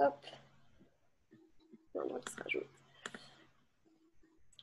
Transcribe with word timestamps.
Hop. 0.00 0.26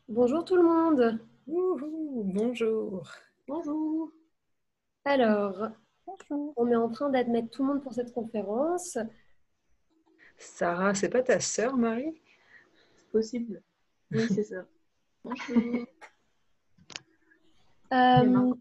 Bonjour 0.07 0.43
tout 0.43 0.55
le 0.55 0.63
monde. 0.63 1.19
bonjour. 1.45 3.07
Bonjour. 3.47 4.11
Alors, 5.05 5.69
on 6.29 6.71
est 6.71 6.75
en 6.75 6.89
train 6.89 7.09
d'admettre 7.09 7.51
tout 7.51 7.63
le 7.63 7.73
monde 7.73 7.83
pour 7.83 7.93
cette 7.93 8.11
conférence. 8.11 8.97
Sarah, 10.37 10.95
c'est 10.95 11.09
pas 11.09 11.21
ta 11.21 11.39
sœur, 11.39 11.77
Marie? 11.77 12.19
C'est 12.95 13.11
possible. 13.11 13.61
Oui, 14.11 14.27
c'est 14.27 14.43
ça. 14.43 14.65
Bonjour. 15.23 15.85
Euh, 17.91 18.53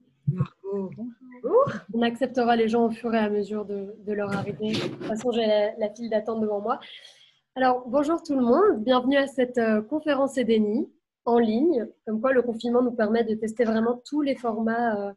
on 1.93 2.03
acceptera 2.03 2.57
les 2.57 2.69
gens 2.69 2.87
au 2.87 2.91
fur 2.91 3.15
et 3.15 3.19
à 3.19 3.31
mesure 3.31 3.65
de, 3.65 3.95
leur 4.07 4.35
arrivée. 4.35 4.73
De 4.73 4.89
toute 4.89 5.05
façon, 5.05 5.31
j'ai 5.33 5.47
la, 5.47 5.91
file 5.95 6.11
d'attente 6.11 6.41
devant 6.41 6.61
moi. 6.61 6.81
Alors, 7.55 7.89
bonjour 7.89 8.23
tout 8.23 8.35
le 8.35 8.43
monde. 8.43 8.83
Bienvenue 8.83 9.17
à 9.17 9.27
cette 9.27 9.59
euh, 9.59 9.83
conférence 9.83 10.39
EDENI 10.39 10.89
en 11.25 11.39
ligne. 11.39 11.89
Comme 12.07 12.21
quoi, 12.21 12.33
le 12.33 12.43
confinement 12.43 12.83
nous 12.83 12.93
permet 12.93 13.25
de 13.25 13.35
tester 13.35 13.65
vraiment 13.65 14.01
tous 14.05 14.23
les 14.23 14.37
formats 14.37 15.09
euh, 15.09 15.13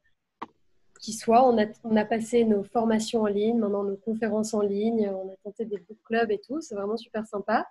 qui 0.99 1.13
soient. 1.13 1.47
On 1.47 1.57
a, 1.95 2.05
passé 2.05 2.43
nos 2.43 2.63
formations 2.63 3.21
en 3.21 3.27
ligne, 3.27 3.59
maintenant 3.59 3.83
nos 3.83 3.97
conférences 3.97 4.53
en 4.53 4.61
ligne. 4.61 5.09
On 5.09 5.29
a 5.29 5.35
tenté 5.43 5.65
des 5.65 5.77
book 5.77 5.97
clubs 6.05 6.31
et 6.31 6.39
tout. 6.39 6.61
C'est 6.61 6.75
vraiment 6.75 6.97
super 6.97 7.25
sympa. 7.25 7.67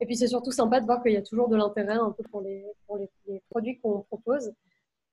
Et 0.00 0.06
puis, 0.06 0.16
c'est 0.16 0.28
surtout 0.28 0.52
sympa 0.52 0.80
de 0.80 0.86
voir 0.86 1.02
qu'il 1.02 1.12
y 1.12 1.16
a 1.16 1.22
toujours 1.22 1.48
de 1.48 1.56
l'intérêt 1.56 1.98
un 1.98 2.12
peu 2.12 2.22
pour 2.30 2.40
les 2.40 2.64
produits 3.50 3.78
qu'on 3.80 4.02
propose 4.02 4.52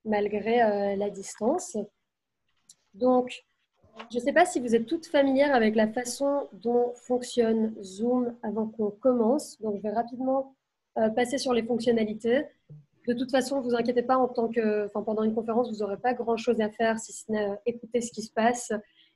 malgré 0.05 0.61
euh, 0.61 0.95
la 0.95 1.09
distance. 1.09 1.77
Donc, 2.93 3.45
je 4.11 4.19
ne 4.19 4.23
sais 4.23 4.33
pas 4.33 4.45
si 4.45 4.59
vous 4.59 4.75
êtes 4.75 4.85
toutes 4.85 5.07
familières 5.07 5.55
avec 5.55 5.75
la 5.75 5.87
façon 5.87 6.47
dont 6.53 6.93
fonctionne 6.95 7.73
Zoom 7.81 8.35
avant 8.43 8.67
qu'on 8.67 8.91
commence. 8.91 9.59
Donc, 9.61 9.77
je 9.77 9.81
vais 9.81 9.91
rapidement 9.91 10.55
euh, 10.97 11.09
passer 11.09 11.37
sur 11.37 11.53
les 11.53 11.63
fonctionnalités. 11.63 12.45
De 13.07 13.13
toute 13.13 13.31
façon, 13.31 13.61
vous 13.61 13.75
inquiétez 13.75 14.03
pas, 14.03 14.17
en 14.17 14.27
tant 14.27 14.49
que, 14.49 14.87
pendant 14.93 15.23
une 15.23 15.35
conférence, 15.35 15.71
vous 15.71 15.79
n'aurez 15.79 15.97
pas 15.97 16.13
grand-chose 16.13 16.59
à 16.61 16.69
faire 16.69 16.99
si 16.99 17.13
ce 17.13 17.31
n'est 17.31 17.49
euh, 17.49 17.55
écouter 17.65 18.01
ce 18.01 18.11
qui 18.11 18.21
se 18.21 18.31
passe 18.31 18.71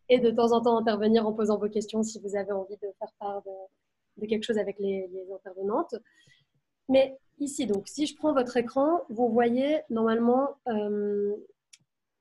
et 0.10 0.20
de 0.20 0.32
temps 0.32 0.52
en 0.52 0.62
temps 0.62 0.78
intervenir 0.78 1.28
en 1.28 1.34
posant 1.34 1.58
vos 1.58 1.70
questions 1.70 2.02
si 2.04 2.20
vous 2.20 2.36
avez 2.36 2.52
envie 2.52 2.78
de 2.78 2.88
faire 3.00 3.12
part 3.20 3.44
de, 3.44 4.26
quelque 4.28 4.44
chose 4.44 4.58
avec 4.58 4.78
les, 4.80 5.08
les 5.08 5.32
intervenantes. 5.34 5.96
Mais 6.90 7.18
ici, 7.42 7.66
donc, 7.68 7.88
si 7.88 8.06
je 8.06 8.16
prends 8.16 8.34
votre 8.34 8.58
écran, 8.58 9.02
vous 9.10 9.30
voyez 9.30 9.82
normalement 9.90 10.58
euh, 10.68 11.36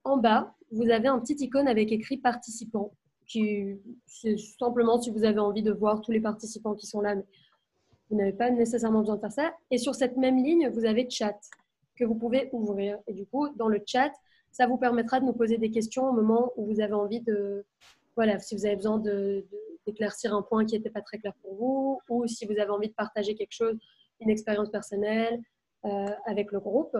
en 0.04 0.16
bas, 0.16 0.54
vous 0.70 0.90
avez 0.90 1.08
un 1.08 1.18
petit 1.18 1.36
icône 1.44 1.68
avec 1.68 1.92
écrit 1.92 2.18
participants. 2.18 2.92
Qui, 3.26 3.76
c'est 4.06 4.38
simplement 4.38 5.00
si 5.00 5.10
vous 5.10 5.24
avez 5.24 5.38
envie 5.38 5.62
de 5.62 5.72
voir 5.72 6.00
tous 6.00 6.12
les 6.12 6.20
participants 6.20 6.74
qui 6.74 6.86
sont 6.86 7.02
là, 7.02 7.14
mais 7.14 7.24
vous 8.08 8.16
n'avez 8.16 8.32
pas 8.32 8.50
nécessairement 8.50 9.00
besoin 9.00 9.16
de 9.16 9.20
faire 9.20 9.32
ça. 9.32 9.52
Et 9.70 9.76
sur 9.76 9.94
cette 9.94 10.16
même 10.16 10.42
ligne, 10.42 10.70
vous 10.70 10.86
avez 10.86 11.08
chat 11.10 11.38
que 11.94 12.04
vous 12.04 12.14
pouvez 12.14 12.48
ouvrir. 12.52 12.98
Et 13.06 13.12
du 13.12 13.26
coup, 13.26 13.48
dans 13.56 13.68
le 13.68 13.82
chat, 13.86 14.12
ça 14.50 14.66
vous 14.66 14.78
permettra 14.78 15.20
de 15.20 15.26
nous 15.26 15.34
poser 15.34 15.58
des 15.58 15.70
questions 15.70 16.08
au 16.08 16.12
moment 16.12 16.52
où 16.56 16.64
vous 16.66 16.80
avez 16.80 16.94
envie 16.94 17.20
de, 17.20 17.66
voilà, 18.16 18.38
si 18.38 18.54
vous 18.56 18.64
avez 18.64 18.76
besoin 18.76 19.02
d'éclaircir 19.86 20.34
un 20.34 20.42
point 20.42 20.64
qui 20.64 20.74
n'était 20.74 20.90
pas 20.90 21.02
très 21.02 21.18
clair 21.18 21.34
pour 21.42 21.54
vous, 21.54 22.00
ou 22.08 22.26
si 22.26 22.46
vous 22.46 22.58
avez 22.58 22.70
envie 22.70 22.88
de 22.88 22.94
partager 22.94 23.34
quelque 23.34 23.52
chose 23.52 23.78
une 24.20 24.30
expérience 24.30 24.70
personnelle 24.70 25.40
euh, 25.84 26.06
avec 26.26 26.52
le 26.52 26.60
groupe. 26.60 26.96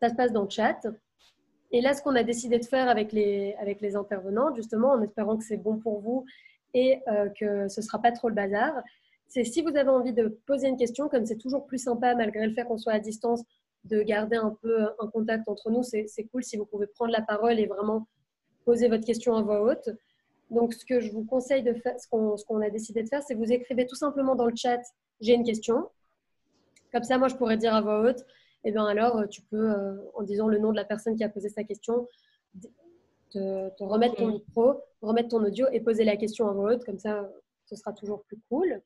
Ça 0.00 0.08
se 0.08 0.14
passe 0.14 0.32
dans 0.32 0.44
le 0.44 0.50
chat. 0.50 0.86
Et 1.72 1.80
là, 1.80 1.94
ce 1.94 2.02
qu'on 2.02 2.16
a 2.16 2.22
décidé 2.22 2.58
de 2.58 2.64
faire 2.64 2.88
avec 2.88 3.12
les, 3.12 3.54
avec 3.60 3.80
les 3.80 3.96
intervenants, 3.96 4.54
justement, 4.54 4.90
en 4.92 5.02
espérant 5.02 5.36
que 5.36 5.44
c'est 5.44 5.56
bon 5.56 5.78
pour 5.78 6.00
vous 6.00 6.24
et 6.74 7.00
euh, 7.08 7.28
que 7.28 7.68
ce 7.68 7.80
ne 7.80 7.84
sera 7.84 8.00
pas 8.00 8.12
trop 8.12 8.28
le 8.28 8.34
bazar, 8.34 8.72
c'est 9.28 9.44
si 9.44 9.62
vous 9.62 9.76
avez 9.76 9.90
envie 9.90 10.12
de 10.12 10.40
poser 10.46 10.68
une 10.68 10.76
question, 10.76 11.08
comme 11.08 11.24
c'est 11.24 11.38
toujours 11.38 11.66
plus 11.66 11.78
sympa, 11.78 12.14
malgré 12.14 12.46
le 12.46 12.52
fait 12.52 12.64
qu'on 12.64 12.78
soit 12.78 12.94
à 12.94 12.98
distance, 12.98 13.42
de 13.84 14.02
garder 14.02 14.36
un 14.36 14.56
peu 14.60 14.88
un 14.98 15.06
contact 15.06 15.48
entre 15.48 15.70
nous, 15.70 15.82
c'est 15.82 16.24
cool 16.32 16.42
si 16.42 16.56
vous 16.56 16.66
pouvez 16.66 16.86
prendre 16.86 17.12
la 17.12 17.22
parole 17.22 17.58
et 17.58 17.66
vraiment 17.66 18.06
poser 18.64 18.88
votre 18.88 19.06
question 19.06 19.36
à 19.36 19.42
voix 19.42 19.62
haute. 19.62 19.88
Donc, 20.50 20.74
ce 20.74 20.84
que 20.84 21.00
je 21.00 21.10
vous 21.12 21.24
conseille 21.24 21.62
de 21.62 21.72
faire, 21.74 21.94
ce 21.98 22.08
qu'on 22.08 22.60
a 22.60 22.70
décidé 22.70 23.02
de 23.02 23.08
faire, 23.08 23.22
c'est 23.22 23.34
vous 23.34 23.52
écrivez 23.52 23.86
tout 23.86 23.94
simplement 23.94 24.34
dans 24.34 24.46
le 24.46 24.56
chat 24.56 24.80
j'ai 25.20 25.34
une 25.34 25.44
question. 25.44 25.88
Comme 26.92 27.04
ça, 27.04 27.18
moi, 27.18 27.28
je 27.28 27.36
pourrais 27.36 27.56
dire 27.56 27.74
à 27.74 27.80
voix 27.80 28.00
haute, 28.00 28.20
et 28.62 28.68
eh 28.68 28.72
bien 28.72 28.84
alors, 28.84 29.16
euh, 29.18 29.26
tu 29.26 29.42
peux, 29.42 29.70
euh, 29.70 29.96
en 30.14 30.22
disant 30.22 30.46
le 30.46 30.58
nom 30.58 30.70
de 30.70 30.76
la 30.76 30.84
personne 30.84 31.16
qui 31.16 31.24
a 31.24 31.28
posé 31.28 31.48
sa 31.48 31.64
question, 31.64 32.06
te, 33.30 33.82
remettre 33.82 34.16
ton 34.16 34.28
micro, 34.28 34.82
remettre 35.00 35.28
ton 35.28 35.42
audio 35.42 35.66
et 35.72 35.80
poser 35.80 36.04
la 36.04 36.16
question 36.16 36.48
à 36.48 36.52
voix 36.52 36.74
haute. 36.74 36.84
Comme 36.84 36.98
ça, 36.98 37.30
ce 37.64 37.76
sera 37.76 37.92
toujours 37.92 38.22
plus 38.24 38.38
cool. 38.50 38.82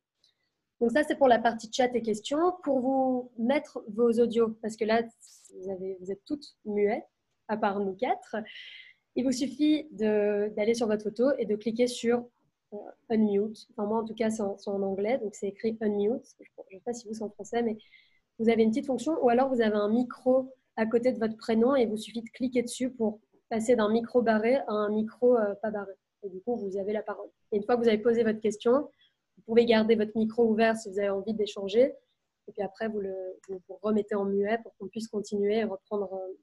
Donc 0.80 0.92
ça, 0.92 1.02
c'est 1.02 1.16
pour 1.16 1.28
la 1.28 1.38
partie 1.38 1.70
chat 1.72 1.94
et 1.94 2.02
questions. 2.02 2.52
Pour 2.62 2.80
vous 2.80 3.32
mettre 3.38 3.82
vos 3.88 4.10
audios, 4.20 4.56
parce 4.62 4.76
que 4.76 4.84
là, 4.84 5.02
vous, 5.54 5.70
avez, 5.70 5.96
vous 6.00 6.12
êtes 6.12 6.24
toutes 6.24 6.56
muettes, 6.64 7.08
à 7.48 7.56
part 7.56 7.80
nous 7.80 7.94
quatre, 7.94 8.36
il 9.16 9.24
vous 9.24 9.32
suffit 9.32 9.88
d'aller 9.92 10.74
sur 10.74 10.86
votre 10.86 11.04
photo 11.04 11.30
et 11.38 11.46
de 11.46 11.56
cliquer 11.56 11.86
sur 11.86 12.28
unmute. 13.08 13.66
Enfin, 13.70 13.86
moi, 13.86 13.98
en 13.98 14.04
tout 14.04 14.14
cas, 14.14 14.30
c'est 14.30 14.42
en, 14.42 14.82
anglais, 14.82 15.18
donc 15.18 15.34
c'est 15.34 15.48
écrit 15.48 15.76
unmute. 15.80 16.24
Je 16.40 16.44
ne 16.44 16.78
sais 16.78 16.82
pas 16.84 16.92
si 16.92 17.06
vous, 17.06 17.14
c'est 17.14 17.22
en 17.22 17.30
français, 17.30 17.62
mais 17.62 17.76
vous 18.38 18.48
avez 18.48 18.62
une 18.62 18.70
petite 18.70 18.86
fonction, 18.86 19.22
ou 19.22 19.28
alors 19.28 19.48
vous 19.48 19.60
avez 19.60 19.76
un 19.76 19.88
micro 19.88 20.52
à 20.76 20.86
côté 20.86 21.12
de 21.12 21.18
votre 21.18 21.36
prénom 21.36 21.76
et 21.76 21.82
il 21.82 21.88
vous 21.88 21.96
suffit 21.96 22.22
de 22.22 22.30
cliquer 22.30 22.62
dessus 22.62 22.90
pour 22.90 23.20
passer 23.48 23.76
d'un 23.76 23.88
micro 23.88 24.22
barré 24.22 24.56
à 24.56 24.72
un 24.72 24.90
micro 24.90 25.36
euh, 25.36 25.54
pas 25.62 25.70
barré. 25.70 25.92
Et 26.24 26.28
du 26.28 26.40
coup, 26.40 26.56
vous 26.56 26.76
avez 26.76 26.92
la 26.92 27.02
parole. 27.02 27.28
Et 27.52 27.56
une 27.58 27.64
fois 27.64 27.76
que 27.76 27.82
vous 27.82 27.88
avez 27.88 27.98
posé 27.98 28.24
votre 28.24 28.40
question, 28.40 28.90
vous 29.36 29.42
pouvez 29.46 29.66
garder 29.66 29.94
votre 29.94 30.16
micro 30.16 30.44
ouvert 30.44 30.76
si 30.76 30.90
vous 30.90 30.98
avez 30.98 31.10
envie 31.10 31.34
d'échanger. 31.34 31.94
Et 32.48 32.52
puis 32.52 32.62
après, 32.62 32.88
vous 32.88 33.00
le 33.00 33.14
remettez 33.82 34.14
en 34.14 34.24
muet 34.24 34.58
pour 34.62 34.74
qu'on 34.76 34.88
puisse 34.88 35.08
continuer 35.08 35.58
et 35.58 35.64
reprendre 35.64 36.12
euh, 36.12 36.38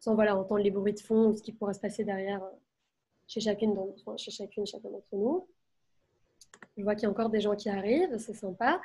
sans 0.00 0.14
voilà, 0.14 0.36
entendre 0.36 0.62
les 0.62 0.70
bruits 0.70 0.94
de 0.94 1.00
fond 1.00 1.28
ou 1.28 1.34
ce 1.34 1.42
qui 1.42 1.52
pourrait 1.52 1.74
se 1.74 1.80
passer 1.80 2.04
derrière 2.04 2.42
chez 3.30 3.40
chacune, 3.40 3.76
chez 4.16 4.30
chacun 4.30 4.90
d'entre 4.90 5.14
nous. 5.14 5.46
Je 6.76 6.82
vois 6.82 6.94
qu'il 6.94 7.04
y 7.04 7.06
a 7.06 7.10
encore 7.10 7.30
des 7.30 7.40
gens 7.40 7.54
qui 7.54 7.68
arrivent, 7.68 8.18
c'est 8.18 8.34
sympa. 8.34 8.80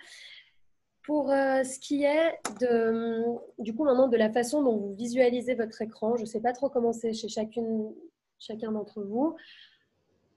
Pour 1.03 1.31
euh, 1.31 1.63
ce 1.63 1.79
qui 1.79 2.03
est 2.03 2.37
de, 2.61 3.23
du 3.59 3.75
coup 3.75 3.83
maintenant 3.83 4.07
de 4.07 4.17
la 4.17 4.31
façon 4.31 4.63
dont 4.63 4.77
vous 4.77 4.93
visualisez 4.93 5.55
votre 5.55 5.81
écran, 5.81 6.15
je 6.15 6.21
ne 6.21 6.27
sais 6.27 6.41
pas 6.41 6.53
trop 6.53 6.69
comment 6.69 6.93
c'est 6.93 7.13
chez 7.13 7.27
chacune, 7.27 7.93
chacun 8.39 8.71
d'entre 8.71 9.01
vous. 9.01 9.35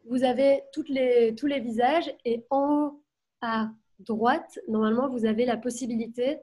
Vous 0.06 0.24
avez 0.24 0.62
toutes 0.72 0.88
les, 0.88 1.34
tous 1.34 1.47
les 1.47 1.60
visages 1.60 2.10
et 2.24 2.47
en 2.50 2.86
haut 2.86 3.02
à 3.42 3.70
droite, 3.98 4.58
normalement, 4.68 5.08
vous 5.08 5.26
avez 5.26 5.44
la 5.44 5.56
possibilité 5.56 6.38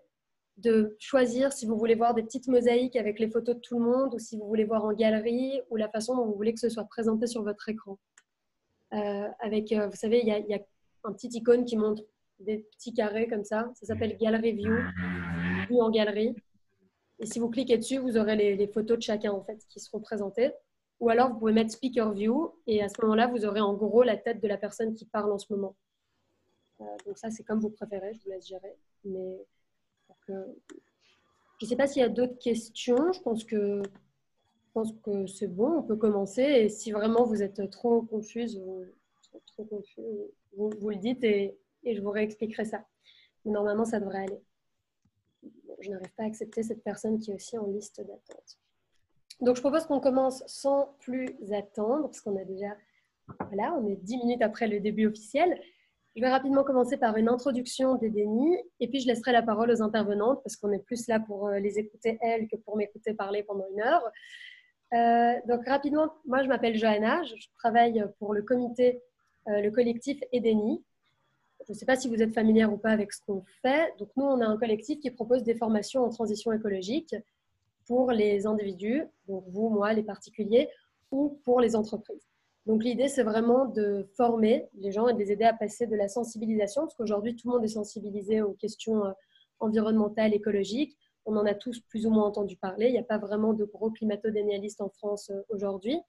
de 0.58 0.96
choisir 1.00 1.52
si 1.52 1.66
vous 1.66 1.78
voulez 1.78 1.96
voir 1.96 2.14
des 2.14 2.24
petites 2.24 2.48
mosaïques 2.48 2.96
avec 2.96 3.20
les 3.20 3.30
photos 3.30 3.56
de 3.56 3.62
tout 3.62 3.78
le 3.78 3.86
monde 3.86 4.14
ou 4.14 4.20
si 4.20 4.38
vous 4.38 4.48
voulez 4.48 4.64
voir 4.64 4.86
en 4.86 4.94
galerie 4.94 5.62
ou 5.70 5.76
la 5.76 5.90
façon 5.90 6.16
dont 6.16 6.26
vous 6.26 6.36
voulez 6.36 6.54
que 6.54 6.60
ce 6.60 6.70
soit 6.70 6.86
présenté 6.86 7.28
sur 7.28 7.44
votre 7.44 7.68
écran. 7.68 8.00
Euh, 8.94 9.28
avec, 9.40 9.72
euh, 9.74 9.88
vous 9.88 9.96
savez, 9.96 10.22
il 10.22 10.28
y, 10.28 10.54
a 10.54 10.60
un 11.04 11.12
petit 11.12 11.28
icône 11.28 11.66
qui 11.66 11.76
montre 11.76 12.04
des 12.40 12.60
petits 12.60 12.94
carrés 12.94 13.28
comme 13.28 13.44
ça. 13.44 13.70
Ça 13.76 13.88
s'appelle 13.88 14.18
Gallery 14.18 14.54
View, 14.54 14.76
vue 15.70 15.82
en 15.82 15.90
galerie. 15.90 16.36
Et 17.20 17.26
si 17.26 17.40
vous 17.40 17.50
cliquez 17.50 17.78
dessus, 17.78 17.98
vous 17.98 18.18
aurez 18.18 18.56
les, 18.56 18.68
photos 18.68 18.98
de 18.98 19.04
chacun 19.04 19.32
en 19.32 19.44
fait 19.44 19.60
qui 19.70 19.80
seront 19.80 20.00
présentées. 20.00 20.52
Ou 21.02 21.10
alors 21.10 21.34
vous 21.34 21.40
pouvez 21.40 21.54
mettre 21.54 21.72
Speaker 21.72 22.14
View 22.14 22.56
et 22.68 22.82
à 22.82 22.88
ce 22.88 23.02
moment-là, 23.02 23.28
vous 23.28 23.46
aurez 23.46 23.60
en 23.60 23.74
gros 23.74 24.04
la 24.04 24.16
tête 24.16 24.42
de 24.42 24.48
la 24.48 24.58
personne 24.58 24.94
qui 24.94 25.06
parle 25.06 25.32
en 25.32 25.38
ce 25.38 25.52
moment. 25.52 25.76
Euh, 26.80 26.86
donc 27.06 27.18
ça, 27.18 27.32
c'est 27.32 27.44
comme 27.44 27.60
vous 27.60 27.70
préférez, 27.70 28.14
je 28.14 28.22
vous 28.24 28.30
laisse 28.30 28.48
gérer. 28.48 28.78
Mais 29.04 29.46
je 30.28 30.34
ne 31.62 31.68
sais 31.68 31.76
pas 31.76 31.88
s'il 31.88 32.02
y 32.02 32.06
a 32.06 32.10
d'autres 32.10 32.40
questions. 32.40 33.12
Je 33.14 33.22
pense 33.22 33.44
que 33.44 33.82
c'est 35.28 35.48
bon, 35.48 35.80
on 35.80 35.84
peut 35.84 35.96
commencer. 35.96 36.42
Et 36.42 36.70
si 36.70 36.92
vraiment 36.92 37.26
vous 37.26 37.42
êtes 37.42 37.70
trop 37.72 38.02
confuse, 38.02 38.60
vous, 38.60 38.86
le 40.90 40.96
dites 40.96 41.24
et, 41.24 41.58
et, 41.84 41.96
je 41.96 42.02
vous 42.02 42.12
réexpliquerai 42.12 42.66
ça. 42.66 42.86
Mais 43.44 43.52
normalement, 43.52 43.86
ça 43.86 44.00
devrait 44.00 44.24
aller. 44.24 44.42
je 45.80 45.92
n'arrive 45.92 46.14
pas 46.16 46.24
à 46.24 46.28
accepter 46.28 46.64
cette 46.64 46.84
personne 46.84 47.20
qui 47.20 47.32
est 47.32 47.36
aussi 47.36 47.58
en 47.58 47.68
liste 47.68 48.02
d'attente. 48.02 48.60
Donc, 49.42 49.58
je 49.58 49.62
propose 49.62 49.86
qu'on 49.86 50.00
commence 50.00 50.44
sans 50.48 50.96
plus 51.00 51.36
attendre, 51.52 52.08
parce 52.08 52.22
qu'on 52.22 52.38
a 52.38 52.46
déjà, 52.46 52.76
voilà, 53.40 53.76
on 53.76 53.88
est 53.88 53.98
10 53.98 54.18
minutes 54.18 54.42
après 54.42 54.68
le 54.68 54.80
début 54.80 55.08
officiel. 55.08 55.62
Je 56.16 56.22
vais 56.22 56.30
rapidement 56.30 56.64
commencer 56.64 56.96
par 56.96 57.18
une 57.18 57.28
introduction 57.28 57.96
des 57.96 58.10
dénis 58.10 58.58
et 58.80 58.88
puis 58.88 59.02
je 59.02 59.08
laisserai 59.08 59.34
la 59.34 59.42
parole 59.42 59.70
aux 59.70 59.82
intervenantes 59.82 60.42
parce 60.44 60.56
qu'on 60.56 60.72
est 60.72 60.80
plus 60.80 61.08
là 61.08 61.20
pour 61.20 61.48
euh, 61.48 61.60
les 61.60 61.78
écouter 61.78 62.18
elles 62.22 62.48
que 62.48 62.56
pour 62.56 62.78
m'écouter 62.78 63.14
parler 63.14 63.44
pendant 63.44 63.66
une 63.74 63.82
heure. 63.82 64.04
Euh, 64.94 65.34
donc 65.50 65.68
rapidement, 65.68 66.14
moi 66.26 66.42
je 66.42 66.48
m'appelle 66.48 66.78
Johanna, 66.78 67.22
je, 67.24 67.34
travaille 67.58 68.02
pour 68.18 68.34
le 68.34 68.44
comité, 68.44 69.02
euh, 69.50 69.60
le 69.60 69.72
collectif 69.72 70.18
EDENI. 70.32 70.82
Je 71.68 71.74
ne 71.74 71.78
sais 71.78 71.86
pas 71.86 71.98
si 71.98 72.08
vous 72.08 72.22
êtes 72.22 72.34
familière 72.34 72.72
ou 72.72 72.78
pas 72.78 72.92
avec 72.92 73.12
ce 73.12 73.20
qu'on 73.26 73.44
fait. 73.62 73.94
Donc 74.00 74.10
nous, 74.16 74.24
on 74.24 74.40
a 74.40 74.46
un 74.46 74.58
collectif 74.58 75.00
qui 75.02 75.12
propose 75.12 75.44
des 75.44 75.56
formations 75.56 76.06
en 76.06 76.10
transition 76.10 76.54
écologique 76.54 77.14
pour 77.88 78.12
les 78.12 78.46
individus, 78.48 79.04
donc 79.28 79.44
vous, 79.48 79.70
moi, 79.70 79.94
les 79.94 80.04
particuliers, 80.04 80.70
ou 81.12 81.40
pour 81.44 81.60
les 81.60 81.76
entreprises. 81.76 82.26
Donc 82.66 82.84
l'idée, 82.84 83.08
c'est 83.08 83.24
vraiment 83.24 83.66
de 83.66 84.08
former 84.18 84.68
les 84.74 84.92
gens 84.92 85.08
et 85.08 85.14
de 85.14 85.20
les 85.20 85.32
aider 85.32 85.44
à 85.44 85.54
passer 85.54 85.86
de 85.86 85.96
la 85.96 86.08
sensibilisation, 86.08 86.82
parce 86.84 86.96
qu'aujourd'hui, 86.96 87.36
tout 87.36 87.48
le 87.48 87.54
monde 87.54 87.64
est 87.64 87.70
sensibilisé 87.70 88.42
aux 88.42 88.54
questions 88.54 89.06
euh, 89.06 89.12
environnementales, 89.60 90.34
écologiques. 90.34 90.98
On 91.26 91.38
en 91.38 91.46
a 91.46 91.54
tous 91.54 91.80
plus 91.82 92.06
ou 92.08 92.10
moins 92.10 92.26
entendu 92.26 92.58
parler. 92.58 92.88
Il 92.88 92.94
n'y 92.94 93.00
a 93.00 93.04
pas 93.04 93.20
vraiment 93.20 93.54
de 93.54 93.66
gros 93.66 93.92
climato-dénialistes 93.92 94.82
en 94.82 94.90
France 94.90 95.30
euh, 95.30 95.42
aujourd'hui. 95.50 96.00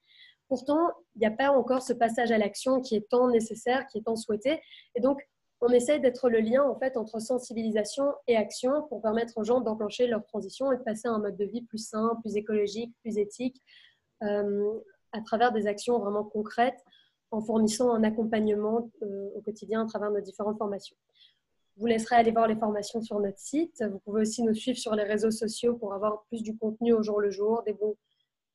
Pourtant, 0.49 0.88
il 1.14 1.20
n'y 1.20 1.26
a 1.26 1.31
pas 1.31 1.50
encore 1.50 1.82
ce 1.82 1.93
passage 1.93 2.31
à 2.31 2.38
l'action 2.38 2.81
qui 2.81 2.97
est 2.97 3.08
tant 3.08 3.29
nécessaire, 3.29 3.87
qui 3.88 3.99
est 3.99 4.03
tant 4.03 4.17
souhaité. 4.17 4.61
Et 4.94 5.00
donc, 5.00 5.20
on 5.61 5.69
essaye 5.69 6.00
d'être 6.00 6.29
le 6.29 6.41
lien 6.41 6.62
en 6.62 6.79
fait 6.79 6.97
entre 6.97 7.20
sensibilisation 7.20 8.05
et 8.29 8.37
action 8.37 8.82
pour 8.88 9.00
permettre 9.00 9.38
aux 9.38 9.44
gens 9.44 9.61
d'enclencher 9.61 10.06
leur 10.06 10.25
transition 10.25 10.70
et 10.70 10.76
de 10.76 10.82
passer 10.82 11.08
à 11.08 11.12
un 11.12 11.19
mode 11.19 11.37
de 11.37 11.44
vie 11.44 11.62
plus 11.62 11.79
sain, 11.79 12.19
plus 12.20 12.37
écologique, 12.37 12.94
plus 13.00 13.19
éthique, 13.19 13.62
euh, 14.23 14.70
à 15.16 15.22
travers 15.22 15.52
des 15.52 15.66
actions 15.66 15.98
vraiment 15.98 16.24
concrètes, 16.24 16.84
en 17.30 17.40
fournissant 17.40 17.92
un 17.92 18.04
accompagnement 18.04 18.90
euh, 19.02 19.30
au 19.34 19.40
quotidien 19.40 19.82
à 19.82 19.86
travers 19.86 20.10
nos 20.10 20.20
différentes 20.20 20.58
formations. 20.58 20.96
Je 21.74 21.80
vous 21.80 21.86
laisserai 21.86 22.16
aller 22.16 22.30
voir 22.30 22.46
les 22.46 22.56
formations 22.56 23.02
sur 23.02 23.18
notre 23.20 23.38
site. 23.38 23.84
Vous 23.90 23.98
pouvez 23.98 24.22
aussi 24.22 24.42
nous 24.42 24.54
suivre 24.54 24.78
sur 24.78 24.94
les 24.94 25.02
réseaux 25.02 25.30
sociaux 25.30 25.74
pour 25.74 25.92
avoir 25.92 26.24
plus 26.28 26.42
du 26.42 26.56
contenu 26.56 26.92
au 26.92 27.02
jour 27.02 27.20
le 27.20 27.30
jour, 27.30 27.62
des, 27.64 27.74
bons, 27.74 27.96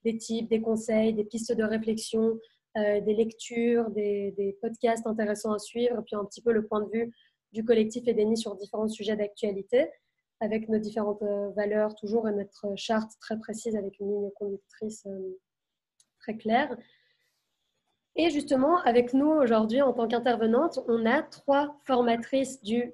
des 0.03 0.17
tips, 0.17 0.49
des 0.49 0.61
conseils, 0.61 1.13
des 1.13 1.25
pistes 1.25 1.51
de 1.51 1.63
réflexion, 1.63 2.39
euh, 2.77 3.01
des 3.01 3.13
lectures, 3.13 3.89
des, 3.91 4.57
podcasts 4.61 5.05
intéressants 5.05 5.53
à 5.53 5.59
suivre, 5.59 5.99
et 5.99 6.03
puis 6.03 6.15
un 6.15 6.25
petit 6.25 6.41
peu 6.41 6.51
le 6.51 6.65
point 6.65 6.81
de 6.81 6.89
vue 6.89 7.11
du 7.51 7.63
collectif 7.65 8.07
Edeni 8.07 8.37
sur 8.37 8.55
différents 8.55 8.87
sujets 8.87 9.17
d'actualité, 9.17 9.89
avec 10.39 10.69
nos 10.69 10.79
différentes 10.79 11.21
euh, 11.21 11.49
valeurs 11.51 11.93
toujours 11.95 12.27
et 12.27 12.31
notre 12.31 12.75
charte 12.75 13.11
très 13.19 13.37
précise 13.37 13.75
avec 13.75 13.99
une 13.99 14.09
ligne 14.09 14.31
conductrice 14.31 15.05
très 16.21 16.37
claire. 16.37 16.75
Et 18.15 18.29
justement, 18.29 18.77
avec 18.81 19.13
nous 19.13 19.29
aujourd'hui 19.29 19.81
en 19.81 19.93
tant 19.93 20.07
qu'intervenante, 20.07 20.79
on 20.87 21.05
a 21.05 21.21
trois 21.21 21.75
formatrices 21.85 22.61
du 22.61 22.93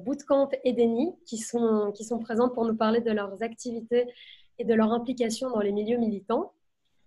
Bootcamp 0.00 0.50
Edeni 0.64 1.14
qui 1.24 1.38
sont, 1.38 1.90
qui 1.92 2.04
sont 2.04 2.18
présentes 2.18 2.52
pour 2.52 2.66
nous 2.66 2.76
parler 2.76 3.00
de 3.00 3.10
leurs 3.10 3.42
activités 3.42 4.12
et 4.58 4.64
de 4.64 4.74
leur 4.74 4.92
implication 4.92 5.48
dans 5.50 5.60
les 5.60 5.72
milieux 5.72 5.96
militants. 5.96 6.52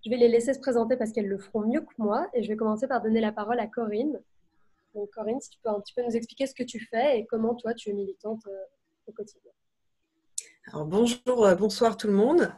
Je 0.04 0.10
vais 0.10 0.18
les 0.18 0.28
laisser 0.28 0.54
se 0.54 0.60
présenter 0.60 0.98
parce 0.98 1.12
qu'elles 1.12 1.28
le 1.28 1.38
feront 1.38 1.62
mieux 1.62 1.82
que 1.82 1.94
moi 1.98 2.28
et 2.34 2.44
je 2.44 2.48
vais 2.48 2.56
commencer 2.56 2.88
par 2.88 3.02
donner 3.02 3.22
la 3.22 3.32
parole 3.32 3.60
à 3.60 3.68
Corinne. 3.68 4.20
Corinne, 5.14 5.40
si 5.40 5.52
tu 5.52 5.60
peux 5.64 5.70
un 5.70 5.80
petit 5.80 5.94
peu 5.94 6.02
nous 6.04 6.16
expliquer 6.16 6.48
ce 6.48 6.56
que 6.56 6.64
tu 6.64 6.80
fais 6.80 7.20
et 7.20 7.26
comment 7.26 7.54
toi 7.54 7.74
tu 7.76 7.90
es 7.90 7.94
militante 7.94 8.42
euh, 8.48 8.64
au 9.06 9.12
quotidien. 9.12 9.52
Alors 10.72 10.86
bonjour, 10.86 11.46
euh, 11.46 11.56
bonsoir 11.56 11.98
tout 11.98 12.08
le 12.08 12.14
monde. 12.14 12.52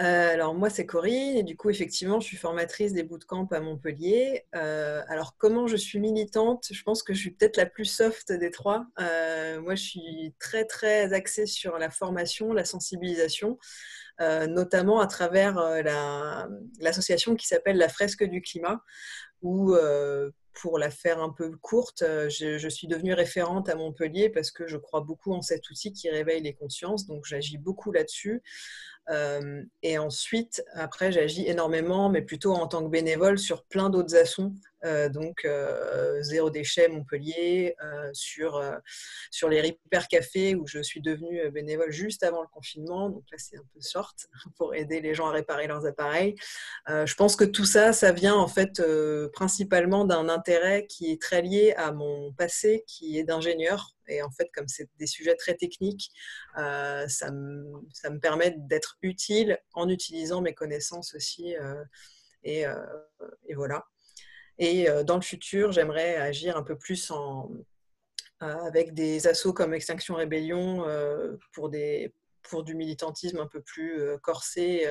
Euh, 0.00 0.32
alors 0.32 0.54
moi 0.54 0.70
c'est 0.70 0.86
Corinne 0.86 1.36
et 1.36 1.42
du 1.42 1.54
coup 1.54 1.68
effectivement 1.68 2.18
je 2.18 2.26
suis 2.26 2.38
formatrice 2.38 2.94
des 2.94 3.02
bootcamps 3.02 3.48
à 3.50 3.60
Montpellier. 3.60 4.46
alors 4.52 5.36
comment 5.36 5.66
je 5.66 5.76
suis 5.76 6.00
militante? 6.00 6.68
Je 6.70 6.82
pense 6.82 7.02
que 7.02 7.12
je 7.12 7.18
suis 7.18 7.32
peut-être 7.32 7.58
la 7.58 7.66
plus 7.66 7.84
soft 7.84 8.32
des 8.32 8.50
trois. 8.50 8.86
moi 8.98 9.74
je 9.74 9.82
suis 9.82 10.34
très 10.38 10.64
très 10.64 11.12
axée 11.12 11.46
sur 11.46 11.78
la 11.78 11.90
formation, 11.90 12.52
la 12.52 12.64
sensibilisation. 12.64 13.58
Euh, 14.20 14.46
notamment 14.46 15.00
à 15.00 15.06
travers 15.06 15.58
euh, 15.58 15.82
l'association 16.80 17.34
qui 17.34 17.46
s'appelle 17.46 17.76
la 17.76 17.88
Fresque 17.88 18.24
du 18.24 18.42
Climat, 18.42 18.80
où 19.40 19.74
euh, 19.74 20.30
pour 20.52 20.78
la 20.78 20.90
faire 20.90 21.20
un 21.20 21.30
peu 21.30 21.50
courte, 21.56 22.04
je, 22.28 22.68
suis 22.68 22.86
devenue 22.86 23.14
référente 23.14 23.68
à 23.68 23.74
Montpellier 23.74 24.28
parce 24.28 24.50
que 24.50 24.68
je 24.68 24.76
crois 24.76 25.00
beaucoup 25.00 25.32
en 25.32 25.40
cet 25.40 25.68
outil 25.70 25.92
qui 25.92 26.10
réveille 26.10 26.42
les 26.42 26.54
consciences, 26.54 27.06
donc 27.06 27.24
j'agis 27.24 27.56
beaucoup 27.56 27.90
là-dessus. 27.90 28.42
Et 29.82 29.98
ensuite, 29.98 30.62
après, 30.74 31.12
j'agis 31.12 31.46
énormément, 31.46 32.08
mais 32.08 32.22
plutôt 32.22 32.52
en 32.52 32.66
tant 32.66 32.84
que 32.84 32.88
bénévole 32.90 33.38
sur 33.38 33.64
plein 33.64 33.90
d'autres 33.90 34.16
actions 34.16 34.54
euh, 34.84 35.08
donc 35.08 35.44
euh, 35.44 36.20
zéro 36.22 36.50
déchet 36.50 36.88
Montpellier, 36.88 37.76
euh, 37.84 38.10
sur, 38.12 38.62
sur 39.30 39.48
les 39.48 39.60
Ripper 39.60 40.00
Café 40.10 40.54
où 40.54 40.66
je 40.66 40.82
suis 40.82 41.00
devenue 41.00 41.50
bénévole 41.50 41.92
juste 41.92 42.22
avant 42.22 42.42
le 42.42 42.48
confinement. 42.48 43.08
Donc 43.08 43.22
là, 43.30 43.38
c'est 43.38 43.56
un 43.56 43.64
peu 43.74 43.80
short 43.80 44.28
pour 44.56 44.74
aider 44.74 45.00
les 45.00 45.14
gens 45.14 45.28
à 45.28 45.32
réparer 45.32 45.66
leurs 45.66 45.86
appareils. 45.86 46.34
je 46.88 47.14
pense 47.14 47.36
que 47.36 47.44
tout 47.44 47.64
ça, 47.64 47.92
ça 47.92 48.12
vient 48.12 48.34
en 48.34 48.48
fait 48.48 48.82
principalement 49.32 50.04
d'un 50.04 50.28
intérêt 50.28 50.86
qui 50.86 51.12
est 51.12 51.20
très 51.20 51.42
lié 51.42 51.74
à 51.76 51.92
mon 51.92 52.32
passé 52.32 52.84
qui 52.86 53.18
est 53.18 53.24
d'ingénieur. 53.24 53.94
Et 54.16 54.22
en 54.22 54.30
fait, 54.30 54.50
comme 54.54 54.68
c'est 54.68 54.88
des 54.98 55.06
sujets 55.06 55.36
très 55.36 55.54
techniques, 55.54 56.10
ça, 56.56 57.30
me, 57.30 57.64
ça, 57.92 58.10
me, 58.10 58.18
permet 58.18 58.54
d'être 58.56 58.98
utile 59.02 59.58
en 59.74 59.88
utilisant 59.88 60.40
mes 60.40 60.54
connaissances 60.54 61.14
aussi. 61.14 61.54
et, 62.44 62.64
et, 63.48 63.54
voilà. 63.54 63.84
Et 64.58 64.88
euh, 64.88 65.02
dans 65.02 65.16
le 65.16 65.22
futur, 65.22 65.72
j'aimerais 65.72 66.16
agir 66.16 66.56
un 66.56 66.62
peu 66.62 66.76
plus 66.76 67.10
en, 67.10 67.50
euh, 68.42 68.46
avec 68.64 68.94
des 68.94 69.26
assauts 69.26 69.52
comme 69.52 69.74
Extinction 69.74 70.14
Rébellion 70.14 70.86
euh, 70.86 71.36
pour, 71.52 71.70
pour 72.42 72.62
du 72.62 72.74
militantisme 72.74 73.38
un 73.38 73.46
peu 73.46 73.62
plus 73.62 74.00
corsé, 74.22 74.86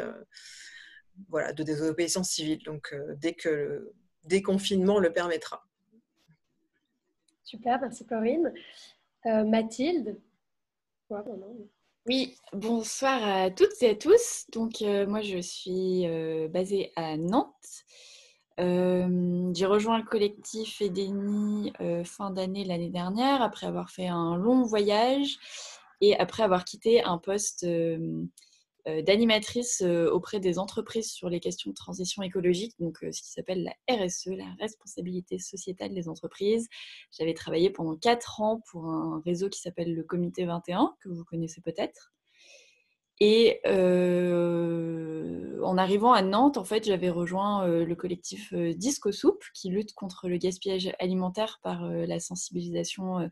voilà, 1.30 1.54
de 1.54 1.64
désobéissance 1.64 2.32
civile. 2.32 2.64
Donc, 2.64 2.96
dès 3.18 3.34
que 3.34 3.50
le 3.50 3.94
déconfinement 4.24 5.00
le 5.00 5.14
permettra. 5.14 5.66
Super, 7.44 7.80
merci 7.82 8.06
Corinne. 8.06 8.54
Mathilde 9.26 10.20
Oui, 12.08 12.36
bonsoir 12.54 13.24
à 13.24 13.52
toutes 13.52 13.82
et 13.82 13.90
à 13.90 13.96
tous. 13.96 14.46
Donc, 14.52 14.82
moi, 14.82 15.22
je 15.22 15.40
suis 15.40 16.08
basée 16.50 16.92
à 16.96 17.18
Nantes. 17.18 17.86
Euh, 18.60 19.52
j'ai 19.56 19.66
rejoint 19.66 19.98
le 19.98 20.04
collectif 20.04 20.82
Edeni 20.82 21.74
euh, 21.82 22.04
fin 22.04 22.32
d'année 22.32 22.64
l'année 22.64 22.90
dernière, 22.90 23.42
après 23.42 23.66
avoir 23.66 23.90
fait 23.90 24.08
un 24.08 24.36
long 24.36 24.64
voyage 24.64 25.38
et 26.02 26.18
après 26.18 26.44
avoir 26.44 26.66
quitté 26.66 27.04
un 27.04 27.18
poste 27.18 27.64
euh, 27.64 28.24
d'animatrice 28.86 29.81
auprès 29.81 30.39
des 30.39 30.60
entreprises 30.60 31.12
sur 31.12 31.30
les 31.30 31.39
questions 31.39 31.72
de 31.72 31.75
transition 31.75 32.24
écologique, 32.24 32.74
donc 32.80 32.98
ce 33.01 33.22
qui 33.22 33.31
s'appelle 33.31 33.63
la 33.63 33.95
RSE, 33.95 34.28
la 34.28 34.56
responsabilité 34.60 35.39
sociétale 35.39 35.94
des 35.94 36.10
entreprises. 36.10 36.68
J'avais 37.12 37.33
travaillé 37.33 37.69
pendant 37.69 37.95
quatre 37.95 38.42
ans 38.42 38.62
pour 38.69 38.86
un 38.86 39.22
réseau 39.25 39.50
qui 39.50 39.60
s'appelle 39.60 39.94
le 39.94 40.04
Comité 40.04 40.45
21, 40.45 40.95
que 41.00 41.10
vous 41.10 41.24
connaissez 41.24 41.62
peut-être. 41.62 42.12
Et 43.24 43.60
euh, 43.68 45.62
en 45.62 45.77
arrivant 45.77 46.12
à 46.12 46.24
Nantes, 46.24 46.57
en 46.57 46.63
fait, 46.63 46.86
j'avais 46.86 47.12
rejoint 47.12 47.68
euh, 47.68 47.86
le 47.86 47.95
collectif 47.95 48.51
euh, 48.51 48.74
Disco 48.74 49.12
Soupe 49.12 49.44
qui 49.54 49.69
lutte 49.69 49.94
contre 49.94 50.27
le 50.27 50.38
gaspillage 50.38 50.92
alimentaire 50.98 51.60
par 51.62 51.88
la 51.88 52.19
sensibilisation 52.19 53.30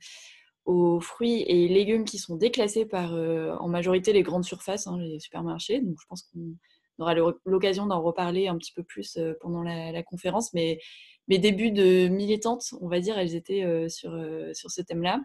aux 0.70 1.00
fruits 1.00 1.44
et 1.48 1.68
légumes 1.68 2.06
qui 2.06 2.20
sont 2.20 2.36
déclassés 2.36 2.86
par 2.86 3.14
en 3.14 3.68
majorité 3.68 4.14
les 4.14 4.22
grandes 4.22 4.46
surfaces, 4.46 4.86
hein, 4.88 4.98
les 5.00 5.20
supermarchés. 5.20 5.82
Donc 5.82 5.96
je 6.00 6.06
pense 6.08 6.24
qu'on 6.24 7.04
aura 7.04 7.16
l'occasion 7.46 7.88
d'en 7.88 8.02
reparler 8.02 8.48
un 8.48 8.58
petit 8.58 8.74
peu 8.74 8.84
plus 8.84 9.18
pendant 9.42 9.64
la, 9.64 10.04
conférence. 10.04 10.54
Mais 10.54 10.80
mes 11.28 11.40
débuts 11.40 11.72
de 11.72 12.08
militante, 12.08 12.74
on 12.82 12.88
va 12.88 13.00
dire, 13.00 13.18
elles 13.18 13.36
étaient 13.36 13.90
sur, 13.90 14.12
sur 14.54 14.70
ce 14.70 14.82
thème-là. 14.82 15.20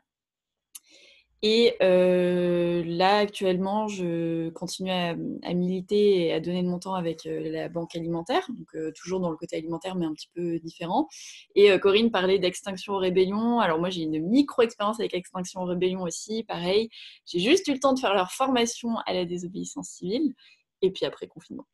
Et 1.47 1.77
euh, 1.83 2.83
là, 2.87 3.19
actuellement, 3.19 3.87
je 3.87 4.49
continue 4.49 4.91
à, 4.91 5.15
militer 5.53 6.29
et 6.29 6.33
à 6.33 6.41
donner 6.41 6.63
de 6.63 6.69
mon 6.69 6.79
temps 6.79 6.95
avec 6.95 7.27
euh, 7.27 7.51
la 7.51 7.69
banque 7.69 7.95
alimentaire, 7.95 8.47
donc 8.49 8.75
euh, 8.75 8.93
toujours 8.93 9.21
dans 9.21 9.29
le 9.29 9.37
côté 9.37 9.59
alimentaire, 9.59 9.95
mais 9.95 10.07
un 10.07 10.15
petit 10.15 10.31
peu 10.35 10.59
différent. 10.61 11.07
Et 11.55 11.79
Corinne 11.81 12.11
parlait 12.11 12.39
d'Extinction 12.39 12.97
Rébellion. 12.97 13.61
Alors 13.61 13.79
moi, 13.79 13.91
j'ai 13.91 14.05
une 14.05 14.27
micro-expérience 14.27 14.99
avec 15.01 15.13
Extinction 15.13 15.65
Rébellion 15.65 16.01
aussi, 16.01 16.45
pareil. 16.45 16.89
J'ai 17.27 17.41
juste 17.41 17.69
eu 17.69 17.75
le 17.75 17.79
temps 17.79 17.93
de 17.93 17.99
faire 17.99 18.15
leur 18.15 18.33
formation 18.33 18.97
à 19.05 19.13
la 19.13 19.27
désobéissance 19.27 19.91
civile, 19.91 20.33
et 20.81 20.91
puis 20.91 21.05
après 21.05 21.27
confinement. 21.27 21.67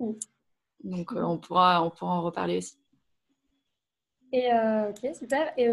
Mmh. 0.00 0.14
Donc 0.82 1.12
on, 1.14 1.38
pourra, 1.38 1.84
on 1.84 1.90
pourra 1.90 2.14
en 2.14 2.22
reparler 2.22 2.56
aussi. 2.56 2.74
Et 4.32 4.48
ok, 4.48 5.14
super. 5.14 5.52
Et 5.56 5.72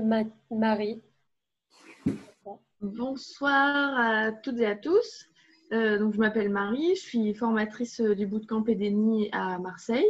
Marie? 0.51 1.01
Bonsoir 2.81 3.99
à 3.99 4.31
toutes 4.31 4.59
et 4.59 4.67
à 4.67 4.75
tous. 4.75 5.25
Euh, 5.73 6.11
je 6.11 6.17
m'appelle 6.19 6.51
Marie, 6.51 6.95
je 6.95 7.01
suis 7.01 7.33
formatrice 7.33 8.01
euh, 8.01 8.13
du 8.13 8.27
bootcamp 8.27 8.63
Edeni 8.65 9.29
à 9.31 9.57
Marseille. 9.57 10.05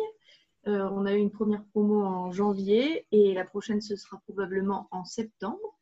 Euh, 0.68 0.86
on 0.92 1.06
a 1.06 1.14
eu 1.14 1.18
une 1.18 1.32
première 1.32 1.64
promo 1.72 2.04
en 2.04 2.30
janvier 2.34 3.08
et 3.14 3.34
la 3.34 3.46
prochaine 3.46 3.80
ce 3.80 3.96
sera 3.96 4.20
probablement 4.26 4.90
en 4.92 5.06
septembre. 5.06 5.80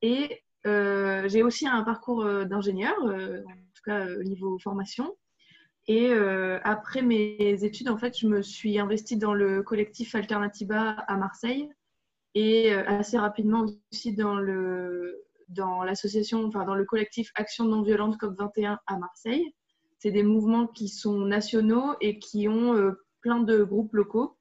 Et 0.00 0.42
j'ai 0.64 1.42
aussi 1.42 1.66
un 1.66 1.82
parcours 1.82 2.24
d'ingénieur, 2.46 2.96
en 3.02 3.72
tout 3.74 3.82
cas 3.84 4.06
au 4.06 4.22
niveau 4.22 4.58
formation. 4.58 5.14
Et 5.86 6.12
après 6.12 7.00
mes 7.00 7.64
études, 7.64 7.88
en 7.88 7.96
fait, 7.96 8.18
je 8.18 8.26
me 8.26 8.42
suis 8.42 8.78
investie 8.78 9.16
dans 9.16 9.32
le 9.32 9.62
collectif 9.62 10.14
Alternativa 10.14 10.90
à 10.90 11.16
Marseille 11.16 11.70
et 12.34 12.72
assez 12.72 13.16
rapidement 13.18 13.64
aussi 13.90 14.12
dans 14.14 14.36
le 14.36 15.27
dans 15.48 15.82
l'association, 15.82 16.44
enfin 16.46 16.64
dans 16.64 16.74
le 16.74 16.84
collectif 16.84 17.30
Action 17.34 17.64
non 17.64 17.82
violente 17.82 18.16
COP21 18.20 18.78
à 18.86 18.98
Marseille. 18.98 19.54
C'est 19.98 20.10
des 20.10 20.22
mouvements 20.22 20.66
qui 20.66 20.88
sont 20.88 21.20
nationaux 21.20 21.94
et 22.00 22.18
qui 22.18 22.48
ont 22.48 22.74
euh, 22.74 22.92
plein 23.20 23.40
de 23.40 23.64
groupes 23.64 23.94
locaux 23.94 24.36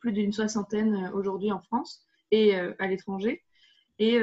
plus 0.00 0.12
d'une 0.12 0.32
soixantaine 0.32 1.10
aujourd'hui 1.14 1.52
en 1.52 1.60
France 1.60 2.04
et 2.32 2.56
à 2.56 2.86
l'étranger. 2.88 3.44
Et 4.00 4.18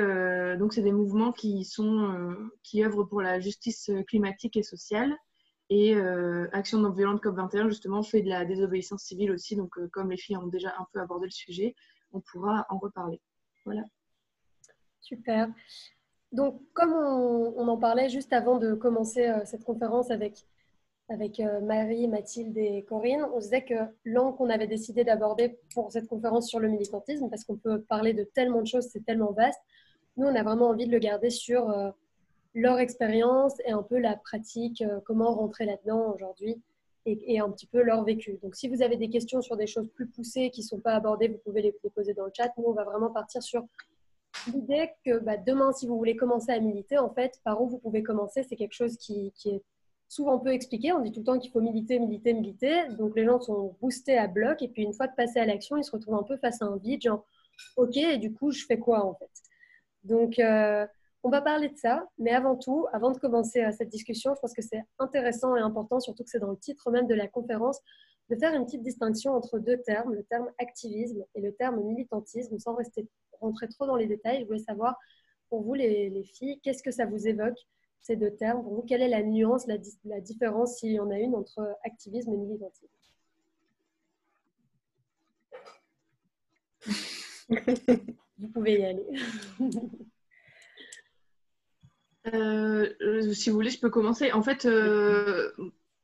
donc, 0.57 0.74
c'est 0.74 0.81
des 0.81 0.91
mouvements 0.91 1.31
qui, 1.31 1.63
sont, 1.63 2.36
qui 2.63 2.83
œuvrent 2.83 3.07
pour 3.07 3.21
la 3.21 3.39
justice 3.39 3.89
climatique 4.07 4.57
et 4.57 4.63
sociale. 4.63 5.15
Et 5.69 5.95
Action 6.51 6.79
non 6.79 6.91
violente 6.91 7.24
COP21, 7.24 7.69
justement, 7.69 8.03
fait 8.03 8.21
de 8.21 8.27
la 8.27 8.43
désobéissance 8.43 9.03
civile 9.03 9.31
aussi. 9.31 9.55
Donc, 9.55 9.74
comme 9.91 10.12
les 10.12 10.17
filles 10.17 10.36
ont 10.36 10.48
déjà 10.48 10.74
un 10.77 10.86
peu 10.91 11.00
abordé 11.00 11.27
le 11.27 11.31
sujet, 11.31 11.75
on 12.12 12.19
pourra 12.19 12.65
en 12.69 12.77
reparler. 12.77 13.21
Voilà. 13.65 13.83
Super. 15.00 15.48
Donc, 16.31 16.62
comme 16.74 16.93
on, 16.93 17.67
en 17.67 17.77
parlait 17.77 18.09
juste 18.09 18.33
avant 18.33 18.57
de 18.59 18.74
commencer 18.75 19.27
euh, 19.27 19.45
cette 19.45 19.63
conférence 19.63 20.12
avec, 20.12 20.45
avec 21.09 21.39
euh, 21.39 21.59
Marie, 21.62 22.07
Mathilde 22.07 22.55
et 22.55 22.83
Corinne, 22.83 23.25
on 23.33 23.39
disait 23.39 23.63
que 23.63 23.74
l'angle 24.05 24.38
qu'on 24.38 24.50
avait 24.50 24.67
décidé 24.67 25.03
d'aborder 25.03 25.59
pour 25.74 25.91
cette 25.91 26.07
conférence 26.07 26.48
sur 26.48 26.59
le 26.59 26.67
militantisme, 26.69 27.29
parce 27.29 27.43
qu'on 27.43 27.57
peut 27.57 27.81
parler 27.81 28.13
de 28.13 28.24
tellement 28.24 28.62
de 28.62 28.67
choses, 28.67 28.88
c'est 28.91 29.03
tellement 29.03 29.31
vaste, 29.31 29.59
nous, 30.17 30.27
on 30.27 30.36
a 30.36 30.43
vraiment 30.43 30.69
envie 30.69 30.86
de 30.86 30.91
le 30.91 31.00
garder 31.00 31.31
sur 31.31 31.69
euh, 31.69 31.89
leur 32.53 32.77
expérience 32.77 33.53
et 33.65 33.71
un 33.71 33.83
peu 33.83 33.98
la 33.98 34.15
pratique, 34.15 34.83
comment 35.05 35.33
rentrer 35.33 35.65
là-dedans 35.65 36.13
aujourd'hui 36.13 36.62
et, 37.05 37.33
et, 37.33 37.39
un 37.39 37.50
petit 37.50 37.67
peu 37.67 37.81
leur 37.81 38.03
vécu. 38.03 38.38
Donc, 38.43 38.55
si 38.55 38.67
vous 38.67 38.81
avez 38.83 38.98
des 38.98 39.09
questions 39.09 39.41
sur 39.41 39.55
des 39.55 39.67
choses 39.67 39.88
plus 39.95 40.07
poussées 40.07 40.50
qui 40.51 40.62
ne 40.62 40.65
sont 40.65 40.79
pas 40.79 40.93
abordées, 40.93 41.29
vous 41.29 41.38
pouvez 41.38 41.62
les, 41.62 41.75
les 41.83 41.89
poser 41.89 42.13
dans 42.13 42.25
le 42.25 42.31
chat. 42.36 42.51
Nous, 42.57 42.65
on 42.65 42.74
va 42.74 42.83
vraiment 42.83 43.09
partir 43.09 43.41
sur 43.41 43.65
l'idée 44.48 44.91
que 45.05 45.19
bah, 45.19 45.38
demain, 45.38 45.72
si 45.72 45.88
vous 45.88 45.98
voulez 45.98 46.15
commencer 46.15 46.51
à 46.51 46.60
militer, 46.60 46.98
en 46.98 47.10
fait, 47.10 47.39
par 47.43 47.62
où 47.62 47.67
vous 47.67 47.79
pouvez 47.79 48.03
commencer, 48.03 48.43
c'est 48.43 48.55
quelque 48.55 48.74
chose 48.74 48.98
qui, 48.98 49.34
est 49.46 49.63
souvent 50.08 50.39
peu 50.39 50.51
expliqué. 50.51 50.91
On 50.91 51.01
dit 51.01 51.12
tout 51.12 51.19
le 51.19 51.25
temps 51.25 51.39
qu'il 51.39 51.51
faut 51.51 51.62
militer, 51.62 52.00
militer, 52.00 52.34
militer. 52.34 52.88
Donc 52.98 53.15
les 53.15 53.25
gens 53.25 53.39
sont 53.39 53.75
boostés 53.81 54.17
à 54.17 54.27
bloc. 54.27 54.62
Et 54.62 54.67
puis 54.67 54.84
une 54.84 54.93
fois 54.93 55.08
de 55.08 55.15
passer 55.15 55.39
à 55.39 55.46
l'action, 55.46 55.77
ils 55.77 55.84
se 55.84 55.91
retrouvent 55.91 56.15
un 56.15 56.24
peu 56.24 56.38
face 56.38 56.62
à 56.62 56.65
un 56.65 56.77
vide, 56.77 57.01
genre, 57.01 57.25
OK, 57.77 57.98
et 57.98 58.17
du 58.17 58.34
coup, 58.34 58.51
je 58.51 58.65
fais 58.65 58.79
quoi 58.79 59.05
en 59.05 59.13
fait? 59.15 59.29
Donc, 60.03 60.39
euh, 60.39 60.88
on 61.24 61.29
va 61.29 61.41
parler 61.41 61.69
de 61.69 61.77
ça. 61.77 62.08
Mais 62.17 62.31
avant 62.31 62.55
tout, 62.55 62.88
avant 62.93 63.12
de 63.12 63.19
commencer 63.19 63.63
euh, 63.63 63.72
cette 63.72 63.89
discussion, 63.89 64.34
je 64.36 64.39
pense 64.39 64.53
que 64.53 64.62
c'est 64.62 64.84
intéressant 64.98 65.55
et 65.55 65.62
important, 65.62 66.00
surtout 66.00 66.24
que 66.24 66.29
c'est 66.29 66.39
dans 66.39 66.51
le 66.51 66.58
titre 66.58 66.89
même 66.91 67.08
de 67.08 67.15
la 67.15 67.27
conférence, 67.27 67.79
de 68.29 68.36
faire 68.36 68.53
une 68.53 68.65
petite 68.65 68.84
distinction 68.84 69.34
entre 69.34 69.60
deux 69.60 69.77
termes, 69.81 70.13
le 70.13 70.24
terme 70.24 70.50
activisme 70.60 71.24
et 71.36 71.41
le 71.41 71.53
terme 71.53 71.81
militantisme, 71.84 72.58
sans 72.60 72.75
rester 72.75 73.08
rentrer 73.39 73.67
trop 73.67 73.86
dans 73.86 73.96
les 73.96 74.08
détails. 74.08 74.41
Je 74.41 74.46
voulais 74.46 74.60
savoir, 74.60 74.96
pour 75.50 75.62
vous, 75.63 75.74
les, 75.74 76.24
filles, 76.24 76.60
qu'est-ce 76.63 76.84
que 76.84 76.91
ça 76.91 77.05
vous 77.05 77.27
évoque, 77.27 77.58
ces 78.01 78.15
deux 78.15 78.31
termes? 78.31 78.63
Pour 78.63 78.75
vous, 78.75 78.81
quelle 78.84 79.01
est 79.01 79.10
la 79.10 79.24
nuance, 79.24 79.67
la, 79.67 79.77
la 80.05 80.22
différence, 80.22 80.77
s'il 80.77 80.91
y 80.91 81.00
en 81.00 81.10
a 81.10 81.19
une, 81.19 81.36
entre 81.36 81.75
activisme 81.84 82.34
et 82.34 82.38
militantisme? 82.38 82.88
Vous 88.39 88.48
pouvez 88.50 88.79
y 88.79 88.86
aller. 88.86 89.05
Euh, 92.34 93.31
si 93.34 93.50
vous 93.50 93.55
voulez, 93.55 93.69
je 93.69 93.79
peux 93.79 93.89
commencer. 93.89 94.31
En 94.34 94.43
fait, 94.43 94.65
euh, 94.65 95.51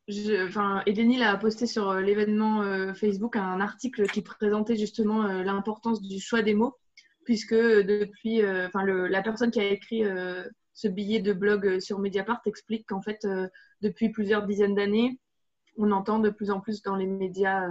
a 0.08 1.38
posté 1.38 1.68
sur 1.68 1.90
euh, 1.90 2.02
l'événement 2.02 2.64
euh, 2.64 2.94
Facebook 2.94 3.36
un 3.36 3.60
article 3.60 4.08
qui 4.08 4.22
présentait 4.22 4.78
justement 4.78 5.24
l'importance 5.24 6.02
du 6.02 6.20
choix 6.20 6.42
des 6.42 6.54
mots 6.54 6.78
puisque 7.26 7.56
depuis, 7.56 8.42
euh, 8.44 8.68
enfin, 8.68 8.86
la 8.86 9.22
personne 9.22 9.52
qui 9.52 9.60
a 9.60 9.70
écrit 9.70 10.06
euh, 10.06 10.44
ce 10.74 10.88
billet 10.88 11.20
de 11.20 11.34
blog 11.34 11.80
sur 11.80 12.00
Mediapart 12.00 12.42
explique 12.46 12.88
qu'en 12.88 13.02
fait, 13.02 13.26
euh, 13.26 13.50
depuis 13.82 14.10
plusieurs 14.10 14.46
dizaines 14.46 14.76
d'années, 14.76 15.20
on 15.78 15.92
entend 15.92 16.20
de 16.20 16.30
plus 16.30 16.52
en 16.52 16.62
plus 16.62 16.82
dans 16.84 16.96
les 16.96 17.08
médias, 17.08 17.68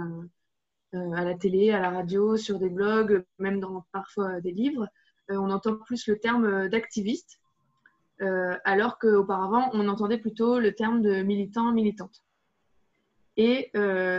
à 0.93 1.23
la 1.23 1.33
télé, 1.33 1.71
à 1.71 1.79
la 1.79 1.89
radio, 1.89 2.37
sur 2.37 2.59
des 2.59 2.69
blogs, 2.69 3.25
même 3.39 3.59
dans 3.59 3.83
parfois 3.91 4.39
des 4.41 4.51
livres, 4.51 4.87
on 5.27 5.49
entend 5.49 5.75
plus 5.75 6.07
le 6.07 6.19
terme 6.19 6.69
d'activiste, 6.69 7.39
alors 8.19 8.99
qu'auparavant, 8.99 9.71
on 9.73 9.89
entendait 9.89 10.19
plutôt 10.19 10.59
le 10.59 10.73
terme 10.75 11.01
de 11.01 11.23
militant, 11.23 11.73
militante. 11.73 12.21
Et 13.37 13.71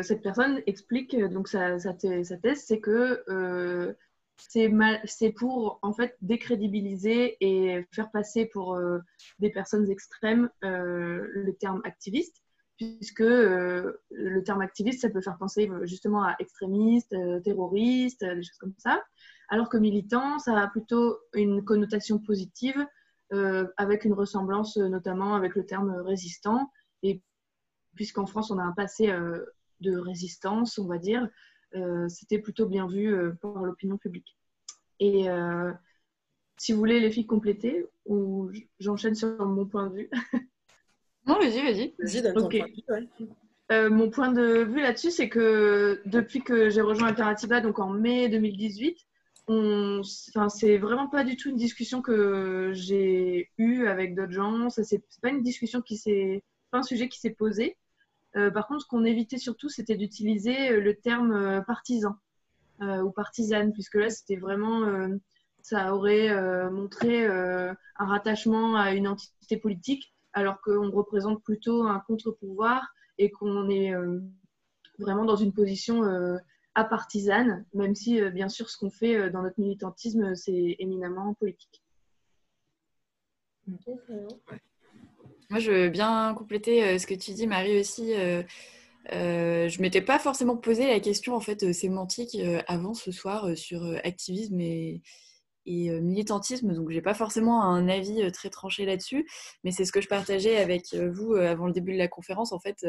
cette 0.02 0.22
personne 0.22 0.60
explique, 0.66 1.16
donc 1.16 1.46
sa 1.46 1.78
thèse, 1.78 2.36
c'est 2.56 2.80
que 2.80 3.96
c'est 4.38 5.32
pour 5.32 5.78
en 5.82 5.92
fait 5.92 6.16
décrédibiliser 6.20 7.36
et 7.40 7.86
faire 7.92 8.10
passer 8.10 8.46
pour 8.46 8.74
euh, 8.74 8.98
des 9.38 9.50
personnes 9.50 9.90
extrêmes 9.90 10.50
euh, 10.64 11.26
le 11.32 11.54
terme 11.54 11.80
activiste, 11.84 12.42
puisque 12.76 13.22
euh, 13.22 14.02
le 14.10 14.42
terme 14.42 14.60
activiste, 14.60 15.02
ça 15.02 15.10
peut 15.10 15.20
faire 15.20 15.38
penser 15.38 15.70
justement 15.82 16.22
à 16.22 16.36
extrémiste, 16.38 17.14
terroriste, 17.44 18.24
des 18.24 18.42
choses 18.42 18.58
comme 18.58 18.74
ça, 18.78 19.02
alors 19.48 19.68
que 19.68 19.76
militant, 19.76 20.38
ça 20.38 20.58
a 20.58 20.68
plutôt 20.68 21.18
une 21.34 21.64
connotation 21.64 22.18
positive, 22.18 22.86
avec 23.76 24.04
une 24.04 24.12
ressemblance 24.12 24.76
notamment 24.76 25.34
avec 25.34 25.56
le 25.56 25.66
terme 25.66 25.90
résistant, 25.90 26.70
et 27.02 27.22
puisqu'en 27.96 28.26
France, 28.26 28.52
on 28.52 28.58
a 28.58 28.62
un 28.62 28.72
passé 28.72 29.12
de 29.80 29.96
résistance, 29.96 30.78
on 30.78 30.86
va 30.86 30.98
dire, 30.98 31.28
c'était 32.08 32.38
plutôt 32.38 32.66
bien 32.66 32.86
vu 32.86 33.14
euh, 33.14 33.32
par 33.40 33.62
l'opinion 33.62 33.96
publique. 33.98 34.36
Et 35.00 35.28
euh, 35.28 35.72
si 36.56 36.72
vous 36.72 36.78
voulez 36.78 37.00
les 37.00 37.10
filles 37.10 37.26
compléter, 37.26 37.86
ou 38.06 38.50
j'enchaîne 38.78 39.14
sur 39.14 39.44
mon 39.44 39.66
point 39.66 39.88
de 39.88 39.94
vue. 39.94 40.10
non, 41.26 41.38
vas-y, 41.38 41.62
vas-y. 41.62 41.94
Vas-y, 41.98 42.22
mon 43.90 44.10
point 44.10 44.32
de 44.32 44.62
vue 44.62 44.80
là-dessus, 44.80 45.10
c'est 45.10 45.28
que 45.28 46.00
depuis 46.06 46.40
que 46.40 46.70
j'ai 46.70 46.80
rejoint 46.80 47.08
Alternativa, 47.08 47.60
donc 47.60 47.78
en 47.78 47.90
mai 47.90 48.28
2018, 48.28 48.96
on... 49.48 50.02
enfin, 50.28 50.48
c'est 50.48 50.78
vraiment 50.78 51.08
pas 51.08 51.24
du 51.24 51.36
tout 51.36 51.50
une 51.50 51.56
discussion 51.56 52.00
que 52.00 52.70
j'ai 52.74 53.50
eue 53.58 53.86
avec 53.86 54.14
d'autres 54.14 54.32
gens. 54.32 54.70
Ce 54.70 54.82
c'est 54.82 55.02
pas 55.20 55.30
une 55.30 55.42
discussion 55.42 55.82
qui 55.82 55.96
s'est, 55.96 56.42
pas 56.70 56.78
un 56.78 56.82
sujet 56.82 57.08
qui 57.08 57.18
s'est 57.18 57.30
posé. 57.30 57.76
Euh, 58.36 58.50
par 58.50 58.66
contre, 58.66 58.82
ce 58.82 58.86
qu'on 58.86 59.04
évitait 59.04 59.38
surtout, 59.38 59.68
c'était 59.68 59.96
d'utiliser 59.96 60.70
euh, 60.70 60.80
le 60.80 60.94
terme 60.94 61.32
euh, 61.32 61.60
partisan 61.62 62.16
ou 62.78 63.10
partisane, 63.10 63.72
puisque 63.72 63.94
là, 63.94 64.10
c'était 64.10 64.36
vraiment, 64.36 65.08
ça 65.62 65.94
aurait 65.94 66.70
montré 66.70 67.26
un 67.26 67.74
rattachement 67.96 68.76
à 68.76 68.92
une 68.92 69.08
entité 69.08 69.56
politique, 69.56 70.14
alors 70.34 70.60
qu'on 70.60 70.90
représente 70.90 71.42
plutôt 71.42 71.84
un 71.84 72.00
contre-pouvoir 72.00 72.86
et 73.16 73.30
qu'on 73.30 73.70
est 73.70 73.94
vraiment 74.98 75.24
dans 75.24 75.36
une 75.36 75.54
position 75.54 76.02
apartisane, 76.74 77.64
même 77.72 77.94
si, 77.94 78.20
bien 78.30 78.50
sûr, 78.50 78.68
ce 78.68 78.76
qu'on 78.76 78.90
fait 78.90 79.30
dans 79.30 79.40
notre 79.40 79.58
militantisme, 79.58 80.34
c'est 80.34 80.76
éminemment 80.78 81.32
politique. 81.32 81.82
Moi, 85.50 85.60
je 85.60 85.70
veux 85.70 85.88
bien 85.88 86.34
compléter 86.34 86.82
euh, 86.84 86.98
ce 86.98 87.06
que 87.06 87.14
tu 87.14 87.32
dis, 87.32 87.46
Marie, 87.46 87.78
aussi. 87.78 88.14
Euh, 88.14 88.42
euh, 89.12 89.68
je 89.68 89.78
ne 89.78 89.82
m'étais 89.82 90.00
pas 90.00 90.18
forcément 90.18 90.56
posé 90.56 90.88
la 90.88 90.98
question 90.98 91.36
en 91.36 91.40
fait 91.40 91.72
sémantique 91.72 92.36
avant 92.66 92.92
ce 92.94 93.12
soir 93.12 93.56
sur 93.56 93.84
activisme 94.02 94.60
et, 94.60 95.02
militantisme, 95.66 96.72
donc 96.74 96.90
j'ai 96.90 97.02
pas 97.02 97.14
forcément 97.14 97.62
un 97.64 97.88
avis 97.88 98.30
très 98.32 98.50
tranché 98.50 98.84
là-dessus, 98.84 99.26
mais 99.64 99.72
c'est 99.72 99.84
ce 99.84 99.92
que 99.92 100.00
je 100.00 100.08
partageais 100.08 100.56
avec 100.56 100.94
vous 100.94 101.34
avant 101.34 101.66
le 101.66 101.72
début 101.72 101.92
de 101.92 101.98
la 101.98 102.08
conférence. 102.08 102.52
En 102.52 102.60
fait, 102.60 102.84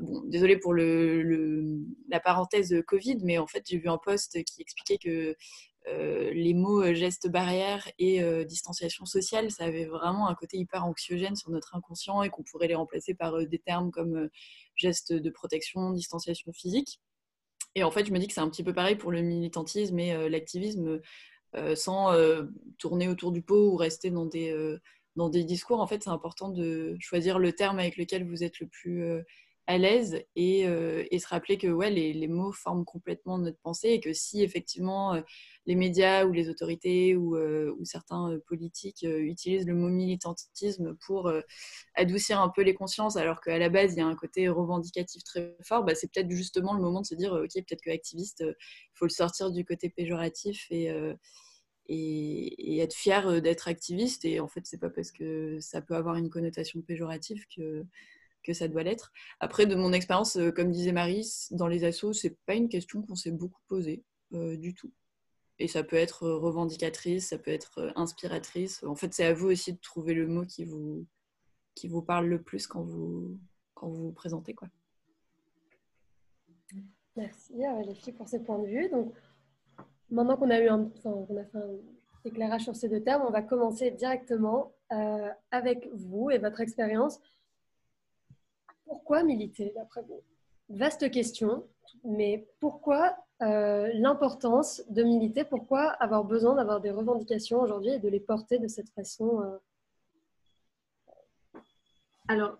bon, 0.00 0.22
pour 0.62 0.72
le, 0.74 1.78
la 2.08 2.20
parenthèse 2.20 2.74
Covid, 2.86 3.18
mais 3.22 3.38
en 3.38 3.46
fait 3.46 3.62
j'ai 3.66 3.78
vu 3.78 3.88
un 3.88 3.98
post 3.98 4.42
qui 4.44 4.62
expliquait 4.62 4.98
que 4.98 5.36
euh, 5.88 6.30
les 6.34 6.52
mots 6.52 6.82
euh, 6.82 6.94
gestes 6.94 7.28
barrières 7.28 7.90
et 7.98 8.22
euh, 8.22 8.44
distanciation 8.44 9.06
sociale, 9.06 9.50
ça 9.50 9.64
avait 9.64 9.86
vraiment 9.86 10.28
un 10.28 10.34
côté 10.34 10.58
hyper 10.58 10.84
anxiogène 10.84 11.36
sur 11.36 11.50
notre 11.50 11.74
inconscient 11.74 12.22
et 12.22 12.28
qu'on 12.28 12.42
pourrait 12.42 12.68
les 12.68 12.74
remplacer 12.74 13.14
par 13.14 13.46
des 13.46 13.58
termes 13.58 13.90
comme 13.90 14.28
gestes 14.76 15.12
de 15.12 15.30
protection, 15.30 15.90
distanciation 15.90 16.52
physique. 16.52 17.00
Et 17.74 17.82
en 17.82 17.90
fait, 17.90 18.04
je 18.04 18.12
me 18.12 18.18
dis 18.18 18.26
que 18.26 18.34
c'est 18.34 18.40
un 18.40 18.50
petit 18.50 18.64
peu 18.64 18.74
pareil 18.74 18.96
pour 18.96 19.10
le 19.10 19.22
militantisme 19.22 19.98
et 19.98 20.28
l'activisme, 20.28 21.00
sans 21.76 22.12
tourner 22.78 23.08
autour 23.08 23.30
du 23.30 23.42
pot 23.42 23.70
ou 23.70 23.76
rester 23.76 24.10
dans 24.10 24.26
des, 24.26 24.52
dans 25.14 25.28
des 25.28 25.44
discours. 25.44 25.80
En 25.80 25.86
fait, 25.86 26.02
c'est 26.02 26.10
important 26.10 26.48
de 26.48 26.96
choisir 26.98 27.38
le 27.38 27.52
terme 27.52 27.78
avec 27.78 27.96
lequel 27.96 28.26
vous 28.26 28.42
êtes 28.42 28.58
le 28.58 28.66
plus 28.66 29.22
à 29.66 29.78
l'aise 29.78 30.24
et, 30.34 30.64
se 30.64 31.28
rappeler 31.28 31.58
que 31.58 31.68
ouais, 31.68 31.90
les, 31.90 32.28
mots 32.28 32.52
forment 32.52 32.84
complètement 32.84 33.38
notre 33.38 33.58
pensée 33.58 33.90
et 33.90 34.00
que 34.00 34.12
si 34.12 34.42
effectivement 34.42 35.22
les 35.66 35.76
médias 35.76 36.24
ou 36.24 36.32
les 36.32 36.48
autorités 36.48 37.14
ou, 37.14 37.36
euh, 37.36 37.74
certains 37.84 38.32
euh, 38.32 38.38
politiques 38.48 39.04
euh, 39.04 39.20
utilisent 39.20 39.66
le 39.66 39.74
mot 39.74 39.88
militantisme 39.88 40.96
pour 41.06 41.32
adoucir 41.94 42.40
un 42.40 42.48
peu 42.48 42.62
les 42.62 42.74
consciences, 42.74 43.16
alors 43.16 43.40
qu'à 43.40 43.58
la 43.58 43.68
base, 43.68 43.94
il 43.94 43.98
y 43.98 44.00
a 44.00 44.06
un 44.06 44.16
côté 44.16 44.48
revendicatif 44.48 45.22
très 45.24 45.56
fort, 45.62 45.84
bah, 45.84 45.94
c'est 45.94 46.10
peut-être 46.12 46.30
justement 46.30 46.74
le 46.74 46.82
moment 46.82 47.00
de 47.00 47.06
se 47.06 47.14
dire, 47.14 47.32
ok, 47.32 47.52
peut-être 47.54 47.82
que 47.82 47.90
activiste, 47.90 48.40
il 48.40 48.54
faut 48.94 49.04
le 49.04 49.10
sortir 49.10 49.50
du 49.50 49.64
côté 49.64 49.90
péjoratif 49.90 50.66
et, 50.70 50.90
et, 51.86 52.78
être 52.78 52.94
fier 52.94 53.40
d'être 53.42 53.68
activiste. 53.68 54.24
Et 54.24 54.40
en 54.40 54.48
fait, 54.48 54.62
c'est 54.64 54.80
pas 54.80 54.90
parce 54.90 55.12
que 55.12 55.58
ça 55.60 55.82
peut 55.82 55.94
avoir 55.94 56.16
une 56.16 56.30
connotation 56.30 56.80
péjorative 56.82 57.44
que, 57.54 57.84
que 58.42 58.52
ça 58.52 58.68
doit 58.68 58.82
l'être. 58.82 59.12
Après, 59.40 59.66
de 59.66 59.74
mon 59.74 59.92
expérience, 59.92 60.38
comme 60.54 60.70
disait 60.70 60.92
Marie, 60.92 61.28
dans 61.50 61.68
les 61.68 61.84
assos, 61.84 62.12
c'est 62.12 62.36
pas 62.46 62.54
une 62.54 62.68
question 62.68 63.02
qu'on 63.02 63.14
s'est 63.14 63.30
beaucoup 63.30 63.60
posée 63.68 64.04
du 64.32 64.74
tout. 64.74 64.92
Et 65.58 65.68
ça 65.68 65.84
peut 65.84 65.96
être 65.96 66.26
revendicatrice, 66.28 67.28
ça 67.28 67.38
peut 67.38 67.50
être 67.50 67.92
inspiratrice. 67.94 68.82
En 68.84 68.94
fait, 68.94 69.12
c'est 69.12 69.26
à 69.26 69.34
vous 69.34 69.48
aussi 69.48 69.74
de 69.74 69.78
trouver 69.78 70.14
le 70.14 70.26
mot 70.26 70.44
qui 70.44 70.64
vous, 70.64 71.06
qui 71.74 71.88
vous 71.88 72.02
parle 72.02 72.26
le 72.26 72.40
plus 72.40 72.66
quand 72.66 72.82
vous, 72.82 73.38
quand 73.74 73.88
vous 73.88 74.04
vous 74.04 74.12
présentez. 74.12 74.54
Quoi. 74.54 74.68
Merci 77.16 77.54
les 77.54 78.12
pour 78.12 78.28
ces 78.28 78.42
points 78.42 78.58
de 78.58 78.66
vue. 78.66 78.88
Donc, 78.88 79.12
maintenant 80.10 80.36
qu'on 80.36 80.50
a 80.50 80.60
on 81.04 81.36
a 81.36 81.44
fait 81.44 81.58
un 81.58 81.78
éclairage 82.24 82.62
sur 82.62 82.76
ces 82.76 82.88
deux 82.88 83.02
termes, 83.02 83.24
on 83.26 83.30
va 83.30 83.42
commencer 83.42 83.90
directement 83.90 84.72
euh, 84.92 85.28
avec 85.50 85.88
vous 85.92 86.30
et 86.30 86.38
votre 86.38 86.60
expérience. 86.60 87.20
Pourquoi 88.90 89.22
militer 89.22 89.72
d'après 89.76 90.02
vous? 90.02 90.20
Vaste 90.68 91.12
question, 91.12 91.64
mais 92.02 92.48
pourquoi 92.58 93.16
euh, 93.40 93.88
l'importance 93.94 94.82
de 94.90 95.04
militer? 95.04 95.44
Pourquoi 95.44 95.90
avoir 95.90 96.24
besoin 96.24 96.56
d'avoir 96.56 96.80
des 96.80 96.90
revendications 96.90 97.60
aujourd'hui 97.60 97.92
et 97.92 97.98
de 98.00 98.08
les 98.08 98.18
porter 98.18 98.58
de 98.58 98.66
cette 98.66 98.88
façon 98.90 99.42
euh? 101.54 101.60
Alors, 102.26 102.58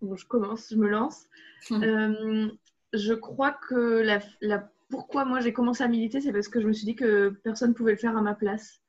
bon, 0.00 0.14
je 0.14 0.24
commence, 0.28 0.68
je 0.70 0.76
me 0.76 0.88
lance. 0.88 1.26
Hum. 1.72 2.52
je 2.92 3.14
crois 3.14 3.50
que 3.50 4.00
la, 4.00 4.20
la 4.42 4.70
pourquoi 4.90 5.24
moi 5.24 5.40
j'ai 5.40 5.52
commencé 5.52 5.82
à 5.82 5.88
militer, 5.88 6.20
c'est 6.20 6.32
parce 6.32 6.46
que 6.46 6.60
je 6.60 6.68
me 6.68 6.72
suis 6.72 6.84
dit 6.84 6.94
que 6.94 7.30
personne 7.42 7.70
ne 7.70 7.74
pouvait 7.74 7.92
le 7.92 7.98
faire 7.98 8.16
à 8.16 8.22
ma 8.22 8.36
place. 8.36 8.80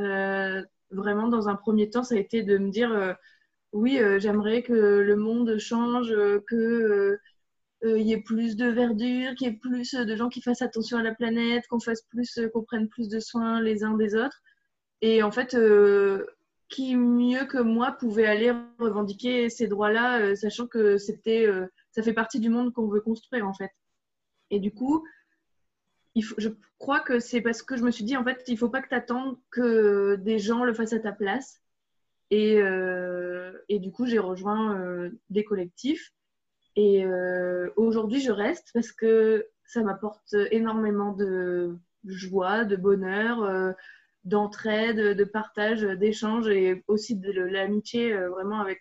Euh, 0.00 0.64
vraiment, 0.90 1.28
dans 1.28 1.48
un 1.48 1.54
premier 1.54 1.90
temps, 1.90 2.02
ça 2.02 2.16
a 2.16 2.18
été 2.18 2.42
de 2.42 2.58
me 2.58 2.70
dire 2.70 2.90
euh, 2.92 3.14
oui, 3.74 3.98
euh, 3.98 4.18
j'aimerais 4.18 4.62
que 4.62 4.72
le 4.72 5.16
monde 5.16 5.58
change, 5.58 6.14
que 6.48 7.18
il 7.86 8.00
y 8.00 8.14
ait 8.14 8.22
plus 8.22 8.56
de 8.56 8.66
verdure, 8.66 9.34
qu'il 9.34 9.48
y 9.48 9.50
ait 9.50 9.58
plus 9.58 9.94
de 9.94 10.16
gens 10.16 10.30
qui 10.30 10.40
fassent 10.40 10.62
attention 10.62 10.96
à 10.96 11.02
la 11.02 11.14
planète, 11.14 11.66
qu'on 11.68 11.80
fasse 11.80 12.00
plus, 12.08 12.40
qu'on 12.54 12.62
prenne 12.62 12.88
plus 12.88 13.10
de 13.10 13.20
soins 13.20 13.60
les 13.60 13.84
uns 13.84 13.94
des 13.94 14.14
autres. 14.14 14.40
Et 15.02 15.22
en 15.22 15.30
fait, 15.30 15.54
qui 16.70 16.96
mieux 16.96 17.44
que 17.44 17.58
moi 17.58 17.92
pouvait 17.92 18.24
aller 18.24 18.54
revendiquer 18.78 19.50
ces 19.50 19.66
droits-là, 19.66 20.34
sachant 20.34 20.66
que 20.66 20.96
c'était, 20.96 21.46
ça 21.90 22.02
fait 22.02 22.14
partie 22.14 22.40
du 22.40 22.48
monde 22.48 22.72
qu'on 22.72 22.88
veut 22.88 23.02
construire 23.02 23.46
en 23.46 23.52
fait. 23.52 23.70
Et 24.50 24.60
du 24.60 24.72
coup, 24.72 25.04
je 26.16 26.48
crois 26.78 27.00
que 27.00 27.18
c'est 27.18 27.40
parce 27.40 27.62
que 27.62 27.76
je 27.76 27.82
me 27.82 27.90
suis 27.90 28.04
dit, 28.04 28.16
en 28.16 28.24
fait, 28.24 28.44
il 28.48 28.54
ne 28.54 28.58
faut 28.58 28.68
pas 28.68 28.82
que 28.82 28.88
tu 28.88 29.36
que 29.50 30.16
des 30.16 30.38
gens 30.38 30.64
le 30.64 30.74
fassent 30.74 30.92
à 30.92 31.00
ta 31.00 31.12
place. 31.12 31.60
Et, 32.30 32.60
euh, 32.60 33.52
et 33.68 33.78
du 33.78 33.90
coup, 33.92 34.06
j'ai 34.06 34.18
rejoint 34.18 34.78
euh, 34.78 35.10
des 35.30 35.44
collectifs. 35.44 36.12
Et 36.76 37.04
euh, 37.04 37.70
aujourd'hui, 37.76 38.20
je 38.20 38.32
reste 38.32 38.70
parce 38.74 38.92
que 38.92 39.46
ça 39.66 39.82
m'apporte 39.82 40.34
énormément 40.50 41.12
de 41.12 41.76
joie, 42.04 42.64
de 42.64 42.76
bonheur, 42.76 43.74
d'entraide, 44.24 45.16
de 45.16 45.24
partage, 45.24 45.82
d'échange 45.82 46.48
et 46.48 46.84
aussi 46.86 47.16
de 47.16 47.30
l'amitié 47.30 48.12
vraiment 48.14 48.60
avec 48.60 48.80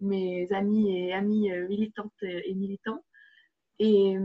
mes 0.00 0.52
amis 0.52 0.94
et 0.94 1.14
amis 1.14 1.50
militantes 1.68 2.12
et 2.22 2.54
militants. 2.54 3.02
Et 3.78 4.18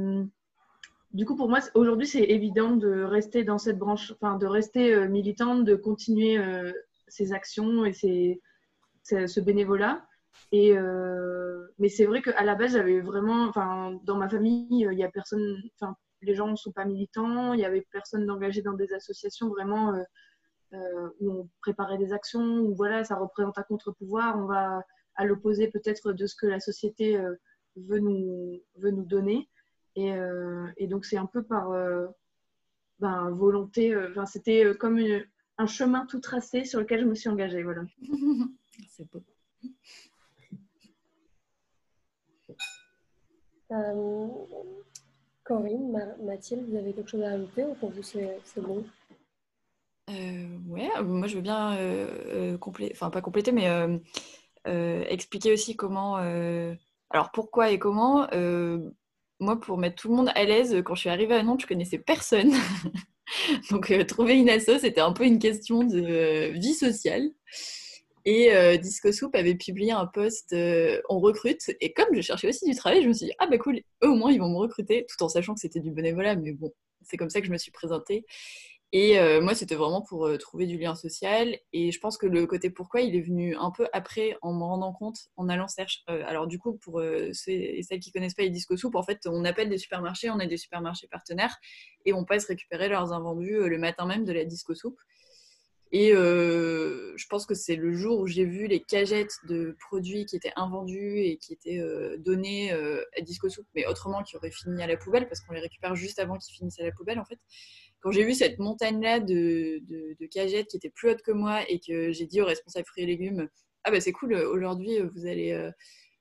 du 1.13 1.25
coup, 1.25 1.35
pour 1.35 1.47
moi, 1.47 1.59
aujourd'hui, 1.75 2.07
c'est 2.07 2.23
évident 2.23 2.75
de 2.75 3.03
rester 3.03 3.45
dans 3.45 3.57
cette 3.57 3.79
branche, 3.79 4.11
enfin, 4.11 4.37
de 4.37 4.45
rester 4.45 5.07
militante, 5.07 5.63
de 5.63 5.75
continuer 5.75 6.37
ces 7.07 7.33
actions 7.33 7.85
et 7.85 7.93
ce 7.93 9.39
bénévolat. 9.39 10.05
Et, 10.51 10.77
euh, 10.77 11.67
mais 11.79 11.89
c'est 11.89 12.05
vrai 12.05 12.21
qu'à 12.21 12.43
la 12.43 12.55
base, 12.55 12.73
j'avais 12.73 12.99
vraiment, 13.01 13.51
dans 14.03 14.17
ma 14.17 14.29
famille, 14.29 14.67
il 14.69 14.97
y 14.97 15.03
a 15.03 15.09
personne, 15.09 15.61
les 16.21 16.35
gens 16.35 16.47
ne 16.47 16.55
sont 16.55 16.71
pas 16.71 16.85
militants, 16.85 17.53
il 17.53 17.59
y 17.59 17.65
avait 17.65 17.85
personne 17.91 18.25
d'engagé 18.25 18.61
dans 18.61 18.73
des 18.73 18.93
associations 18.93 19.49
vraiment 19.49 19.93
où 21.19 21.31
on 21.31 21.49
préparait 21.61 21.99
des 21.99 22.13
actions, 22.13 22.61
où 22.61 22.73
voilà, 22.75 23.03
ça 23.03 23.15
représente 23.15 23.59
un 23.59 23.63
contre-pouvoir, 23.63 24.37
on 24.39 24.45
va 24.45 24.81
à 25.15 25.25
l'opposé 25.25 25.67
peut-être 25.67 26.13
de 26.13 26.25
ce 26.25 26.35
que 26.35 26.47
la 26.47 26.59
société 26.59 27.19
veut, 27.75 27.99
nous, 27.99 28.61
veut 28.75 28.91
nous 28.91 29.05
donner. 29.05 29.49
Euh, 29.97 30.67
et, 30.77 30.87
donc, 30.87 31.05
c'est 31.05 31.17
un 31.17 31.25
peu 31.25 31.43
par 31.43 31.71
euh, 31.71 32.07
ben, 32.99 33.29
volonté. 33.31 33.93
Euh, 33.93 34.25
c'était 34.25 34.75
comme 34.79 34.99
un 35.57 35.67
chemin 35.67 36.05
tout 36.05 36.19
tracé 36.19 36.65
sur 36.65 36.79
lequel 36.79 37.01
je 37.01 37.05
me 37.05 37.15
suis 37.15 37.29
engagée. 37.29 37.63
Voilà. 37.63 37.83
c'est 38.89 39.09
beau. 39.11 39.23
Corinne, 45.43 46.15
Mathilde, 46.23 46.69
vous 46.69 46.77
avez 46.77 46.93
quelque 46.93 47.09
chose 47.09 47.23
à 47.23 47.31
ajouter 47.31 47.65
ou 47.65 47.73
pour 47.75 47.89
vous 47.89 48.03
c'est 48.03 48.39
bon? 48.57 48.85
Ouais, 50.07 50.89
moi 51.03 51.27
je 51.27 51.35
veux 51.35 51.41
bien 51.41 51.75
compléter, 52.59 52.93
enfin 52.93 53.09
pas 53.09 53.21
compléter, 53.21 53.51
mais 53.51 53.67
expliquer 54.65 55.53
aussi 55.53 55.75
comment. 55.75 56.17
alors 57.09 57.31
pourquoi 57.31 57.71
et 57.71 57.79
comment 57.79 58.27
moi, 59.43 59.59
pour 59.59 59.77
mettre 59.77 59.97
tout 59.97 60.09
le 60.09 60.15
monde 60.15 60.31
à 60.35 60.43
l'aise, 60.45 60.81
quand 60.83 60.95
je 60.95 61.01
suis 61.01 61.09
arrivée 61.09 61.35
à 61.35 61.43
Nantes, 61.43 61.61
je 61.61 61.67
connaissais 61.67 61.99
personne. 61.99 62.53
Donc, 63.71 63.91
euh, 63.91 64.03
trouver 64.03 64.35
une 64.37 64.49
asso, 64.49 64.79
c'était 64.79 65.01
un 65.01 65.13
peu 65.13 65.25
une 65.25 65.39
question 65.39 65.83
de 65.83 66.01
euh, 66.01 66.51
vie 66.51 66.73
sociale. 66.73 67.29
Et 68.25 68.53
euh, 68.55 68.77
Disco 68.77 69.11
Soup 69.11 69.35
avait 69.35 69.55
publié 69.55 69.91
un 69.91 70.05
post 70.05 70.55
On 71.09 71.19
recrute. 71.19 71.71
Et 71.81 71.91
comme 71.93 72.13
je 72.13 72.21
cherchais 72.21 72.47
aussi 72.49 72.65
du 72.65 72.75
travail, 72.75 73.03
je 73.03 73.07
me 73.09 73.13
suis 73.13 73.27
dit 73.27 73.33
Ah, 73.39 73.47
bah 73.47 73.57
cool, 73.57 73.81
eux 74.03 74.09
au 74.09 74.15
moins 74.15 74.31
ils 74.31 74.39
vont 74.39 74.49
me 74.49 74.57
recruter, 74.57 75.05
tout 75.09 75.21
en 75.23 75.29
sachant 75.29 75.53
que 75.53 75.59
c'était 75.59 75.81
du 75.81 75.91
bénévolat. 75.91 76.35
Mais 76.35 76.53
bon, 76.53 76.71
c'est 77.01 77.17
comme 77.17 77.29
ça 77.29 77.41
que 77.41 77.47
je 77.47 77.51
me 77.51 77.57
suis 77.57 77.71
présentée. 77.71 78.25
Et 78.95 79.19
euh, 79.19 79.41
moi, 79.41 79.55
c'était 79.55 79.73
vraiment 79.73 80.03
pour 80.03 80.27
euh, 80.27 80.37
trouver 80.37 80.67
du 80.67 80.77
lien 80.77 80.93
social. 80.93 81.57
Et 81.73 81.91
je 81.91 81.99
pense 81.99 82.15
que 82.15 82.27
le 82.27 82.45
côté 82.45 82.69
pourquoi, 82.69 83.01
il 83.01 83.15
est 83.15 83.21
venu 83.21 83.55
un 83.55 83.71
peu 83.71 83.87
après, 83.91 84.37
en 84.43 84.53
me 84.53 84.63
rendant 84.63 84.93
compte, 84.93 85.17
en 85.35 85.49
allant 85.49 85.67
chercher. 85.67 86.01
Euh, 86.11 86.23
alors, 86.27 86.45
du 86.45 86.59
coup, 86.59 86.77
pour 86.77 87.01
ceux 87.01 87.51
et 87.51 87.81
celles 87.81 87.99
qui 87.99 88.11
connaissent 88.11 88.35
pas 88.35 88.43
les 88.43 88.51
disco 88.51 88.77
soup, 88.77 88.93
en 88.93 89.01
fait, 89.01 89.21
on 89.25 89.45
appelle 89.45 89.69
des 89.69 89.79
supermarchés, 89.79 90.29
on 90.29 90.37
a 90.37 90.45
des 90.45 90.57
supermarchés 90.57 91.07
partenaires 91.07 91.57
et 92.05 92.13
on 92.13 92.23
passe 92.23 92.45
récupérer 92.45 92.87
leurs 92.87 93.13
invendus 93.13 93.67
le 93.67 93.77
matin 93.79 94.05
même 94.05 94.25
de 94.25 94.31
la 94.31 94.45
disco 94.45 94.75
soup. 94.75 94.95
Et 95.91 96.09
je 96.11 97.27
pense 97.29 97.45
que 97.45 97.53
c'est 97.53 97.75
le 97.75 97.93
jour 97.93 98.19
où 98.19 98.27
j'ai 98.27 98.45
vu 98.45 98.65
les 98.65 98.79
cagettes 98.79 99.35
de 99.47 99.75
produits 99.79 100.25
qui 100.25 100.35
étaient 100.35 100.53
invendus 100.55 101.19
et 101.19 101.37
qui 101.37 101.53
étaient 101.53 101.79
donnés 102.17 102.71
à 102.71 103.21
Disco 103.21 103.47
Soup, 103.47 103.65
mais 103.75 103.85
autrement 103.85 104.23
qui 104.23 104.35
auraient 104.35 104.49
fini 104.49 104.81
à 104.81 104.87
la 104.87 104.97
poubelle 104.97 105.27
parce 105.27 105.41
qu'on 105.41 105.53
les 105.53 105.59
récupère 105.59 105.93
juste 105.95 106.17
avant 106.17 106.37
qu'ils 106.39 106.55
finissent 106.55 106.79
à 106.79 106.83
la 106.83 106.91
poubelle 106.91 107.19
en 107.19 107.25
fait 107.25 107.37
quand 108.03 108.11
j'ai 108.11 108.25
vu 108.25 108.33
cette 108.33 108.59
montagne-là 108.59 109.21
de, 109.21 109.81
cagettes 110.29 110.67
qui 110.67 110.77
était 110.77 110.89
plus 110.89 111.09
haute 111.09 111.21
que 111.21 111.31
moi 111.31 111.61
et 111.69 111.79
que 111.79 112.11
j'ai 112.11 112.25
dit 112.25 112.41
au 112.41 112.45
responsable 112.45 112.85
fruits 112.85 113.03
et 113.03 113.07
légumes, 113.07 113.47
ah 113.85 113.91
bah 113.91 114.01
c'est 114.01 114.11
cool, 114.11 114.33
aujourd'hui 114.33 114.99
vous 115.15 115.25
allez 115.25 115.53
euh, 115.53 115.71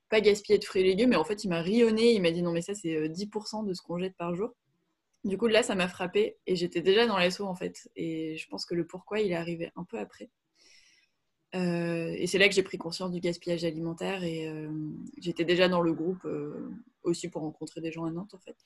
pas 0.09 0.21
gaspiller 0.21 0.59
de 0.59 0.65
fruits 0.65 0.83
et 0.83 0.85
légumes, 0.85 1.11
mais 1.11 1.17
en 1.17 1.25
fait 1.25 1.43
il 1.43 1.49
m'a 1.49 1.61
rionné, 1.61 2.13
il 2.13 2.23
m'a 2.23 2.31
dit 2.31 2.43
non 2.43 2.53
mais 2.53 2.63
ça 2.63 2.75
c'est 2.75 3.09
10% 3.09 3.65
euh, 3.65 3.69
de 3.69 3.75
ce 3.75 3.83
qu'on 3.83 3.99
jette 3.99 4.17
par 4.17 4.35
jour. 4.37 4.55
Du 5.25 5.37
coup 5.37 5.49
là 5.49 5.65
ça 5.65 5.75
m'a 5.75 5.89
frappé 5.89 6.37
et 6.47 6.55
j'étais 6.55 6.83
déjà 6.83 7.07
dans 7.07 7.19
l'assaut 7.19 7.47
en 7.47 7.55
fait 7.57 7.91
et 7.97 8.37
je 8.37 8.49
pense 8.49 8.65
que 8.65 8.75
le 8.77 8.87
pourquoi 8.87 9.21
il 9.21 9.33
est 9.33 9.37
arrivé 9.37 9.73
un 9.75 9.85
peu 9.85 9.99
après. 9.99 10.31
Euh, 11.57 12.15
et 12.17 12.29
c'est 12.29 12.39
là 12.39 12.49
que 12.49 12.55
j'ai 12.55 12.63
pris 12.63 12.79
conscience 12.79 13.11
du 13.11 13.21
gaspillage 13.21 13.65
alimentaire 13.65 14.23
et 14.23 14.49
j'étais 15.19 15.45
déjà 15.45 15.69
dans 15.69 15.81
le 15.83 15.93
groupe 15.93 16.27
aussi 17.03 17.29
pour 17.29 17.43
rencontrer 17.43 17.81
des 17.81 17.91
gens 17.91 18.05
à 18.05 18.11
Nantes 18.13 18.35
en 18.35 18.39
fait. 18.39 18.57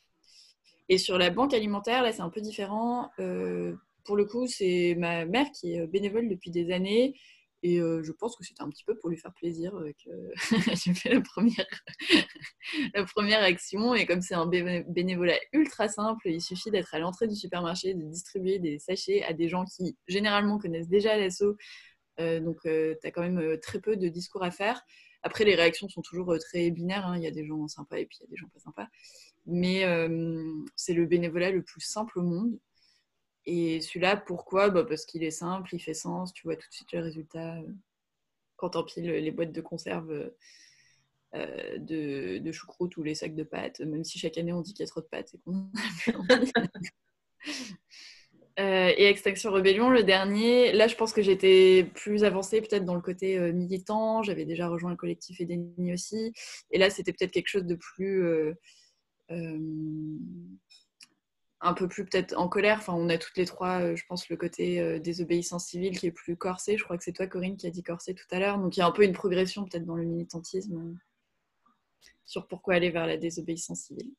Et 0.88 0.98
sur 0.98 1.18
la 1.18 1.30
banque 1.30 1.54
alimentaire, 1.54 2.02
là, 2.02 2.12
c'est 2.12 2.22
un 2.22 2.30
peu 2.30 2.40
différent. 2.40 3.10
Euh, 3.18 3.74
pour 4.04 4.16
le 4.16 4.24
coup, 4.24 4.46
c'est 4.46 4.94
ma 4.98 5.24
mère 5.24 5.50
qui 5.50 5.74
est 5.74 5.86
bénévole 5.86 6.28
depuis 6.28 6.50
des 6.50 6.72
années. 6.72 7.14
Et 7.62 7.80
euh, 7.80 8.02
je 8.04 8.12
pense 8.12 8.36
que 8.36 8.44
c'était 8.44 8.62
un 8.62 8.68
petit 8.68 8.84
peu 8.84 8.96
pour 8.96 9.10
lui 9.10 9.16
faire 9.16 9.32
plaisir 9.32 9.72
que 10.04 10.10
j'ai 10.84 10.94
fait 10.94 11.14
la 11.14 11.20
première, 11.20 11.66
la 12.94 13.04
première 13.04 13.42
action. 13.42 13.94
Et 13.94 14.06
comme 14.06 14.20
c'est 14.20 14.34
un 14.34 14.46
bénévolat 14.46 15.38
ultra 15.52 15.88
simple, 15.88 16.28
il 16.28 16.40
suffit 16.40 16.70
d'être 16.70 16.94
à 16.94 17.00
l'entrée 17.00 17.26
du 17.26 17.34
supermarché, 17.34 17.94
de 17.94 18.02
distribuer 18.02 18.60
des 18.60 18.78
sachets 18.78 19.24
à 19.24 19.32
des 19.32 19.48
gens 19.48 19.64
qui 19.64 19.96
généralement 20.06 20.58
connaissent 20.58 20.88
déjà 20.88 21.16
l'assaut. 21.16 21.56
Euh, 22.20 22.40
donc, 22.40 22.60
tu 22.62 22.68
as 23.06 23.10
quand 23.10 23.22
même 23.22 23.58
très 23.60 23.80
peu 23.80 23.96
de 23.96 24.08
discours 24.08 24.44
à 24.44 24.52
faire. 24.52 24.82
Après, 25.26 25.42
les 25.42 25.56
réactions 25.56 25.88
sont 25.88 26.02
toujours 26.02 26.38
très 26.38 26.70
binaires. 26.70 27.04
Hein. 27.04 27.16
Il 27.16 27.24
y 27.24 27.26
a 27.26 27.32
des 27.32 27.44
gens 27.44 27.66
sympas 27.66 27.98
et 27.98 28.06
puis 28.06 28.18
il 28.20 28.22
y 28.22 28.26
a 28.26 28.30
des 28.30 28.36
gens 28.36 28.48
pas 28.48 28.60
sympas. 28.60 28.86
Mais 29.44 29.84
euh, 29.84 30.54
c'est 30.76 30.94
le 30.94 31.04
bénévolat 31.04 31.50
le 31.50 31.64
plus 31.64 31.80
simple 31.80 32.20
au 32.20 32.22
monde. 32.22 32.56
Et 33.44 33.80
celui-là, 33.80 34.16
pourquoi? 34.16 34.70
Bah 34.70 34.84
Parce 34.84 35.04
qu'il 35.04 35.24
est 35.24 35.32
simple, 35.32 35.74
il 35.74 35.80
fait 35.80 35.94
sens, 35.94 36.32
tu 36.32 36.44
vois 36.44 36.54
tout 36.54 36.68
de 36.68 36.74
suite 36.74 36.92
le 36.92 37.00
résultat 37.00 37.56
euh, 37.56 37.66
quand 38.54 38.76
empiles 38.76 39.10
les 39.10 39.30
boîtes 39.32 39.50
de 39.50 39.60
conserve 39.60 40.32
euh, 41.34 41.78
de, 41.78 42.38
de 42.38 42.52
choucroute 42.52 42.96
ou 42.96 43.02
les 43.02 43.16
sacs 43.16 43.34
de 43.34 43.42
pâtes, 43.42 43.80
même 43.80 44.04
si 44.04 44.20
chaque 44.20 44.38
année 44.38 44.52
on 44.52 44.60
dit 44.60 44.74
qu'il 44.74 44.84
y 44.84 44.88
a 44.88 44.90
trop 44.90 45.00
de 45.00 45.06
pâtes 45.06 45.34
et 45.34 45.38
qu'on 45.38 45.72
Euh, 48.58 48.90
et 48.96 49.04
Extinction 49.04 49.52
Rebellion, 49.52 49.90
le 49.90 50.02
dernier, 50.02 50.72
là 50.72 50.88
je 50.88 50.96
pense 50.96 51.12
que 51.12 51.20
j'étais 51.20 51.90
plus 51.94 52.24
avancée 52.24 52.62
peut-être 52.62 52.86
dans 52.86 52.94
le 52.94 53.02
côté 53.02 53.38
euh, 53.38 53.52
militant, 53.52 54.22
j'avais 54.22 54.46
déjà 54.46 54.66
rejoint 54.68 54.90
le 54.90 54.96
collectif 54.96 55.42
Edeni 55.42 55.92
aussi, 55.92 56.32
et 56.70 56.78
là 56.78 56.88
c'était 56.88 57.12
peut-être 57.12 57.32
quelque 57.32 57.48
chose 57.48 57.66
de 57.66 57.74
plus... 57.74 58.24
Euh, 58.24 58.54
un 61.60 61.74
peu 61.74 61.88
plus 61.88 62.04
peut-être 62.04 62.38
en 62.38 62.48
colère, 62.48 62.78
enfin 62.78 62.94
on 62.94 63.08
a 63.08 63.18
toutes 63.18 63.36
les 63.36 63.44
trois, 63.44 63.94
je 63.94 64.02
pense, 64.08 64.28
le 64.28 64.36
côté 64.36 65.00
désobéissance 65.00 65.66
civile 65.66 65.98
qui 65.98 66.06
est 66.06 66.12
plus 66.12 66.36
corsé, 66.36 66.78
je 66.78 66.84
crois 66.84 66.96
que 66.96 67.02
c'est 67.02 67.12
toi 67.12 67.26
Corinne 67.26 67.56
qui 67.56 67.66
a 67.66 67.70
dit 67.70 67.82
corsé 67.82 68.14
tout 68.14 68.26
à 68.30 68.38
l'heure, 68.38 68.58
donc 68.58 68.76
il 68.76 68.80
y 68.80 68.82
a 68.82 68.86
un 68.86 68.92
peu 68.92 69.04
une 69.04 69.14
progression 69.14 69.64
peut-être 69.64 69.84
dans 69.84 69.96
le 69.96 70.04
militantisme 70.04 70.96
sur 72.24 72.46
pourquoi 72.46 72.74
aller 72.74 72.90
vers 72.90 73.06
la 73.06 73.16
désobéissance 73.16 73.80
civile. 73.80 74.12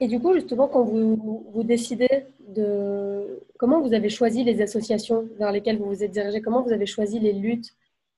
Et 0.00 0.08
du 0.08 0.20
coup, 0.20 0.34
justement, 0.34 0.68
quand 0.68 0.84
vous, 0.84 1.46
vous, 1.52 1.62
décidez 1.62 2.26
de... 2.48 3.40
Comment 3.58 3.80
vous 3.80 3.94
avez 3.94 4.08
choisi 4.08 4.44
les 4.44 4.60
associations 4.60 5.28
vers 5.38 5.52
lesquelles 5.52 5.78
vous 5.78 5.86
vous 5.86 6.04
êtes 6.04 6.10
dirigé? 6.10 6.42
Comment 6.42 6.62
vous 6.62 6.72
avez 6.72 6.86
choisi 6.86 7.18
les 7.18 7.32
luttes 7.32 7.74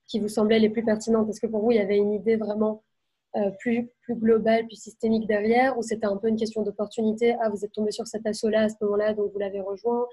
qui 0.06 0.18
vous 0.18 0.28
semblaient 0.28 0.58
les 0.58 0.70
plus 0.70 0.84
pertinentes? 0.84 1.28
Est-ce 1.28 1.40
que 1.40 1.46
pour 1.46 1.62
vous, 1.62 1.70
il 1.70 1.76
y 1.76 1.80
avait 1.80 1.96
une 1.96 2.12
idée 2.12 2.36
vraiment 2.36 2.82
euh, 3.36 3.50
plus, 3.60 3.90
plus 4.02 4.16
globale, 4.16 4.66
plus 4.66 4.80
systémique 4.80 5.28
derrière 5.28 5.78
Ou 5.78 5.82
c'était 5.82 6.06
un 6.06 6.16
peu 6.16 6.28
une 6.28 6.36
question 6.36 6.62
d'opportunité? 6.62 7.36
Ah, 7.40 7.48
vous 7.48 7.64
êtes 7.64 7.72
tombé 7.72 7.92
sur 7.92 8.06
cet 8.06 8.26
assaut-là 8.26 8.62
à 8.62 8.68
ce 8.68 8.76
moment-là, 8.80 9.14
donc 9.14 9.32
vous 9.32 9.38
l'avez 9.38 9.60
rejoint. 9.60 10.06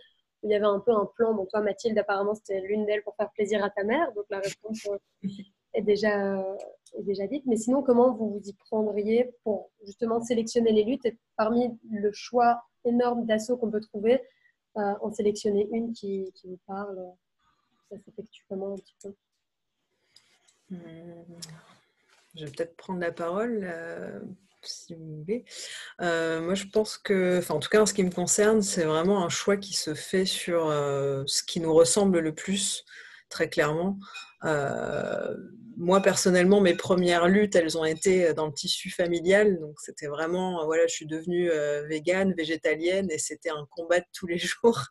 Il 0.43 0.51
y 0.51 0.55
avait 0.55 0.65
un 0.65 0.79
peu 0.79 0.91
un 0.91 1.09
plan. 1.15 1.33
Bon, 1.33 1.47
toi, 1.47 1.61
Mathilde, 1.61 1.97
apparemment, 1.97 2.35
c'était 2.35 2.61
l'une 2.61 2.85
d'elles 2.85 3.01
pour 3.01 3.15
faire 3.15 3.31
plaisir 3.31 3.63
à 3.63 3.71
ta 3.71 3.83
mère. 3.83 4.13
Donc, 4.13 4.25
la 4.29 4.39
réponse 4.39 4.87
euh, 4.87 5.27
est 5.75 5.81
déjà, 5.81 6.43
est 6.97 7.03
déjà 7.03 7.27
dite. 7.27 7.43
Mais 7.45 7.57
sinon, 7.57 7.83
comment 7.83 8.13
vous 8.13 8.39
vous 8.39 8.49
y 8.49 8.53
prendriez 8.53 9.31
pour 9.43 9.71
justement 9.83 10.21
sélectionner 10.21 10.71
les 10.71 10.83
luttes? 10.83 11.05
Et 11.05 11.17
parmi 11.37 11.77
le 11.91 12.11
choix 12.11 12.63
énorme 12.85 13.25
d'assauts 13.25 13.57
qu'on 13.57 13.71
peut 13.71 13.81
trouver, 13.81 14.21
euh, 14.77 14.93
en 15.01 15.11
sélectionner 15.11 15.67
une 15.71 15.93
qui, 15.93 16.31
qui 16.35 16.49
vous 16.49 16.59
parle 16.67 16.99
Ça 17.89 17.97
s'effectue 17.97 18.43
comment 18.49 18.73
un 18.73 18.75
petit 18.75 18.95
peu? 19.01 19.15
Hmm. 20.69 21.23
Je 22.35 22.45
vais 22.45 22.51
peut-être 22.51 22.75
prendre 22.75 22.99
la 22.99 23.13
parole. 23.13 23.61
Euh, 23.63 24.19
si 24.61 24.95
vous 24.95 25.19
voulez. 25.19 25.45
Euh, 26.01 26.41
moi, 26.41 26.55
je 26.55 26.65
pense 26.65 26.97
que, 26.97 27.37
enfin, 27.37 27.53
en 27.53 27.59
tout 27.59 27.69
cas, 27.69 27.83
en 27.83 27.85
ce 27.85 27.93
qui 27.93 28.03
me 28.03 28.09
concerne, 28.09 28.63
c'est 28.63 28.83
vraiment 28.83 29.23
un 29.23 29.29
choix 29.29 29.57
qui 29.57 29.75
se 29.75 29.93
fait 29.93 30.25
sur 30.25 30.65
ce 30.69 31.43
qui 31.43 31.59
nous 31.59 31.71
ressemble 31.71 32.17
le 32.17 32.33
plus, 32.33 32.83
très 33.35 33.49
clairement. 33.49 33.99
Euh, 34.45 35.35
moi, 35.75 36.01
personnellement, 36.01 36.61
mes 36.61 36.73
premières 36.73 37.27
luttes, 37.27 37.53
elles 37.57 37.77
ont 37.77 37.83
été 37.83 38.33
dans 38.33 38.45
le 38.45 38.53
tissu 38.53 38.89
familial. 38.89 39.59
Donc, 39.59 39.77
c'était 39.81 40.07
vraiment, 40.07 40.63
voilà, 40.65 40.87
je 40.87 40.93
suis 40.93 41.05
devenue 41.05 41.49
végane, 41.89 42.33
végétalienne, 42.33 43.11
et 43.11 43.17
c'était 43.17 43.49
un 43.49 43.67
combat 43.69 43.99
de 43.99 44.05
tous 44.13 44.25
les 44.25 44.37
jours 44.51 44.85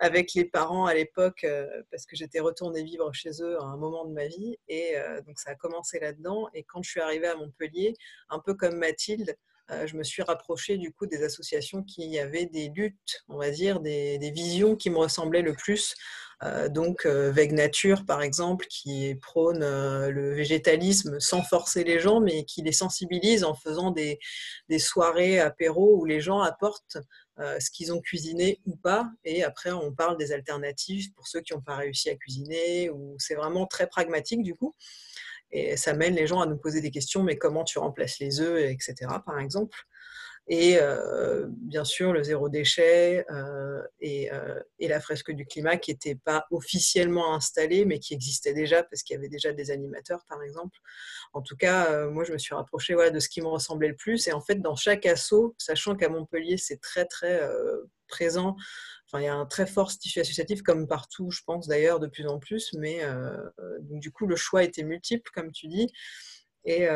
avec 0.00 0.32
les 0.32 0.46
parents 0.46 0.86
à 0.86 0.94
l'époque, 0.94 1.46
parce 1.90 2.06
que 2.06 2.16
j'étais 2.16 2.40
retournée 2.40 2.82
vivre 2.82 3.12
chez 3.12 3.42
eux 3.42 3.60
à 3.60 3.64
un 3.64 3.76
moment 3.76 4.06
de 4.06 4.14
ma 4.14 4.26
vie. 4.26 4.56
Et 4.68 4.94
donc, 5.26 5.38
ça 5.38 5.50
a 5.50 5.54
commencé 5.54 6.00
là-dedans. 6.00 6.48
Et 6.54 6.62
quand 6.62 6.82
je 6.82 6.88
suis 6.88 7.00
arrivée 7.00 7.28
à 7.28 7.36
Montpellier, 7.36 7.92
un 8.30 8.38
peu 8.38 8.54
comme 8.54 8.78
Mathilde, 8.78 9.36
je 9.68 9.96
me 9.96 10.02
suis 10.02 10.22
rapprochée 10.22 10.78
du 10.78 10.92
coup 10.92 11.06
des 11.06 11.24
associations 11.24 11.82
qui 11.82 12.18
avaient 12.18 12.46
des 12.46 12.70
luttes, 12.74 13.24
on 13.28 13.36
va 13.36 13.50
dire, 13.50 13.80
des, 13.80 14.16
des 14.16 14.30
visions 14.30 14.76
qui 14.76 14.88
me 14.88 14.96
ressemblaient 14.96 15.42
le 15.42 15.52
plus. 15.52 15.94
Euh, 16.42 16.68
donc 16.68 17.06
euh, 17.06 17.30
Veg 17.30 17.52
Nature, 17.52 18.04
par 18.04 18.22
exemple, 18.22 18.66
qui 18.68 19.14
prône 19.16 19.62
euh, 19.62 20.10
le 20.10 20.34
végétalisme 20.34 21.18
sans 21.18 21.42
forcer 21.42 21.82
les 21.82 21.98
gens, 21.98 22.20
mais 22.20 22.44
qui 22.44 22.62
les 22.62 22.72
sensibilise 22.72 23.42
en 23.42 23.54
faisant 23.54 23.90
des, 23.90 24.18
soirées 24.78 25.40
apéro 25.40 25.96
où 25.96 26.04
les 26.04 26.20
gens 26.20 26.40
apportent 26.40 26.98
ce 27.38 27.70
qu'ils 27.70 27.92
ont 27.92 28.00
cuisiné 28.00 28.60
ou 28.64 28.76
pas. 28.76 29.10
Et 29.24 29.44
après, 29.44 29.70
on 29.70 29.92
parle 29.92 30.16
des 30.16 30.32
alternatives 30.32 31.12
pour 31.12 31.26
ceux 31.28 31.40
qui 31.40 31.52
n'ont 31.52 31.60
pas 31.60 31.76
réussi 31.76 32.08
à 32.08 32.16
cuisiner. 32.16 32.88
Ou 32.88 33.14
c'est 33.18 33.34
vraiment 33.34 33.66
très 33.66 33.86
pragmatique 33.86 34.42
du 34.42 34.54
coup. 34.54 34.74
Et 35.50 35.76
ça 35.76 35.92
mène 35.92 36.14
les 36.14 36.26
gens 36.26 36.40
à 36.40 36.46
nous 36.46 36.56
poser 36.56 36.80
des 36.80 36.90
questions, 36.90 37.22
mais 37.22 37.36
comment 37.36 37.62
tu 37.64 37.78
remplaces 37.78 38.18
les 38.20 38.40
œufs, 38.40 38.70
etc. 38.70 38.94
Par 39.24 39.38
exemple 39.38 39.76
et 40.48 40.78
euh, 40.80 41.46
bien 41.48 41.84
sûr 41.84 42.12
le 42.12 42.22
zéro 42.22 42.48
déchet 42.48 43.24
euh, 43.30 43.82
et, 44.00 44.32
euh, 44.32 44.60
et, 44.78 44.86
la 44.86 45.00
fresque 45.00 45.32
du 45.32 45.44
climat 45.44 45.76
qui 45.76 45.90
n'était 45.90 46.14
pas 46.14 46.46
officiellement 46.52 47.34
installée 47.34 47.84
mais 47.84 47.98
qui 47.98 48.14
existait 48.14 48.54
déjà 48.54 48.84
parce 48.84 49.02
qu'il 49.02 49.14
y 49.14 49.18
avait 49.18 49.28
déjà 49.28 49.52
des 49.52 49.70
animateurs 49.72 50.24
par 50.28 50.42
exemple. 50.42 50.78
En 51.32 51.42
tout 51.42 51.56
cas, 51.56 52.06
moi 52.06 52.24
je 52.24 52.32
me 52.32 52.38
suis 52.38 52.54
rapprochée 52.54 52.94
voilà, 52.94 53.10
de 53.10 53.18
ce 53.18 53.28
qui 53.28 53.40
me 53.40 53.48
ressemblait 53.48 53.88
le 53.88 53.96
plus 53.96 54.28
et 54.28 54.32
en 54.32 54.40
fait 54.40 54.56
dans 54.56 54.76
chaque 54.76 55.04
assaut, 55.06 55.54
sachant 55.58 55.96
qu'à 55.96 56.08
Montpellier 56.08 56.56
c'est 56.56 56.80
très 56.80 57.06
très 57.06 57.40
présent, 58.06 58.56
enfin 59.06 59.20
il 59.20 59.24
y 59.24 59.28
a 59.28 59.34
un 59.34 59.46
très 59.46 59.66
fort 59.66 59.90
tissu 59.90 60.20
associatif 60.20 60.62
comme 60.62 60.86
partout 60.86 61.30
je 61.30 61.40
pense 61.44 61.66
d'ailleurs 61.66 61.98
de 61.98 62.06
plus 62.06 62.26
en 62.26 62.38
plus, 62.38 62.72
mais 62.78 63.00
du 63.90 64.12
coup 64.12 64.26
le 64.26 64.36
choix 64.36 64.62
était 64.62 64.84
multiple 64.84 65.28
comme 65.34 65.50
tu 65.50 65.66
dis 65.66 65.92
et 66.64 66.86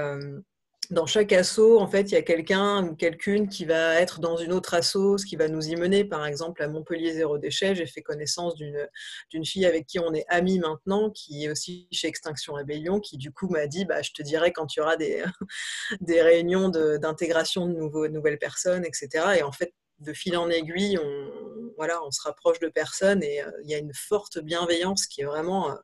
dans 0.91 1.07
chaque 1.07 1.33
assaut, 1.33 1.79
en 1.79 1.87
fait, 1.87 2.03
il 2.11 2.13
y 2.13 2.17
a 2.17 2.23
quelqu'un 2.23 2.85
ou 2.85 2.97
quelqu'une 2.97 3.49
qui 3.49 3.65
va 3.65 3.95
être 4.01 4.19
dans 4.19 4.37
une 4.37 4.53
autre 4.53 4.75
assaut, 4.75 5.19
ce 5.19 5.25
qui 5.25 5.37
va 5.37 5.49
nous 5.49 5.69
y 5.69 5.77
mener. 5.77 6.05
Par 6.05 6.27
exemple, 6.27 6.63
à 6.63 6.69
Montpellier 6.69 7.13
Zéro 7.13 7.39
Déchet, 7.39 7.77
j'ai 7.77 7.87
fait 7.87 8.03
connaissance 8.03 8.57
d'une 8.57 9.45
fille 9.45 9.67
avec 9.67 9.87
qui 9.87 10.01
on 10.01 10.13
est 10.13 10.25
amis 10.29 10.59
maintenant, 10.59 11.11
qui 11.11 11.45
est 11.45 11.51
aussi 11.51 11.87
chez 11.93 12.09
Extinction 12.09 12.55
Rébellion, 12.55 12.99
qui 12.99 13.19
du 13.19 13.31
coup 13.31 13.49
m'a 13.49 13.69
dit 13.69 13.85
bah, 13.85 14.03
Je 14.03 14.11
te 14.11 14.23
dirai 14.23 14.53
quand 14.53 14.75
il 14.75 14.81
y 14.81 14.83
aura 14.83 14.97
des, 14.97 15.25
des 16.01 16.23
réunions 16.23 16.69
d'intégration 16.69 17.67
de, 17.67 18.09
nouvelles 18.09 18.39
personnes, 18.39 18.85
etc. 18.85 19.37
Et 19.39 19.43
en 19.43 19.53
fait, 19.53 19.73
de 20.01 20.13
fil 20.13 20.37
en 20.37 20.51
aiguille, 20.51 20.99
on, 20.99 21.73
voilà, 21.77 22.03
on 22.05 22.11
se 22.11 22.23
rapproche 22.23 22.59
de 22.59 22.69
personnes 22.69 23.23
et 23.23 23.43
euh, 23.43 23.51
il 23.63 23.71
y 23.71 23.75
a 23.75 23.79
une 23.79 23.95
forte 23.95 24.39
bienveillance 24.39 25.07
qui 25.07 25.21
est 25.21 25.27
vraiment. 25.27 25.71
Euh, 25.71 25.75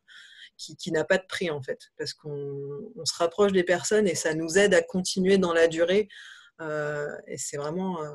qui, 0.57 0.92
n'a 0.92 1.05
pas 1.05 1.19
de 1.19 1.27
prix 1.27 1.51
en 1.51 1.62
fait, 1.62 1.90
parce 1.99 2.14
qu'on 2.14 2.92
se 3.05 3.14
rapproche 3.16 3.53
des 3.53 3.64
personnes 3.64 4.09
et 4.09 4.14
ça 4.14 4.35
nous 4.35 4.59
aide 4.59 4.75
à 4.75 4.83
continuer 4.83 5.38
dans 5.38 5.53
la 5.53 5.69
durée. 5.69 6.09
Euh, 6.61 7.14
et 7.27 7.37
c'est 7.37 7.57
vraiment, 7.57 8.03
euh, 8.03 8.11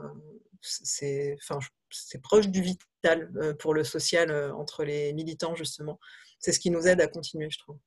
c'est, 0.62 1.38
enfin, 1.40 1.60
c'est 1.90 2.22
proche 2.22 2.48
du 2.48 2.62
vital 2.62 3.32
euh, 3.38 3.54
pour 3.54 3.74
le 3.74 3.84
social 3.84 4.32
entre 4.54 4.84
les 4.84 5.14
militants 5.14 5.56
justement. 5.56 6.00
C'est 6.40 6.52
ce 6.52 6.60
qui 6.60 6.72
nous 6.72 6.88
aide 6.88 7.02
à 7.02 7.08
continuer, 7.08 7.50
je 7.50 7.60
trouve. 7.60 7.78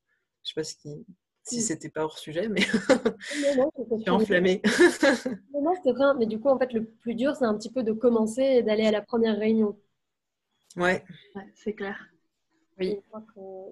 Je 0.43 0.49
sais 0.49 0.53
pas 0.55 0.63
si, 0.63 1.05
si 1.43 1.61
c'était 1.61 1.89
pas 1.89 2.03
hors 2.03 2.17
sujet, 2.17 2.47
mais 2.47 2.61
je 2.61 3.99
suis 4.01 4.09
enflammée. 4.09 4.61
non, 5.53 5.73
c'était 5.75 5.91
vrai. 5.91 6.13
Mais 6.17 6.25
du 6.25 6.39
coup, 6.39 6.49
en 6.49 6.57
fait, 6.57 6.71
le 6.71 6.85
plus 6.85 7.15
dur, 7.15 7.35
c'est 7.35 7.45
un 7.45 7.57
petit 7.57 7.71
peu 7.71 7.83
de 7.83 7.91
commencer 7.91 8.43
et 8.43 8.63
d'aller 8.63 8.85
à 8.85 8.91
la 8.91 9.01
première 9.01 9.37
réunion. 9.37 9.77
Ouais. 10.77 11.03
ouais 11.35 11.51
c'est 11.55 11.73
clair. 11.73 11.97
Oui. 12.79 12.99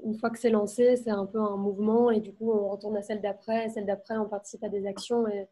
Une 0.05 0.15
fois, 0.17 0.29
que, 0.29 0.39
c'est 0.39 0.49
lancé, 0.49 0.95
c'est 0.95 1.09
un 1.09 1.25
peu 1.25 1.39
un 1.39 1.57
mouvement 1.57 2.09
et 2.09 2.21
du 2.21 2.33
coup, 2.33 2.51
on 2.51 2.69
retourne 2.69 2.95
à 2.95 3.01
celle 3.01 3.21
d'après. 3.21 3.69
Celle 3.69 3.85
d'après, 3.85 4.17
on 4.17 4.29
participe 4.29 4.63
à 4.63 4.69
des 4.69 4.85
actions 4.85 5.27
et, 5.27 5.47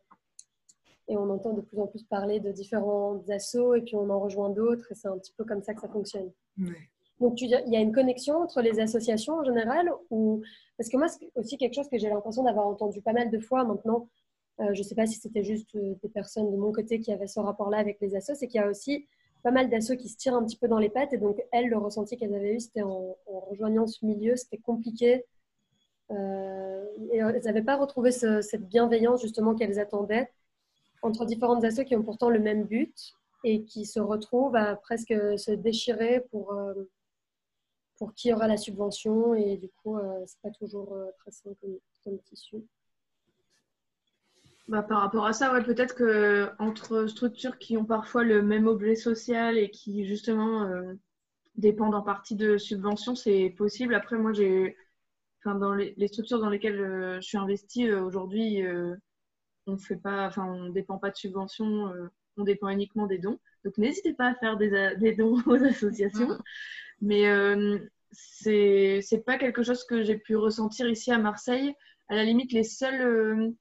et, 1.09 1.17
on 1.17 1.29
entend 1.29 1.53
de 1.53 1.61
plus 1.61 1.79
en 1.79 1.87
plus 1.87 2.03
parler 2.03 2.39
de 2.39 2.51
différents 2.51 3.21
assauts 3.29 3.75
et 3.75 3.81
puis 3.81 3.95
on 3.95 4.09
en 4.09 4.19
rejoint 4.19 4.49
d'autres 4.49 4.89
et 4.91 4.95
c'est 4.95 5.09
un 5.09 5.17
petit 5.17 5.33
peu 5.37 5.43
comme 5.43 5.61
ça 5.61 5.73
que 5.73 5.81
ça 5.81 5.89
fonctionne. 5.89 6.31
Donc, 7.19 7.41
il 7.41 7.49
y 7.49 7.75
a 7.75 7.79
une 7.79 7.91
connexion 7.91 8.37
entre 8.37 8.61
les 8.61 8.79
associations 8.79 9.35
en 9.35 9.43
général 9.43 9.91
ou... 10.09 10.41
Parce 10.77 10.89
que 10.89 10.97
moi, 10.97 11.07
c'est 11.07 11.29
aussi 11.35 11.57
quelque 11.57 11.75
chose 11.75 11.89
que 11.89 11.99
j'ai 11.99 12.09
l'impression 12.09 12.43
d'avoir 12.43 12.65
entendu 12.65 13.01
pas 13.01 13.13
mal 13.13 13.29
de 13.29 13.39
fois 13.39 13.63
maintenant. 13.63 14.07
Euh, 14.59 14.73
je 14.73 14.79
ne 14.79 14.83
sais 14.83 14.95
pas 14.95 15.05
si 15.05 15.19
c'était 15.19 15.43
juste 15.43 15.75
euh, 15.75 15.95
des 16.01 16.09
personnes 16.09 16.51
de 16.51 16.57
mon 16.57 16.71
côté 16.71 16.99
qui 16.99 17.11
avaient 17.11 17.27
ce 17.27 17.39
rapport-là 17.39 17.77
avec 17.77 17.99
les 18.01 18.15
assos, 18.15 18.35
c'est 18.35 18.47
qu'il 18.47 18.59
y 18.59 18.63
a 18.63 18.69
aussi 18.69 19.07
pas 19.41 19.51
mal 19.51 19.69
d'assauts 19.69 19.95
qui 19.95 20.09
se 20.09 20.17
tirent 20.17 20.35
un 20.35 20.43
petit 20.43 20.57
peu 20.57 20.67
dans 20.67 20.79
les 20.79 20.89
pattes. 20.89 21.13
Et 21.13 21.17
donc, 21.17 21.41
elles, 21.51 21.67
le 21.67 21.77
ressenti 21.77 22.17
qu'elles 22.17 22.33
avaient 22.33 22.55
eu, 22.55 22.59
c'était 22.59 22.81
en, 22.81 23.15
rejoignant 23.49 23.87
ce 23.87 24.05
milieu, 24.05 24.35
c'était 24.35 24.57
compliqué. 24.57 25.25
Euh, 26.11 26.85
et 27.11 27.17
elles 27.17 27.43
n'avaient 27.43 27.63
pas 27.63 27.77
retrouvé 27.77 28.11
cette 28.11 28.67
bienveillance 28.67 29.21
justement 29.21 29.55
qu'elles 29.55 29.79
attendaient 29.79 30.29
entre 31.01 31.25
différentes 31.25 31.63
assos 31.63 31.85
qui 31.85 31.95
ont 31.95 32.03
pourtant 32.03 32.29
le 32.29 32.39
même 32.39 32.65
but 32.65 33.15
et 33.43 33.63
qui 33.63 33.85
se 33.85 33.99
retrouvent 33.99 34.55
à 34.55 34.75
presque 34.75 35.13
se 35.37 35.51
déchirer 35.51 36.19
pour, 36.29 36.53
euh, 36.53 36.73
pour 37.97 38.13
qui 38.13 38.33
aura 38.33 38.47
la 38.47 38.57
subvention. 38.57 39.33
Et 39.33 39.57
du 39.57 39.69
coup, 39.69 39.97
euh, 39.97 40.23
c'est 40.27 40.41
pas 40.41 40.51
toujours 40.51 40.95
très 41.19 41.31
simple 41.31 41.65
comme 42.03 42.19
tissu. 42.19 42.57
Bah, 44.67 44.83
par 44.83 45.01
rapport 45.01 45.25
à 45.25 45.33
ça, 45.33 45.51
ouais, 45.51 45.63
peut-être 45.63 45.95
que 45.95 46.49
entre 46.59 47.07
structures 47.07 47.57
qui 47.57 47.77
ont 47.77 47.85
parfois 47.85 48.23
le 48.23 48.41
même 48.41 48.67
objet 48.67 48.95
social 48.95 49.57
et 49.57 49.69
qui 49.69 50.05
justement 50.05 50.63
euh, 50.63 50.93
dépendent 51.55 51.95
en 51.95 52.03
partie 52.03 52.35
de 52.35 52.57
subventions, 52.57 53.15
c'est 53.15 53.53
possible. 53.57 53.95
Après, 53.95 54.17
moi, 54.17 54.33
j'ai, 54.33 54.77
enfin, 55.39 55.55
dans 55.55 55.73
les, 55.73 55.95
structures 56.07 56.39
dans 56.39 56.49
lesquelles 56.49 56.79
euh, 56.79 57.15
je 57.15 57.27
suis 57.27 57.37
investie 57.37 57.89
euh, 57.89 58.03
aujourd'hui, 58.03 58.63
on 59.67 59.77
fait 59.77 59.97
pas, 59.97 60.27
enfin, 60.27 60.45
on 60.45 60.69
dépend 60.69 60.97
pas 60.97 61.09
de 61.09 61.15
subventions, 61.15 61.91
on 62.37 62.43
dépend 62.43 62.69
uniquement 62.69 63.07
des 63.07 63.17
dons. 63.17 63.39
Donc, 63.65 63.77
n'hésitez 63.77 64.13
pas 64.13 64.27
à 64.27 64.35
faire 64.35 64.57
des, 64.57 64.95
des 64.97 65.13
dons 65.13 65.41
aux 65.47 65.63
associations. 65.63 66.37
Mais 67.01 67.25
c'est, 68.11 68.99
c'est 69.01 69.25
pas 69.25 69.37
quelque 69.37 69.63
chose 69.63 69.83
que 69.85 70.03
j'ai 70.03 70.17
pu 70.17 70.35
ressentir 70.35 70.87
ici 70.87 71.11
à 71.11 71.17
Marseille. 71.17 71.73
À 72.09 72.15
la 72.15 72.23
limite, 72.23 72.51
les 72.53 72.63
seuls 72.63 73.53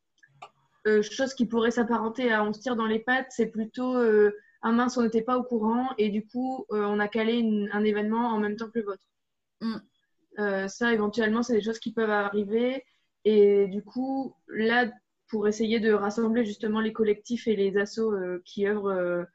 chose 1.02 1.34
qui 1.34 1.46
pourrait 1.46 1.70
s'apparenter 1.70 2.32
à 2.32 2.44
on 2.44 2.52
se 2.52 2.60
tire 2.60 2.76
dans 2.76 2.86
les 2.86 2.98
pattes, 2.98 3.28
c'est 3.30 3.50
plutôt 3.50 3.96
un 3.96 4.72
mince, 4.72 4.96
on 4.96 5.02
n'était 5.02 5.22
pas 5.22 5.38
au 5.38 5.42
courant 5.42 5.90
et 5.98 6.08
du 6.08 6.26
coup, 6.26 6.66
on 6.70 6.98
a 6.98 7.08
calé 7.08 7.68
un 7.72 7.84
événement 7.84 8.28
en 8.28 8.38
même 8.38 8.56
temps 8.56 8.70
que 8.70 8.78
le 8.78 8.84
vôtre. 8.84 9.04
Mm. 9.60 10.68
ça, 10.68 10.92
éventuellement, 10.92 11.42
c'est 11.42 11.54
des 11.54 11.62
choses 11.62 11.78
qui 11.78 11.92
peuvent 11.92 12.10
arriver. 12.10 12.84
Et 13.24 13.66
du 13.68 13.82
coup, 13.82 14.34
là, 14.48 14.90
pour 15.28 15.48
essayer 15.48 15.80
de 15.80 15.92
rassembler 15.92 16.44
justement 16.44 16.80
les 16.80 16.92
collectifs 16.92 17.46
et 17.46 17.56
les 17.56 17.76
assos 17.76 18.14
qui 18.44 18.66
œuvrent 18.66 19.26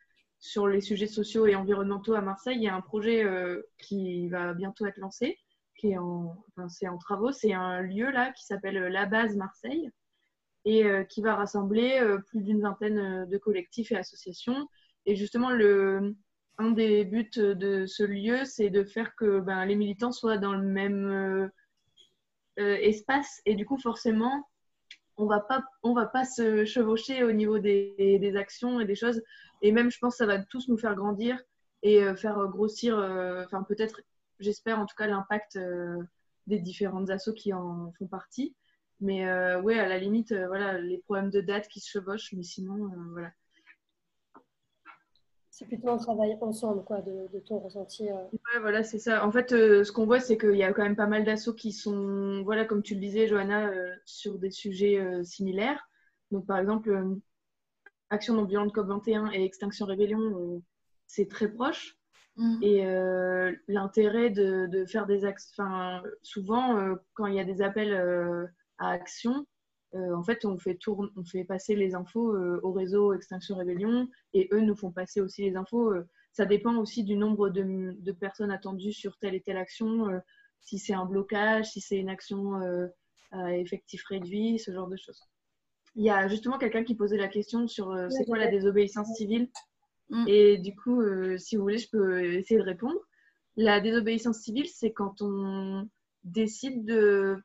sur 0.46 0.68
les 0.68 0.82
sujets 0.82 1.08
sociaux 1.08 1.48
et 1.48 1.56
environnementaux 1.56 2.14
à 2.14 2.22
Marseille, 2.22 2.58
il 2.58 2.64
y 2.64 2.68
a 2.68 2.76
un 2.76 2.82
projet 2.82 3.24
euh, 3.24 3.64
qui 3.80 4.30
va 4.30 4.54
bientôt 4.54 4.86
être 4.86 4.98
lancé, 4.98 5.40
qui 5.76 5.92
est 5.92 5.98
en, 5.98 6.38
enfin, 6.50 6.70
c'est 6.70 6.88
en 6.88 7.00
travaux. 7.00 7.32
C'est 7.32 7.54
un 7.54 7.82
lieu 7.82 8.12
là 8.12 8.32
qui 8.32 8.46
s'appelle 8.46 8.78
La 8.78 9.08
Base 9.08 9.36
Marseille 9.36 9.90
et 10.66 10.86
euh, 10.86 11.04
qui 11.04 11.22
va 11.22 11.36
rassembler 11.36 12.00
euh, 12.02 12.18
plus 12.18 12.42
d'une 12.42 12.62
vingtaine 12.62 13.28
de 13.30 13.38
collectifs 13.38 13.92
et 13.92 13.98
associations. 13.98 14.68
Et 15.06 15.16
justement, 15.16 15.50
un 16.58 16.72
des 16.72 17.06
buts 17.06 17.30
de 17.36 17.86
ce 17.86 18.04
lieu, 18.04 18.44
c'est 18.46 18.70
de 18.70 18.84
faire 18.84 19.16
que 19.16 19.40
ben, 19.40 19.66
les 19.66 19.76
militants 19.76 20.12
soient 20.12 20.38
dans 20.38 20.54
le 20.54 20.64
même 20.64 21.52
espace. 22.58 23.42
Et 23.46 23.54
du 23.54 23.66
coup, 23.66 23.78
forcément, 23.78 24.44
on 25.18 25.26
va 25.26 25.40
pas 25.40 25.64
on 25.84 25.94
va 25.94 26.06
pas 26.06 26.26
se 26.26 26.66
chevaucher 26.66 27.24
au 27.24 27.32
niveau 27.32 27.60
des, 27.60 28.34
actions 28.36 28.80
et 28.80 28.86
des 28.86 28.96
choses 28.96 29.22
et 29.62 29.72
même 29.72 29.92
je 29.92 29.98
pense 30.00 30.16
que 30.16 30.18
ça 30.20 30.26
va 30.26 30.40
tous 30.40 30.68
nous 30.68 30.78
faire 30.78 30.96
grandir 30.96 31.42
et 31.84 32.04
euh, 32.04 32.16
faire 32.16 32.48
grossir 32.48 32.98
euh, 32.98 33.44
enfin 33.46 33.64
peut-être 33.64 34.02
j'espère 34.40 34.80
en 34.80 34.86
tout 34.86 34.96
cas 34.96 35.08
l'impact 35.08 35.56
euh, 35.56 35.98
des 36.48 36.60
différentes 36.60 37.10
assos 37.10 37.34
qui 37.34 37.54
en 37.54 37.92
font 37.98 38.08
partie 38.08 38.56
mais 39.02 39.26
ouais 39.60 39.80
à 39.80 39.88
la 39.88 39.98
limite 39.98 40.34
voilà 40.34 40.80
les 40.80 41.00
problèmes 41.00 41.30
de 41.30 41.42
date 41.42 41.68
qui 41.68 41.80
se 41.80 41.90
chevauchent 41.90 42.34
mais 42.34 42.44
sinon 42.44 42.92
voilà 43.12 43.32
c'est 45.58 45.68
plutôt 45.68 45.88
un 45.88 45.98
travail 45.98 46.38
ensemble, 46.42 46.84
quoi, 46.84 47.02
de, 47.02 47.40
ton 47.48 47.60
ressenti. 47.60 48.10
Euh. 48.10 48.16
Ouais, 48.34 48.60
voilà, 48.60 48.84
c'est 48.84 49.00
ça. 49.00 49.26
En 49.26 49.32
fait, 49.32 49.54
euh, 49.54 49.86
ce 49.86 49.94
qu'on 49.94 50.06
voit, 50.06 50.20
c'est 50.20 50.38
qu'il 50.38 50.58
y 50.58 50.64
a 50.64 50.74
quand 50.74 50.84
même 50.84 50.98
pas 50.98 51.08
mal 51.08 51.24
d'assauts 51.24 51.54
qui 51.54 51.72
sont, 51.72 52.42
voilà, 52.44 52.66
comme 52.66 52.84
tu 52.84 52.94
le 52.94 53.00
disais, 53.00 53.30
Johanna, 53.30 53.70
euh, 53.70 53.96
sur 54.04 54.38
des 54.38 54.52
sujets 54.52 55.02
similaires. 55.24 55.88
Donc, 56.32 56.46
par 56.46 56.58
exemple, 56.58 56.94
Action 58.10 58.34
non 58.34 58.44
violente 58.44 58.76
COP21 58.76 59.32
et 59.32 59.46
Extinction 59.46 59.86
Rébellion, 59.86 60.62
c'est 61.08 61.30
très 61.30 61.48
proche. 61.48 61.96
Mm. 62.36 62.60
Et 62.62 62.84
l'intérêt 63.70 64.32
de, 64.32 64.66
de, 64.66 64.86
faire 64.86 65.06
des 65.06 65.24
actions, 65.24 66.04
souvent, 66.22 66.98
quand 67.14 67.28
il 67.28 67.36
y 67.36 67.40
a 67.40 67.46
des 67.46 67.62
appels 67.62 68.50
à 68.78 68.90
action, 68.90 69.46
euh, 69.96 70.14
en 70.14 70.24
fait, 70.24 70.46
on 70.46 70.58
fait, 70.58 70.78
on 70.88 71.24
fait 71.24 71.46
passer 71.46 71.76
les 71.76 71.96
infos 71.96 72.36
euh, 72.36 72.60
au 72.64 72.72
réseau 72.72 73.14
Extinction 73.14 73.56
Rébellion 73.56 74.10
et 74.34 74.50
eux 74.52 74.60
nous 74.60 74.76
font 74.76 74.92
passer 74.92 75.22
aussi 75.22 75.44
les 75.44 75.56
infos. 75.56 75.92
Euh, 75.92 76.08
ça 76.34 76.46
dépend 76.46 76.76
aussi 76.78 77.04
du 77.04 77.16
nombre 77.16 77.50
de, 77.50 78.12
personnes 78.12 78.52
attendues 78.52 78.92
sur 78.92 79.18
telle 79.18 79.36
et 79.36 79.42
telle 79.42 79.56
action, 79.56 80.10
si 80.60 80.80
c'est 80.80 80.94
un 80.94 81.06
blocage, 81.06 81.72
si 81.72 81.80
c'est 81.80 81.96
une 81.96 82.10
action 82.10 82.60
à 83.32 83.56
effectif 83.56 84.04
réduit, 84.10 84.60
ce 84.60 84.74
genre 84.74 84.90
de 84.90 84.98
choses. 84.98 85.22
Il 85.96 86.04
y 86.04 86.10
a 86.10 86.28
justement 86.28 86.58
quelqu'un 86.58 86.84
qui 86.84 86.94
posait 86.94 87.16
la 87.16 87.30
question 87.30 87.70
sur 87.70 87.96
c'est 88.10 88.26
quoi 88.26 88.38
la 88.38 88.52
désobéissance 88.52 89.16
civile? 89.16 89.50
Mm. 90.10 90.26
Et 90.28 90.58
du 90.58 90.76
coup, 90.76 91.02
si 91.38 91.56
vous 91.56 91.62
voulez, 91.62 91.78
je 91.78 91.90
peux 91.90 92.22
essayer 92.22 92.60
de 92.60 92.66
répondre. 92.66 93.00
La 93.56 93.80
désobéissance 93.80 94.40
civile, 94.40 94.68
c'est 94.68 94.92
quand 94.92 95.22
on 95.22 95.88
décide 96.26 96.84
de 96.84 97.38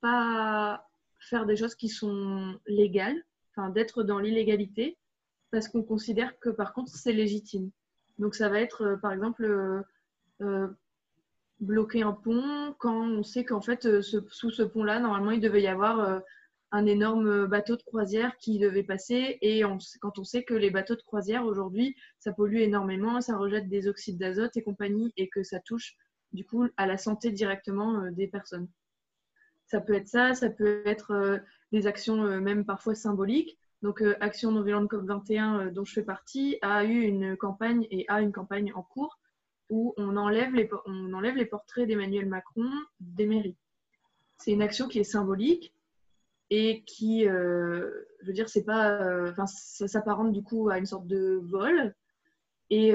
pas 0.00 0.86
faire 1.20 1.46
des 1.46 1.56
choses 1.56 1.74
qui 1.74 1.88
sont 1.88 2.58
légales, 2.66 3.22
enfin 3.50 3.70
d'être 3.70 4.02
dans 4.02 4.18
l'illégalité, 4.18 4.98
parce 5.50 5.68
qu'on 5.68 5.82
considère 5.82 6.38
que 6.40 6.50
par 6.50 6.72
contre 6.72 6.92
c'est 6.94 7.12
légitime. 7.12 7.70
Donc 8.18 8.34
ça 8.34 8.48
va 8.48 8.60
être 8.60 8.82
euh, 8.82 8.96
par 8.96 9.12
exemple 9.12 9.44
euh, 9.44 9.82
euh, 10.42 10.68
bloquer 11.60 12.02
un 12.02 12.12
pont 12.12 12.74
quand 12.78 13.00
on 13.00 13.22
sait 13.22 13.44
qu'en 13.44 13.60
fait 13.60 14.00
sous 14.00 14.50
ce 14.50 14.62
pont-là, 14.62 15.00
normalement 15.00 15.32
il 15.32 15.40
devait 15.40 15.62
y 15.62 15.66
avoir 15.66 16.22
un 16.70 16.86
énorme 16.86 17.46
bateau 17.46 17.74
de 17.74 17.82
croisière 17.82 18.36
qui 18.36 18.60
devait 18.60 18.84
passer 18.84 19.38
et 19.40 19.62
quand 20.00 20.18
on 20.20 20.24
sait 20.24 20.44
que 20.44 20.54
les 20.54 20.70
bateaux 20.70 20.94
de 20.94 21.02
croisière 21.02 21.44
aujourd'hui 21.44 21.96
ça 22.20 22.32
pollue 22.32 22.58
énormément, 22.58 23.20
ça 23.20 23.36
rejette 23.36 23.68
des 23.68 23.88
oxydes 23.88 24.18
d'azote 24.18 24.56
et 24.56 24.62
compagnie 24.62 25.12
et 25.16 25.28
que 25.28 25.42
ça 25.42 25.58
touche 25.58 25.96
du 26.32 26.44
coup 26.44 26.68
à 26.76 26.86
la 26.86 26.96
santé 26.96 27.32
directement 27.32 28.08
des 28.12 28.28
personnes. 28.28 28.68
Ça 29.68 29.82
peut 29.82 29.94
être 29.94 30.08
ça, 30.08 30.34
ça 30.34 30.48
peut 30.48 30.82
être 30.86 31.12
euh, 31.12 31.38
des 31.72 31.86
actions 31.86 32.24
euh, 32.24 32.40
même 32.40 32.64
parfois 32.64 32.94
symboliques. 32.94 33.58
Donc, 33.82 34.02
euh, 34.02 34.16
Action 34.20 34.50
non 34.50 34.62
violente 34.62 34.90
COP21, 34.90 35.70
dont 35.70 35.84
je 35.84 35.92
fais 35.92 36.02
partie, 36.02 36.58
a 36.62 36.84
eu 36.84 37.02
une 37.02 37.36
campagne 37.36 37.86
et 37.90 38.06
a 38.08 38.22
une 38.22 38.32
campagne 38.32 38.72
en 38.74 38.82
cours 38.82 39.20
où 39.70 39.92
on 39.98 40.16
enlève 40.16 40.54
les, 40.54 41.44
portraits 41.44 41.86
d'Emmanuel 41.86 42.26
Macron 42.26 42.70
des 43.00 43.26
mairies. 43.26 43.56
C'est 44.38 44.52
une 44.52 44.62
action 44.62 44.88
qui 44.88 44.98
est 44.98 45.04
symbolique 45.04 45.74
et 46.48 46.82
qui, 46.84 47.24
je 47.24 48.26
veux 48.26 48.32
dire, 48.32 48.48
c'est 48.48 48.64
pas, 48.64 49.28
enfin, 49.28 49.44
ça 49.46 49.86
s'apparente 49.86 50.32
du 50.32 50.42
coup 50.42 50.70
à 50.70 50.78
une 50.78 50.86
sorte 50.86 51.06
de 51.06 51.38
vol. 51.44 51.94
Et, 52.70 52.92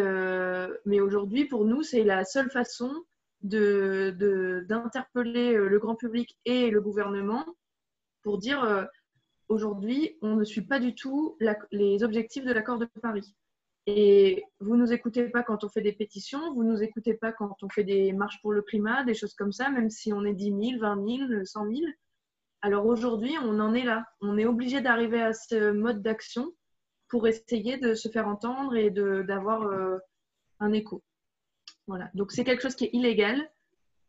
mais 0.86 1.00
aujourd'hui, 1.00 1.46
pour 1.46 1.64
nous, 1.66 1.84
c'est 1.84 2.04
la 2.04 2.26
seule 2.26 2.50
façon 2.50 3.06
d'interpeller 3.44 5.54
de, 5.54 5.60
euh, 5.60 5.70
le 5.70 5.80
grand 5.80 5.96
public 5.96 6.38
et 6.46 6.70
le 6.70 6.82
gouvernement 6.82 7.46
pour 8.24 8.38
dire 8.38 8.64
euh, 8.64 8.86
aujourd'hui, 9.50 10.18
on 10.22 10.36
ne 10.36 10.44
suit 10.44 10.66
pas 10.66 10.80
du 10.80 10.96
tout 10.96 11.38
les 11.72 12.04
objectifs 12.04 12.46
de 12.46 12.54
l'accord 12.54 12.80
de 12.80 12.88
Paris. 13.02 13.36
Et 13.86 14.44
vous 14.62 14.78
nous 14.78 14.94
écoutez 14.94 15.28
pas 15.28 15.44
quand 15.44 15.66
on 15.66 15.70
fait 15.70 15.82
des 15.82 15.92
pétitions, 15.92 16.54
vous 16.54 16.64
nous 16.64 16.82
écoutez 16.82 17.16
pas 17.16 17.34
quand 17.34 17.62
on 17.64 17.70
fait 17.70 17.84
des 17.84 18.14
marches 18.14 18.42
pour 18.42 18.54
le 18.54 18.62
climat, 18.62 19.04
des 19.04 19.14
choses 19.14 19.34
comme 19.34 19.52
ça, 19.52 19.70
même 19.70 19.90
si 19.90 20.14
on 20.14 20.24
est 20.24 20.34
10 20.34 20.78
000, 20.78 20.80
20 20.80 21.28
000, 21.28 21.46
100 21.46 21.66
000. 21.66 21.82
Alors 22.62 22.86
aujourd'hui, 22.86 23.36
on 23.44 23.60
en 23.60 23.74
est 23.74 23.84
là. 23.84 24.06
On 24.22 24.38
est 24.38 24.46
obligé 24.46 24.80
d'arriver 24.80 25.22
à 25.22 25.34
ce 25.34 25.72
mode 25.72 26.02
d'action 26.02 26.54
pour 27.10 27.28
essayer 27.28 27.78
de 27.78 27.94
se 27.94 28.08
faire 28.08 28.28
entendre 28.28 28.78
et 28.78 28.90
d'avoir 28.90 29.64
euh, 29.64 29.98
un 30.62 30.72
écho. 30.72 31.04
Voilà. 31.88 32.10
Donc 32.13 32.32
c'est 32.32 32.43
quelque 32.43 32.62
chose 32.62 32.76
qui 32.76 32.86
est 32.86 32.93
illégal 32.93 33.50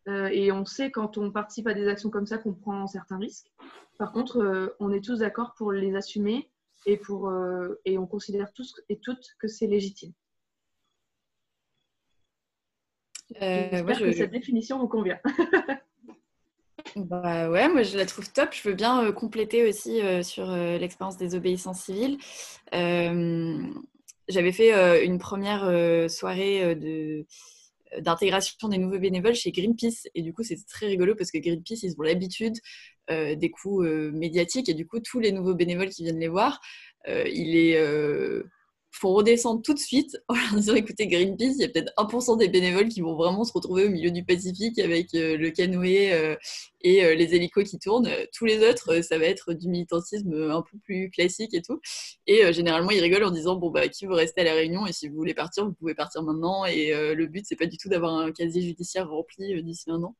euh, 0.08 0.28
et 0.32 0.52
on 0.52 0.64
sait 0.64 0.90
quand 0.90 1.16
on 1.16 1.30
participe 1.30 1.66
à 1.66 1.74
des 1.74 1.88
actions 1.88 2.10
comme 2.10 2.26
ça 2.26 2.38
qu'on 2.38 2.52
prend 2.52 2.86
certains 2.86 3.18
risques. 3.18 3.50
Par 3.98 4.12
contre, 4.12 4.38
euh, 4.38 4.76
on 4.80 4.92
est 4.92 5.02
tous 5.02 5.20
d'accord 5.20 5.54
pour 5.56 5.72
les 5.72 5.94
assumer 5.94 6.48
et, 6.86 6.96
pour, 6.96 7.28
euh, 7.28 7.80
et 7.84 7.96
on 7.96 8.06
considère 8.06 8.52
tous 8.52 8.82
et 8.88 8.98
toutes 8.98 9.34
que 9.38 9.48
c'est 9.48 9.66
légitime. 9.66 10.12
J'espère 13.30 13.98
que 13.98 14.12
cette 14.12 14.30
définition 14.30 14.78
vous 14.78 14.88
convient. 14.88 15.18
Bah 16.96 17.50
ouais, 17.50 17.66
moi 17.68 17.82
je 17.82 17.96
la 17.96 18.04
trouve 18.04 18.30
top. 18.30 18.52
Je 18.52 18.68
veux 18.68 18.74
bien 18.74 19.10
compléter 19.10 19.66
aussi 19.66 20.00
sur 20.22 20.46
l'expérience 20.52 21.16
des 21.16 21.34
obéissances 21.34 21.80
civiles. 21.80 22.18
J'avais 22.72 24.52
fait 24.52 25.04
une 25.04 25.18
première 25.18 26.08
soirée 26.10 26.76
de 26.76 27.26
d'intégration 28.00 28.68
des 28.68 28.78
nouveaux 28.78 28.98
bénévoles 28.98 29.34
chez 29.34 29.52
Greenpeace. 29.52 30.08
Et 30.14 30.22
du 30.22 30.32
coup, 30.32 30.42
c'est 30.42 30.58
très 30.66 30.86
rigolo 30.86 31.14
parce 31.14 31.30
que 31.30 31.38
Greenpeace, 31.38 31.82
ils 31.82 31.94
ont 31.98 32.02
l'habitude 32.02 32.54
euh, 33.10 33.34
des 33.34 33.50
coûts 33.50 33.82
euh, 33.82 34.10
médiatiques. 34.12 34.68
Et 34.68 34.74
du 34.74 34.86
coup, 34.86 35.00
tous 35.00 35.20
les 35.20 35.32
nouveaux 35.32 35.54
bénévoles 35.54 35.90
qui 35.90 36.04
viennent 36.04 36.20
les 36.20 36.28
voir, 36.28 36.60
euh, 37.08 37.24
ils 37.28 37.52
les 37.52 38.42
font 38.94 39.12
redescendre 39.12 39.62
tout 39.62 39.74
de 39.74 39.78
suite 39.78 40.16
en 40.28 40.34
leur 40.34 40.54
disant 40.54 40.74
écoutez, 40.74 41.06
Greenpeace, 41.06 41.54
il 41.56 41.62
y 41.62 41.64
a 41.64 41.68
peut-être 41.68 41.92
1% 41.96 42.38
des 42.38 42.48
bénévoles 42.48 42.88
qui 42.88 43.00
vont 43.00 43.14
vraiment 43.14 43.44
se 43.44 43.52
retrouver 43.52 43.86
au 43.86 43.90
milieu 43.90 44.10
du 44.10 44.24
Pacifique 44.24 44.78
avec 44.78 45.08
le 45.12 45.50
canoë 45.50 46.36
et 46.82 47.16
les 47.16 47.34
hélicos 47.34 47.68
qui 47.68 47.78
tournent. 47.78 48.08
Tous 48.32 48.44
les 48.44 48.66
autres, 48.66 49.02
ça 49.02 49.18
va 49.18 49.24
être 49.24 49.52
du 49.52 49.68
militantisme 49.68 50.32
un 50.50 50.62
peu 50.62 50.78
plus 50.78 51.10
classique 51.10 51.54
et 51.54 51.62
tout. 51.62 51.80
Et 52.26 52.52
généralement, 52.52 52.90
ils 52.90 53.00
rigolent 53.00 53.24
en 53.24 53.30
disant 53.30 53.56
bon, 53.56 53.70
bah, 53.70 53.88
qui 53.88 54.06
veut 54.06 54.14
rester 54.14 54.42
à 54.42 54.44
la 54.44 54.54
réunion 54.54 54.86
et 54.86 54.92
si 54.92 55.08
vous 55.08 55.16
voulez 55.16 55.34
partir, 55.34 55.66
vous 55.66 55.72
pouvez 55.72 55.94
partir 55.94 56.22
maintenant. 56.22 56.64
Et 56.64 56.92
le 56.92 57.26
but, 57.26 57.44
c'est 57.46 57.56
pas 57.56 57.66
du 57.66 57.78
tout 57.78 57.88
d'avoir 57.88 58.14
un 58.14 58.32
casier 58.32 58.62
judiciaire 58.62 59.08
rempli 59.08 59.62
d'ici 59.62 59.90
un 59.90 60.02
an. 60.02 60.14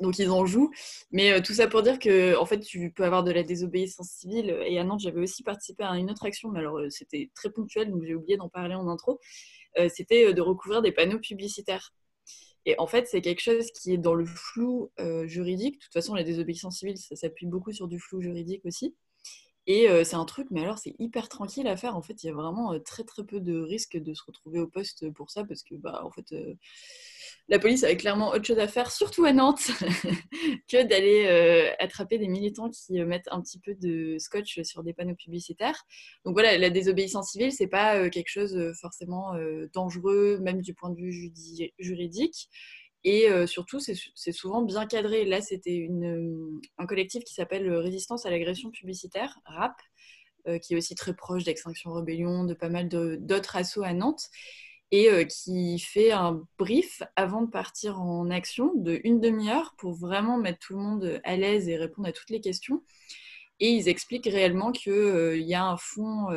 Donc 0.00 0.18
ils 0.18 0.30
en 0.30 0.46
jouent. 0.46 0.70
Mais 1.10 1.42
tout 1.42 1.54
ça 1.54 1.68
pour 1.68 1.82
dire 1.82 1.98
que 1.98 2.36
en 2.36 2.46
fait, 2.46 2.60
tu 2.60 2.90
peux 2.92 3.04
avoir 3.04 3.24
de 3.24 3.30
la 3.30 3.42
désobéissance 3.42 4.08
civile. 4.08 4.56
Et 4.66 4.78
à 4.78 4.84
Nantes, 4.84 5.00
j'avais 5.00 5.20
aussi 5.20 5.42
participé 5.42 5.84
à 5.84 5.96
une 5.96 6.10
autre 6.10 6.24
action, 6.24 6.50
mais 6.50 6.60
alors 6.60 6.80
c'était 6.90 7.30
très 7.34 7.50
ponctuel, 7.50 7.90
donc 7.90 8.02
j'ai 8.04 8.14
oublié 8.14 8.36
d'en 8.36 8.48
parler 8.48 8.74
en 8.74 8.88
intro. 8.88 9.20
c'était 9.88 10.32
de 10.32 10.40
recouvrir 10.40 10.82
des 10.82 10.92
panneaux 10.92 11.18
publicitaires. 11.20 11.92
Et 12.64 12.78
en 12.78 12.86
fait, 12.86 13.06
c'est 13.08 13.20
quelque 13.20 13.40
chose 13.40 13.70
qui 13.72 13.92
est 13.92 13.98
dans 13.98 14.14
le 14.14 14.24
flou 14.24 14.90
euh, 15.00 15.26
juridique. 15.26 15.74
De 15.74 15.84
toute 15.84 15.92
façon, 15.92 16.14
la 16.14 16.22
désobéissance 16.22 16.78
civile, 16.78 16.96
ça 16.96 17.16
s'appuie 17.16 17.46
beaucoup 17.46 17.72
sur 17.72 17.88
du 17.88 17.98
flou 17.98 18.20
juridique 18.20 18.64
aussi. 18.64 18.94
Et 19.66 19.86
c'est 20.04 20.16
un 20.16 20.24
truc, 20.24 20.48
mais 20.50 20.62
alors 20.62 20.78
c'est 20.78 20.94
hyper 20.98 21.28
tranquille 21.28 21.68
à 21.68 21.76
faire. 21.76 21.96
En 21.96 22.02
fait, 22.02 22.24
il 22.24 22.26
y 22.26 22.30
a 22.30 22.32
vraiment 22.32 22.78
très 22.80 23.04
très 23.04 23.24
peu 23.24 23.40
de 23.40 23.60
risques 23.60 23.96
de 23.96 24.12
se 24.12 24.22
retrouver 24.26 24.58
au 24.60 24.66
poste 24.66 25.08
pour 25.12 25.30
ça, 25.30 25.44
parce 25.44 25.62
que 25.62 25.76
bah 25.76 26.02
en 26.04 26.10
fait, 26.10 26.34
la 27.48 27.58
police 27.58 27.84
avait 27.84 27.96
clairement 27.96 28.30
autre 28.30 28.44
chose 28.44 28.58
à 28.58 28.66
faire, 28.66 28.90
surtout 28.90 29.24
à 29.24 29.32
Nantes, 29.32 29.70
que 30.68 30.82
d'aller 30.82 31.28
attraper 31.78 32.18
des 32.18 32.28
militants 32.28 32.70
qui 32.70 32.94
mettent 33.04 33.28
un 33.30 33.40
petit 33.40 33.60
peu 33.60 33.74
de 33.74 34.16
scotch 34.18 34.62
sur 34.62 34.82
des 34.82 34.92
panneaux 34.94 35.14
publicitaires. 35.14 35.84
Donc 36.24 36.34
voilà, 36.34 36.58
la 36.58 36.70
désobéissance 36.70 37.30
civile, 37.30 37.52
c'est 37.52 37.68
pas 37.68 38.10
quelque 38.10 38.30
chose 38.30 38.72
forcément 38.80 39.34
dangereux, 39.72 40.38
même 40.40 40.60
du 40.60 40.74
point 40.74 40.90
de 40.90 40.96
vue 40.96 41.32
juridique. 41.78 42.48
Et 43.04 43.28
surtout, 43.46 43.80
c'est 43.80 44.32
souvent 44.32 44.62
bien 44.62 44.86
cadré. 44.86 45.24
Là, 45.24 45.40
c'était 45.40 45.88
un 46.78 46.86
collectif 46.86 47.24
qui 47.24 47.34
s'appelle 47.34 47.68
Résistance 47.72 48.26
à 48.26 48.30
l'agression 48.30 48.70
publicitaire, 48.70 49.40
RAP, 49.44 49.80
qui 50.60 50.74
est 50.74 50.76
aussi 50.76 50.94
très 50.94 51.14
proche 51.14 51.44
d'Extinction 51.44 51.92
Rebellion, 51.92 52.44
de 52.44 52.54
pas 52.54 52.68
mal 52.68 52.88
d'autres 52.88 53.56
assauts 53.56 53.82
à 53.82 53.92
Nantes, 53.92 54.28
et 54.92 55.08
qui 55.26 55.78
fait 55.78 56.12
un 56.12 56.46
brief 56.58 57.02
avant 57.16 57.42
de 57.42 57.50
partir 57.50 58.00
en 58.00 58.30
action 58.30 58.72
de 58.74 59.00
une 59.04 59.20
demi-heure 59.20 59.74
pour 59.78 59.94
vraiment 59.94 60.38
mettre 60.38 60.58
tout 60.60 60.74
le 60.74 60.82
monde 60.82 61.20
à 61.24 61.36
l'aise 61.36 61.68
et 61.68 61.76
répondre 61.76 62.08
à 62.08 62.12
toutes 62.12 62.30
les 62.30 62.40
questions. 62.40 62.84
Et 63.58 63.70
ils 63.70 63.88
expliquent 63.88 64.26
réellement 64.26 64.70
qu'il 64.70 65.42
y 65.42 65.54
a 65.54 65.64
un 65.64 65.76
fonds 65.76 66.28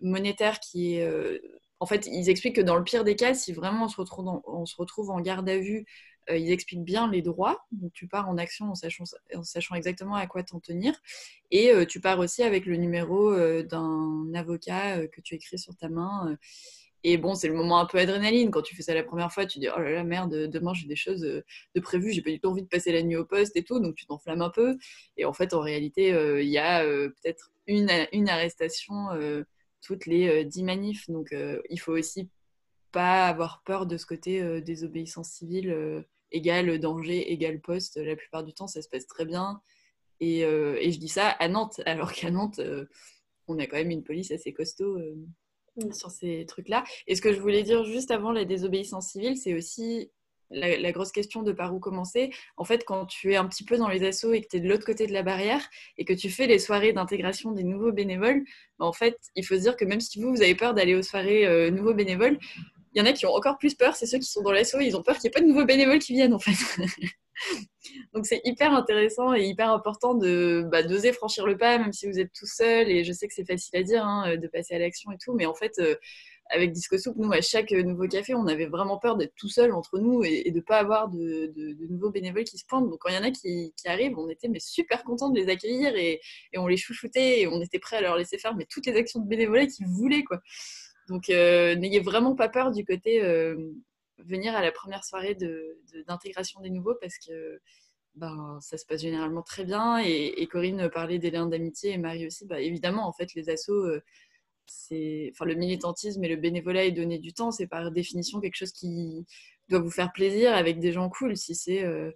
monétaire 0.00 0.60
qui 0.60 0.94
est 0.94 1.40
en 1.80 1.86
fait, 1.86 2.06
ils 2.06 2.28
expliquent 2.28 2.56
que 2.56 2.60
dans 2.60 2.76
le 2.76 2.84
pire 2.84 3.04
des 3.04 3.16
cas, 3.16 3.32
si 3.34 3.52
vraiment 3.52 3.86
on 3.86 4.66
se 4.66 4.76
retrouve, 4.76 5.10
en 5.10 5.20
garde 5.20 5.48
à 5.48 5.56
vue, 5.58 5.86
euh, 6.28 6.36
ils 6.36 6.52
expliquent 6.52 6.84
bien 6.84 7.10
les 7.10 7.22
droits. 7.22 7.64
Donc, 7.72 7.92
tu 7.94 8.06
pars 8.06 8.28
en 8.28 8.36
action 8.36 8.66
en 8.70 8.74
sachant, 8.74 9.04
en 9.34 9.42
sachant 9.42 9.74
exactement 9.74 10.14
à 10.14 10.26
quoi 10.26 10.42
t'en 10.42 10.60
tenir. 10.60 10.94
Et 11.50 11.72
euh, 11.72 11.86
tu 11.86 12.00
pars 12.00 12.18
aussi 12.18 12.42
avec 12.42 12.66
le 12.66 12.76
numéro 12.76 13.32
euh, 13.32 13.62
d'un 13.62 14.30
avocat 14.34 15.06
que 15.08 15.22
tu 15.22 15.34
écris 15.34 15.58
sur 15.58 15.74
ta 15.74 15.88
main. 15.88 16.36
Et 17.02 17.16
bon, 17.16 17.34
c'est 17.34 17.48
le 17.48 17.54
moment 17.54 17.80
un 17.80 17.86
peu 17.86 17.96
adrénaline. 17.98 18.50
Quand 18.50 18.60
tu 18.60 18.76
fais 18.76 18.82
ça 18.82 18.92
la 18.94 19.02
première 19.02 19.32
fois, 19.32 19.46
tu 19.46 19.58
dis 19.58 19.68
Oh 19.74 19.80
là 19.80 19.90
là, 19.90 20.04
merde, 20.04 20.34
demain 20.48 20.74
j'ai 20.74 20.86
des 20.86 20.96
choses 20.96 21.22
de 21.22 21.80
prévues, 21.80 22.12
j'ai 22.12 22.20
pas 22.20 22.30
du 22.30 22.38
tout 22.40 22.50
envie 22.50 22.62
de 22.62 22.68
passer 22.68 22.92
la 22.92 23.02
nuit 23.02 23.16
au 23.16 23.24
poste 23.24 23.56
et 23.56 23.62
tout, 23.64 23.80
donc 23.80 23.94
tu 23.94 24.04
t'enflammes 24.04 24.42
un 24.42 24.50
peu. 24.50 24.76
Et 25.16 25.24
en 25.24 25.32
fait, 25.32 25.54
en 25.54 25.60
réalité, 25.60 26.08
il 26.42 26.50
y 26.50 26.58
a 26.58 26.84
peut-être 26.84 27.52
une 27.66 28.28
arrestation 28.28 29.08
toutes 29.80 30.06
les 30.06 30.44
10 30.44 30.62
euh, 30.62 30.64
manifs. 30.64 31.08
Donc 31.08 31.32
euh, 31.32 31.60
il 31.70 31.78
faut 31.78 31.92
aussi 31.92 32.28
pas 32.92 33.26
avoir 33.26 33.62
peur 33.64 33.86
de 33.86 33.96
ce 33.96 34.06
côté 34.06 34.42
euh, 34.42 34.60
désobéissance 34.60 35.30
civile 35.30 36.04
égale 36.32 36.78
danger, 36.78 37.32
égale 37.32 37.60
poste. 37.60 37.96
La 37.96 38.16
plupart 38.16 38.44
du 38.44 38.52
temps, 38.52 38.66
ça 38.66 38.82
se 38.82 38.88
passe 38.88 39.06
très 39.06 39.24
bien. 39.24 39.60
Et, 40.20 40.40
et 40.40 40.92
je 40.92 40.98
dis 40.98 41.08
ça 41.08 41.28
à 41.28 41.48
Nantes, 41.48 41.80
alors 41.86 42.12
qu'à 42.12 42.30
Nantes, 42.30 42.60
on 43.48 43.58
a 43.58 43.66
quand 43.66 43.78
même 43.78 43.90
une 43.90 44.04
police 44.04 44.30
assez 44.30 44.52
costaud 44.52 44.98
sur 45.92 46.10
ces 46.10 46.44
trucs-là. 46.46 46.84
Et 47.06 47.16
ce 47.16 47.22
que 47.22 47.32
je 47.32 47.40
voulais 47.40 47.62
dire 47.62 47.84
juste 47.84 48.10
avant 48.10 48.30
la 48.30 48.44
désobéissance 48.44 49.08
civile, 49.08 49.36
c'est 49.36 49.54
aussi 49.54 50.10
la, 50.50 50.92
grosse 50.92 51.12
question 51.12 51.42
de 51.42 51.52
par 51.52 51.74
où 51.74 51.78
commencer. 51.78 52.30
En 52.56 52.64
fait, 52.64 52.84
quand 52.84 53.06
tu 53.06 53.32
es 53.32 53.36
un 53.36 53.46
petit 53.46 53.64
peu 53.64 53.76
dans 53.76 53.88
les 53.88 54.04
assauts 54.04 54.32
et 54.32 54.42
que 54.42 54.48
tu 54.48 54.56
es 54.56 54.60
de 54.60 54.68
l'autre 54.68 54.84
côté 54.84 55.06
de 55.06 55.12
la 55.12 55.22
barrière 55.22 55.62
et 55.98 56.04
que 56.04 56.12
tu 56.12 56.30
fais 56.30 56.46
les 56.46 56.58
soirées 56.58 56.92
d'intégration 56.92 57.52
des 57.52 57.64
nouveaux 57.64 57.92
bénévoles, 57.92 58.42
bah, 58.78 58.86
en 58.86 58.92
fait, 58.92 59.16
il 59.36 59.44
faut 59.44 59.54
se 59.54 59.60
dire 59.60 59.76
que 59.76 59.84
même 59.84 60.00
si 60.00 60.20
vous, 60.20 60.30
vous 60.30 60.42
avez 60.42 60.54
peur 60.54 60.74
d'aller 60.74 60.94
aux 60.94 61.02
soirées 61.02 61.46
euh, 61.46 61.70
nouveaux 61.70 61.94
bénévoles, 61.94 62.38
il 62.94 62.98
y 62.98 63.02
en 63.02 63.06
a 63.06 63.12
qui 63.12 63.26
ont 63.26 63.34
encore 63.34 63.58
plus 63.58 63.74
peur, 63.74 63.94
c'est 63.94 64.06
ceux 64.06 64.18
qui 64.18 64.26
sont 64.26 64.42
dans 64.42 64.52
l'assaut, 64.52 64.80
ils 64.80 64.96
ont 64.96 65.02
peur 65.02 65.16
qu'il 65.16 65.28
n'y 65.28 65.28
ait 65.28 65.38
pas 65.38 65.40
de 65.40 65.46
nouveaux 65.46 65.64
bénévoles 65.64 66.00
qui 66.00 66.12
viennent 66.14 66.34
en 66.34 66.40
fait. 66.40 66.56
Donc 68.12 68.26
c'est 68.26 68.40
hyper 68.44 68.74
intéressant 68.74 69.32
et 69.32 69.44
hyper 69.44 69.70
important 69.70 70.14
de 70.14 70.66
bah, 70.70 70.82
d'oser 70.82 71.12
franchir 71.12 71.46
le 71.46 71.56
pas, 71.56 71.78
même 71.78 71.92
si 71.92 72.06
vous 72.06 72.18
êtes 72.18 72.32
tout 72.32 72.46
seul. 72.46 72.90
Et 72.90 73.04
je 73.04 73.12
sais 73.12 73.28
que 73.28 73.34
c'est 73.34 73.46
facile 73.46 73.76
à 73.76 73.82
dire 73.82 74.04
hein, 74.04 74.36
de 74.36 74.48
passer 74.48 74.74
à 74.74 74.78
l'action 74.78 75.12
et 75.12 75.18
tout, 75.22 75.34
mais 75.34 75.46
en 75.46 75.54
fait, 75.54 75.78
euh, 75.78 75.94
avec 76.50 76.72
Disco 76.72 76.98
Soup, 76.98 77.14
nous, 77.16 77.32
à 77.32 77.40
chaque 77.40 77.70
nouveau 77.70 78.08
café, 78.08 78.34
on 78.34 78.46
avait 78.46 78.66
vraiment 78.66 78.98
peur 78.98 79.16
d'être 79.16 79.34
tout 79.36 79.48
seul 79.48 79.72
entre 79.72 79.98
nous 79.98 80.24
et, 80.24 80.50
de 80.50 80.56
ne 80.56 80.60
pas 80.60 80.78
avoir 80.78 81.08
de, 81.08 81.52
nouveaux 81.88 82.10
bénévoles 82.10 82.44
qui 82.44 82.58
se 82.58 82.64
pointent. 82.66 82.90
Donc, 82.90 82.98
quand 83.00 83.08
il 83.08 83.14
y 83.14 83.18
en 83.18 83.22
a 83.22 83.30
qui, 83.30 83.72
arrivent, 83.86 84.18
on 84.18 84.28
était 84.28 84.48
mais 84.48 84.58
super 84.58 85.04
contents 85.04 85.30
de 85.30 85.38
les 85.38 85.48
accueillir 85.48 85.94
et, 85.96 86.20
on 86.56 86.66
les 86.66 86.76
chouchoutait 86.76 87.40
et 87.40 87.46
on 87.46 87.60
était 87.60 87.78
prêts 87.78 87.96
à 87.96 88.00
leur 88.00 88.16
laisser 88.16 88.36
faire 88.36 88.54
toutes 88.68 88.86
les 88.86 88.96
actions 88.96 89.20
de 89.20 89.28
bénévolat 89.28 89.66
qu'ils 89.66 89.86
voulaient. 89.86 90.24
Quoi. 90.24 90.40
Donc, 91.08 91.30
euh, 91.30 91.76
n'ayez 91.76 92.00
vraiment 92.00 92.34
pas 92.34 92.48
peur 92.48 92.72
du 92.72 92.84
côté 92.84 93.22
euh, 93.22 93.56
venir 94.18 94.54
à 94.54 94.62
la 94.62 94.72
première 94.72 95.04
soirée 95.04 95.36
d'intégration 96.08 96.60
des 96.60 96.70
nouveaux 96.70 96.96
parce 97.00 97.14
que 97.18 97.60
ben, 98.16 98.58
ça 98.60 98.76
se 98.76 98.84
passe 98.84 99.02
généralement 99.02 99.42
très 99.42 99.64
bien. 99.64 99.98
Et, 99.98 100.46
Corinne 100.50 100.90
parlait 100.90 101.18
des 101.18 101.30
liens 101.30 101.46
d'amitié 101.46 101.92
et 101.92 101.98
Marie 101.98 102.26
aussi. 102.26 102.44
Bah, 102.44 102.60
évidemment, 102.60 103.06
en 103.06 103.12
fait, 103.12 103.34
les 103.34 103.48
assos. 103.48 103.86
Euh, 103.86 104.02
enfin, 105.32 105.44
le 105.44 105.54
militantisme 105.54 106.22
et 106.24 106.28
le 106.28 106.36
bénévolat 106.36 106.84
et 106.84 106.92
donner 106.92 107.18
du 107.18 107.32
temps, 107.32 107.50
c'est 107.50 107.66
par 107.66 107.90
définition 107.90 108.40
quelque 108.40 108.56
chose 108.56 108.72
qui 108.72 109.26
doit 109.68 109.80
vous 109.80 109.90
faire 109.90 110.12
plaisir 110.12 110.54
avec 110.54 110.80
des 110.80 110.92
gens 110.92 111.08
cool. 111.08 111.36
Si 111.36 111.54
c'est 111.54 111.84
euh, 111.84 112.10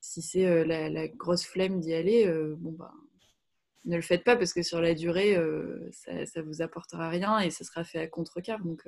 si 0.00 0.22
c'est 0.22 0.46
euh, 0.46 0.64
la, 0.64 1.08
grosse 1.08 1.44
flemme 1.44 1.80
d'y 1.80 1.94
aller, 1.94 2.26
euh, 2.26 2.54
bon 2.58 2.72
bah, 2.72 2.92
ne 3.84 3.96
le 3.96 4.02
faites 4.02 4.24
pas 4.24 4.36
parce 4.36 4.52
que 4.52 4.62
sur 4.62 4.80
la 4.80 4.94
durée, 4.94 5.36
ça, 5.92 6.26
ça 6.26 6.42
vous 6.42 6.60
apportera 6.60 7.08
rien 7.08 7.38
et 7.38 7.50
ça 7.50 7.62
sera 7.62 7.84
fait 7.84 8.00
à 8.00 8.08
contre-cœur. 8.08 8.58
Donc, 8.64 8.82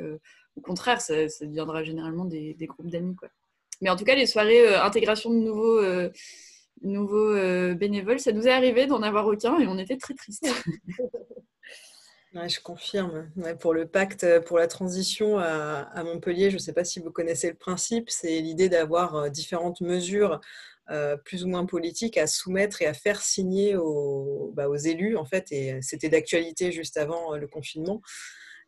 au 0.57 0.61
contraire, 0.61 1.01
ça, 1.01 1.15
deviendra 1.43 1.85
généralement 1.85 2.25
des, 2.25 2.57
groupes 2.63 2.91
d'amis. 2.91 3.15
Mais 3.81 3.91
en 3.91 3.97
tout 3.97 4.05
cas, 4.05 4.17
les 4.17 4.27
soirées 4.27 4.75
intégration 4.75 5.31
de 5.31 5.39
nouveaux, 5.39 5.81
nouveaux 6.83 7.33
bénévoles, 7.77 8.19
ça 8.19 8.33
nous 8.33 8.49
est 8.49 8.51
arrivé 8.51 8.87
d'en 8.87 9.03
avoir 9.03 9.29
aucun 9.29 9.61
et 9.61 9.69
on 9.69 9.79
était 9.79 9.99
très 9.99 10.15
tristes. 10.15 10.49
je 12.47 12.61
confirme. 12.61 13.31
pour 13.59 13.75
le 13.75 13.87
pacte 13.87 14.25
euh, 14.25 14.41
pour 14.41 14.59
la 14.59 14.69
transition 14.69 15.39
à, 15.39 16.03
Montpellier, 16.05 16.51
je 16.51 16.55
ne 16.57 16.61
sais 16.61 16.73
pas 16.73 16.85
si 16.85 17.01
vous 17.01 17.11
connaissez 17.11 17.49
le 17.49 17.57
principe, 17.57 18.11
c'est 18.11 18.41
l'idée 18.41 18.69
d'avoir 18.69 19.17
euh, 19.17 19.29
différentes 19.29 19.81
mesures 19.81 20.41
euh, 20.91 21.17
plus 21.17 21.45
ou 21.45 21.49
moins 21.49 21.67
politiques 21.67 22.17
à 22.17 22.27
soumettre 22.27 22.83
et 22.83 22.87
à 22.87 22.95
faire 22.95 23.21
signer 23.21 23.77
aux, 23.77 24.53
bah, 24.55 24.67
élus, 24.85 25.17
en 25.17 25.25
fait, 25.25 25.53
c'était 25.83 26.09
d'actualité 26.09 26.73
juste 26.73 26.97
avant 26.97 27.37
le 27.37 27.47
confinement. 27.47 28.01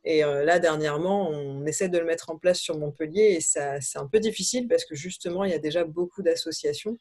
Et 0.04 0.20
là, 0.20 0.59
dernièrement, 0.59 1.28
on 1.28 1.66
essaie 1.66 1.90
de 1.90 1.98
le 1.98 2.06
mettre 2.06 2.30
en 2.30 2.38
place 2.38 2.59
sur 2.59 2.78
Montpellier 2.78 3.37
et 3.37 3.40
c'est 3.40 3.98
un 3.98 4.06
peu 4.06 4.18
difficile 4.18 4.66
parce 4.66 4.87
que 4.87 4.94
justement, 4.94 5.44
il 5.44 5.50
y 5.50 5.54
a 5.54 5.59
déjà 5.59 5.85
beaucoup 5.85 6.22
d'associations. 6.22 6.96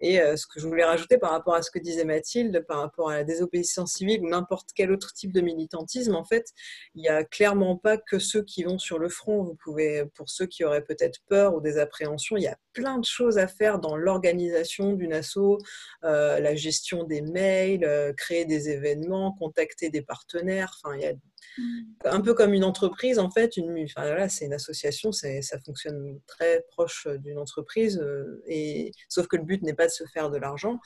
Et 0.00 0.20
euh, 0.20 0.36
ce 0.36 0.46
que 0.46 0.60
je 0.60 0.66
voulais 0.66 0.84
rajouter 0.84 1.18
par 1.18 1.30
rapport 1.30 1.54
à 1.54 1.62
ce 1.62 1.70
que 1.70 1.78
disait 1.78 2.04
Mathilde, 2.04 2.64
par 2.68 2.80
rapport 2.80 3.10
à 3.10 3.16
la 3.16 3.24
désobéissance 3.24 3.94
civile 3.94 4.20
ou 4.22 4.28
n'importe 4.28 4.70
quel 4.74 4.92
autre 4.92 5.12
type 5.12 5.32
de 5.32 5.40
militantisme, 5.40 6.14
en 6.14 6.24
fait, 6.24 6.52
il 6.94 7.02
n'y 7.02 7.08
a 7.08 7.24
clairement 7.24 7.76
pas 7.76 7.96
que 7.96 8.18
ceux 8.18 8.42
qui 8.42 8.64
vont 8.64 8.78
sur 8.78 8.98
le 8.98 9.08
front. 9.08 9.42
Vous 9.42 9.54
pouvez, 9.54 10.04
pour 10.14 10.28
ceux 10.28 10.46
qui 10.46 10.64
auraient 10.64 10.84
peut-être 10.84 11.20
peur 11.28 11.54
ou 11.54 11.60
des 11.60 11.78
appréhensions, 11.78 12.36
il 12.36 12.42
y 12.42 12.48
a 12.48 12.58
plein 12.72 12.98
de 12.98 13.04
choses 13.04 13.38
à 13.38 13.46
faire 13.46 13.78
dans 13.78 13.96
l'organisation 13.96 14.92
d'une 14.92 15.14
asso, 15.14 15.58
euh, 16.04 16.38
la 16.40 16.54
gestion 16.54 17.04
des 17.04 17.22
mails, 17.22 17.84
euh, 17.84 18.12
créer 18.12 18.44
des 18.44 18.68
événements, 18.68 19.32
contacter 19.32 19.88
des 19.88 20.02
partenaires. 20.02 20.78
Enfin, 20.82 20.96
il 20.96 21.02
y 21.02 21.06
a 21.06 21.14
Mm. 21.58 21.82
Un 22.04 22.20
peu 22.20 22.34
comme 22.34 22.54
une 22.54 22.64
entreprise, 22.64 23.18
en 23.18 23.30
fait, 23.30 23.56
une, 23.56 23.84
enfin, 23.84 24.06
voilà, 24.06 24.28
c'est 24.28 24.46
une 24.46 24.52
association, 24.52 25.12
ça 25.12 25.28
fonctionne 25.64 26.20
très 26.26 26.64
proche 26.68 27.06
d'une 27.06 27.38
entreprise, 27.38 27.98
euh, 27.98 28.42
et, 28.46 28.92
sauf 29.08 29.26
que 29.26 29.36
le 29.36 29.44
but 29.44 29.62
n'est 29.62 29.74
pas 29.74 29.86
de 29.86 29.92
se 29.92 30.04
faire 30.04 30.30
de 30.30 30.38
l'argent. 30.38 30.78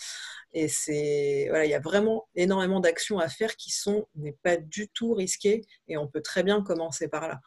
Et 0.52 0.68
c'est, 0.68 1.46
voilà, 1.48 1.64
il 1.64 1.70
y 1.70 1.74
a 1.74 1.80
vraiment 1.80 2.28
énormément 2.34 2.80
d'actions 2.80 3.18
à 3.18 3.28
faire 3.28 3.56
qui 3.56 3.70
sont 3.70 4.06
n'est 4.14 4.36
pas 4.42 4.56
du 4.56 4.88
tout 4.88 5.14
risquées, 5.14 5.62
et 5.88 5.96
on 5.96 6.06
peut 6.06 6.22
très 6.22 6.42
bien 6.42 6.62
commencer 6.62 7.08
par 7.08 7.28
là. 7.28 7.40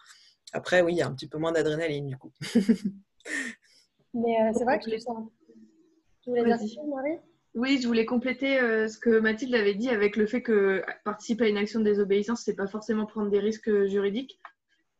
Après, 0.54 0.82
oui, 0.82 0.94
il 0.94 0.98
y 0.98 1.02
a 1.02 1.08
un 1.08 1.14
petit 1.14 1.28
peu 1.28 1.38
moins 1.38 1.52
d'adrénaline 1.52 2.08
du 2.08 2.18
coup. 2.18 2.32
Mais 4.14 4.38
euh, 4.42 4.52
c'est 4.56 4.64
vrai 4.64 4.80
que 4.80 4.92
je 4.92 4.98
sens. 4.98 5.28
Tu 6.22 6.30
voulais 6.30 6.44
dire 6.44 6.58
Marie? 6.88 7.20
Oui, 7.56 7.80
je 7.82 7.88
voulais 7.88 8.06
compléter 8.06 8.60
euh, 8.60 8.88
ce 8.88 8.98
que 8.98 9.20
Mathilde 9.20 9.54
avait 9.54 9.76
dit 9.76 9.90
avec 9.90 10.16
le 10.16 10.26
fait 10.26 10.42
que 10.42 10.84
participer 11.04 11.46
à 11.46 11.50
une 11.50 11.58
action 11.58 11.80
de 11.80 11.86
désobéissance, 11.86 12.42
c'est 12.44 12.56
pas 12.56 12.68
forcément 12.68 13.06
prendre 13.06 13.30
des 13.30 13.40
risques 13.40 13.86
juridiques. 13.86 14.40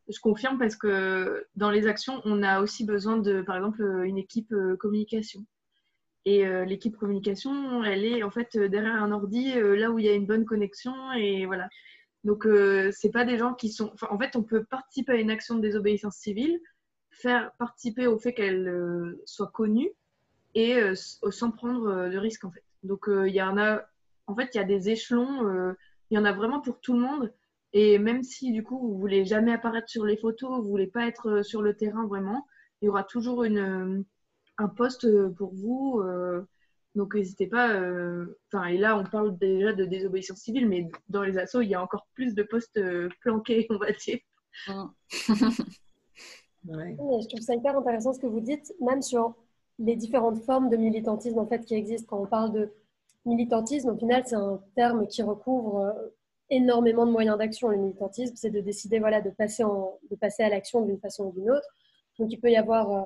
Je 0.08 0.20
confirme 0.20 0.60
parce 0.60 0.76
que 0.76 1.48
dans 1.56 1.72
les 1.72 1.88
actions, 1.88 2.22
on 2.26 2.44
a 2.44 2.62
aussi 2.62 2.86
besoin 2.86 3.18
de, 3.18 3.42
par 3.42 3.56
exemple, 3.56 3.82
une 4.06 4.20
équipe 4.20 4.52
euh, 4.52 4.76
communication. 4.78 5.46
Et 6.26 6.46
euh, 6.46 6.64
l'équipe 6.64 6.96
communication, 6.96 7.84
elle 7.84 8.06
est 8.06 8.22
en 8.22 8.30
fait 8.30 8.56
derrière 8.56 9.02
un 9.02 9.12
ordi, 9.12 9.54
là 9.56 9.92
où 9.92 10.00
il 10.00 10.06
y 10.06 10.10
a 10.10 10.14
une 10.14 10.26
bonne 10.26 10.46
connexion, 10.46 10.94
et 11.14 11.46
voilà. 11.46 11.70
Donc, 12.24 12.48
c'est 12.94 13.12
pas 13.12 13.26
des 13.26 13.38
gens 13.38 13.54
qui 13.54 13.70
sont. 13.70 13.94
en 14.10 14.18
fait, 14.18 14.38
on 14.38 14.44
peut 14.44 14.64
participer 14.64 15.14
à 15.14 15.16
une 15.16 15.32
action 15.32 15.56
de 15.56 15.62
désobéissance 15.62 16.16
civile, 16.16 16.58
faire 17.12 17.52
participer 17.60 18.08
au 18.08 18.18
fait 18.18 18.34
qu'elle 18.34 19.18
soit 19.26 19.52
connue, 19.54 19.92
et 20.56 20.76
euh, 20.76 20.96
sans 20.96 21.52
prendre 21.52 21.88
euh, 21.88 22.10
de 22.10 22.18
risques 22.18 22.46
en 22.46 22.52
fait. 22.52 22.64
Donc 22.84 23.08
euh, 23.08 23.28
il 23.28 23.36
y 23.36 23.42
en 23.42 23.58
a, 23.58 23.82
en 24.28 24.36
fait, 24.36 24.50
il 24.54 24.58
y 24.58 24.62
a 24.62 24.66
des 24.66 24.90
échelons, 24.90 25.76
il 26.10 26.16
y 26.16 26.18
en 26.18 26.26
a 26.26 26.34
vraiment 26.34 26.62
pour 26.62 26.80
tout 26.80 26.94
le 26.94 27.00
monde. 27.00 27.34
Et 27.74 27.98
même 27.98 28.24
si 28.24 28.52
du 28.52 28.64
coup 28.64 28.78
vous 28.80 28.98
voulez 28.98 29.26
jamais 29.26 29.52
apparaître 29.52 29.90
sur 29.90 30.06
les 30.06 30.18
photos, 30.18 30.62
vous 30.62 30.70
voulez 30.70 30.88
pas 30.88 31.08
être 31.08 31.42
sur 31.42 31.62
le 31.62 31.76
terrain 31.76 32.06
vraiment, 32.08 32.48
il 32.82 32.86
y 32.86 32.90
aura 32.90 33.04
toujours 33.04 33.44
une, 33.44 34.06
un 34.58 34.68
poste 34.68 35.08
pour 35.34 35.54
vous 35.54 36.02
Donc 36.96 37.16
n'hésitez 37.16 37.48
pas. 37.48 37.70
Enfin, 38.48 38.66
et 38.66 38.78
là, 38.78 38.98
on 38.98 39.04
parle 39.04 39.38
déjà 39.38 39.74
de 39.74 39.86
désobéissance 39.86 40.40
civile, 40.40 40.70
mais 40.70 40.90
dans 41.10 41.24
les 41.24 41.38
assos, 41.38 41.62
il 41.62 41.70
y 41.70 41.76
a 41.76 41.82
encore 41.82 42.08
plus 42.14 42.36
de 42.36 42.44
postes 42.44 42.80
planqués, 43.22 43.68
on 43.70 43.78
va 43.78 43.92
dire. 43.92 44.20
Je 46.66 47.28
trouve 47.28 47.42
ça 47.42 47.56
hyper 47.56 47.78
intéressant 47.78 48.14
ce 48.14 48.20
que 48.20 48.28
vous 48.28 48.40
dites, 48.40 48.74
même 48.80 49.02
sur 49.02 49.36
les 49.80 49.96
différentes 49.96 50.44
formes 50.44 50.70
de 50.70 50.78
militantisme 50.78 51.40
en 51.40 51.48
fait 51.48 51.66
qui 51.66 51.76
existent. 51.76 52.08
Quand 52.10 52.24
on 52.24 52.28
parle 52.28 52.52
de 52.52 52.74
militantisme, 53.26 53.90
au 53.90 53.98
final, 53.98 54.24
c'est 54.26 54.36
un 54.36 54.62
terme 54.76 55.08
qui 55.08 55.22
recouvre 55.22 55.80
euh, 55.80 55.92
énormément 56.50 57.06
de 57.06 57.12
moyens 57.12 57.38
d'action. 57.38 57.70
Le 57.70 57.78
militantisme, 57.78 58.36
c'est 58.36 58.50
de 58.50 58.60
décider 58.60 59.00
voilà, 59.00 59.22
de, 59.22 59.30
passer 59.30 59.64
de 59.64 60.16
passer 60.16 60.44
à 60.44 60.50
l'action 60.50 60.82
d'une 60.86 61.00
façon 61.00 61.26
ou 61.26 61.32
d'une 61.32 61.50
autre. 61.50 61.68
Donc, 62.20 62.32
il 62.32 62.40
peut 62.40 62.52
y 62.52 62.58
avoir 62.58 62.92
euh, 62.92 63.04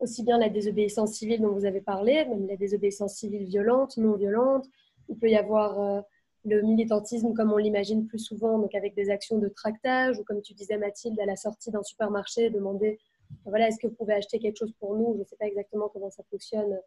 aussi 0.00 0.22
bien 0.22 0.38
la 0.38 0.48
désobéissance 0.48 1.12
civile 1.12 1.42
dont 1.42 1.52
vous 1.52 1.64
avez 1.64 1.80
parlé, 1.80 2.24
même 2.24 2.46
la 2.46 2.56
désobéissance 2.56 3.14
civile 3.14 3.44
violente, 3.44 3.96
non 3.96 4.14
violente. 4.14 4.66
Il 5.08 5.18
peut 5.18 5.30
y 5.30 5.36
avoir 5.36 5.80
euh, 5.80 6.00
le 6.44 6.62
militantisme 6.62 7.34
comme 7.34 7.52
on 7.52 7.56
l'imagine 7.56 8.06
plus 8.06 8.18
souvent, 8.18 8.58
donc 8.58 8.74
avec 8.74 8.94
des 8.94 9.10
actions 9.10 9.38
de 9.38 9.48
tractage, 9.48 10.18
ou 10.18 10.24
comme 10.24 10.40
tu 10.40 10.54
disais 10.54 10.78
Mathilde, 10.78 11.18
à 11.20 11.26
la 11.26 11.36
sortie 11.36 11.70
d'un 11.70 11.82
supermarché, 11.82 12.50
demander, 12.50 12.98
voilà, 13.44 13.68
est-ce 13.68 13.78
que 13.78 13.86
vous 13.86 13.94
pouvez 13.94 14.14
acheter 14.14 14.38
quelque 14.38 14.58
chose 14.58 14.72
pour 14.78 14.94
nous? 14.94 15.14
Je 15.14 15.20
ne 15.20 15.24
sais 15.24 15.36
pas 15.36 15.46
exactement 15.46 15.88
comment 15.88 16.10
ça 16.10 16.22
fonctionne, 16.30 16.78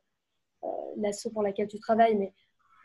euh, 0.64 0.68
l'asso 0.98 1.30
pour 1.34 1.44
laquelle 1.44 1.68
tu 1.68 1.80
travailles, 1.80 2.16
mais 2.16 2.34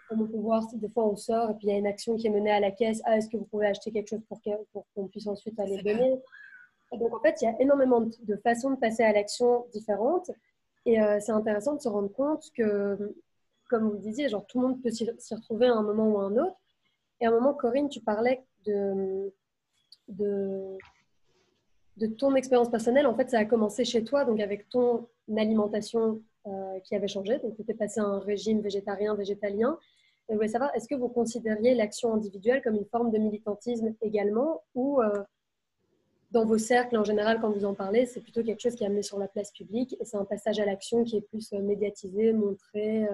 comme 0.09 0.23
on 0.23 0.27
peut 0.27 0.39
voir, 0.39 0.65
des 0.73 0.89
fois 0.89 1.07
on 1.07 1.17
sort 1.17 1.51
et 1.51 1.55
puis 1.55 1.67
il 1.67 1.71
y 1.71 1.75
a 1.75 1.79
une 1.79 1.87
action 1.87 2.17
qui 2.17 2.27
est 2.29 2.31
menée 2.31 2.53
à 2.53 2.61
la 2.61 2.71
caisse, 2.71 3.03
ah, 3.05 3.17
est-ce 3.17 3.29
que 3.29 3.37
vous 3.37 3.45
pouvez 3.45 3.67
acheter 3.67 3.91
quelque 3.91 4.09
chose 4.09 4.23
pour 4.29 4.87
qu'on 4.95 5.09
puisse 5.09 5.27
ensuite 5.27 5.59
aller 5.59 5.83
donner? 5.83 6.21
Donc 6.93 7.13
en 7.13 7.21
fait, 7.21 7.43
il 7.43 7.47
y 7.47 7.49
a 7.49 7.61
énormément 7.61 8.01
de, 8.01 8.37
façons 8.37 8.71
de 8.71 8.77
passer 8.77 9.03
à 9.03 9.13
l'action 9.13 9.67
différentes, 9.73 10.31
et 10.85 11.01
euh, 11.01 11.19
c'est 11.21 11.33
intéressant 11.33 11.75
de 11.75 11.81
se 11.81 11.89
rendre 11.89 12.13
compte 12.13 12.45
que 12.57 13.17
comme 13.69 13.89
vous 13.89 13.95
le 13.95 13.99
disiez, 13.99 14.29
genre 14.29 14.47
tout 14.47 14.61
le 14.61 14.69
monde 14.69 14.83
peut 14.83 14.91
s'y 14.91 15.35
retrouver 15.35 15.67
à 15.67 15.75
un 15.75 15.83
moment 15.83 16.09
ou 16.09 16.19
à 16.19 16.25
un 16.25 16.37
autre. 16.37 16.57
Et 17.21 17.27
à 17.27 17.31
un 17.31 17.33
moment, 17.33 17.55
Corinne, 17.55 17.89
tu 17.89 18.01
parlais 18.01 18.45
de, 18.65 19.33
de, 20.09 20.77
de 21.97 22.07
ton 22.07 22.35
expérience 22.35 22.71
personnelle. 22.71 23.07
En 23.07 23.15
fait, 23.15 23.31
ça 23.31 23.39
a 23.39 23.45
commencé 23.45 23.85
chez 23.85 24.05
toi, 24.05 24.25
donc 24.25 24.41
avec 24.41 24.69
ton 24.69 25.09
alimentation 25.37 26.21
euh, 26.47 26.79
qui 26.81 26.95
avait 26.95 27.09
changé. 27.09 27.39
Donc, 27.39 27.57
tu 27.57 27.63
étais 27.63 27.75
passé 27.75 28.01
à 28.01 28.05
un 28.05 28.19
régime 28.19 28.61
végétarien, 28.61 29.15
végétalien. 29.15 29.79
Je 30.29 30.35
voulais 30.35 30.49
savoir, 30.49 30.75
est-ce 30.75 30.89
que 30.89 30.95
vous 30.95 31.09
considériez 31.09 31.75
l'action 31.75 32.13
individuelle 32.13 32.63
comme 32.63 32.77
une 32.77 32.87
forme 32.87 33.11
de 33.11 33.19
militantisme 33.19 33.95
également 34.03 34.63
ou 34.75 35.01
euh, 35.01 35.23
dans 36.33 36.45
vos 36.45 36.59
cercles 36.59 36.97
en 36.97 37.05
général, 37.05 37.41
quand 37.41 37.51
vous 37.51 37.65
en 37.65 37.75
parlez, 37.75 38.05
c'est 38.05 38.21
plutôt 38.21 38.43
quelque 38.43 38.61
chose 38.61 38.75
qui 38.75 38.83
est 38.83 38.87
amené 38.87 39.03
sur 39.03 39.19
la 39.19 39.29
place 39.29 39.53
publique 39.53 39.97
et 40.01 40.05
c'est 40.05 40.17
un 40.17 40.25
passage 40.25 40.59
à 40.59 40.67
l'action 40.67 41.05
qui 41.05 41.17
est 41.17 41.21
plus 41.21 41.53
euh, 41.53 41.61
médiatisé, 41.61 42.33
montré 42.33 43.07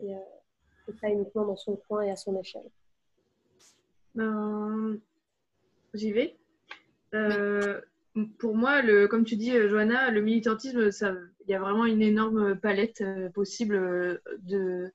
et, 0.00 0.12
et 0.12 0.92
pas 1.00 1.08
uniquement 1.08 1.46
dans 1.46 1.56
son 1.56 1.76
coin 1.88 2.02
et 2.02 2.10
à 2.10 2.16
son 2.16 2.38
échelle? 2.38 2.68
Ben, 4.14 5.00
J'y 5.94 6.12
vais. 6.12 6.36
Euh, 7.14 7.80
pour 8.38 8.56
moi, 8.56 8.82
le, 8.82 9.08
comme 9.08 9.24
tu 9.24 9.36
dis, 9.36 9.52
Johanna, 9.68 10.10
le 10.10 10.20
militantisme, 10.20 10.90
il 11.46 11.50
y 11.50 11.54
a 11.54 11.60
vraiment 11.60 11.86
une 11.86 12.02
énorme 12.02 12.56
palette 12.56 13.00
euh, 13.00 13.28
possible 13.30 14.20
de. 14.40 14.92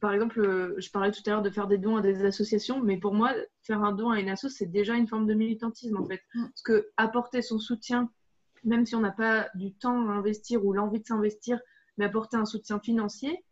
Par 0.00 0.12
exemple, 0.12 0.74
je 0.76 0.90
parlais 0.90 1.12
tout 1.12 1.22
à 1.26 1.30
l'heure 1.30 1.42
de 1.42 1.48
faire 1.48 1.66
des 1.66 1.78
dons 1.78 1.96
à 1.96 2.02
des 2.02 2.26
associations, 2.26 2.82
mais 2.82 2.98
pour 2.98 3.14
moi, 3.14 3.32
faire 3.62 3.82
un 3.82 3.92
don 3.92 4.10
à 4.10 4.20
une 4.20 4.28
asso, 4.28 4.48
c'est 4.50 4.70
déjà 4.70 4.96
une 4.96 5.06
forme 5.06 5.26
de 5.26 5.32
militantisme 5.32 5.96
en 5.96 6.04
fait. 6.04 6.20
Mm. 6.34 6.42
Parce 6.42 6.62
que 6.62 6.90
apporter 6.98 7.40
son 7.40 7.58
soutien, 7.58 8.10
même 8.64 8.84
si 8.84 8.94
on 8.94 9.00
n'a 9.00 9.12
pas 9.12 9.48
du 9.54 9.72
temps 9.72 10.10
à 10.10 10.12
investir 10.12 10.64
ou 10.64 10.74
l'envie 10.74 11.00
de 11.00 11.06
s'investir, 11.06 11.58
mais 11.96 12.04
apporter 12.04 12.36
un 12.36 12.44
soutien 12.44 12.80
financier, 12.80 13.44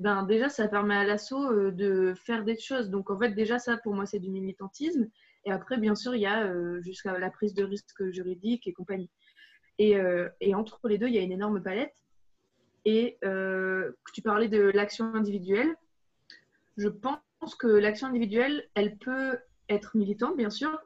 ben 0.00 0.22
déjà, 0.22 0.48
ça 0.48 0.66
permet 0.66 0.96
à 0.96 1.04
l'assaut 1.04 1.52
euh, 1.52 1.70
de 1.70 2.14
faire 2.16 2.42
des 2.42 2.58
choses. 2.58 2.88
Donc, 2.88 3.10
en 3.10 3.18
fait, 3.18 3.32
déjà, 3.32 3.58
ça, 3.58 3.76
pour 3.76 3.94
moi, 3.94 4.06
c'est 4.06 4.18
du 4.18 4.30
militantisme. 4.30 5.08
Et 5.44 5.52
après, 5.52 5.78
bien 5.78 5.94
sûr, 5.94 6.14
il 6.14 6.20
y 6.20 6.26
a 6.26 6.44
euh, 6.44 6.80
jusqu'à 6.82 7.18
la 7.18 7.30
prise 7.30 7.54
de 7.54 7.64
risque 7.64 8.10
juridique 8.10 8.66
et 8.66 8.72
compagnie. 8.72 9.10
Et, 9.78 9.96
euh, 9.96 10.28
et, 10.40 10.54
entre 10.54 10.80
les 10.88 10.98
deux, 10.98 11.08
il 11.08 11.14
y 11.14 11.18
a 11.18 11.22
une 11.22 11.32
énorme 11.32 11.62
palette. 11.62 11.94
Et 12.84 13.18
tu 14.14 14.22
parlais 14.22 14.48
de 14.48 14.70
l'action 14.74 15.14
individuelle. 15.14 15.74
Je 16.76 16.88
pense 16.88 17.54
que 17.58 17.66
l'action 17.66 18.08
individuelle, 18.08 18.68
elle 18.74 18.96
peut 18.96 19.38
être 19.68 19.96
militante, 19.96 20.36
bien 20.36 20.48
sûr, 20.48 20.80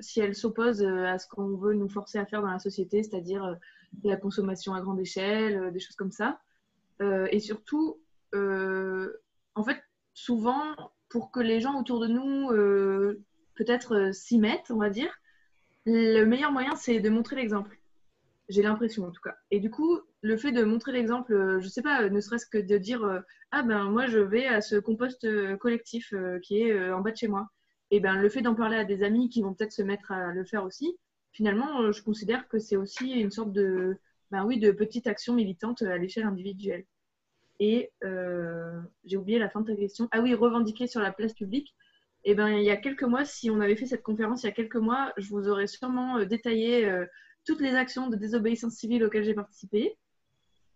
si 0.00 0.20
elle 0.20 0.34
s'oppose 0.34 0.82
à 0.82 1.18
ce 1.18 1.26
qu'on 1.28 1.56
veut 1.56 1.72
nous 1.72 1.88
forcer 1.88 2.18
à 2.18 2.26
faire 2.26 2.42
dans 2.42 2.50
la 2.50 2.58
société, 2.58 3.02
c'est-à-dire 3.02 3.56
la 4.02 4.16
consommation 4.16 4.74
à 4.74 4.82
grande 4.82 5.00
échelle, 5.00 5.72
des 5.72 5.80
choses 5.80 5.96
comme 5.96 6.12
ça. 6.12 6.40
et 7.00 7.40
surtout, 7.40 7.98
euh, 8.34 9.12
en 9.54 9.62
fait, 9.62 9.82
souvent, 10.12 10.74
pour 11.08 11.30
que 11.30 11.40
les 11.40 11.60
gens 11.60 11.78
autour 11.78 12.00
de 12.00 12.08
nous 12.08 12.50
euh, 12.50 13.22
peut-être 13.54 13.96
euh, 13.96 14.12
s'y 14.12 14.38
mettent, 14.38 14.70
on 14.70 14.78
va 14.78 14.90
dire, 14.90 15.10
le 15.86 16.24
meilleur 16.24 16.52
moyen, 16.52 16.74
c'est 16.76 17.00
de 17.00 17.10
montrer 17.10 17.36
l'exemple. 17.36 17.78
J'ai 18.48 18.62
l'impression 18.62 19.04
en 19.06 19.10
tout 19.10 19.22
cas. 19.22 19.36
Et 19.50 19.60
du 19.60 19.70
coup, 19.70 20.00
le 20.20 20.36
fait 20.36 20.52
de 20.52 20.64
montrer 20.64 20.92
l'exemple, 20.92 21.58
je 21.60 21.68
sais 21.68 21.82
pas, 21.82 22.08
ne 22.08 22.20
serait-ce 22.20 22.46
que 22.46 22.58
de 22.58 22.76
dire 22.76 23.22
ah 23.50 23.62
ben 23.62 23.84
moi 23.84 24.06
je 24.06 24.18
vais 24.18 24.46
à 24.46 24.60
ce 24.60 24.76
compost 24.76 25.26
collectif 25.58 26.12
qui 26.42 26.60
est 26.60 26.92
en 26.92 27.00
bas 27.00 27.10
de 27.10 27.16
chez 27.16 27.28
moi. 27.28 27.48
Et 27.90 28.00
ben 28.00 28.20
le 28.20 28.28
fait 28.28 28.42
d'en 28.42 28.54
parler 28.54 28.76
à 28.76 28.84
des 28.84 29.02
amis 29.02 29.30
qui 29.30 29.40
vont 29.40 29.54
peut-être 29.54 29.72
se 29.72 29.82
mettre 29.82 30.12
à 30.12 30.32
le 30.32 30.44
faire 30.44 30.64
aussi, 30.64 30.94
finalement, 31.32 31.90
je 31.90 32.02
considère 32.02 32.46
que 32.48 32.58
c'est 32.58 32.76
aussi 32.76 33.12
une 33.12 33.30
sorte 33.30 33.52
de 33.52 33.96
ben 34.30 34.44
oui 34.44 34.58
de 34.58 34.72
petite 34.72 35.06
action 35.06 35.34
militante 35.34 35.80
à 35.80 35.96
l'échelle 35.96 36.24
individuelle. 36.24 36.84
Et 37.60 37.92
euh, 38.02 38.80
j'ai 39.04 39.16
oublié 39.16 39.38
la 39.38 39.48
fin 39.48 39.60
de 39.60 39.66
ta 39.66 39.76
question. 39.76 40.08
Ah 40.10 40.20
oui, 40.20 40.34
revendiquer 40.34 40.86
sur 40.86 41.00
la 41.00 41.12
place 41.12 41.34
publique. 41.34 41.74
Eh 42.24 42.34
ben, 42.34 42.48
il 42.48 42.64
y 42.64 42.70
a 42.70 42.76
quelques 42.76 43.02
mois, 43.02 43.24
si 43.24 43.50
on 43.50 43.60
avait 43.60 43.76
fait 43.76 43.86
cette 43.86 44.02
conférence 44.02 44.42
il 44.42 44.46
y 44.46 44.48
a 44.48 44.52
quelques 44.52 44.76
mois, 44.76 45.12
je 45.16 45.28
vous 45.28 45.48
aurais 45.48 45.66
sûrement 45.66 46.18
euh, 46.18 46.24
détaillé 46.24 46.86
euh, 46.86 47.04
toutes 47.44 47.60
les 47.60 47.74
actions 47.74 48.08
de 48.08 48.16
désobéissance 48.16 48.74
civile 48.74 49.04
auxquelles 49.04 49.24
j'ai 49.24 49.34
participé. 49.34 49.96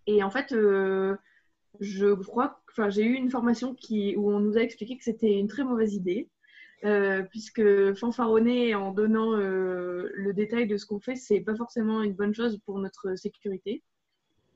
Et 0.07 0.23
en 0.23 0.31
fait, 0.31 0.55
je 1.81 2.15
crois, 2.15 2.63
enfin, 2.71 2.89
j'ai 2.89 3.03
eu 3.03 3.13
une 3.13 3.31
formation 3.31 3.75
qui, 3.75 4.17
où 4.17 4.31
on 4.31 4.41
nous 4.41 4.57
a 4.57 4.63
expliqué 4.63 4.97
que 4.97 5.05
c'était 5.05 5.39
une 5.39 5.49
très 5.49 5.65
mauvaise 5.65 5.95
idée, 5.95 6.31
puisque 7.31 7.93
fanfaronner 7.95 8.75
en 8.75 8.93
donnant 8.93 9.37
le 9.37 10.33
détail 10.33 10.67
de 10.67 10.79
ce 10.79 10.87
qu'on 10.87 10.99
fait, 11.01 11.15
c'est 11.15 11.41
pas 11.41 11.55
forcément 11.57 12.03
une 12.03 12.15
bonne 12.15 12.35
chose 12.35 12.59
pour 12.65 12.79
notre 12.79 13.17
sécurité. 13.17 13.83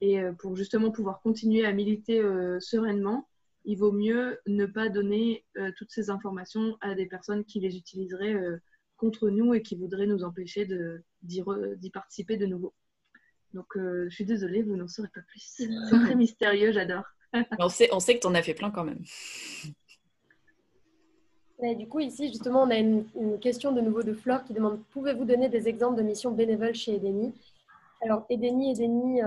Et 0.03 0.19
euh, 0.19 0.33
pour 0.33 0.57
justement 0.57 0.91
pouvoir 0.91 1.21
continuer 1.21 1.65
à 1.65 1.73
militer 1.73 2.19
euh, 2.19 2.59
sereinement, 2.59 3.29
il 3.65 3.79
vaut 3.79 3.93
mieux 3.93 4.41
ne 4.47 4.67
pas 4.67 4.89
donner 4.89 5.45
euh, 5.57 5.71
toutes 5.77 5.91
ces 5.91 6.11
informations 6.11 6.77
à 6.81 6.95
des 6.95 7.07
personnes 7.07 7.45
qui 7.45 7.61
les 7.61 7.77
utiliseraient 7.77 8.37
contre 8.97 9.31
nous 9.31 9.55
et 9.55 9.63
qui 9.63 9.77
voudraient 9.77 10.07
nous 10.07 10.25
empêcher 10.25 10.69
d'y 11.23 11.91
participer 11.91 12.37
de 12.37 12.47
nouveau. 12.47 12.75
Donc, 13.53 13.67
je 13.77 14.09
suis 14.11 14.25
désolée, 14.25 14.63
vous 14.63 14.77
n'en 14.77 14.89
saurez 14.89 15.09
pas 15.13 15.21
plus. 15.23 15.43
C'est 15.45 15.69
très 15.91 16.15
mystérieux, 16.15 16.73
j'adore. 16.73 17.05
on, 17.59 17.69
sait, 17.69 17.89
on 17.93 18.01
sait 18.01 18.17
que 18.17 18.21
tu 18.21 18.27
en 18.27 18.35
as 18.35 18.43
fait 18.43 18.55
plein 18.55 18.71
quand 18.71 18.85
même. 18.85 19.03
du 21.77 21.89
coup, 21.89 22.01
ici, 22.01 22.29
justement, 22.29 22.63
on 22.63 22.71
a 22.71 22.79
une, 22.79 23.07
question 23.41 23.73
de 23.73 23.81
nouveau 23.81 24.03
de 24.03 24.13
Flore 24.13 24.45
qui 24.45 24.53
demande 24.53 24.81
Pouvez-vous 24.91 25.25
donner 25.25 25.49
des 25.49 25.69
exemples 25.69 25.97
de 25.97 26.03
missions 26.03 26.31
bénévoles 26.31 26.75
chez 26.75 26.97
Edeni? 26.97 27.33
Alors, 28.03 28.27
Edeni, 28.29 28.73
Edeni, 28.73 29.21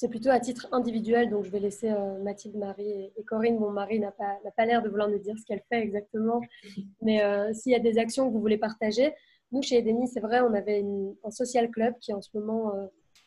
c'est 0.00 0.08
plutôt 0.08 0.30
à 0.30 0.40
titre 0.40 0.66
individuel, 0.72 1.28
donc 1.28 1.44
je 1.44 1.50
vais 1.50 1.60
laisser 1.60 1.90
euh, 1.90 2.22
Mathilde, 2.22 2.56
Marie 2.56 3.12
et, 3.14 3.24
Corinne. 3.24 3.58
Mon 3.58 3.68
mari 3.68 4.00
n'a 4.00 4.10
pas, 4.10 4.38
pas 4.56 4.64
l'air 4.64 4.82
de 4.82 4.88
vouloir 4.88 5.10
nous 5.10 5.18
dire 5.18 5.38
ce 5.38 5.44
qu'elle 5.44 5.62
fait 5.68 5.82
exactement, 5.82 6.40
mais 7.02 7.22
euh, 7.22 7.52
s'il 7.52 7.72
y 7.72 7.74
a 7.74 7.80
des 7.80 7.98
actions 7.98 8.26
que 8.26 8.32
vous 8.32 8.40
voulez 8.40 8.56
partager, 8.56 9.12
nous 9.52 9.60
chez 9.60 9.76
Edeni, 9.76 10.08
c'est 10.08 10.20
vrai, 10.20 10.40
on 10.40 10.54
avait 10.54 10.82
un 11.22 11.30
social 11.30 11.70
club 11.70 11.98
qui 12.00 12.14
en 12.14 12.22
ce 12.22 12.30
moment 12.32 12.74
euh, 12.74 12.86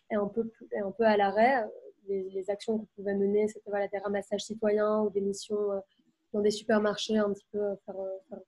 est, 0.09 0.15
un 0.15 0.25
peu, 0.25 0.51
un 0.75 0.89
peu 0.89 1.03
à 1.03 1.15
l'arrêt. 1.15 1.63
Les, 2.07 2.49
actions 2.49 2.79
qu'on 2.79 2.87
pouvait 2.95 3.13
mener, 3.13 3.47
c'était 3.47 3.69
voilà, 3.69 3.87
des 3.87 3.99
ramassages 3.99 4.43
citoyens 4.43 5.01
ou 5.01 5.11
des 5.11 5.21
missions 5.21 5.69
dans 6.33 6.41
des 6.41 6.49
supermarchés, 6.49 7.17
un 7.17 7.31
petit 7.31 7.45
peu 7.51 7.59
faire, 7.85 7.95
faire 8.29 8.39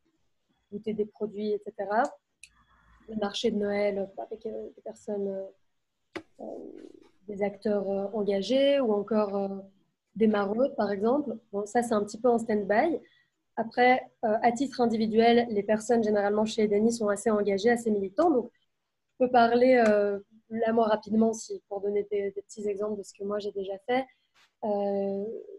goûter 0.72 0.94
des 0.94 1.06
produits, 1.06 1.54
etc. 1.54 1.74
Le 3.08 3.18
marché 3.18 3.52
de 3.52 3.58
Noël 3.58 4.10
avec 4.18 4.42
des 4.44 4.82
personnes 4.84 5.46
des 7.28 7.44
acteurs 7.44 7.90
euh, 7.90 8.08
engagés 8.14 8.80
ou 8.80 8.94
encore 8.94 9.36
euh, 9.36 9.48
des 10.16 10.28
maraudes, 10.28 10.76
par 10.76 10.92
exemple. 10.92 11.38
Bon, 11.52 11.66
ça, 11.66 11.84
c'est 11.84 11.94
un 11.94 12.04
petit 12.04 12.20
peu 12.20 12.30
en 12.30 12.38
stand-by. 12.38 13.00
Après, 13.58 14.02
euh, 14.24 14.38
à 14.42 14.52
titre 14.52 14.82
individuel, 14.82 15.48
les 15.50 15.64
personnes 15.64 16.04
généralement 16.04 16.46
chez 16.46 16.68
Denis 16.68 16.94
sont 16.94 17.10
assez 17.10 17.30
engagées, 17.30 17.70
assez 17.70 17.92
militants. 17.92 18.30
Donc, 18.30 18.52
je 19.20 19.26
peux 19.26 19.32
parler 19.32 19.76
là, 20.50 20.74
moi, 20.74 20.88
rapidement, 20.88 21.32
si, 21.34 21.62
pour 21.70 21.80
donner 21.80 22.06
des, 22.12 22.32
petits 22.32 22.68
exemples 22.68 22.98
de 22.98 23.04
ce 23.04 23.14
que 23.14 23.24
moi 23.24 23.40
j'ai 23.40 23.54
déjà 23.54 23.78
fait. 23.88 24.06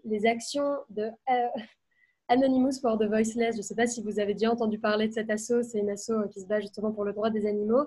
les 0.05 0.27
actions 0.27 0.77
de 0.91 1.11
Anonymous 2.29 2.81
for 2.83 2.99
the 2.99 3.05
Voiceless, 3.05 3.53
je 3.53 3.59
ne 3.59 3.63
sais 3.63 3.75
pas 3.75 3.87
si 3.87 4.03
vous 4.03 4.21
avez 4.21 4.35
déjà 4.35 4.51
entendu 4.51 4.79
parler 4.79 5.09
de 5.09 5.15
cet 5.15 5.31
asso, 5.31 5.63
c'est 5.63 5.79
une 5.79 5.89
asso 5.89 6.13
qui 6.31 6.43
se 6.43 6.47
bat 6.47 6.61
justement 6.61 6.93
pour 6.93 7.05
le 7.05 7.15
droit 7.15 7.31
des 7.31 7.47
animaux. 7.47 7.87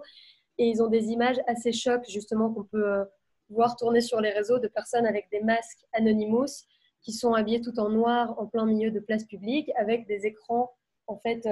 Et 0.58 0.68
ils 0.70 0.82
ont 0.82 0.88
des 0.88 1.10
images 1.10 1.38
assez 1.46 1.72
chocs, 1.72 2.10
justement, 2.10 2.52
qu'on 2.52 2.64
peut 2.64 3.06
voir 3.50 3.76
tourner 3.76 4.02
sur 4.02 4.22
les 4.22 4.32
réseaux 4.32 4.60
de 4.60 4.68
personnes 4.68 5.06
avec 5.06 5.30
des 5.32 5.42
masques 5.42 5.86
Anonymous 5.94 6.66
qui 7.02 7.14
sont 7.14 7.34
habillés 7.34 7.62
tout 7.62 7.80
en 7.80 7.90
noir 7.90 8.40
en 8.40 8.46
plein 8.46 8.66
milieu 8.66 8.92
de 8.92 9.00
place 9.00 9.26
publique 9.26 9.72
avec 9.76 10.08
des 10.08 10.26
écrans 10.26 10.74
en 11.08 11.18
fait 11.18 11.48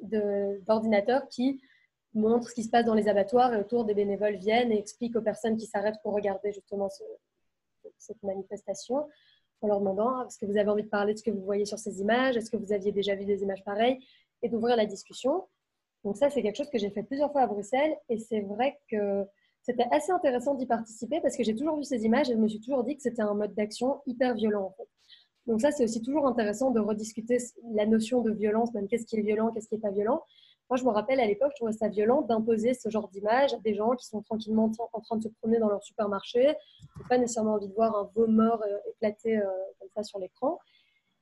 d'ordinateurs 0.00 1.28
qui 1.28 1.60
montrent 2.14 2.48
ce 2.48 2.54
qui 2.54 2.62
se 2.62 2.70
passe 2.70 2.84
dans 2.84 2.94
les 2.94 3.08
abattoirs 3.08 3.54
et 3.54 3.58
autour 3.58 3.84
des 3.84 3.94
bénévoles 3.94 4.36
viennent 4.36 4.72
et 4.72 4.78
expliquent 4.78 5.16
aux 5.16 5.22
personnes 5.22 5.56
qui 5.56 5.66
s'arrêtent 5.66 6.00
pour 6.02 6.14
regarder 6.14 6.52
justement 6.52 6.88
cette 7.98 8.22
manifestation 8.22 9.08
en 9.60 9.68
leur 9.68 9.78
demandant 9.78 10.26
est-ce 10.26 10.38
que 10.38 10.46
vous 10.46 10.56
avez 10.56 10.68
envie 10.68 10.82
de 10.82 10.88
parler 10.88 11.14
de 11.14 11.18
ce 11.18 11.24
que 11.24 11.30
vous 11.30 11.44
voyez 11.44 11.64
sur 11.64 11.78
ces 11.78 12.00
images, 12.00 12.36
est-ce 12.36 12.50
que 12.50 12.56
vous 12.56 12.72
aviez 12.72 12.92
déjà 12.92 13.14
vu 13.14 13.24
des 13.24 13.42
images 13.42 13.64
pareilles? 13.64 13.98
Et 14.42 14.48
d'ouvrir 14.48 14.76
la 14.76 14.86
discussion. 14.86 15.46
Donc 16.04 16.16
ça, 16.16 16.30
c'est 16.30 16.42
quelque 16.42 16.56
chose 16.56 16.68
que 16.68 16.78
j'ai 16.78 16.90
fait 16.90 17.04
plusieurs 17.04 17.30
fois 17.30 17.42
à 17.42 17.46
Bruxelles 17.46 17.96
et 18.08 18.18
c'est 18.18 18.40
vrai 18.40 18.80
que 18.90 19.24
c'était 19.62 19.86
assez 19.90 20.10
intéressant 20.10 20.54
d'y 20.54 20.66
participer 20.66 21.20
parce 21.20 21.36
que 21.36 21.44
j'ai 21.44 21.54
toujours 21.54 21.76
vu 21.76 21.84
ces 21.84 22.04
images 22.04 22.28
et 22.30 22.34
je 22.34 22.38
me 22.38 22.48
suis 22.48 22.60
toujours 22.60 22.84
dit 22.84 22.96
que 22.96 23.02
c'était 23.02 23.22
un 23.22 23.34
mode 23.34 23.54
d'action 23.54 24.00
hyper 24.06 24.34
violent. 24.34 24.74
Donc 25.46 25.60
ça, 25.60 25.70
c'est 25.70 25.84
aussi 25.84 26.02
toujours 26.02 26.26
intéressant 26.26 26.70
de 26.70 26.80
rediscuter 26.80 27.38
la 27.74 27.86
notion 27.86 28.22
de 28.22 28.32
violence, 28.32 28.72
même 28.74 28.86
qu'est-ce 28.88 29.06
qui 29.06 29.16
est 29.16 29.22
violent, 29.22 29.50
qu'est-ce 29.50 29.68
qui 29.68 29.74
n'est 29.74 29.80
pas 29.80 29.90
violent. 29.90 30.22
Moi, 30.70 30.78
je 30.78 30.84
me 30.84 30.90
rappelle 30.90 31.20
à 31.20 31.26
l'époque, 31.26 31.50
je 31.52 31.56
trouvais 31.56 31.72
ça 31.72 31.88
violent 31.88 32.22
d'imposer 32.22 32.74
ce 32.74 32.88
genre 32.88 33.08
d'image 33.08 33.52
à 33.52 33.58
des 33.58 33.74
gens 33.74 33.90
qui 33.90 34.06
sont 34.06 34.22
tranquillement 34.22 34.70
en 34.92 35.00
train 35.00 35.16
de 35.16 35.22
se 35.22 35.28
promener 35.28 35.58
dans 35.58 35.68
leur 35.68 35.82
supermarché. 35.82 36.46
n'ont 36.46 37.08
pas 37.08 37.18
nécessairement 37.18 37.54
envie 37.54 37.68
de 37.68 37.74
voir 37.74 37.94
un 37.96 38.10
veau 38.14 38.26
mort 38.26 38.62
euh, 38.62 38.78
éclater 38.90 39.38
euh, 39.38 39.44
comme 39.78 39.88
ça 39.94 40.02
sur 40.02 40.18
l'écran. 40.18 40.58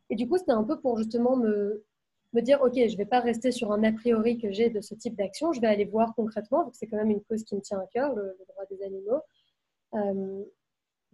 Et 0.09 0.17
du 0.17 0.29
coup, 0.29 0.39
c'était 0.39 0.53
un 0.53 0.65
peu 0.65 0.81
pour 0.81 0.99
justement 0.99 1.37
me, 1.37 1.85
me 2.33 2.41
dire, 2.43 2.61
OK, 2.63 2.75
je 2.75 2.93
ne 2.93 2.97
vais 2.97 3.07
pas 3.07 3.21
rester 3.21 3.51
sur 3.51 3.73
un 3.73 3.83
a 3.83 3.93
priori 3.93 4.39
que 4.39 4.51
j'ai 4.53 4.71
de 4.71 4.81
ce 4.81 4.95
type 4.95 5.17
d'action, 5.17 5.53
je 5.53 5.61
vais 5.61 5.67
aller 5.67 5.85
voir 5.85 6.15
concrètement, 6.15 6.71
c'est 6.73 6.87
quand 6.87 6.97
même 6.97 7.11
une 7.11 7.23
cause 7.23 7.45
qui 7.45 7.57
me 7.57 7.61
tient 7.61 7.81
à 7.81 7.87
cœur, 7.87 8.15
le, 8.15 8.37
droit 8.49 8.65
des 8.71 8.83
animaux. 8.83 9.21
Euh, 9.95 10.45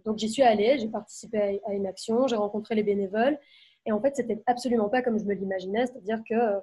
donc 0.04 0.18
j'y 0.18 0.28
suis 0.28 0.42
allée, 0.42 0.78
j'ai 0.78 0.88
participé 0.88 1.60
à, 1.64 1.72
une 1.72 1.86
action, 1.86 2.26
j'ai 2.26 2.36
rencontré 2.36 2.74
les 2.74 2.82
bénévoles, 2.82 3.38
et 3.86 3.92
en 3.92 4.00
fait, 4.00 4.16
c'était 4.16 4.42
absolument 4.46 4.88
pas 4.88 5.02
comme 5.02 5.18
je 5.18 5.24
me 5.24 5.34
l'imaginais, 5.34 5.86
c'est-à-dire 5.86 6.20
que 6.28 6.34
euh, 6.34 6.60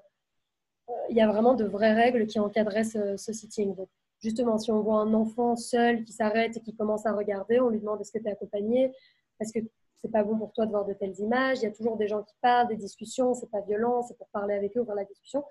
il 1.10 1.16
y 1.16 1.22
a 1.22 1.28
vraiment 1.28 1.56
de 1.56 1.64
vraies 1.66 1.93
règles 1.93 2.28
qui 2.28 2.39
encadraient 2.39 2.84
ce, 2.84 3.18
ce 3.18 3.32
sitting. 3.34 3.74
Donc, 3.76 3.88
justement, 4.22 4.58
si 4.58 4.72
on 4.72 4.82
voit 4.82 4.99
un 4.99 5.14
enfant 5.14 5.56
seul 5.56 6.04
qui 6.04 6.12
s'arrête 6.12 6.58
et 6.58 6.60
qui 6.60 6.76
commence 6.76 7.06
à 7.06 7.14
regarder, 7.14 7.60
on 7.60 7.70
lui 7.70 7.80
demande 7.80 8.01
est-ce 8.01 8.12
que 8.12 8.20
tu 8.20 8.28
es 8.28 8.32
accompagné? 8.32 8.91
Est-ce 9.39 9.54
que 9.54 9.66
c'est 10.04 10.12
pas 10.12 10.24
bon 10.24 10.38
pour 10.38 10.51
toi 10.51 10.66
de 10.66 10.72
voir 10.72 10.86
de 10.86 10.93
telles 10.93 11.18
images. 11.20 11.60
Il 11.60 11.64
y 11.64 11.68
a 11.68 11.72
toujours 11.72 11.95
des 11.95 12.10
gens 12.10 12.24
qui 12.24 12.36
parlent, 12.41 12.68
des 12.68 12.76
discussions, 12.76 13.34
c'est 13.34 13.49
pas 13.49 13.62
violent, 13.62 14.01
c'est 14.01 14.18
pour 14.18 14.28
parler 14.28 14.54
avec 14.54 14.76
eux, 14.76 14.82
ouvrir 14.82 14.95
la 14.95 15.06
discussion. 15.06 15.45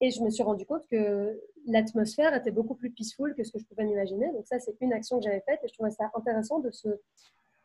Et 0.00 0.10
je 0.10 0.22
me 0.22 0.30
suis 0.30 0.44
rendu 0.44 0.64
compte 0.64 0.86
que 0.88 1.40
l'atmosphère 1.66 2.32
était 2.32 2.52
beaucoup 2.52 2.76
plus 2.76 2.90
peaceful 2.90 3.34
que 3.34 3.42
ce 3.42 3.50
que 3.50 3.58
je 3.58 3.64
pouvais 3.64 3.84
m'imaginer. 3.84 4.30
Donc 4.32 4.46
ça, 4.46 4.60
c'est 4.60 4.76
une 4.80 4.92
action 4.92 5.18
que 5.18 5.24
j'avais 5.24 5.40
faite 5.40 5.58
et 5.64 5.68
je 5.68 5.74
trouvais 5.74 5.90
ça 5.90 6.12
intéressant 6.14 6.60
de 6.60 6.70
se 6.70 6.88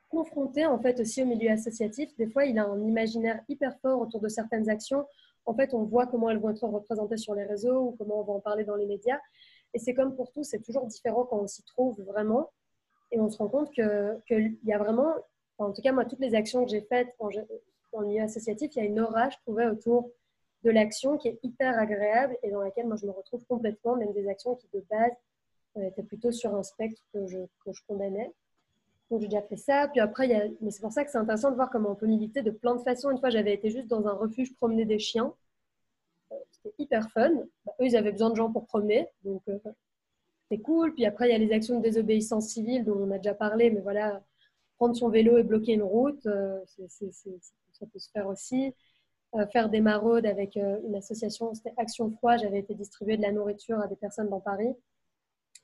confronter 0.09 0.65
en 0.65 0.79
fait 0.79 0.99
aussi 0.99 1.21
au 1.21 1.27
milieu 1.27 1.51
associatif. 1.51 2.09
Des 2.17 2.27
fois, 2.27 2.45
il 2.45 2.57
a 2.57 2.65
un 2.65 2.81
imaginaire 2.81 3.39
hyper 3.47 3.77
fort 3.79 4.01
autour 4.01 4.19
de 4.19 4.27
certaines 4.27 4.69
actions. 4.69 5.05
En 5.45 5.53
fait, 5.53 5.75
on 5.75 5.83
voit 5.83 6.07
comment 6.07 6.31
elles 6.31 6.39
vont 6.39 6.49
être 6.49 6.67
représentées 6.67 7.17
sur 7.17 7.35
les 7.35 7.43
réseaux 7.43 7.79
ou 7.79 7.95
comment 7.99 8.21
on 8.21 8.23
va 8.23 8.33
en 8.33 8.39
parler 8.39 8.63
dans 8.63 8.75
les 8.75 8.87
médias. 8.87 9.19
Et 9.75 9.79
c'est 9.79 9.93
comme 9.93 10.15
pour 10.15 10.31
tout, 10.31 10.43
c'est 10.43 10.61
toujours 10.61 10.87
différent 10.87 11.25
quand 11.25 11.37
on 11.37 11.47
s'y 11.47 11.63
trouve 11.63 12.01
vraiment. 12.01 12.49
Et 13.11 13.19
on 13.19 13.29
se 13.29 13.37
rend 13.37 13.49
compte 13.49 13.71
qu'il 13.71 14.57
y 14.63 14.73
a 14.73 14.77
vraiment 14.79 15.13
en 15.57 15.71
tout 15.71 15.81
cas, 15.81 15.91
moi, 15.91 16.05
toutes 16.05 16.19
les 16.19 16.35
actions 16.35 16.63
que 16.65 16.71
j'ai 16.71 16.81
faites 16.81 17.09
en, 17.19 17.29
en 17.93 18.01
milieu 18.01 18.23
associatif, 18.23 18.75
il 18.75 18.79
y 18.79 18.81
a 18.81 18.85
une 18.85 18.99
aura, 18.99 19.29
je 19.29 19.37
trouvais, 19.45 19.67
autour 19.67 20.09
de 20.63 20.71
l'action 20.71 21.17
qui 21.17 21.27
est 21.27 21.39
hyper 21.43 21.77
agréable 21.77 22.37
et 22.41 22.49
dans 22.49 22.61
laquelle 22.61 22.87
moi 22.87 22.95
je 22.95 23.05
me 23.05 23.11
retrouve 23.11 23.45
complètement, 23.45 23.95
même 23.95 24.13
des 24.13 24.27
actions 24.29 24.55
qui 24.55 24.67
de 24.73 24.83
base 24.89 25.11
euh, 25.77 25.87
étaient 25.87 26.03
plutôt 26.03 26.31
sur 26.31 26.55
un 26.55 26.63
spectre 26.63 27.05
que 27.13 27.27
je, 27.27 27.39
que 27.65 27.73
je 27.73 27.81
condamnais. 27.87 28.31
Donc 29.11 29.21
j'ai 29.21 29.27
déjà 29.27 29.41
fait 29.41 29.57
ça. 29.57 29.89
Puis 29.89 29.99
après, 29.99 30.29
y 30.29 30.33
a... 30.33 30.47
mais 30.61 30.71
c'est 30.71 30.81
pour 30.81 30.91
ça 30.91 31.03
que 31.03 31.11
c'est 31.11 31.17
intéressant 31.17 31.51
de 31.51 31.55
voir 31.55 31.69
comment 31.69 31.91
on 31.91 31.95
peut 31.95 32.07
militer 32.07 32.41
de 32.41 32.51
plein 32.51 32.75
de 32.75 32.81
façons. 32.81 33.11
Une 33.11 33.19
fois, 33.19 33.29
j'avais 33.29 33.53
été 33.53 33.69
juste 33.69 33.87
dans 33.87 34.07
un 34.07 34.13
refuge 34.13 34.55
promener 34.55 34.85
des 34.85 34.99
chiens. 34.99 35.33
Euh, 36.31 36.35
c'était 36.51 36.73
hyper 36.79 37.11
fun. 37.11 37.31
Bah, 37.65 37.73
eux, 37.81 37.85
ils 37.85 37.97
avaient 37.97 38.13
besoin 38.13 38.29
de 38.29 38.35
gens 38.35 38.51
pour 38.51 38.65
promener. 38.65 39.07
Donc 39.25 39.41
euh, 39.49 39.59
c'est 40.49 40.59
cool. 40.59 40.93
Puis 40.93 41.05
après, 41.05 41.27
il 41.27 41.31
y 41.33 41.35
a 41.35 41.37
les 41.37 41.51
actions 41.51 41.77
de 41.77 41.83
désobéissance 41.83 42.47
civile 42.47 42.85
dont 42.85 42.97
on 42.97 43.11
a 43.11 43.17
déjà 43.17 43.33
parlé. 43.33 43.69
Mais 43.69 43.81
voilà, 43.81 44.23
prendre 44.77 44.95
son 44.95 45.09
vélo 45.09 45.37
et 45.37 45.43
bloquer 45.43 45.73
une 45.73 45.83
route, 45.83 46.25
euh, 46.25 46.59
ça 46.65 47.85
peut 47.85 47.99
se 47.99 48.09
faire 48.11 48.27
aussi. 48.27 48.73
Euh, 49.35 49.47
faire 49.47 49.69
des 49.69 49.81
maraudes 49.81 50.27
avec 50.27 50.57
euh, 50.57 50.79
une 50.85 50.95
association, 50.95 51.53
c'était 51.55 51.73
Action 51.77 52.11
Froid, 52.11 52.37
j'avais 52.37 52.59
été 52.59 52.75
distribuer 52.75 53.17
de 53.17 53.23
la 53.23 53.31
nourriture 53.31 53.79
à 53.79 53.87
des 53.87 53.95
personnes 53.95 54.29
dans 54.29 54.39
Paris, 54.39 54.75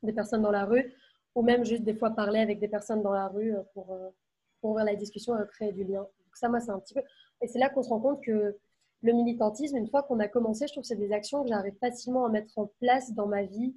des 0.01 0.13
personnes 0.13 0.41
dans 0.41 0.51
la 0.51 0.65
rue, 0.65 0.91
ou 1.35 1.43
même 1.43 1.63
juste 1.63 1.83
des 1.83 1.93
fois 1.93 2.09
parler 2.09 2.39
avec 2.39 2.59
des 2.59 2.67
personnes 2.67 3.03
dans 3.03 3.13
la 3.13 3.27
rue 3.27 3.53
pour, 3.73 3.95
ouvrir 4.63 4.85
la 4.85 4.95
discussion 4.95 5.39
et 5.39 5.47
créer 5.47 5.71
du 5.71 5.83
lien. 5.83 6.05
Ça, 6.33 6.49
moi, 6.49 6.59
c'est 6.59 6.71
un 6.71 6.79
petit 6.79 6.93
peu... 6.93 7.01
Et 7.41 7.47
c'est 7.47 7.59
là 7.59 7.69
qu'on 7.69 7.83
se 7.83 7.89
rend 7.89 7.99
compte 7.99 8.21
que 8.23 8.57
le 9.01 9.13
militantisme, 9.13 9.77
une 9.77 9.87
fois 9.87 10.03
qu'on 10.03 10.19
a 10.19 10.27
commencé, 10.27 10.67
je 10.67 10.73
trouve 10.73 10.81
que 10.81 10.87
c'est 10.87 10.95
des 10.95 11.13
actions 11.13 11.43
que 11.43 11.49
j'arrive 11.49 11.75
facilement 11.79 12.25
à 12.25 12.29
mettre 12.29 12.57
en 12.57 12.67
place 12.79 13.13
dans 13.13 13.27
ma 13.27 13.43
vie 13.43 13.73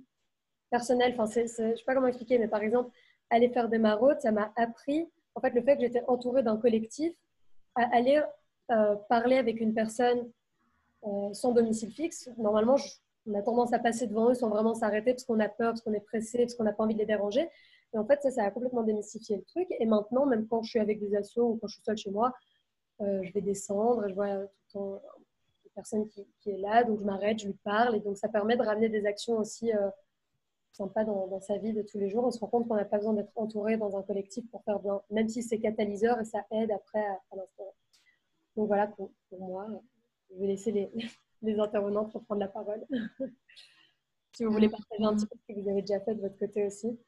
personnelle. 0.71 1.15
Enfin, 1.17 1.31
je 1.33 1.43
ne 1.43 1.77
sais 1.77 1.85
pas 1.87 1.95
comment 1.95 2.09
expliquer, 2.09 2.39
mais 2.39 2.49
par 2.49 2.63
exemple, 2.63 2.91
aller 3.31 3.49
faire 3.51 3.69
des 3.69 3.79
maraudes, 3.79 4.21
ça 4.21 4.33
m'a 4.33 4.53
appris 4.57 5.09
en 5.35 5.41
fait, 5.41 5.51
le 5.51 5.63
fait 5.63 5.77
que 5.77 5.83
j'étais 5.83 6.03
entourée 6.09 6.43
d'un 6.43 6.57
collectif, 6.57 7.13
à 7.75 7.85
aller 7.95 8.23
euh, 8.71 8.97
parler 9.09 9.37
avec 9.37 9.61
une 9.61 9.75
personne 9.75 10.31
euh, 11.05 11.33
sans 11.33 11.53
domicile 11.53 11.91
fixe, 11.91 12.31
normalement, 12.37 12.77
on 13.27 13.35
a 13.35 13.43
tendance 13.43 13.73
à 13.73 13.79
passer 13.79 14.07
devant 14.07 14.31
eux 14.31 14.35
sans 14.35 14.49
vraiment 14.49 14.75
s'arrêter 14.75 15.13
parce 15.13 15.25
qu'on 15.25 15.41
a 15.41 15.49
peur, 15.49 15.71
parce 15.71 15.83
qu'on 15.83 15.93
est 15.93 16.01
pressé, 16.01 16.39
parce 16.39 16.55
qu'on 16.55 16.65
n'a 16.65 16.73
pas 16.73 16.85
envie 16.85 16.95
de 16.95 16.99
les 16.99 17.07
déranger. 17.07 17.49
Et 17.95 17.99
en 17.99 18.05
fait, 18.05 18.21
ça, 18.23 18.31
ça 18.31 18.45
a 18.45 18.51
complètement 18.51 18.83
démystifié 18.83 19.37
le 19.37 19.43
truc. 19.45 19.69
Et 19.79 19.87
maintenant, 19.87 20.27
même 20.27 20.47
quand 20.49 20.63
je 20.63 20.71
suis 20.71 20.81
avec 20.81 21.01
des 21.01 21.15
assos 21.15 21.51
ou 21.51 21.59
quand 21.61 21.69
je 21.69 21.75
suis 21.75 21.83
seule 21.85 21.97
chez 21.97 22.11
moi, 22.11 22.33
euh, 23.01 23.23
je 23.23 23.33
vais 23.33 23.41
descendre 23.41 24.07
et 24.07 24.11
je 24.11 24.15
vois 24.15 24.37
tout 24.37 24.45
le 24.45 24.73
temps 24.73 25.03
une 25.65 25.71
personne 25.75 26.09
qui, 26.09 26.27
qui, 26.41 26.51
est 26.51 26.59
là, 26.59 26.85
donc 26.85 27.01
je 27.01 27.05
m'arrête, 27.05 27.39
je 27.39 27.47
lui 27.47 27.59
parle. 27.65 27.97
Et 27.97 28.01
donc, 28.01 28.17
ça 28.17 28.29
permet 28.29 28.57
de 28.57 28.63
ramener 28.63 28.89
des 28.89 29.07
actions 29.07 29.39
aussi 29.39 29.71
sympa 30.73 31.05
dans, 31.05 31.27
dans, 31.27 31.41
sa 31.41 31.59
vie 31.59 31.73
de 31.73 31.83
tous 31.83 31.99
les 31.99 32.09
jours. 32.09 32.25
On 32.25 32.31
se 32.31 32.39
rend 32.41 32.49
compte 32.49 32.69
qu'on 32.69 32.77
n'a 32.77 32.85
pas 32.85 32.99
besoin 32.99 33.15
d'être 33.15 33.33
entouré 33.37 33.77
dans 33.77 33.97
un 33.97 34.03
collectif 34.03 34.45
pour 34.51 34.63
faire 34.65 34.81
bien, 34.81 35.01
même 35.11 35.29
si 35.29 35.43
c'est 35.43 35.59
catalyseur 35.59 36.21
et 36.21 36.25
ça 36.25 36.45
aide 36.51 36.71
après 36.71 37.05
à, 37.05 37.21
à. 37.33 37.37
Donc 38.57 38.67
voilà 38.67 38.87
pour, 38.87 39.11
moi. 39.39 39.67
Je 40.31 40.41
vais 40.41 40.47
laisser 40.47 40.73
les, 40.73 40.91
les 41.43 41.59
intervenants 41.59 42.05
prendre 42.05 42.41
la 42.41 42.49
parole. 42.49 42.85
si 44.33 44.45
vous 44.45 44.53
voulez 44.53 44.69
partager 44.69 45.05
un 45.05 45.15
petit 45.15 45.27
peu 45.27 45.37
ce 45.39 45.55
que 45.55 45.61
vous 45.61 45.69
avez 45.69 45.83
déjà 45.83 46.01
fait 46.01 46.15
de 46.15 46.21
votre 46.21 46.39
côté 46.39 46.67
aussi. 46.67 46.99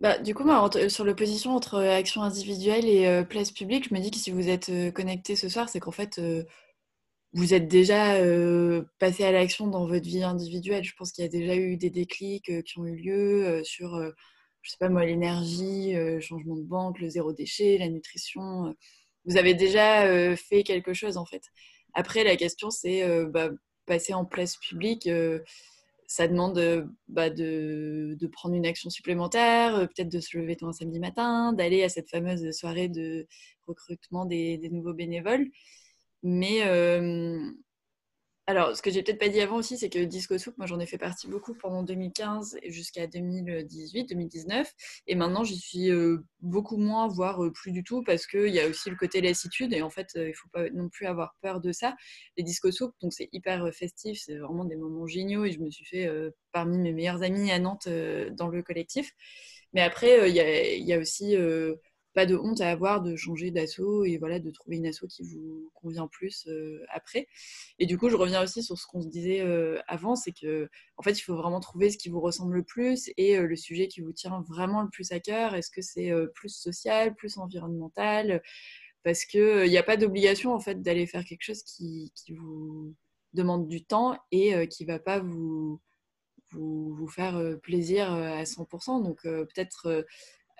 Bah, 0.00 0.16
du 0.18 0.32
coup, 0.34 0.44
sur 0.88 1.04
l'opposition 1.04 1.56
entre 1.56 1.82
action 1.82 2.22
individuelle 2.22 2.86
et 2.86 3.08
euh, 3.08 3.24
place 3.24 3.50
publique, 3.50 3.88
je 3.88 3.94
me 3.94 4.00
dis 4.00 4.12
que 4.12 4.16
si 4.16 4.30
vous 4.30 4.48
êtes 4.48 4.68
euh, 4.68 4.92
connecté 4.92 5.34
ce 5.34 5.48
soir, 5.48 5.68
c'est 5.68 5.80
qu'en 5.80 5.90
fait, 5.90 6.18
euh, 6.18 6.44
vous 7.32 7.54
êtes 7.54 7.68
déjà 7.68 8.16
passé 8.98 9.24
à 9.24 9.32
l'action 9.32 9.66
dans 9.66 9.86
votre 9.86 10.06
vie 10.06 10.22
individuelle? 10.22 10.84
Je 10.84 10.94
pense 10.96 11.12
qu'il 11.12 11.22
y 11.22 11.26
a 11.26 11.30
déjà 11.30 11.56
eu 11.56 11.76
des 11.76 11.90
déclics 11.90 12.64
qui 12.64 12.78
ont 12.78 12.86
eu 12.86 12.96
lieu 12.96 13.62
sur, 13.64 14.00
je 14.62 14.70
sais 14.70 14.76
pas 14.78 14.88
moi, 14.88 15.04
l'énergie, 15.04 15.94
euh, 15.96 16.20
changement 16.20 16.56
de 16.56 16.62
banque, 16.62 17.00
le 17.00 17.08
zéro 17.08 17.32
déchet, 17.32 17.78
la 17.78 17.88
nutrition. 17.88 18.74
Vous 19.24 19.36
avez 19.36 19.54
déjà 19.54 20.36
fait 20.36 20.62
quelque 20.62 20.94
chose 20.94 21.16
en 21.16 21.26
fait. 21.26 21.42
Après, 21.94 22.24
la 22.24 22.36
question 22.36 22.70
c'est 22.70 23.06
bah, 23.26 23.50
passer 23.86 24.14
en 24.14 24.24
place 24.24 24.56
publique. 24.56 25.08
ça 26.06 26.28
demande 26.28 26.88
bah, 27.08 27.30
de, 27.30 28.16
prendre 28.32 28.54
une 28.54 28.66
action 28.66 28.90
supplémentaire, 28.90 29.88
peut-être 29.94 30.10
de 30.10 30.20
se 30.20 30.38
lever 30.38 30.56
tôt 30.56 30.66
un 30.66 30.72
samedi 30.72 30.98
matin, 30.98 31.52
d'aller 31.52 31.82
à 31.82 31.88
cette 31.90 32.10
fameuse 32.10 32.50
soirée 32.56 32.88
de 32.88 33.26
recrutement 33.66 34.24
des 34.24 34.68
nouveaux 34.70 34.94
bénévoles. 34.94 35.50
Mais 36.22 36.66
euh, 36.66 37.50
alors, 38.46 38.74
ce 38.76 38.80
que 38.82 38.90
j'ai 38.90 39.02
peut-être 39.02 39.18
pas 39.18 39.28
dit 39.28 39.40
avant 39.40 39.56
aussi, 39.56 39.76
c'est 39.76 39.90
que 39.90 39.98
Disco 40.04 40.38
Soup, 40.38 40.56
moi 40.56 40.66
j'en 40.66 40.80
ai 40.80 40.86
fait 40.86 40.98
partie 40.98 41.28
beaucoup 41.28 41.54
pendant 41.54 41.82
2015 41.82 42.58
jusqu'à 42.66 43.06
2018, 43.06 44.06
2019. 44.08 44.72
Et 45.06 45.14
maintenant, 45.14 45.44
j'y 45.44 45.58
suis 45.58 45.90
euh, 45.90 46.24
beaucoup 46.40 46.78
moins, 46.78 47.08
voire 47.08 47.44
euh, 47.44 47.52
plus 47.52 47.72
du 47.72 47.84
tout, 47.84 48.02
parce 48.02 48.26
qu'il 48.26 48.48
y 48.48 48.58
a 48.60 48.66
aussi 48.66 48.90
le 48.90 48.96
côté 48.96 49.20
lassitude. 49.20 49.72
Et 49.74 49.82
en 49.82 49.90
fait, 49.90 50.12
il 50.16 50.34
faut 50.34 50.48
pas 50.48 50.70
non 50.70 50.88
plus 50.88 51.06
avoir 51.06 51.36
peur 51.42 51.60
de 51.60 51.72
ça. 51.72 51.94
Les 52.36 52.42
Disco 52.42 52.72
Soup, 52.72 52.94
donc 53.02 53.12
c'est 53.12 53.28
hyper 53.32 53.72
festif, 53.74 54.18
c'est 54.24 54.38
vraiment 54.38 54.64
des 54.64 54.76
moments 54.76 55.06
géniaux. 55.06 55.44
Et 55.44 55.52
je 55.52 55.60
me 55.60 55.70
suis 55.70 55.84
fait 55.84 56.10
parmi 56.52 56.78
mes 56.78 56.92
meilleurs 56.92 57.22
amis 57.22 57.50
à 57.50 57.58
Nantes 57.58 57.88
dans 58.32 58.48
le 58.48 58.62
collectif. 58.62 59.12
Mais 59.74 59.82
après, 59.82 60.30
il 60.30 60.34
y 60.34 60.40
a, 60.40 60.74
y, 60.76 60.92
a, 60.94 60.98
aussi 60.98 61.36
pas 62.18 62.26
de 62.26 62.36
honte 62.36 62.60
à 62.60 62.68
avoir 62.68 63.00
de 63.00 63.14
changer 63.14 63.52
d'assaut 63.52 64.04
et 64.04 64.18
voilà 64.18 64.40
de 64.40 64.50
trouver 64.50 64.78
une 64.78 64.86
asso 64.86 65.06
qui 65.08 65.22
vous 65.22 65.70
convient 65.72 66.08
plus 66.08 66.48
euh, 66.48 66.84
après. 66.88 67.28
Et 67.78 67.86
du 67.86 67.96
coup, 67.96 68.08
je 68.08 68.16
reviens 68.16 68.42
aussi 68.42 68.64
sur 68.64 68.76
ce 68.76 68.88
qu'on 68.88 69.02
se 69.02 69.06
disait 69.06 69.40
euh, 69.40 69.78
avant, 69.86 70.16
c'est 70.16 70.32
que 70.32 70.68
en 70.96 71.04
fait, 71.04 71.12
il 71.12 71.22
faut 71.22 71.36
vraiment 71.36 71.60
trouver 71.60 71.90
ce 71.90 71.96
qui 71.96 72.08
vous 72.08 72.18
ressemble 72.18 72.56
le 72.56 72.64
plus 72.64 73.08
et 73.16 73.38
euh, 73.38 73.46
le 73.46 73.54
sujet 73.54 73.86
qui 73.86 74.00
vous 74.00 74.12
tient 74.12 74.40
vraiment 74.48 74.82
le 74.82 74.88
plus 74.88 75.12
à 75.12 75.20
cœur. 75.20 75.54
Est-ce 75.54 75.70
que 75.70 75.80
c'est 75.80 76.10
plus 76.34 76.48
social, 76.48 77.14
plus 77.14 77.38
environnemental? 77.38 78.42
Parce 79.04 79.24
que 79.24 79.64
il 79.64 79.70
n'y 79.70 79.78
a 79.78 79.84
pas 79.84 79.96
d'obligation 79.96 80.52
en 80.52 80.58
fait 80.58 80.82
d'aller 80.82 81.06
faire 81.06 81.24
quelque 81.24 81.44
chose 81.44 81.62
qui, 81.62 82.10
qui, 82.16 82.32
vous 82.32 82.96
demande 83.32 83.68
du 83.68 83.84
temps 83.84 84.18
et 84.32 84.66
qui 84.66 84.84
va 84.84 84.98
pas 84.98 85.20
vous, 85.20 85.80
vous 86.50 87.08
faire 87.08 87.40
plaisir 87.62 88.10
à 88.12 88.42
100%. 88.42 89.04
Donc 89.04 89.22
peut-être 89.22 90.04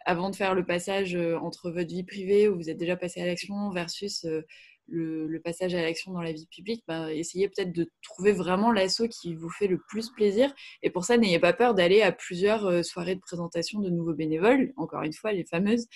avant 0.08 0.30
de 0.30 0.36
faire 0.36 0.54
le 0.54 0.64
passage 0.64 1.14
entre 1.14 1.70
votre 1.70 1.88
vie 1.88 2.02
privée 2.02 2.48
où 2.48 2.56
vous 2.56 2.70
êtes 2.70 2.78
déjà 2.78 2.96
passé 2.96 3.20
à 3.20 3.26
l'action 3.26 3.70
versus 3.70 4.26
le, 4.88 5.40
passage 5.44 5.74
à 5.74 5.82
l'action 5.82 6.12
dans 6.12 6.22
la 6.22 6.32
vie 6.32 6.46
publique, 6.46 6.82
bah, 6.86 7.12
essayez 7.12 7.48
peut-être 7.48 7.72
de 7.72 7.90
trouver 8.02 8.32
vraiment 8.32 8.72
l'assaut 8.72 9.08
qui 9.08 9.34
vous 9.34 9.50
fait 9.50 9.66
le 9.66 9.78
plus 9.88 10.10
plaisir. 10.10 10.52
Et 10.82 10.90
pour 10.90 11.04
ça, 11.04 11.16
n'ayez 11.16 11.38
pas 11.38 11.52
peur 11.52 11.74
d'aller 11.74 12.02
à 12.02 12.12
plusieurs 12.12 12.66
euh, 12.66 12.82
soirées 12.82 13.14
de 13.14 13.20
présentation 13.20 13.80
de 13.80 13.90
nouveaux 13.90 14.14
bénévoles, 14.14 14.72
encore 14.76 15.02
une 15.02 15.12
fois, 15.12 15.32
les 15.32 15.44
fameuses. 15.44 15.86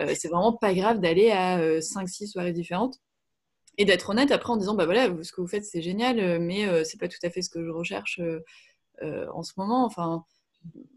Euh, 0.00 0.14
c'est 0.16 0.28
vraiment 0.28 0.52
pas 0.52 0.74
grave 0.74 1.00
d'aller 1.00 1.30
à 1.30 1.58
5-6 1.80 2.24
euh, 2.24 2.26
soirées 2.26 2.52
différentes 2.52 2.98
et 3.78 3.84
d'être 3.84 4.10
honnête 4.10 4.30
après 4.30 4.52
en 4.52 4.56
disant 4.56 4.74
bah 4.74 4.84
voilà, 4.84 5.08
ce 5.22 5.32
que 5.32 5.40
vous 5.40 5.46
faites 5.46 5.64
c'est 5.64 5.80
génial, 5.80 6.40
mais 6.40 6.84
c'est 6.84 6.98
pas 6.98 7.08
tout 7.08 7.18
à 7.22 7.30
fait 7.30 7.40
ce 7.40 7.48
que 7.48 7.64
je 7.64 7.70
recherche 7.70 8.20
en 9.00 9.42
ce 9.42 9.52
moment. 9.56 9.86
Enfin, 9.86 10.24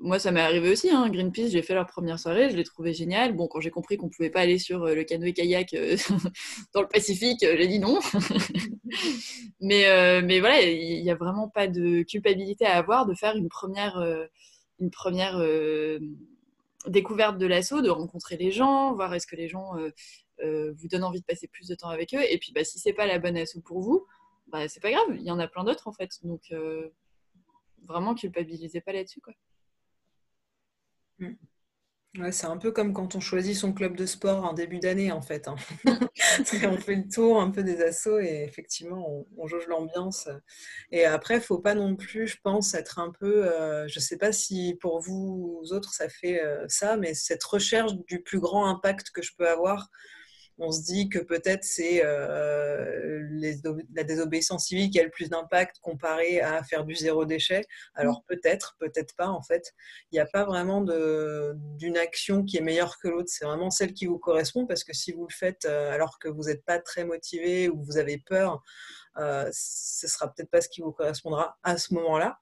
moi, 0.04 0.20
ça 0.20 0.32
m'est 0.32 0.42
arrivé 0.42 0.70
aussi. 0.70 0.90
Hein. 0.90 1.10
Greenpeace, 1.10 1.50
j'ai 1.50 1.62
fait 1.62 1.74
leur 1.74 1.88
première 1.88 2.20
soirée, 2.20 2.50
je 2.50 2.58
l'ai 2.58 2.66
trouvé 2.66 2.94
génial. 2.94 3.34
Bon, 3.34 3.48
quand 3.48 3.62
j'ai 3.62 3.72
compris 3.72 3.96
qu'on 3.96 4.08
ne 4.08 4.12
pouvait 4.12 4.30
pas 4.30 4.42
aller 4.42 4.60
sur 4.60 4.84
euh, 4.84 4.96
le 4.96 5.04
canoë-kayak 5.06 5.74
euh, 5.74 5.96
dans 6.74 6.82
le 6.82 6.88
Pacifique, 6.88 7.42
euh, 7.44 7.56
j'ai 7.58 7.68
dit 7.68 7.80
non. 7.80 8.00
mais, 9.62 10.40
voilà, 10.40 10.62
il 10.62 11.02
n'y 11.02 11.10
a 11.10 11.16
vraiment 11.16 11.48
pas 11.48 11.68
de 11.68 12.04
culpabilité 12.04 12.66
à 12.66 12.76
avoir 12.76 13.06
de 13.06 13.14
faire 13.14 13.38
une 13.38 13.48
première, 13.48 13.98
une 14.80 14.92
première 14.92 15.42
découverte 16.88 17.38
de 17.38 17.46
l'assaut, 17.46 17.82
de 17.82 17.90
rencontrer 17.90 18.36
les 18.36 18.52
gens, 18.52 18.94
voir 18.94 19.14
est-ce 19.14 19.28
que 19.28 19.38
les 19.38 19.48
gens 19.48 19.72
vous 20.42 20.88
donnent 20.90 21.06
envie 21.06 21.22
de 21.22 21.26
passer 21.26 21.48
plus 21.48 21.68
de 21.68 21.76
temps 21.76 21.90
avec 21.90 22.14
eux. 22.14 22.24
Et 22.30 22.38
puis, 22.38 22.52
bah, 22.54 22.66
si 22.66 22.80
c'est 22.80 22.94
pas 22.94 23.08
la 23.08 23.20
bonne 23.20 23.38
assaut 23.38 23.62
pour 23.62 23.80
vous, 23.80 24.06
bah, 24.48 24.68
c'est 24.68 24.82
pas 24.82 24.92
grave, 24.92 25.16
il 25.16 25.24
y 25.24 25.32
en 25.32 25.40
a 25.40 25.48
plein 25.48 25.64
d'autres 25.64 25.88
en 25.88 25.94
fait. 25.94 26.12
Donc, 26.24 26.54
vraiment, 27.88 28.16
culpabilisez 28.16 28.82
pas 28.82 28.92
là-dessus. 28.92 29.22
quoi. 29.22 29.34
Mm. 31.24 31.38
Ouais, 32.20 32.32
c'est 32.32 32.46
un 32.46 32.58
peu 32.58 32.72
comme 32.72 32.94
quand 32.94 33.16
on 33.16 33.20
choisit 33.20 33.56
son 33.56 33.74
club 33.74 33.96
de 33.98 34.06
sport 34.06 34.46
en 34.46 34.54
début 34.54 34.78
d'année, 34.78 35.12
en 35.12 35.24
fait. 35.24 35.48
Hein. 35.48 35.56
on 36.64 36.78
fait 36.78 36.96
le 36.96 37.10
tour 37.10 37.42
un 37.42 37.50
peu 37.50 37.64
des 37.64 37.82
assos 37.82 38.20
et 38.20 38.44
effectivement, 38.48 39.26
on, 39.36 39.48
jauge 39.48 39.66
l'ambiance. 39.68 40.30
Et 40.92 41.06
après, 41.06 41.36
il 41.36 41.38
ne 41.38 41.44
faut 41.44 41.58
pas 41.58 41.74
non 41.74 41.96
plus, 41.96 42.28
je 42.28 42.38
pense, 42.44 42.76
être 42.76 43.00
un 43.00 43.12
peu. 43.20 43.52
Euh, 43.52 43.88
je 43.88 43.98
ne 43.98 44.02
sais 44.04 44.18
pas 44.18 44.32
si 44.32 44.78
pour 44.80 45.02
vous 45.02 45.64
autres, 45.72 45.92
ça 45.96 46.08
fait 46.08 46.40
euh, 46.40 46.66
ça, 46.68 46.98
mais 46.98 47.16
cette 47.16 47.44
recherche 47.44 47.94
du 48.08 48.22
plus 48.22 48.40
grand 48.40 48.68
impact 48.68 49.10
que 49.10 49.24
je 49.24 49.32
peux 49.36 49.50
avoir 49.50 49.90
on 50.58 50.72
se 50.72 50.84
dit 50.84 51.10
que 51.10 51.20
peut-être 51.20 51.64
c'est 51.64 52.02
euh, 52.06 53.28
la 53.94 54.04
désobéissance 54.04 54.68
civique 54.68 54.94
qui 54.94 55.00
a 55.00 55.04
le 55.04 55.10
plus 55.10 55.30
d'impact 55.30 55.78
comparé 55.82 56.42
à 56.42 56.64
faire 56.64 56.86
du 56.86 56.96
zéro 56.96 57.26
déchet. 57.26 57.66
Alors 57.96 58.20
mm. 58.20 58.24
peut-être, 58.28 58.76
peut-être 58.80 59.16
pas 59.16 59.28
en 59.28 59.42
fait. 59.42 59.74
Il 60.12 60.16
n'y 60.16 60.20
a 60.20 60.26
pas 60.26 60.46
vraiment 60.46 60.82
d'une 60.82 61.98
action 61.98 62.44
qui 62.44 62.58
est 62.58 62.62
meilleure 62.62 63.00
que 63.00 63.08
l'autre. 63.08 63.30
C'est 63.30 63.46
vraiment 63.46 63.72
celle 63.72 63.94
qui 63.94 64.06
vous 64.06 64.20
correspond 64.20 64.68
parce 64.68 64.84
que 64.84 64.94
si 64.94 65.12
vous 65.12 65.26
le 65.28 65.34
faites 65.34 65.66
euh, 65.66 65.92
alors 65.92 66.20
que 66.20 66.28
vous 66.28 66.44
n'êtes 66.44 66.64
pas 66.66 66.80
très 66.80 67.04
motivé 67.04 67.70
ou 67.70 67.82
vous 67.82 67.98
avez 67.98 68.20
peur, 68.20 68.62
euh, 69.18 69.50
ce 69.52 70.08
sera 70.08 70.32
peut-être 70.32 70.50
pas 70.50 70.62
ce 70.62 70.70
qui 70.70 70.82
vous 70.82 70.92
correspondra 70.92 71.58
à 71.64 71.78
ce 71.78 71.94
moment-là. 71.96 72.40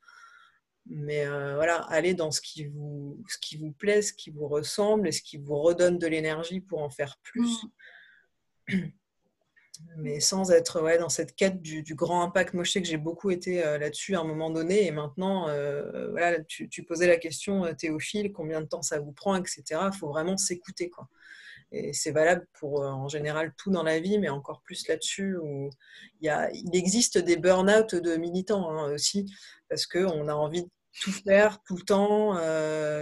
Mais 0.87 1.27
euh, 1.27 1.55
voilà, 1.55 1.77
allez 1.89 2.15
dans 2.15 2.31
ce 2.31 2.41
qui, 2.41 2.65
vous, 2.65 3.23
ce 3.29 3.37
qui 3.37 3.55
vous 3.55 3.71
plaît, 3.71 4.01
ce 4.01 4.13
qui 4.13 4.31
vous 4.31 4.47
ressemble 4.47 5.07
et 5.07 5.11
ce 5.11 5.21
qui 5.21 5.37
vous 5.37 5.61
redonne 5.61 5.99
de 5.99 6.07
l'énergie 6.07 6.59
pour 6.59 6.81
en 6.81 6.89
faire 6.89 7.17
plus. 7.23 7.63
Mm 7.63 7.69
mais 9.97 10.19
sans 10.19 10.51
être 10.51 10.81
ouais, 10.81 10.97
dans 10.97 11.09
cette 11.09 11.35
quête 11.35 11.61
du, 11.61 11.83
grand 11.95 12.23
impact. 12.23 12.53
Moi, 12.53 12.63
je 12.63 12.71
sais 12.71 12.81
que 12.81 12.87
j'ai 12.87 12.97
beaucoup 12.97 13.31
été 13.31 13.65
euh, 13.65 13.77
là-dessus 13.77 14.15
à 14.15 14.21
un 14.21 14.23
moment 14.23 14.49
donné, 14.49 14.85
et 14.85 14.91
maintenant, 14.91 15.49
euh, 15.49 16.09
voilà, 16.11 16.39
tu, 16.43 16.83
posais 16.83 17.07
la 17.07 17.17
question, 17.17 17.65
euh, 17.65 17.73
Théophile, 17.73 18.31
combien 18.31 18.61
de 18.61 18.65
temps 18.65 18.81
ça 18.81 18.99
vous 18.99 19.11
prend, 19.11 19.35
etc. 19.35 19.63
Il 19.93 19.97
faut 19.97 20.09
vraiment 20.09 20.37
s'écouter. 20.37 20.91
Et 21.71 21.93
c'est 21.93 22.11
valable 22.11 22.45
pour, 22.59 22.81
en 22.81 23.07
général, 23.07 23.53
tout 23.57 23.71
dans 23.71 23.83
la 23.83 23.99
vie, 23.99 24.19
mais 24.19 24.29
encore 24.29 24.61
plus 24.61 24.87
là-dessus, 24.87 25.37
où 25.37 25.69
il, 26.19 26.25
y 26.25 26.29
a, 26.29 26.51
il 26.51 26.75
existe 26.75 27.17
des 27.17 27.37
burn-out 27.37 27.95
de 27.95 28.17
militants 28.17 28.69
hein, 28.69 28.91
aussi, 28.91 29.25
parce 29.69 29.85
qu'on 29.85 30.27
a 30.27 30.33
envie 30.33 30.63
de 30.63 30.69
tout 31.01 31.13
faire, 31.13 31.61
tout 31.63 31.77
le 31.77 31.83
temps, 31.83 32.35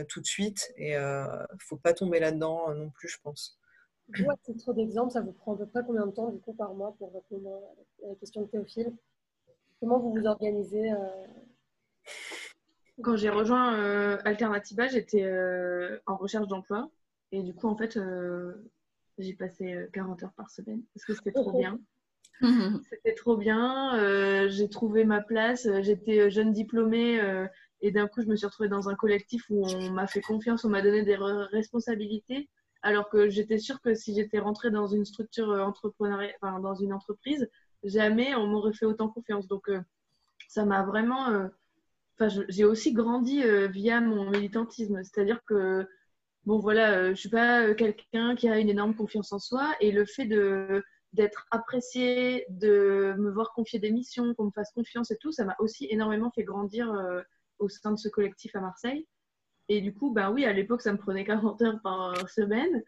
tout 0.08 0.22
de 0.22 0.28
suite, 0.28 0.72
et 0.78 0.92
il 0.92 0.98
ne 0.98 1.60
faut 1.60 1.78
pas 1.78 1.94
tomber 1.94 2.20
là-dedans 2.20 2.72
non 2.76 2.92
plus, 2.92 3.08
je 3.08 3.18
pense. 3.24 3.59
Vous, 4.18 4.32
à 4.32 4.36
titre 4.38 4.74
d'exemple, 4.74 5.12
ça 5.12 5.22
vous 5.22 5.32
prend 5.32 5.54
à 5.54 5.58
peu 5.58 5.66
près 5.68 5.84
combien 5.86 6.06
de 6.06 6.12
temps 6.12 6.30
du 6.30 6.40
coup 6.40 6.54
par 6.54 6.74
mois 6.74 6.96
pour 6.98 7.14
répondre 7.14 7.50
à 8.04 8.08
la 8.08 8.16
question 8.16 8.42
de 8.42 8.48
Théophile? 8.48 8.94
Comment 9.80 10.00
vous 10.00 10.14
vous 10.14 10.26
organisez 10.26 10.92
euh? 10.92 10.98
Quand 13.02 13.16
j'ai 13.16 13.30
rejoint 13.30 13.76
euh, 13.76 14.18
Alternativa, 14.26 14.88
j'étais 14.88 15.24
euh, 15.24 16.00
en 16.06 16.18
recherche 16.18 16.48
d'emploi 16.48 16.90
et 17.32 17.44
du 17.44 17.54
coup 17.54 17.68
en 17.68 17.78
fait 17.78 18.00
j'ai 19.20 19.34
passé 19.34 19.88
40 19.94 20.24
heures 20.24 20.34
par 20.34 20.50
semaine 20.50 20.82
parce 20.94 21.06
que 21.06 21.14
c'était 21.14 21.32
trop 21.32 21.58
bien. 21.58 21.80
c'était 22.90 23.16
trop 23.16 23.38
bien. 23.38 24.48
j'ai 24.50 24.70
trouvé 24.70 25.06
ma 25.06 25.22
place. 25.22 25.68
J'étais 25.82 26.32
jeune 26.32 26.52
diplômée 26.52 27.22
et 27.82 27.92
d'un 27.92 28.08
coup 28.08 28.22
je 28.22 28.28
me 28.28 28.36
suis 28.36 28.48
retrouvée 28.48 28.70
dans 28.70 28.90
un 28.90 28.96
collectif 28.96 29.44
où 29.50 29.66
on 29.66 29.92
m'a 29.92 30.08
fait 30.08 30.22
confiance, 30.22 30.66
on 30.66 30.70
m'a 30.70 30.82
donné 30.82 31.04
des 31.04 31.16
responsabilités 31.52 32.50
alors 32.82 33.10
que 33.10 33.30
j'étais 33.30 33.58
sûre 33.58 33.82
que 33.82 33.94
si 33.94 34.16
j'étais 34.16 34.40
rentrée 34.40 34.72
dans 34.72 34.88
une 34.88 35.06
structure 35.06 35.52
euh, 35.52 35.64
entrepreneuriale, 35.64 36.34
enfin, 36.42 36.60
dans 36.60 36.76
une 36.76 36.94
entreprise, 36.94 37.50
jamais 37.84 38.36
on 38.36 38.48
m'aurait 38.48 38.74
fait 38.74 38.86
autant 38.86 39.10
confiance. 39.10 39.48
Donc, 39.48 39.70
euh, 39.70 39.82
ça 40.48 40.66
m'a 40.66 40.84
vraiment. 40.84 41.30
Euh, 41.30 41.48
j'ai 42.50 42.66
aussi 42.66 42.92
grandi 42.92 43.42
via 43.70 44.02
mon 44.02 44.30
militantisme. 44.30 45.02
C'est-à-dire 45.04 45.40
que, 45.46 45.88
bon, 46.46 46.60
voilà, 46.60 47.14
je 47.14 47.20
suis 47.20 47.30
pas 47.30 47.74
quelqu'un 47.76 48.36
qui 48.36 48.50
a 48.50 48.60
une 48.60 48.68
énorme 48.70 48.94
confiance 48.94 49.32
en 49.32 49.40
soi. 49.40 49.74
Et 49.80 49.94
le 49.94 50.06
fait 50.06 50.26
de 50.26 50.84
d'être 51.14 51.48
apprécié, 51.50 52.46
de 52.50 53.16
me 53.18 53.32
voir 53.32 53.54
confier 53.54 53.80
des 53.80 53.92
missions, 53.92 54.36
qu'on 54.36 54.46
me 54.46 54.52
fasse 54.52 54.72
confiance 54.74 55.12
et 55.12 55.18
tout, 55.18 55.32
ça 55.32 55.46
m'a 55.46 55.56
aussi 55.60 55.88
énormément 55.90 56.30
fait 56.30 56.44
grandir 56.44 56.94
au 57.58 57.70
sein 57.70 57.94
de 57.94 57.98
ce 57.98 58.10
collectif 58.10 58.54
à 58.54 58.60
Marseille. 58.60 59.08
Et 59.70 59.82
du 59.82 59.94
coup, 59.94 60.12
ben 60.12 60.32
oui, 60.32 60.46
à 60.46 60.54
l'époque, 60.54 60.82
ça 60.82 60.92
me 60.92 60.98
prenait 60.98 61.24
40 61.24 61.62
heures 61.62 61.82
par 61.82 62.28
semaine. 62.30 62.84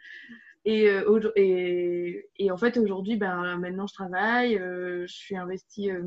Et, 0.66 0.90
euh, 0.90 1.32
et, 2.38 2.52
en 2.52 2.58
fait, 2.58 2.78
aujourd'hui, 2.78 3.18
ben, 3.18 3.58
maintenant, 3.58 3.88
je 3.88 3.94
travaille, 3.94 4.58
euh, 4.58 5.06
je 5.08 5.14
suis 5.14 5.36
investie, 5.36 5.92
euh, 5.92 6.04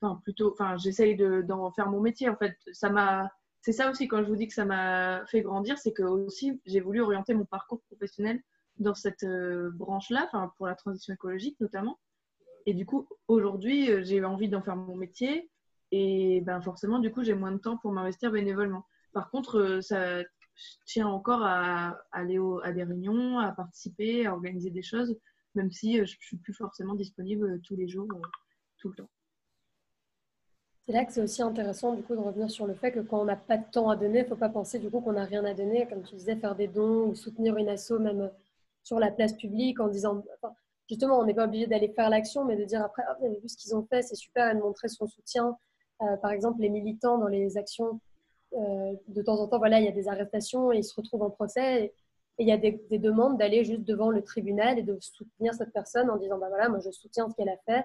enfin, 0.00 0.20
plutôt, 0.22 0.52
enfin, 0.52 0.76
j'essaye 0.76 1.16
d'en 1.16 1.70
faire 1.72 1.90
mon 1.90 2.00
métier. 2.00 2.28
En 2.28 2.36
fait, 2.36 2.56
ça 2.72 2.90
m'a, 2.90 3.30
c'est 3.62 3.72
ça 3.72 3.90
aussi, 3.90 4.06
quand 4.06 4.22
je 4.22 4.28
vous 4.28 4.36
dis 4.36 4.48
que 4.48 4.54
ça 4.54 4.64
m'a 4.66 5.24
fait 5.26 5.42
grandir, 5.42 5.78
c'est 5.78 5.92
que 5.92 6.02
aussi, 6.02 6.60
j'ai 6.66 6.80
voulu 6.80 7.00
orienter 7.00 7.34
mon 7.34 7.44
parcours 7.46 7.80
professionnel 7.82 8.40
dans 8.78 8.94
cette 8.94 9.26
branche-là, 9.74 10.24
enfin, 10.26 10.52
pour 10.56 10.66
la 10.66 10.74
transition 10.74 11.12
écologique 11.12 11.58
notamment. 11.60 11.98
Et 12.66 12.74
du 12.74 12.86
coup, 12.86 13.08
aujourd'hui, 13.28 14.04
j'ai 14.04 14.24
envie 14.24 14.48
d'en 14.48 14.62
faire 14.62 14.76
mon 14.76 14.96
métier. 14.96 15.50
Et 15.92 16.40
ben, 16.42 16.60
forcément, 16.62 16.98
du 16.98 17.10
coup, 17.10 17.22
j'ai 17.24 17.34
moins 17.34 17.52
de 17.52 17.58
temps 17.58 17.76
pour 17.76 17.92
m'investir 17.92 18.30
bénévolement. 18.30 18.86
Par 19.12 19.30
contre, 19.30 19.58
euh, 19.58 19.80
ça 19.80 20.22
tient 20.86 21.08
encore 21.08 21.42
à, 21.42 21.98
aller 22.12 22.38
à 22.62 22.72
des 22.72 22.84
réunions, 22.84 23.38
à 23.38 23.52
participer, 23.52 24.26
à 24.26 24.34
organiser 24.34 24.70
des 24.70 24.82
choses, 24.82 25.16
même 25.54 25.70
si 25.70 25.98
euh, 25.98 26.04
je 26.04 26.16
ne 26.16 26.20
suis 26.20 26.36
plus 26.36 26.54
forcément 26.54 26.94
disponible 26.94 27.46
euh, 27.46 27.60
tous 27.64 27.76
les 27.76 27.88
jours, 27.88 28.08
tout 28.78 28.90
le 28.90 28.96
temps. 28.96 29.10
C'est 30.86 30.92
là 30.92 31.04
que 31.04 31.12
c'est 31.12 31.22
aussi 31.22 31.42
intéressant 31.42 31.94
du 31.94 32.02
coup 32.02 32.14
de 32.14 32.20
revenir 32.20 32.50
sur 32.50 32.66
le 32.66 32.74
fait 32.74 32.90
que 32.90 33.00
quand 33.00 33.20
on 33.20 33.24
n'a 33.24 33.36
pas 33.36 33.58
de 33.58 33.70
temps 33.70 33.90
à 33.90 33.96
donner, 33.96 34.20
il 34.20 34.22
ne 34.24 34.28
faut 34.28 34.36
pas 34.36 34.48
penser 34.48 34.78
du 34.78 34.90
coup 34.90 35.00
qu'on 35.00 35.12
n'a 35.12 35.24
rien 35.24 35.44
à 35.44 35.54
donner, 35.54 35.86
comme 35.88 36.02
tu 36.02 36.14
disais, 36.16 36.36
faire 36.36 36.54
des 36.54 36.68
dons 36.68 37.08
ou 37.08 37.14
soutenir 37.14 37.56
une 37.56 37.68
asso 37.68 37.98
même 37.98 38.30
sur 38.82 38.98
la 38.98 39.10
place 39.10 39.34
publique 39.34 39.78
en 39.78 39.88
disant, 39.88 40.24
justement, 40.88 41.18
on 41.20 41.24
n'est 41.24 41.34
pas 41.34 41.44
obligé 41.44 41.66
d'aller 41.66 41.92
faire 41.92 42.10
l'action, 42.10 42.44
mais 42.44 42.56
de 42.56 42.64
dire 42.64 42.82
après, 42.82 43.02
ah, 43.06 43.16
vous 43.20 43.26
avez 43.26 43.38
vu 43.38 43.48
ce 43.48 43.56
qu'ils 43.56 43.74
ont 43.76 43.86
fait, 43.86 44.02
c'est 44.02 44.16
super, 44.16 44.50
et 44.50 44.54
de 44.54 44.60
montrer 44.60 44.88
son 44.88 45.06
soutien. 45.06 45.56
par 46.22 46.32
exemple, 46.32 46.60
les 46.62 46.70
militants 46.70 47.18
dans 47.18 47.28
les 47.28 47.56
actions 47.58 48.00
de 48.52 49.22
temps 49.22 49.40
en 49.40 49.48
temps, 49.48 49.58
voilà, 49.58 49.80
il 49.80 49.84
y 49.84 49.88
a 49.88 49.92
des 49.92 50.08
arrestations 50.08 50.72
et 50.72 50.78
ils 50.78 50.84
se 50.84 50.94
retrouvent 50.94 51.22
en 51.22 51.30
procès. 51.30 51.84
Et, 51.84 51.94
il 52.38 52.48
y 52.48 52.52
a 52.52 52.56
des, 52.56 52.72
demandes 52.98 53.36
d'aller 53.38 53.64
juste 53.64 53.82
devant 53.82 54.10
le 54.10 54.22
tribunal 54.22 54.78
et 54.78 54.82
de 54.82 54.96
soutenir 55.00 55.52
cette 55.52 55.72
personne 55.72 56.08
en 56.08 56.16
disant 56.16 56.38
bah 56.38 56.48
voilà, 56.48 56.70
moi 56.70 56.78
je 56.80 56.90
soutiens 56.90 57.28
ce 57.28 57.34
qu'elle 57.34 57.50
a 57.50 57.58
fait. 57.66 57.84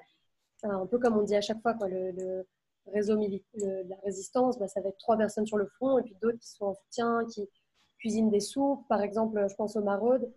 Un 0.63 0.85
peu 0.85 0.97
comme 0.97 1.17
on 1.17 1.23
dit 1.23 1.35
à 1.35 1.41
chaque 1.41 1.61
fois, 1.61 1.73
quoi, 1.73 1.89
le, 1.89 2.47
réseau 2.87 3.17
militaire, 3.17 3.83
la 3.89 3.97
résistance, 4.03 4.57
bah, 4.57 4.67
ça 4.67 4.79
va 4.79 4.89
être 4.89 4.97
trois 4.97 5.17
personnes 5.17 5.45
sur 5.45 5.57
le 5.57 5.65
front 5.65 5.97
et 5.97 6.03
puis 6.03 6.15
d'autres 6.21 6.37
qui 6.37 6.47
sont 6.47 6.65
en 6.67 6.73
soutien, 6.75 7.25
qui 7.25 7.49
cuisinent 7.97 8.29
des 8.29 8.39
soupes. 8.39 8.87
Par 8.87 9.01
exemple, 9.01 9.45
je 9.49 9.55
pense 9.55 9.75
aux 9.75 9.83
maraudes, 9.83 10.31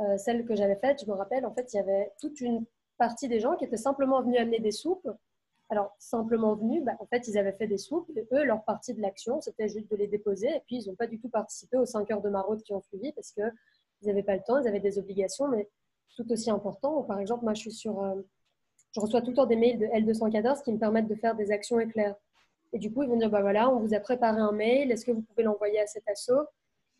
euh, 0.00 0.18
celle 0.18 0.44
que 0.44 0.54
j'avais 0.56 0.76
faite, 0.76 1.02
je 1.04 1.10
me 1.10 1.14
rappelle, 1.14 1.46
en 1.46 1.54
fait, 1.54 1.72
il 1.72 1.76
y 1.76 1.80
avait 1.80 2.12
toute 2.20 2.40
une 2.40 2.64
partie 2.98 3.28
des 3.28 3.40
gens 3.40 3.56
qui 3.56 3.64
étaient 3.64 3.76
simplement 3.76 4.20
venus 4.22 4.38
amener 4.38 4.58
des 4.58 4.70
soupes 4.72 5.08
alors, 5.72 5.96
simplement 5.98 6.54
venus, 6.54 6.84
bah, 6.84 6.92
en 7.00 7.06
fait, 7.06 7.26
ils 7.28 7.38
avaient 7.38 7.54
fait 7.54 7.66
des 7.66 7.78
soupes. 7.78 8.06
Et 8.14 8.28
eux, 8.30 8.44
leur 8.44 8.62
partie 8.62 8.92
de 8.92 9.00
l'action, 9.00 9.40
c'était 9.40 9.70
juste 9.70 9.90
de 9.90 9.96
les 9.96 10.06
déposer. 10.06 10.48
Et 10.48 10.60
puis, 10.66 10.76
ils 10.76 10.86
n'ont 10.86 10.94
pas 10.94 11.06
du 11.06 11.18
tout 11.18 11.30
participé 11.30 11.78
aux 11.78 11.86
5 11.86 12.10
heures 12.10 12.20
de 12.20 12.28
maraude 12.28 12.62
qui 12.62 12.74
ont 12.74 12.82
suivi 12.82 13.10
parce 13.12 13.32
qu'ils 13.32 13.50
n'avaient 14.02 14.22
pas 14.22 14.36
le 14.36 14.42
temps, 14.42 14.58
ils 14.58 14.68
avaient 14.68 14.80
des 14.80 14.98
obligations, 14.98 15.48
mais 15.48 15.70
tout 16.14 16.30
aussi 16.30 16.50
important. 16.50 17.02
Par 17.04 17.18
exemple, 17.20 17.44
moi, 17.44 17.54
je 17.54 17.60
suis 17.60 17.72
sur. 17.72 18.02
Euh, 18.02 18.20
je 18.94 19.00
reçois 19.00 19.22
tout 19.22 19.30
le 19.30 19.36
temps 19.36 19.46
des 19.46 19.56
mails 19.56 19.78
de 19.78 19.86
L214 19.86 20.62
qui 20.62 20.72
me 20.74 20.78
permettent 20.78 21.08
de 21.08 21.14
faire 21.14 21.34
des 21.34 21.50
actions 21.50 21.80
éclairs. 21.80 22.16
Et 22.74 22.78
du 22.78 22.92
coup, 22.92 23.02
ils 23.02 23.08
vont 23.08 23.16
dire 23.16 23.30
bah 23.30 23.40
voilà, 23.40 23.70
on 23.70 23.80
vous 23.80 23.94
a 23.94 24.00
préparé 24.00 24.42
un 24.42 24.52
mail, 24.52 24.92
est-ce 24.92 25.06
que 25.06 25.12
vous 25.12 25.22
pouvez 25.22 25.42
l'envoyer 25.42 25.80
à 25.80 25.86
cet 25.86 26.06
assaut? 26.06 26.42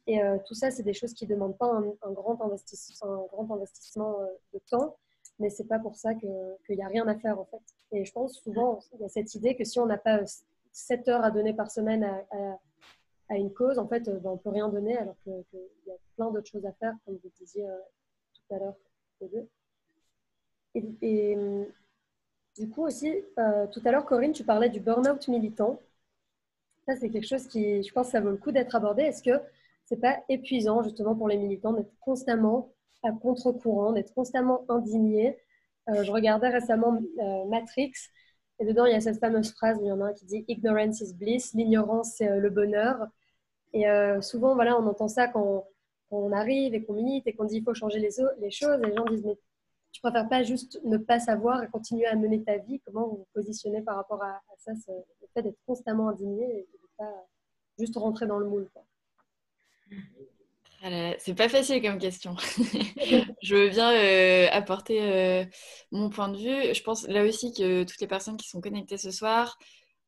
Et 0.07 0.18
tout 0.47 0.55
ça, 0.55 0.70
c'est 0.70 0.83
des 0.83 0.95
choses 0.95 1.12
qui 1.12 1.27
ne 1.27 1.35
demandent 1.35 1.59
pas 1.59 1.66
un, 1.66 2.12
grand, 2.12 2.41
investissement, 2.41 3.12
un 3.12 3.27
grand 3.27 3.55
investissement 3.55 4.18
de 4.55 4.59
temps, 4.70 4.97
mais 5.39 5.51
c'est 5.51 5.66
pas 5.66 5.78
pour 5.78 5.97
ça 5.97 6.14
qu'il 6.14 6.30
n'y 6.70 6.83
a 6.83 6.89
rien 6.89 7.07
à 7.09 7.16
faire 7.16 7.39
en 7.39 7.45
fait. 7.47 7.62
Et 7.93 8.05
je 8.05 8.12
pense 8.12 8.41
souvent, 8.41 8.80
il 8.95 9.01
y 9.01 9.05
a 9.05 9.09
cette 9.09 9.35
idée 9.35 9.57
que 9.57 9.64
si 9.64 9.78
on 9.78 9.87
n'a 9.87 9.99
pas 9.99 10.20
7 10.72 11.09
heures 11.09 11.24
à 11.24 11.30
donner 11.30 11.55
par 11.55 11.70
semaine 11.70 12.05
à, 12.05 12.24
à, 13.28 13.37
une 13.37 13.53
cause, 13.53 13.78
en 13.78 13.89
fait, 13.89 14.03
ben, 14.05 14.30
on 14.30 14.39
peut 14.39 14.51
rien 14.51 14.68
donner 14.68 14.97
alors 14.97 15.16
qu'il 15.24 15.33
y 15.87 15.91
a 15.91 15.97
plein 16.16 16.30
d'autres 16.30 16.49
choses 16.49 16.66
à 16.66 16.72
faire, 16.72 16.95
comme 17.05 17.16
vous 17.22 17.30
disiez 17.39 17.66
tout 18.35 18.55
à 18.55 18.59
l'heure. 18.59 18.74
Et, 20.74 21.37
du 22.57 22.68
coup 22.68 22.85
aussi, 22.85 23.24
euh, 23.39 23.66
tout 23.68 23.80
à 23.85 23.93
l'heure, 23.93 24.05
Corinne, 24.05 24.33
tu 24.33 24.45
parlais 24.45 24.68
du 24.68 24.80
burn-out 24.80 25.26
militant. 25.28 25.80
Ça, 26.87 26.97
c'est 26.97 27.09
quelque 27.11 27.26
chose 27.26 27.47
qui, 27.47 27.83
je 27.83 27.93
pense, 27.93 28.09
ça 28.09 28.20
vaut 28.20 28.30
le 28.30 28.37
coup 28.37 28.53
d'être 28.53 28.74
abordé. 28.74 29.03
Est-ce 29.03 29.22
que 29.22 29.41
c'est 29.85 30.01
pas 30.01 30.18
épuisant 30.28 30.83
justement 30.83 31.14
pour 31.14 31.28
les 31.28 31.37
militants 31.37 31.72
d'être 31.72 31.93
constamment 32.01 32.72
à 33.03 33.13
contre-courant, 33.13 33.93
d'être 33.93 34.15
constamment 34.15 34.65
indigné 34.69 35.39
euh, 35.89 36.05
Je 36.05 36.11
regardais 36.13 36.49
récemment 36.49 37.01
euh, 37.21 37.45
Matrix 37.47 37.93
et 38.59 38.65
dedans 38.65 38.87
il 38.87 38.93
y 38.93 38.97
a 38.97 39.01
cette 39.01 39.19
fameuse 39.19 39.53
phrase, 39.53 39.79
il 39.81 39.89
y 39.89 39.93
en 39.93 40.01
a 40.01 40.07
un 40.07 40.13
qui 40.13 40.27
dit 40.27 40.45
"Ignorance 40.49 41.01
is 41.01 41.15
bliss", 41.15 41.55
l'ignorance 41.55 42.15
c'est 42.17 42.39
le 42.39 42.51
bonheur. 42.51 43.07
Et 43.75 43.87
souvent, 44.21 44.55
voilà, 44.55 44.79
on 44.79 44.87
entend 44.87 45.09
ça 45.09 45.29
quand, 45.29 45.67
on 46.13 46.33
arrive 46.33 46.75
et 46.75 46.85
qu'on 46.85 46.93
milite 46.93 47.27
et 47.27 47.35
qu'on 47.35 47.45
dit 47.45 47.57
il 47.57 47.65
faut 47.65 47.75
changer 47.75 47.99
les, 47.99 48.11
choses. 48.11 48.79
Et 48.83 48.87
les 48.87 48.95
gens 48.95 49.05
disent 49.07 49.25
mais 49.25 49.39
tu 49.93 50.01
préfères 50.01 50.29
pas 50.29 50.43
juste 50.43 50.81
ne 50.85 50.97
pas 50.97 51.19
savoir 51.21 51.63
et 51.63 51.69
continuer 51.69 52.07
à 52.07 52.15
mener 52.17 52.43
ta 52.43 52.59
vie? 52.59 52.81
Comment 52.81 53.09
vous 53.09 53.27
positionnez 53.35 53.83
par 53.83 53.97
rapport 53.97 54.23
à, 54.23 54.41
ça, 54.59 54.73
le 54.89 55.27
fait 55.35 55.43
d'être 55.43 55.59
constamment 55.67 56.09
indigné 56.09 56.45
et 56.45 56.69
de 56.73 56.79
pas 56.97 57.27
juste 57.79 57.97
rentrer 57.97 58.27
dans 58.27 58.39
le 58.39 58.47
moule 58.47 58.69
ah 60.85 61.14
c'est 61.18 61.35
pas 61.35 61.49
facile 61.49 61.80
comme 61.80 61.99
question. 61.99 62.35
je 63.43 63.55
veux 63.55 63.68
bien 63.68 63.93
euh, 63.93 64.49
apporter 64.51 65.01
euh, 65.01 65.45
mon 65.93 66.11
point 66.11 66.28
de 66.28 66.37
vue. 66.39 66.74
Je 66.74 66.83
pense 66.83 67.07
là 67.07 67.24
aussi 67.24 67.53
que 67.53 67.85
toutes 67.85 68.01
les 68.01 68.09
personnes 68.09 68.37
qui 68.37 68.49
sont 68.49 68.61
connectées 68.61 68.99
ce 68.99 69.12
soir 69.12 69.59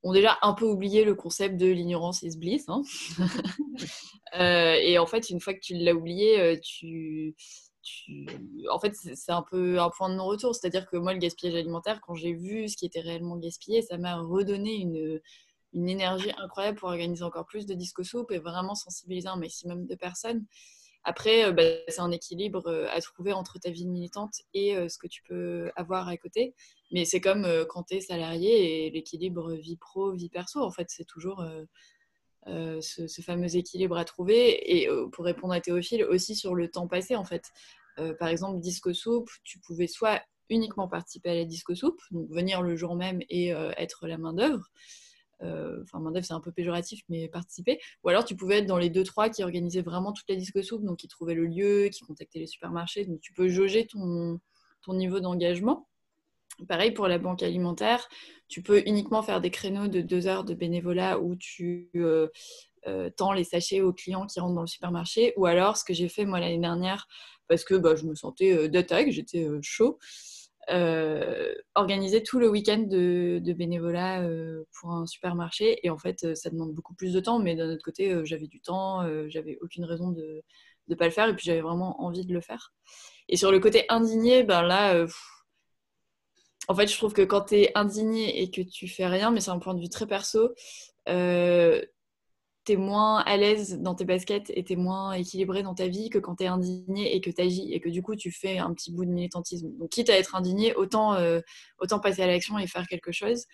ont 0.02 0.12
déjà 0.12 0.36
un 0.42 0.52
peu 0.52 0.64
oublié 0.64 1.04
le 1.04 1.14
concept 1.14 1.56
de 1.56 1.66
l'ignorance 1.66 2.22
is 2.22 2.36
bliss. 2.36 2.68
Hein. 2.68 2.82
Euh, 4.40 4.74
et 4.82 4.98
en 4.98 5.06
fait, 5.06 5.30
une 5.30 5.38
fois 5.40 5.54
que 5.54 5.60
tu 5.60 5.74
l'as 5.74 5.94
oublié, 5.94 6.58
tu, 6.60 7.36
en 8.68 8.80
fait, 8.80 8.92
c'est 8.96 9.30
un 9.30 9.44
peu 9.48 9.78
un 9.78 9.88
point 9.90 10.08
de 10.08 10.16
non-retour. 10.16 10.56
C'est-à-dire 10.56 10.90
que 10.90 10.96
moi, 10.96 11.12
le 11.12 11.20
gaspillage 11.20 11.54
alimentaire, 11.54 12.00
quand 12.00 12.16
j'ai 12.16 12.32
vu 12.32 12.68
ce 12.68 12.76
qui 12.76 12.84
était 12.84 12.98
réellement 12.98 13.36
gaspillé, 13.36 13.80
ça 13.82 13.96
m'a 13.96 14.16
redonné 14.16 14.72
une, 14.74 15.20
une, 15.74 15.88
énergie 15.88 16.32
incroyable 16.38 16.78
pour 16.78 16.88
organiser 16.88 17.24
encore 17.24 17.46
plus 17.46 17.66
de 17.66 17.74
disco 17.74 18.02
soupe 18.02 18.30
et 18.30 18.38
vraiment 18.38 18.74
sensibiliser 18.74 19.28
un 19.28 19.36
maximum 19.36 19.86
de 19.86 19.94
personnes. 19.94 20.46
Après, 21.04 21.44
euh, 21.44 21.52
bah, 21.52 21.62
c'est 21.88 22.00
un 22.00 22.10
équilibre 22.10 22.66
euh, 22.66 22.86
à 22.90 23.00
trouver 23.00 23.32
entre 23.32 23.58
ta 23.58 23.70
vie 23.70 23.86
militante 23.86 24.40
et 24.54 24.74
euh, 24.74 24.88
ce 24.88 24.96
que 24.96 25.06
tu 25.06 25.22
peux 25.22 25.70
avoir 25.76 26.08
à 26.08 26.16
côté. 26.16 26.54
Mais 26.92 27.04
c'est 27.04 27.20
comme 27.20 27.46
quand 27.68 27.84
tu 27.84 27.96
es 27.96 28.00
salarié 28.00 28.86
et 28.86 28.90
l'équilibre 28.90 29.52
vie 29.52 29.76
pro, 29.76 30.12
vie 30.12 30.30
perso. 30.30 30.60
En 30.62 30.70
fait, 30.70 30.86
c'est 30.90 31.04
toujours 31.04 31.44
ce, 32.46 33.22
fameux 33.22 33.56
équilibre 33.56 33.96
à 33.96 34.04
trouver. 34.04 34.78
Et 34.78 34.88
pour 35.12 35.24
répondre 35.24 35.52
à 35.52 35.60
Théophile, 35.60 36.04
aussi 36.04 36.36
sur 36.36 36.54
le 36.54 36.70
temps 36.70 36.86
passé, 36.86 37.16
en 37.16 37.24
fait. 37.24 37.50
par 38.20 38.28
exemple, 38.28 38.60
Disco 38.60 38.92
Soupe, 38.92 39.28
tu 39.42 39.58
pouvais 39.58 39.88
soit 39.88 40.22
uniquement 40.50 40.86
participer 40.86 41.30
à 41.30 41.34
la 41.34 41.44
Disco 41.44 41.74
Soupe, 41.74 42.00
donc 42.12 42.30
venir 42.30 42.62
le 42.62 42.76
jour 42.76 42.94
même 42.94 43.20
et 43.28 43.48
être 43.76 44.06
la 44.06 44.18
main-d'œuvre. 44.18 44.70
Euh, 44.70 45.13
enfin 45.82 46.00
main 46.00 46.12
c'est 46.22 46.32
un 46.32 46.40
peu 46.40 46.52
péjoratif, 46.52 47.02
mais 47.08 47.28
participer. 47.28 47.78
Ou 48.02 48.08
alors 48.08 48.24
tu 48.24 48.36
pouvais 48.36 48.58
être 48.58 48.66
dans 48.66 48.78
les 48.78 48.90
deux 48.90 49.04
trois 49.04 49.28
qui 49.28 49.42
organisaient 49.42 49.82
vraiment 49.82 50.12
toute 50.12 50.28
la 50.28 50.36
disco 50.36 50.62
soupe, 50.62 50.84
donc 50.84 50.98
qui 50.98 51.08
trouvaient 51.08 51.34
le 51.34 51.46
lieu, 51.46 51.88
qui 51.88 52.04
contactaient 52.04 52.38
les 52.38 52.46
supermarchés. 52.46 53.04
Donc 53.04 53.20
tu 53.20 53.32
peux 53.32 53.48
jauger 53.48 53.86
ton, 53.86 54.40
ton 54.82 54.94
niveau 54.94 55.20
d'engagement. 55.20 55.88
Pareil 56.68 56.92
pour 56.92 57.08
la 57.08 57.18
banque 57.18 57.42
alimentaire, 57.42 58.08
tu 58.48 58.62
peux 58.62 58.82
uniquement 58.86 59.22
faire 59.22 59.40
des 59.40 59.50
créneaux 59.50 59.88
de 59.88 60.00
deux 60.00 60.28
heures 60.28 60.44
de 60.44 60.54
bénévolat 60.54 61.18
où 61.18 61.34
tu 61.34 61.90
euh, 61.96 62.28
euh, 62.86 63.10
tends 63.10 63.32
les 63.32 63.42
sachets 63.42 63.80
aux 63.80 63.92
clients 63.92 64.26
qui 64.26 64.38
rentrent 64.38 64.54
dans 64.54 64.60
le 64.60 64.68
supermarché. 64.68 65.32
Ou 65.36 65.46
alors 65.46 65.76
ce 65.76 65.84
que 65.84 65.94
j'ai 65.94 66.08
fait 66.08 66.24
moi 66.24 66.38
l'année 66.38 66.58
dernière, 66.58 67.08
parce 67.48 67.64
que 67.64 67.74
bah, 67.74 67.96
je 67.96 68.04
me 68.04 68.14
sentais 68.14 68.68
d'attaque, 68.68 69.10
j'étais 69.10 69.48
chaud. 69.62 69.98
Euh, 70.70 71.54
organiser 71.74 72.22
tout 72.22 72.38
le 72.38 72.48
week-end 72.48 72.78
de, 72.78 73.52
bénévolat 73.52 74.22
euh, 74.22 74.64
pour 74.78 74.92
un 74.92 75.06
supermarché. 75.06 75.78
Et 75.86 75.90
en 75.90 75.98
fait, 75.98 76.24
euh, 76.24 76.34
ça 76.34 76.50
demande 76.50 76.72
beaucoup 76.72 76.94
plus 76.94 77.12
de 77.12 77.20
temps, 77.20 77.38
mais 77.38 77.54
d'un 77.54 77.70
autre 77.70 77.84
côté, 77.84 78.14
j'avais 78.24 78.46
du 78.46 78.60
temps, 78.60 79.02
j'avais 79.28 79.58
aucune 79.60 79.84
raison 79.84 80.10
de 80.10 80.42
ne 80.88 80.94
pas 80.94 81.06
le 81.06 81.10
faire, 81.10 81.28
et 81.28 81.36
puis 81.36 81.44
j'avais 81.46 81.60
vraiment 81.60 82.02
envie 82.02 82.24
de 82.24 82.32
le 82.32 82.40
faire. 82.40 82.72
Et 83.28 83.36
sur 83.36 83.50
le 83.50 83.58
côté 83.58 83.84
indigné, 83.88 84.42
ben 84.42 84.62
là, 84.62 85.06
en 86.68 86.74
fait, 86.74 86.86
je 86.86 86.96
trouve 86.96 87.12
que 87.12 87.22
quand 87.22 87.46
tu 87.46 87.56
es 87.56 87.72
indigné 87.74 88.42
et 88.42 88.50
que 88.50 88.62
tu 88.62 88.88
fais 88.88 89.06
rien, 89.06 89.30
mais 89.30 89.40
c'est 89.40 89.50
un 89.50 89.58
point 89.58 89.74
de 89.74 89.80
vue 89.80 89.88
très 89.88 90.06
perso, 90.06 90.54
tu 92.64 92.72
es 92.72 92.76
moins 92.76 93.18
à 93.18 93.36
l'aise 93.36 93.78
dans 93.80 93.94
tes 93.94 94.04
baskets 94.04 94.50
et 94.54 94.64
tu 94.64 94.72
es 94.72 94.76
moins 94.76 95.12
équilibré 95.12 95.62
dans 95.62 95.74
ta 95.74 95.86
vie 95.86 96.08
que 96.08 96.18
quand 96.18 96.36
tu 96.36 96.44
es 96.44 96.46
indigné 96.46 97.14
et 97.14 97.20
que 97.20 97.30
tu 97.30 97.42
agis 97.42 97.72
et 97.72 97.80
que 97.80 97.88
du 97.88 98.02
coup 98.02 98.16
tu 98.16 98.30
fais 98.30 98.58
un 98.58 98.72
petit 98.72 98.90
bout 98.90 99.04
de 99.04 99.10
militantisme. 99.10 99.70
Donc 99.78 99.90
quitte 99.90 100.08
à 100.10 100.18
être 100.18 100.34
indigné, 100.34 100.74
autant, 100.74 101.14
euh, 101.14 101.40
autant 101.78 102.00
passer 102.00 102.22
à 102.22 102.26
l'action 102.26 102.58
et 102.58 102.66
faire 102.66 102.86
quelque 102.86 103.12
chose. 103.12 103.44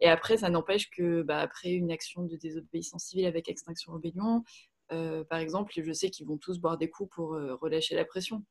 Et 0.00 0.08
après, 0.08 0.38
ça 0.38 0.50
n'empêche 0.50 0.90
que 0.90 1.22
bah, 1.22 1.40
après 1.40 1.70
une 1.70 1.90
action 1.90 2.22
de 2.22 2.36
désobéissance 2.36 3.04
civile 3.04 3.26
avec 3.26 3.48
Extinction 3.48 3.92
Rebellion, 3.92 4.44
euh, 4.92 5.24
par 5.24 5.38
exemple, 5.38 5.72
je 5.76 5.92
sais 5.92 6.10
qu'ils 6.10 6.26
vont 6.26 6.38
tous 6.38 6.58
boire 6.58 6.78
des 6.78 6.88
coups 6.88 7.10
pour 7.14 7.34
euh, 7.34 7.56
relâcher 7.56 7.94
la 7.96 8.04
pression. 8.04 8.44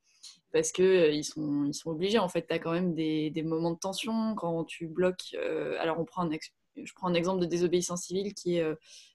Parce 0.53 0.72
qu'ils 0.72 1.14
ils 1.14 1.24
sont, 1.24 1.66
ils 1.66 1.74
sont 1.74 1.89
obligés. 1.89 2.20
En 2.20 2.30
fait, 2.30 2.45
tu 2.47 2.53
as 2.53 2.59
quand 2.59 2.74
même 2.74 2.93
des, 2.93 3.32
des, 3.32 3.43
moments 3.43 3.72
de 3.72 3.80
tension 3.80 4.36
quand 4.36 4.66
tu 4.66 4.88
bloques. 4.88 5.36
alors, 5.80 5.99
on 5.99 6.05
prend 6.05 6.22
un, 6.24 6.30
je 6.76 6.93
prends 6.93 7.07
un 7.07 7.13
exemple 7.13 7.41
de 7.41 7.45
désobéissance 7.45 8.03
civile 8.03 8.34
qui 8.34 8.57
est 8.57 8.65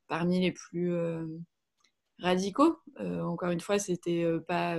parmi 0.08 0.40
les 0.40 0.52
plus 0.52 0.94
euh, 0.94 1.24
radicaux. 2.20 2.78
Euh, 3.00 3.22
encore 3.22 3.50
une 3.50 3.60
fois, 3.60 3.78
c'était 3.78 4.22
euh, 4.22 4.40
pas 4.40 4.76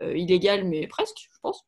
illégal, 0.00 0.64
mais 0.64 0.86
presque, 0.86 1.18
je 1.32 1.38
pense. 1.42 1.64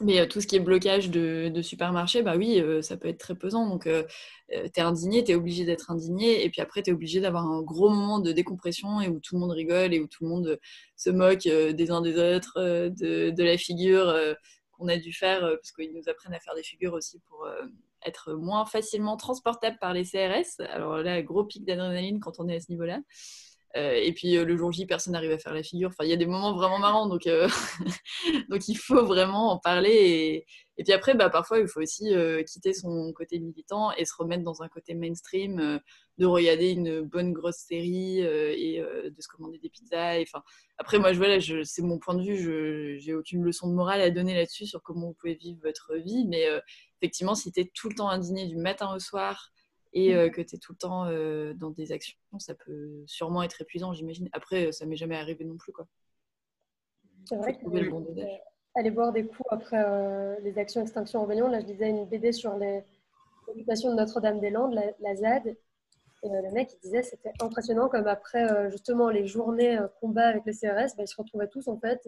Mais 0.00 0.26
tout 0.26 0.40
ce 0.40 0.46
qui 0.48 0.56
est 0.56 0.60
blocage 0.60 1.08
de, 1.08 1.62
supermarché, 1.62 2.22
bah 2.22 2.36
oui, 2.36 2.60
ça 2.82 2.96
peut 2.96 3.08
être 3.08 3.18
très 3.18 3.36
pesant. 3.36 3.68
Donc, 3.68 3.84
tu 3.84 4.50
es 4.50 4.80
indigné, 4.80 5.22
tu 5.22 5.30
es 5.30 5.34
obligé 5.36 5.64
d'être 5.64 5.90
indigné. 5.90 6.44
Et 6.44 6.50
puis 6.50 6.60
après, 6.60 6.82
tu 6.82 6.90
es 6.90 6.92
obligé 6.92 7.20
d'avoir 7.20 7.46
un 7.46 7.62
gros 7.62 7.88
moment 7.88 8.18
de 8.18 8.32
décompression 8.32 9.00
et 9.00 9.08
où 9.08 9.20
tout 9.20 9.36
le 9.36 9.40
monde 9.40 9.52
rigole 9.52 9.94
et 9.94 10.00
où 10.00 10.08
tout 10.08 10.24
le 10.24 10.30
monde 10.30 10.58
se 10.96 11.10
moque 11.10 11.44
des 11.44 11.90
uns 11.92 12.02
des 12.02 12.18
autres, 12.18 12.58
de 12.88 13.42
la 13.42 13.56
figure 13.56 14.12
qu'on 14.72 14.88
a 14.88 14.96
dû 14.98 15.12
faire, 15.12 15.40
parce 15.40 15.70
qu'ils 15.70 15.94
nous 15.94 16.08
apprennent 16.08 16.34
à 16.34 16.40
faire 16.40 16.56
des 16.56 16.64
figures 16.64 16.92
aussi 16.92 17.20
pour 17.28 17.48
être 18.04 18.34
moins 18.34 18.66
facilement 18.66 19.16
transportable 19.16 19.78
par 19.80 19.92
les 19.92 20.04
CRS. 20.04 20.60
Alors 20.70 20.98
là, 20.98 21.22
gros 21.22 21.44
pic 21.44 21.64
d'adrénaline 21.64 22.20
quand 22.20 22.38
on 22.38 22.48
est 22.48 22.56
à 22.56 22.60
ce 22.60 22.70
niveau-là. 22.70 23.00
Euh, 23.76 23.94
et 23.94 24.12
puis 24.12 24.36
euh, 24.36 24.44
le 24.44 24.56
jour 24.56 24.70
J, 24.70 24.86
personne 24.86 25.14
n'arrive 25.14 25.32
à 25.32 25.38
faire 25.38 25.52
la 25.52 25.62
figure. 25.62 25.88
Enfin, 25.88 26.04
il 26.04 26.10
y 26.10 26.12
a 26.12 26.16
des 26.16 26.26
moments 26.26 26.54
vraiment 26.54 26.78
marrants, 26.78 27.08
donc, 27.08 27.26
euh, 27.26 27.48
donc 28.48 28.68
il 28.68 28.76
faut 28.76 29.04
vraiment 29.04 29.50
en 29.50 29.58
parler. 29.58 30.46
Et, 30.76 30.84
puis 30.84 30.92
après, 30.92 31.14
bah, 31.14 31.28
parfois, 31.28 31.58
il 31.58 31.68
faut 31.68 31.80
aussi 31.80 32.12
quitter 32.46 32.72
son 32.72 33.12
côté 33.12 33.38
militant 33.38 33.92
et 33.92 34.04
se 34.04 34.12
remettre 34.16 34.42
dans 34.42 34.62
un 34.62 34.68
côté 34.68 34.94
mainstream, 34.94 35.80
de 36.18 36.26
regarder 36.26 36.70
une 36.70 37.02
bonne 37.02 37.32
grosse 37.32 37.58
série 37.58 38.18
et 38.18 38.80
de 38.80 39.20
se 39.20 39.28
commander 39.28 39.58
des 39.58 39.70
pizzas. 39.70 40.20
Enfin, 40.22 40.42
après, 40.78 40.98
moi, 40.98 41.12
je 41.12 41.18
vois 41.18 41.64
c'est 41.64 41.82
mon 41.82 42.00
point 42.00 42.16
de 42.16 42.24
vue. 42.24 42.36
Je 42.36 42.96
j'ai 42.98 43.14
aucune 43.14 43.44
leçon 43.44 43.68
de 43.68 43.74
morale 43.74 44.00
à 44.00 44.10
donner 44.10 44.34
là-dessus 44.34 44.66
sur 44.66 44.82
comment 44.82 45.06
vous 45.08 45.14
pouvez 45.14 45.36
vivre 45.36 45.60
votre 45.62 45.94
vie, 45.94 46.26
mais 46.26 46.44
effectivement, 47.00 47.36
si 47.36 47.52
tu 47.52 47.60
es 47.60 47.70
tout 47.72 47.88
le 47.88 47.94
temps 47.94 48.08
indigné 48.08 48.48
du 48.48 48.56
matin 48.56 48.92
au 48.92 48.98
soir 48.98 49.52
et 49.94 50.14
euh, 50.14 50.28
que 50.28 50.42
tu 50.42 50.56
es 50.56 50.58
tout 50.58 50.72
le 50.72 50.78
temps 50.78 51.06
euh, 51.06 51.54
dans 51.54 51.70
des 51.70 51.92
actions, 51.92 52.16
ça 52.38 52.54
peut 52.54 53.02
sûrement 53.06 53.42
être 53.42 53.60
épuisant, 53.62 53.92
j'imagine. 53.94 54.28
Après, 54.32 54.70
ça 54.72 54.86
m'est 54.86 54.96
jamais 54.96 55.16
arrivé 55.16 55.44
non 55.44 55.56
plus. 55.56 55.72
quoi. 55.72 55.86
C'est 57.24 57.36
vrai 57.36 57.56
que 57.56 57.64
bon 57.64 58.06
aller 58.76 58.90
boire 58.90 59.12
des 59.12 59.24
coups 59.24 59.48
après 59.50 59.84
euh, 59.86 60.34
les 60.40 60.58
actions 60.58 60.82
Extinction 60.82 61.22
Rebellion, 61.22 61.46
là 61.46 61.60
je 61.60 61.66
disais 61.66 61.88
une 61.88 62.06
BD 62.06 62.32
sur 62.32 62.58
l'occupation 63.46 63.90
de 63.90 63.94
Notre-Dame-des-Landes, 63.94 64.74
la, 64.98 65.14
ZAD, 65.14 65.46
et 65.46 66.28
le 66.28 66.50
mec 66.50 66.72
il 66.72 66.80
disait 66.80 67.04
c'était 67.04 67.30
impressionnant 67.40 67.88
comme 67.88 68.08
après 68.08 68.68
justement 68.72 69.10
les 69.10 69.28
journées 69.28 69.78
combat 70.00 70.26
avec 70.26 70.44
les 70.44 70.54
CRS, 70.54 70.96
bah, 70.96 71.04
ils 71.04 71.06
se 71.06 71.14
retrouvaient 71.16 71.46
tous 71.46 71.68
en 71.68 71.78
fait 71.78 72.04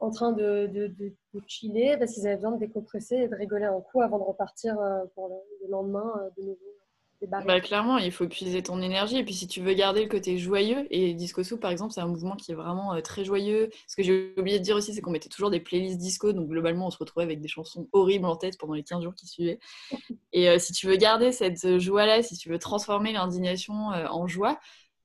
en 0.00 0.10
train 0.10 0.32
de, 0.32 0.66
de, 0.66 0.86
de, 0.88 1.12
chiller 1.46 1.96
parce 1.96 2.12
qu'ils 2.12 2.26
avaient 2.26 2.36
besoin 2.36 2.52
de 2.52 2.58
décompresser 2.58 3.16
et 3.16 3.28
de 3.28 3.34
rigoler 3.34 3.64
un 3.64 3.80
coup 3.80 4.02
avant 4.02 4.18
de 4.18 4.24
repartir 4.24 4.78
euh, 4.78 5.04
pour 5.14 5.28
le, 5.28 5.70
lendemain 5.70 6.12
euh, 6.18 6.30
de 6.36 6.42
nouveau. 6.42 6.73
Bah, 7.26 7.60
clairement, 7.60 7.98
il 7.98 8.12
faut 8.12 8.28
puiser 8.28 8.62
ton 8.62 8.80
énergie. 8.82 9.18
Et 9.18 9.24
puis, 9.24 9.34
si 9.34 9.46
tu 9.46 9.60
veux 9.60 9.74
garder 9.74 10.02
le 10.02 10.08
côté 10.08 10.38
joyeux, 10.38 10.86
et 10.90 11.14
Disco 11.14 11.42
Soup, 11.42 11.60
par 11.60 11.70
exemple, 11.70 11.92
c'est 11.92 12.00
un 12.00 12.06
mouvement 12.06 12.36
qui 12.36 12.52
est 12.52 12.54
vraiment 12.54 12.94
euh, 12.94 13.00
très 13.00 13.24
joyeux. 13.24 13.70
Ce 13.86 13.96
que 13.96 14.02
j'ai 14.02 14.34
oublié 14.38 14.58
de 14.58 14.64
dire 14.64 14.76
aussi, 14.76 14.94
c'est 14.94 15.00
qu'on 15.00 15.10
mettait 15.10 15.28
toujours 15.28 15.50
des 15.50 15.60
playlists 15.60 15.98
disco. 15.98 16.32
Donc, 16.32 16.48
globalement, 16.48 16.86
on 16.86 16.90
se 16.90 16.98
retrouvait 16.98 17.24
avec 17.24 17.40
des 17.40 17.48
chansons 17.48 17.88
horribles 17.92 18.26
en 18.26 18.36
tête 18.36 18.58
pendant 18.58 18.74
les 18.74 18.82
15 18.84 19.02
jours 19.02 19.14
qui 19.14 19.26
suivaient. 19.26 19.58
Et 20.32 20.58
si 20.58 20.72
tu 20.72 20.86
veux 20.86 20.96
garder 20.96 21.32
cette 21.32 21.78
joie-là, 21.78 22.22
si 22.22 22.36
tu 22.36 22.48
veux 22.48 22.58
transformer 22.58 23.12
l'indignation 23.12 23.74
en 23.74 24.26
joie, 24.26 24.58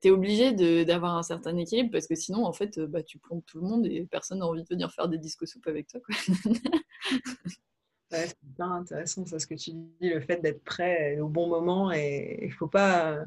es 0.03 0.11
obligé 0.11 0.53
d'avoir 0.85 1.17
un 1.17 1.23
certain 1.23 1.55
équilibre 1.57 1.89
parce 1.91 2.07
que 2.07 2.15
sinon, 2.15 2.45
en 2.45 2.53
fait, 2.53 2.79
bah, 2.79 3.03
tu 3.03 3.19
plombes 3.19 3.43
tout 3.45 3.59
le 3.59 3.67
monde 3.67 3.85
et 3.85 4.05
personne 4.09 4.39
n'a 4.39 4.47
envie 4.47 4.63
de 4.63 4.67
venir 4.67 4.91
faire 4.91 5.09
des 5.09 5.17
disco 5.17 5.45
soupes 5.45 5.67
avec 5.67 5.87
toi. 5.87 5.99
Quoi. 5.99 6.15
c'est 8.11 8.35
bien 8.41 8.71
intéressant 8.71 9.25
ça, 9.25 9.39
ce 9.39 9.47
que 9.47 9.55
tu 9.55 9.71
dis, 9.71 10.09
le 10.09 10.19
fait 10.21 10.37
d'être 10.37 10.63
prêt 10.63 11.19
au 11.19 11.27
bon 11.27 11.47
moment 11.47 11.91
et 11.91 12.39
il 12.41 12.47
ne 12.47 12.53
faut 12.53 12.67
pas, 12.67 13.19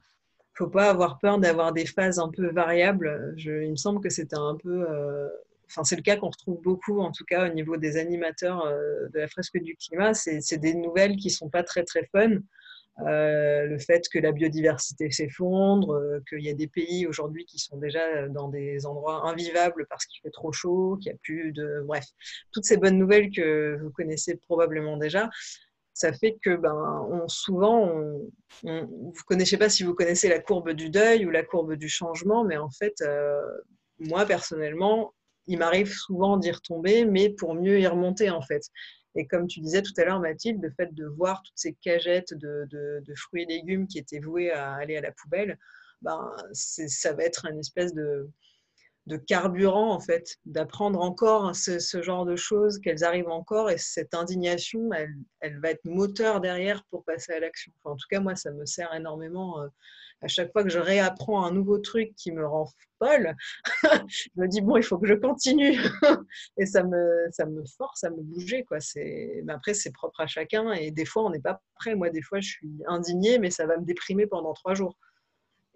faut 0.54 0.68
pas 0.68 0.90
avoir 0.90 1.18
peur 1.18 1.38
d'avoir 1.38 1.72
des 1.72 1.86
phases 1.86 2.18
un 2.18 2.28
peu 2.30 2.50
variables. 2.50 3.34
Il 3.38 3.70
me 3.70 3.76
semble 3.76 4.00
que 4.00 4.10
c'était 4.10 4.36
un 4.36 4.56
peu 4.56 4.86
euh, 4.88 5.28
c'est 5.84 5.96
le 5.96 6.02
cas 6.02 6.16
qu'on 6.16 6.28
retrouve 6.30 6.60
beaucoup, 6.60 7.00
en 7.00 7.12
tout 7.12 7.24
cas 7.24 7.48
au 7.48 7.52
niveau 7.52 7.76
des 7.76 7.96
animateurs 7.96 8.64
euh, 8.66 9.08
de 9.12 9.20
la 9.20 9.28
fresque 9.28 9.58
du 9.58 9.76
climat, 9.76 10.14
c'est 10.14 10.58
des 10.58 10.74
nouvelles 10.74 11.16
qui 11.16 11.30
sont 11.30 11.48
pas 11.48 11.62
très 11.62 11.84
très 11.84 12.06
fun. 12.12 12.38
Euh, 13.00 13.64
le 13.64 13.78
fait 13.78 14.06
que 14.12 14.18
la 14.18 14.32
biodiversité 14.32 15.10
s'effondre, 15.10 15.94
euh, 15.94 16.20
qu'il 16.28 16.42
y 16.42 16.50
a 16.50 16.54
des 16.54 16.66
pays 16.66 17.06
aujourd'hui 17.06 17.46
qui 17.46 17.58
sont 17.58 17.78
déjà 17.78 18.28
dans 18.28 18.48
des 18.48 18.84
endroits 18.84 19.26
invivables 19.26 19.86
parce 19.88 20.04
qu'il 20.04 20.20
fait 20.20 20.30
trop 20.30 20.52
chaud, 20.52 20.98
qu'il 21.00 21.10
n'y 21.10 21.16
a 21.16 21.18
plus 21.22 21.52
de... 21.52 21.82
Bref, 21.86 22.04
toutes 22.52 22.64
ces 22.64 22.76
bonnes 22.76 22.98
nouvelles 22.98 23.30
que 23.30 23.78
vous 23.82 23.90
connaissez 23.90 24.36
probablement 24.36 24.98
déjà, 24.98 25.30
ça 25.94 26.12
fait 26.12 26.36
que 26.42 26.54
ben, 26.56 27.24
souvent, 27.28 27.86
on, 27.86 28.30
vous 28.62 29.12
ne 29.16 29.26
connaissez 29.26 29.56
pas 29.56 29.70
si 29.70 29.84
vous 29.84 29.94
connaissez 29.94 30.28
la 30.28 30.40
courbe 30.40 30.72
du 30.72 30.90
deuil 30.90 31.24
ou 31.24 31.30
la 31.30 31.42
courbe 31.42 31.74
du 31.74 31.88
changement, 31.88 32.44
mais 32.44 32.56
en 32.56 32.70
fait, 32.70 33.02
moi 33.98 34.24
personnellement, 34.26 35.12
il 35.46 35.58
m'arrive 35.58 35.92
souvent 35.92 36.36
d'y 36.36 36.50
retomber, 36.50 37.04
mais 37.04 37.30
pour 37.30 37.54
mieux 37.54 37.78
y 37.78 37.86
remonter 37.86 38.30
en 38.30 38.42
fait. 38.42 38.62
Et 39.14 39.26
comme 39.26 39.46
tu 39.46 39.60
disais 39.60 39.82
tout 39.82 39.92
à 39.98 40.04
l'heure, 40.04 40.20
Mathilde, 40.20 40.62
le 40.62 40.70
fait 40.70 40.94
de 40.94 41.06
voir 41.06 41.42
toutes 41.42 41.58
ces 41.58 41.74
cagettes 41.74 42.32
de, 42.34 43.02
fruits 43.16 43.42
et 43.42 43.46
légumes 43.46 43.86
qui 43.86 43.98
étaient 43.98 44.20
voués 44.20 44.50
à 44.50 44.74
aller 44.74 44.96
à 44.96 45.00
la 45.00 45.12
poubelle, 45.12 45.58
ben, 46.00 46.34
ça 46.52 47.12
va 47.12 47.24
être 47.24 47.46
une 47.46 47.58
espèce 47.58 47.94
de, 47.94 48.28
carburant, 49.26 49.92
en 49.92 50.00
fait, 50.00 50.38
d'apprendre 50.46 51.00
encore 51.00 51.54
ce, 51.54 52.02
genre 52.02 52.24
de 52.24 52.36
choses, 52.36 52.78
qu'elles 52.78 53.04
arrivent 53.04 53.28
encore, 53.28 53.70
et 53.70 53.78
cette 53.78 54.14
indignation, 54.14 54.90
elle, 55.40 55.60
va 55.60 55.70
être 55.70 55.84
moteur 55.84 56.40
derrière 56.40 56.82
pour 56.90 57.04
passer 57.04 57.32
à 57.32 57.40
l'action. 57.40 57.72
en 57.84 57.96
tout 57.96 58.06
cas, 58.08 58.20
moi, 58.20 58.34
ça 58.34 58.50
me 58.50 58.64
sert 58.64 58.92
énormément. 58.94 59.60
À 60.22 60.28
chaque 60.28 60.52
fois 60.52 60.62
que 60.62 60.70
je 60.70 60.78
réapprends 60.78 61.44
un 61.44 61.52
nouveau 61.52 61.78
truc 61.78 62.14
qui 62.16 62.30
me 62.32 62.46
rend 62.46 62.68
folle, 62.98 63.34
je 64.08 64.28
me 64.36 64.46
dis 64.46 64.60
bon, 64.60 64.76
il 64.76 64.82
faut 64.82 64.98
que 64.98 65.08
je 65.08 65.14
continue. 65.14 65.76
et 66.58 66.66
ça 66.66 66.84
me, 66.84 67.26
ça 67.32 67.44
me 67.46 67.64
force 67.76 68.04
à 68.04 68.10
me 68.10 68.22
bouger. 68.22 68.64
Quoi. 68.64 68.78
Mais 68.96 69.52
après, 69.52 69.74
c'est 69.74 69.92
propre 69.92 70.20
à 70.20 70.26
chacun. 70.26 70.72
Et 70.72 70.90
des 70.90 71.04
fois, 71.04 71.24
on 71.24 71.30
n'est 71.30 71.40
pas 71.40 71.60
prêt. 71.74 71.94
Moi, 71.94 72.10
des 72.10 72.22
fois, 72.22 72.40
je 72.40 72.48
suis 72.48 72.70
indignée, 72.86 73.38
mais 73.38 73.50
ça 73.50 73.66
va 73.66 73.76
me 73.76 73.84
déprimer 73.84 74.26
pendant 74.26 74.52
trois 74.52 74.74
jours. 74.74 74.96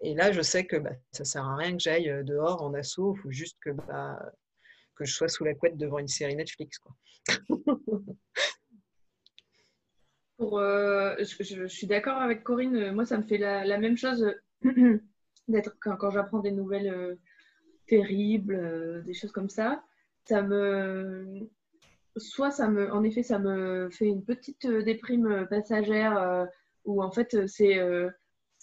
Et 0.01 0.13
là, 0.13 0.31
je 0.31 0.41
sais 0.41 0.65
que 0.65 0.77
bah, 0.77 0.91
ça 1.11 1.23
ne 1.23 1.25
sert 1.25 1.45
à 1.45 1.55
rien 1.55 1.73
que 1.73 1.81
j'aille 1.81 2.09
euh, 2.09 2.23
dehors 2.23 2.61
en 2.61 2.73
assaut. 2.73 3.15
Il 3.17 3.21
faut 3.21 3.31
juste 3.31 3.57
que, 3.61 3.71
bah, 3.71 4.19
que 4.95 5.05
je 5.05 5.13
sois 5.13 5.27
sous 5.27 5.43
la 5.43 5.55
couette 5.55 5.77
devant 5.77 5.99
une 5.99 6.07
série 6.07 6.35
Netflix. 6.35 6.77
Quoi. 6.79 6.95
Euh, 10.39 11.15
je, 11.19 11.67
suis 11.67 11.87
d'accord 11.87 12.17
avec 12.17 12.43
Corinne. 12.43 12.91
Moi, 12.91 13.05
ça 13.05 13.17
me 13.17 13.23
fait 13.23 13.37
la, 13.37 13.77
même 13.77 13.97
chose 13.97 14.35
euh, 14.65 14.99
d'être 15.47 15.75
quand, 15.79 16.09
j'apprends 16.11 16.39
des 16.39 16.51
nouvelles 16.51 16.93
euh, 16.93 17.15
terribles, 17.87 19.03
des 19.05 19.13
choses 19.13 19.31
comme 19.31 19.49
ça. 19.49 19.83
Ça 20.25 20.41
me, 20.41 21.49
soit 22.17 22.51
ça 22.51 22.67
me, 22.67 22.91
en 22.91 23.03
effet, 23.03 23.23
ça 23.23 23.39
me 23.39 23.89
fait 23.89 24.07
une 24.07 24.23
petite 24.23 24.67
déprime 24.67 25.47
passagère 25.49 26.47
où 26.83 27.01
en 27.01 27.11
fait 27.11 27.47
c'est 27.47 27.79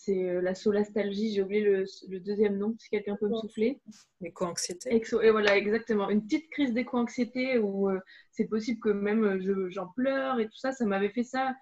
c'est 0.05 0.41
la 0.41 0.55
solastalgie. 0.55 1.33
J'ai 1.35 1.43
oublié 1.43 1.63
le, 1.63 2.21
deuxième 2.21 2.57
nom, 2.59 2.75
si 2.79 2.89
quelqu'un 2.89 3.17
peut 3.17 3.29
me 3.29 3.37
souffler. 3.37 3.81
L'éco-anxiété. 4.21 4.95
Et 4.95 5.31
voilà, 5.31 5.57
exactement. 5.57 6.11
Une 6.11 6.23
petite 6.23 6.51
crise 6.51 6.73
d'éco-anxiété 6.73 7.59
où 7.59 7.89
c'est 8.31 8.47
possible 8.47 8.81
que 8.81 8.91
même 8.91 9.41
j'en 9.71 9.89
pleure 9.89 10.41
et 10.41 10.47
tout 10.47 10.57
ça. 10.57 10.73
Ça 10.73 10.85
m'avait 10.85 11.11
fait 11.11 11.25
ça 11.25 11.55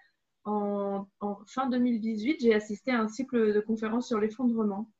en, 0.44 1.06
fin 1.46 1.68
2018, 1.68 2.40
j'ai 2.40 2.54
assisté 2.54 2.90
à 2.90 3.00
un 3.00 3.08
cycle 3.08 3.52
de 3.54 3.60
conférences 3.60 4.08
sur 4.08 4.18
l'effondrement. 4.18 4.90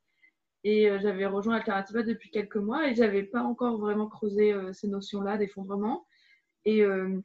Et 0.64 0.88
euh, 0.88 0.98
j'avais 1.00 1.26
rejoint 1.26 1.56
Alternativa 1.56 2.02
depuis 2.02 2.30
quelques 2.30 2.56
mois 2.56 2.88
et 2.88 2.94
j'avais 2.94 3.24
pas 3.24 3.42
encore 3.42 3.78
vraiment 3.78 4.08
creusé 4.08 4.52
euh, 4.52 4.72
ces 4.72 4.86
notions-là 4.88 5.36
d'effondrement. 5.36 6.06
Et 6.64 6.82
euh, 6.84 7.20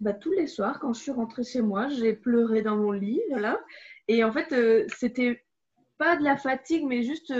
bah, 0.00 0.14
tous 0.14 0.32
les 0.32 0.46
soirs, 0.46 0.80
quand 0.80 0.94
je 0.94 1.00
suis 1.02 1.10
rentrée 1.10 1.44
chez 1.44 1.60
moi, 1.60 1.88
j'ai 1.88 2.14
pleuré 2.14 2.62
dans 2.62 2.76
mon 2.76 2.92
lit, 2.92 3.20
voilà. 3.28 3.60
Et 4.08 4.24
en 4.24 4.32
fait, 4.32 4.54
c'était 4.96 5.44
pas 6.00 6.16
de 6.16 6.24
la 6.24 6.36
fatigue, 6.36 6.84
mais 6.84 7.04
juste, 7.04 7.32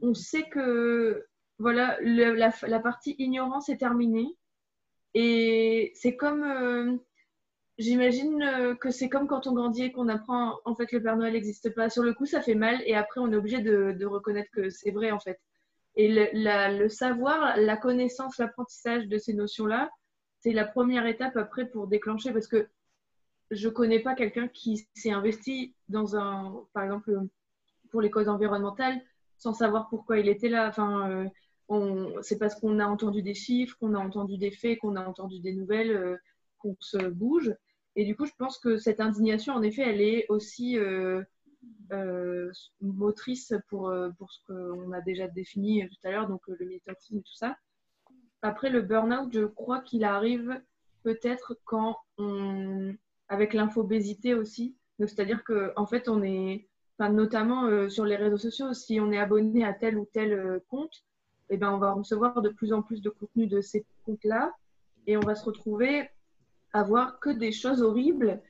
on 0.00 0.14
sait 0.14 0.48
que 0.50 1.26
voilà, 1.58 1.98
la, 2.02 2.52
la, 2.66 2.80
partie 2.80 3.16
ignorance 3.18 3.68
est 3.68 3.78
terminée. 3.78 4.36
Et 5.14 5.92
c'est 5.94 6.16
comme 6.16 7.00
J'imagine 7.76 8.40
euh, 8.42 8.74
que 8.76 8.90
c'est 8.90 9.08
comme 9.08 9.26
quand 9.26 9.48
on 9.48 9.52
grandit 9.52 9.84
et 9.84 9.92
qu'on 9.92 10.08
apprend 10.08 10.60
en 10.64 10.76
fait 10.76 10.92
le 10.92 11.02
Père 11.02 11.16
Noël 11.16 11.32
n'existe 11.32 11.74
pas. 11.74 11.90
Sur 11.90 12.04
le 12.04 12.14
coup, 12.14 12.24
ça 12.24 12.40
fait 12.40 12.54
mal 12.54 12.80
et 12.86 12.94
après 12.94 13.20
on 13.20 13.32
est 13.32 13.36
obligé 13.36 13.60
de, 13.60 14.04
reconnaître 14.06 14.50
que 14.52 14.70
c'est 14.70 14.92
vrai 14.92 15.10
en 15.10 15.18
fait. 15.18 15.40
Et 15.96 16.08
le, 16.32 16.88
savoir, 16.88 17.56
la 17.56 17.76
connaissance, 17.76 18.38
l'apprentissage 18.38 19.08
de 19.08 19.18
ces 19.18 19.34
notions-là, 19.34 19.90
c'est 20.40 20.52
la 20.52 20.64
première 20.64 21.06
étape 21.06 21.36
après 21.36 21.66
pour 21.66 21.88
déclencher 21.88 22.32
parce 22.32 22.48
que 22.48 22.68
je 23.50 23.68
connais 23.68 24.00
pas 24.00 24.14
quelqu'un 24.14 24.48
qui 24.48 24.88
s'est 24.94 25.12
investi 25.12 25.74
dans 25.88 26.16
un, 26.16 26.64
par 26.74 26.84
exemple, 26.84 27.18
pour 27.94 28.02
les 28.02 28.10
causes 28.10 28.28
environnementales 28.28 29.00
sans 29.38 29.54
savoir 29.54 29.88
pourquoi 29.88 30.18
il 30.18 30.28
était 30.28 30.48
là. 30.48 30.66
Enfin, 30.66 31.30
euh, 31.70 32.20
c'est 32.22 32.38
parce 32.38 32.56
qu'on 32.56 32.80
a 32.80 32.86
entendu 32.86 33.22
des 33.22 33.34
chiffres, 33.34 33.76
qu'on 33.78 33.94
a 33.94 34.00
entendu 34.00 34.36
des 34.36 34.50
faits, 34.50 34.80
qu'on 34.80 34.96
a 34.96 35.06
entendu 35.06 35.38
des 35.38 35.52
nouvelles. 35.52 35.92
Euh, 35.92 36.16
qu'on 36.58 36.76
se 36.80 36.96
bouge. 36.96 37.54
Et 37.94 38.06
du 38.06 38.16
coup, 38.16 38.24
je 38.24 38.32
pense 38.38 38.58
que 38.58 38.78
cette 38.78 38.98
indignation, 38.98 39.52
en 39.52 39.62
effet, 39.62 39.82
elle 39.82 40.00
est 40.00 40.24
aussi 40.30 40.78
euh, 40.78 41.22
motrice 42.80 43.52
pour, 43.68 43.94
pour 44.16 44.32
ce 44.32 44.38
qu'on 44.46 44.90
a 44.92 45.02
déjà 45.02 45.28
défini 45.28 45.86
tout 45.86 46.08
à 46.08 46.10
l'heure, 46.10 46.26
donc 46.26 46.40
le 46.48 46.64
militantisme 46.64 47.18
et 47.18 47.22
tout 47.22 47.36
ça. 47.36 47.54
Après, 48.40 48.70
le 48.70 48.80
burn-out, 48.80 49.30
je 49.30 49.44
crois 49.44 49.80
qu'il 49.80 50.04
arrive 50.04 50.58
peut-être 51.02 51.58
quand 51.66 51.98
on. 52.16 52.94
avec 53.28 53.52
l'infobésité 53.52 54.32
aussi. 54.32 54.74
C'est-à-dire 54.98 55.44
qu'en 55.44 55.70
en 55.76 55.86
fait, 55.86 56.08
on 56.08 56.22
est. 56.22 56.66
Enfin, 56.98 57.12
notamment 57.12 57.88
sur 57.88 58.04
les 58.04 58.16
réseaux 58.16 58.38
sociaux, 58.38 58.72
si 58.72 59.00
on 59.00 59.10
est 59.10 59.18
abonné 59.18 59.64
à 59.64 59.72
tel 59.72 59.98
ou 59.98 60.06
tel 60.12 60.60
compte, 60.68 61.02
eh 61.50 61.56
ben, 61.56 61.72
on 61.72 61.78
va 61.78 61.92
recevoir 61.92 62.40
de 62.40 62.48
plus 62.48 62.72
en 62.72 62.82
plus 62.82 63.02
de 63.02 63.10
contenu 63.10 63.46
de 63.46 63.60
ces 63.60 63.84
comptes-là 64.04 64.52
et 65.06 65.16
on 65.16 65.20
va 65.20 65.34
se 65.34 65.44
retrouver 65.44 66.08
avoir 66.72 67.20
que 67.20 67.30
des 67.30 67.52
choses 67.52 67.82
horribles. 67.82 68.42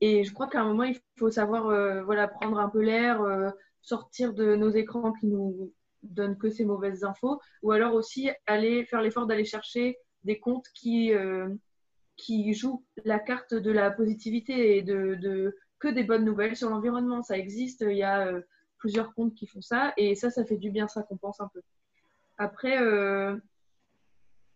Et 0.00 0.24
je 0.24 0.32
crois 0.32 0.48
qu'à 0.48 0.60
un 0.60 0.66
moment, 0.66 0.84
il 0.84 0.98
faut 1.18 1.30
savoir 1.30 1.66
euh, 1.66 2.02
voilà, 2.04 2.28
prendre 2.28 2.58
un 2.58 2.68
peu 2.68 2.80
l'air, 2.80 3.20
euh, 3.22 3.50
sortir 3.82 4.32
de 4.32 4.54
nos 4.54 4.70
écrans 4.70 5.12
qui 5.12 5.26
nous 5.26 5.72
donnent 6.02 6.38
que 6.38 6.50
ces 6.50 6.64
mauvaises 6.64 7.04
infos, 7.04 7.40
ou 7.62 7.72
alors 7.72 7.94
aussi 7.94 8.30
aller 8.46 8.84
faire 8.84 9.02
l'effort 9.02 9.26
d'aller 9.26 9.44
chercher 9.44 9.96
des 10.22 10.38
comptes 10.38 10.68
qui, 10.74 11.12
euh, 11.12 11.48
qui 12.16 12.52
jouent 12.54 12.84
la 13.04 13.18
carte 13.18 13.54
de 13.54 13.70
la 13.70 13.90
positivité 13.90 14.76
et 14.76 14.82
de 14.82 15.56
que 15.84 15.94
des 15.94 16.04
bonnes 16.04 16.24
nouvelles 16.24 16.56
sur 16.56 16.70
l'environnement. 16.70 17.22
Ça 17.22 17.36
existe, 17.36 17.84
il 17.88 17.96
y 17.96 18.02
a 18.02 18.32
plusieurs 18.78 19.14
comptes 19.14 19.34
qui 19.34 19.46
font 19.46 19.60
ça, 19.60 19.92
et 19.96 20.14
ça, 20.14 20.30
ça 20.30 20.44
fait 20.44 20.56
du 20.56 20.70
bien, 20.70 20.88
ça 20.88 21.02
compense 21.02 21.40
un 21.40 21.48
peu. 21.48 21.60
Après, 22.38 22.76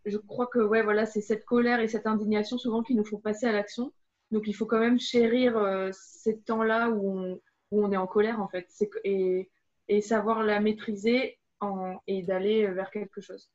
je 0.08 0.16
crois 0.16 0.46
que 0.46 0.58
ouais, 0.58 0.82
voilà, 0.82 1.06
c'est 1.06 1.20
cette 1.20 1.44
colère 1.44 1.80
et 1.80 1.88
cette 1.88 2.06
indignation 2.06 2.58
souvent 2.58 2.82
qui 2.82 2.94
nous 2.94 3.04
font 3.04 3.18
passer 3.18 3.46
à 3.46 3.52
l'action. 3.52 3.92
Donc 4.30 4.46
il 4.46 4.52
faut 4.52 4.66
quand 4.66 4.80
même 4.80 4.98
chérir 4.98 5.56
euh, 5.56 5.90
ces 5.92 6.38
temps-là 6.40 6.90
où 6.90 7.18
on, 7.18 7.40
où 7.70 7.84
on, 7.84 7.92
est 7.92 7.96
en 7.96 8.06
colère 8.06 8.40
en 8.40 8.48
fait 8.48 8.68
et, 9.04 9.48
et 9.88 10.00
savoir 10.00 10.42
la 10.42 10.60
maîtriser 10.60 11.38
en, 11.60 11.96
et 12.06 12.22
d'aller 12.22 12.66
vers 12.68 12.90
quelque 12.90 13.20
chose. 13.20 13.50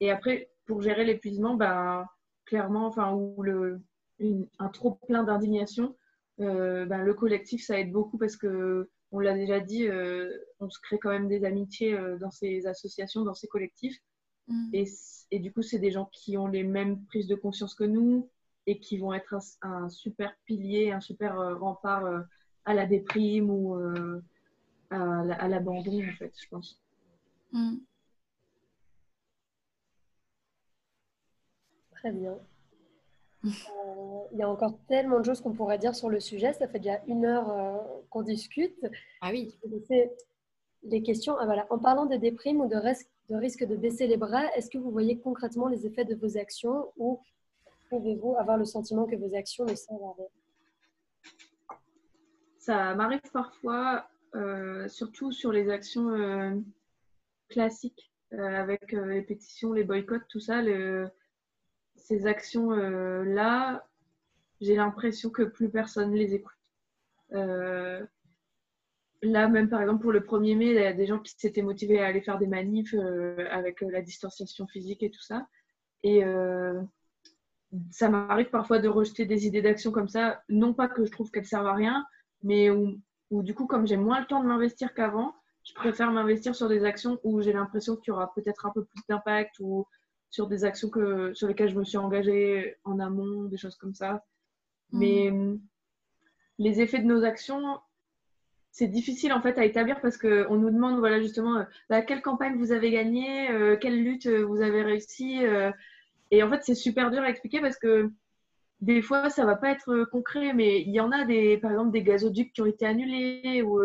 Et 0.00 0.10
après, 0.10 0.50
pour 0.66 0.82
gérer 0.82 1.04
l'épuisement, 1.04 1.54
ben, 1.54 2.06
clairement, 2.44 2.86
enfin, 2.86 3.12
ou 3.12 3.42
le, 3.42 3.80
un 4.58 4.68
trop 4.68 4.92
plein 5.06 5.24
d'indignation, 5.24 5.96
euh, 6.40 6.86
ben, 6.86 7.02
le 7.02 7.14
collectif, 7.14 7.64
ça 7.64 7.78
aide 7.78 7.92
beaucoup 7.92 8.18
parce 8.18 8.36
que, 8.36 8.90
on 9.10 9.20
l'a 9.20 9.34
déjà 9.34 9.60
dit, 9.60 9.86
euh, 9.86 10.30
on 10.60 10.68
se 10.68 10.78
crée 10.80 10.98
quand 10.98 11.10
même 11.10 11.28
des 11.28 11.44
amitiés 11.44 11.98
dans 12.20 12.30
ces 12.30 12.66
associations, 12.66 13.24
dans 13.24 13.34
ces 13.34 13.48
collectifs. 13.48 13.96
Mm. 14.48 14.70
Et, 14.72 14.84
et, 15.30 15.38
du 15.38 15.52
coup, 15.52 15.62
c'est 15.62 15.78
des 15.78 15.90
gens 15.90 16.10
qui 16.12 16.36
ont 16.36 16.46
les 16.46 16.64
mêmes 16.64 17.04
prises 17.06 17.26
de 17.26 17.34
conscience 17.34 17.74
que 17.74 17.84
nous 17.84 18.28
et 18.68 18.80
qui 18.80 18.98
vont 18.98 19.14
être 19.14 19.34
un, 19.62 19.88
super 19.88 20.34
pilier, 20.44 20.92
un 20.92 21.00
super 21.00 21.40
euh, 21.40 21.56
rempart 21.56 22.04
euh, 22.04 22.20
à 22.66 22.74
la 22.74 22.84
déprime 22.84 23.50
ou 23.50 23.76
euh, 23.76 24.20
à, 24.90 25.48
l'abandon, 25.48 26.06
en 26.06 26.12
fait, 26.18 26.32
je 26.38 26.48
pense. 26.48 26.78
Mm. 27.52 27.76
Très 31.92 32.12
bien. 32.12 32.38
Il 33.44 34.38
y 34.38 34.42
a 34.42 34.48
encore 34.48 34.78
tellement 34.88 35.20
de 35.20 35.24
choses 35.24 35.40
qu'on 35.40 35.52
pourrait 35.52 35.78
dire 35.78 35.94
sur 35.94 36.08
le 36.08 36.20
sujet. 36.20 36.52
Ça 36.52 36.68
fait 36.68 36.80
déjà 36.80 37.00
une 37.06 37.24
heure 37.24 37.82
qu'on 38.10 38.22
discute. 38.22 38.86
Ah 39.20 39.30
oui 39.32 39.56
les 40.84 41.02
questions. 41.02 41.36
Ah, 41.38 41.44
voilà. 41.44 41.66
En 41.70 41.78
parlant 41.78 42.06
des 42.06 42.18
déprimes 42.18 42.60
ou 42.60 42.68
de, 42.68 42.76
de 42.76 43.36
risque 43.36 43.64
de 43.64 43.76
baisser 43.76 44.06
les 44.06 44.16
bras, 44.16 44.44
est-ce 44.54 44.70
que 44.70 44.78
vous 44.78 44.90
voyez 44.90 45.18
concrètement 45.18 45.68
les 45.68 45.86
effets 45.86 46.04
de 46.04 46.14
vos 46.14 46.38
actions 46.38 46.92
ou 46.96 47.20
pouvez-vous 47.90 48.36
avoir 48.36 48.56
le 48.56 48.64
sentiment 48.64 49.06
que 49.06 49.16
vos 49.16 49.34
actions 49.34 49.64
ne 49.64 49.74
servent 49.74 50.02
à 50.02 50.14
rien? 50.16 50.26
Ça 52.58 52.94
m'arrive 52.94 53.22
parfois, 53.32 54.08
euh, 54.34 54.88
surtout 54.88 55.32
sur 55.32 55.52
les 55.52 55.70
actions 55.70 56.10
euh, 56.10 56.54
classiques, 57.48 58.12
euh, 58.34 58.38
avec 58.38 58.92
les 58.92 59.22
pétitions, 59.22 59.72
les 59.72 59.84
boycotts, 59.84 60.28
tout 60.28 60.40
ça. 60.40 60.60
Ces 62.08 62.26
actions-là, 62.26 63.86
j'ai 64.62 64.76
l'impression 64.76 65.28
que 65.28 65.42
plus 65.42 65.68
personne 65.68 66.14
les 66.14 66.34
écoute. 66.34 66.54
Là, 69.20 69.48
même 69.48 69.68
par 69.68 69.82
exemple 69.82 70.00
pour 70.00 70.12
le 70.12 70.20
1er 70.20 70.56
mai, 70.56 70.66
il 70.66 70.74
y 70.74 70.86
a 70.86 70.94
des 70.94 71.06
gens 71.06 71.18
qui 71.18 71.34
s'étaient 71.36 71.60
motivés 71.60 72.00
à 72.00 72.06
aller 72.06 72.22
faire 72.22 72.38
des 72.38 72.46
manifs 72.46 72.94
avec 73.50 73.82
la 73.82 74.00
distanciation 74.00 74.66
physique 74.66 75.02
et 75.02 75.10
tout 75.10 75.20
ça. 75.20 75.46
Et 76.02 76.22
ça 77.90 78.08
m'arrive 78.08 78.48
parfois 78.48 78.78
de 78.78 78.88
rejeter 78.88 79.26
des 79.26 79.46
idées 79.46 79.60
d'action 79.60 79.92
comme 79.92 80.08
ça, 80.08 80.42
non 80.48 80.72
pas 80.72 80.88
que 80.88 81.04
je 81.04 81.10
trouve 81.10 81.30
qu'elles 81.30 81.44
servent 81.44 81.66
à 81.66 81.74
rien, 81.74 82.06
mais 82.42 82.70
où, 82.70 83.42
du 83.42 83.54
coup, 83.54 83.66
comme 83.66 83.86
j'ai 83.86 83.98
moins 83.98 84.20
le 84.20 84.26
temps 84.26 84.42
de 84.42 84.48
m'investir 84.48 84.94
qu'avant, 84.94 85.34
je 85.62 85.74
préfère 85.74 86.10
m'investir 86.10 86.54
sur 86.54 86.70
des 86.70 86.84
actions 86.84 87.20
où 87.22 87.42
j'ai 87.42 87.52
l'impression 87.52 87.96
qu'il 87.96 88.12
y 88.12 88.12
aura 88.12 88.32
peut-être 88.32 88.64
un 88.64 88.70
peu 88.70 88.86
plus 88.86 89.02
d'impact 89.10 89.56
ou 89.60 89.86
sur 90.30 90.46
des 90.46 90.64
actions 90.64 90.90
que, 90.90 91.32
sur 91.34 91.48
lesquelles 91.48 91.70
je 91.70 91.78
me 91.78 91.84
suis 91.84 91.98
engagée 91.98 92.76
en 92.84 92.98
amont, 92.98 93.44
des 93.44 93.56
choses 93.56 93.76
comme 93.76 93.94
ça. 93.94 94.24
Mm. 94.92 94.98
Mais 94.98 95.58
les 96.58 96.80
effets 96.80 97.00
de 97.00 97.06
nos 97.06 97.24
actions, 97.24 97.78
c'est 98.70 98.88
difficile 98.88 99.32
en 99.32 99.40
fait 99.40 99.58
à 99.58 99.64
établir 99.64 100.00
parce 100.00 100.16
qu'on 100.16 100.56
nous 100.56 100.70
demande 100.70 100.98
voilà 100.98 101.20
justement 101.20 101.56
euh, 101.56 101.64
bah, 101.88 102.02
quelle 102.02 102.22
campagne 102.22 102.56
vous 102.56 102.72
avez 102.72 102.90
gagné, 102.90 103.50
euh, 103.50 103.76
quelle 103.76 104.02
lutte 104.02 104.26
euh, 104.26 104.44
vous 104.44 104.60
avez 104.60 104.82
réussi. 104.82 105.40
Et 106.30 106.42
en 106.42 106.50
fait, 106.50 106.60
c'est 106.62 106.74
super 106.74 107.10
dur 107.10 107.22
à 107.22 107.30
expliquer 107.30 107.60
parce 107.60 107.78
que 107.78 108.10
des 108.80 109.00
fois, 109.02 109.30
ça 109.30 109.46
va 109.46 109.56
pas 109.56 109.70
être 109.70 110.04
concret, 110.12 110.52
mais 110.52 110.82
il 110.82 110.90
y 110.90 111.00
en 111.00 111.10
a 111.10 111.24
des, 111.24 111.56
par 111.56 111.70
exemple, 111.72 111.90
des 111.90 112.02
gazoducs 112.02 112.52
qui 112.52 112.60
ont 112.60 112.66
été 112.66 112.86
annulés 112.86 113.62
ou 113.62 113.80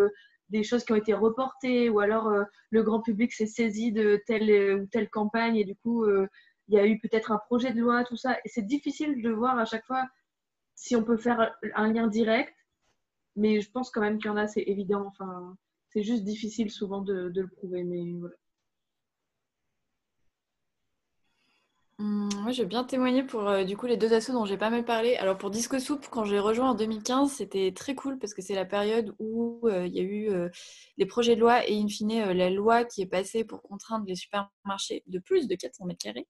des 0.54 0.64
choses 0.64 0.86
qui 0.86 0.94
ont 0.94 0.98
été 0.98 1.14
reportées, 1.14 1.90
ou 1.90 2.00
alors 2.00 2.28
euh, 2.28 2.44
le 2.70 2.84
grand 2.84 3.02
public 3.02 3.34
s'est 3.34 3.48
saisi 3.48 3.92
de 3.92 4.22
telle 4.28 4.50
euh, 4.50 4.82
ou 4.82 4.86
telle 4.86 5.10
campagne 5.10 5.58
et 5.58 5.66
du 5.66 5.76
coup, 5.76 6.06
il 6.08 6.76
y 6.76 6.80
a 6.80 6.88
eu 6.88 7.00
peut-être 7.00 7.32
un 7.32 7.40
projet 7.40 7.74
de 7.74 7.82
loi, 7.82 8.04
tout 8.06 8.16
ça. 8.16 8.38
Et 8.46 8.50
c'est 8.50 8.66
difficile 8.66 9.22
de 9.22 9.30
voir 9.32 9.58
à 9.58 9.66
chaque 9.66 9.86
fois 9.86 10.08
si 10.76 10.96
on 10.96 11.04
peut 11.04 11.18
faire 11.18 11.54
un 11.76 11.92
lien 11.92 12.08
direct, 12.08 12.54
mais 13.36 13.62
je 13.62 13.70
pense 13.72 13.90
quand 13.92 14.02
même 14.02 14.18
qu'il 14.18 14.28
y 14.28 14.30
en 14.30 14.38
a, 14.38 14.48
c'est 14.48 14.64
évident. 14.64 15.06
Enfin, 15.08 15.58
c'est 15.90 16.04
juste 16.04 16.24
difficile 16.24 16.72
souvent 16.72 17.02
de, 17.02 17.32
le 17.36 17.48
prouver, 17.48 17.84
mais. 17.84 18.04
Hum, 22.04 22.28
moi, 22.42 22.52
je 22.52 22.62
vais 22.64 22.68
bien 22.68 22.84
témoigner 22.84 23.24
pour 23.24 23.48
euh, 23.48 23.64
du 23.64 23.78
coup 23.78 23.86
les 23.86 23.96
deux 23.96 24.14
assos 24.14 24.34
dont 24.34 24.44
j'ai 24.44 24.58
pas 24.58 24.70
mal 24.70 24.84
parlé. 24.84 25.16
Alors 25.16 25.38
pour 25.38 25.50
Disco 25.52 25.80
Soup, 25.80 26.06
quand 26.12 26.26
j'ai 26.26 26.38
rejoint 26.38 26.72
en 26.72 26.76
2015, 26.76 27.32
c'était 27.32 27.72
très 27.74 27.96
cool 27.96 28.20
parce 28.20 28.34
que 28.34 28.42
c'est 28.42 28.56
la 28.56 28.66
période 28.66 29.16
où 29.20 29.62
euh, 29.70 29.88
il 29.88 29.96
y 29.96 30.00
a 30.02 30.04
eu 30.04 30.30
euh, 30.30 30.50
les 30.98 31.06
projets 31.06 31.36
de 31.36 31.40
loi 31.40 31.66
et 31.66 31.80
in 31.80 31.88
fine 31.88 32.34
la 32.34 32.50
loi 32.50 32.84
qui 32.84 33.02
est 33.02 33.06
passée 33.06 33.46
pour 33.46 33.62
contraindre 33.62 34.04
les 34.06 34.16
supermarchés 34.16 35.04
de 35.08 35.20
plus 35.20 35.48
de 35.48 35.56
400 35.56 35.86
mètres 35.86 36.04
carrés 36.04 36.28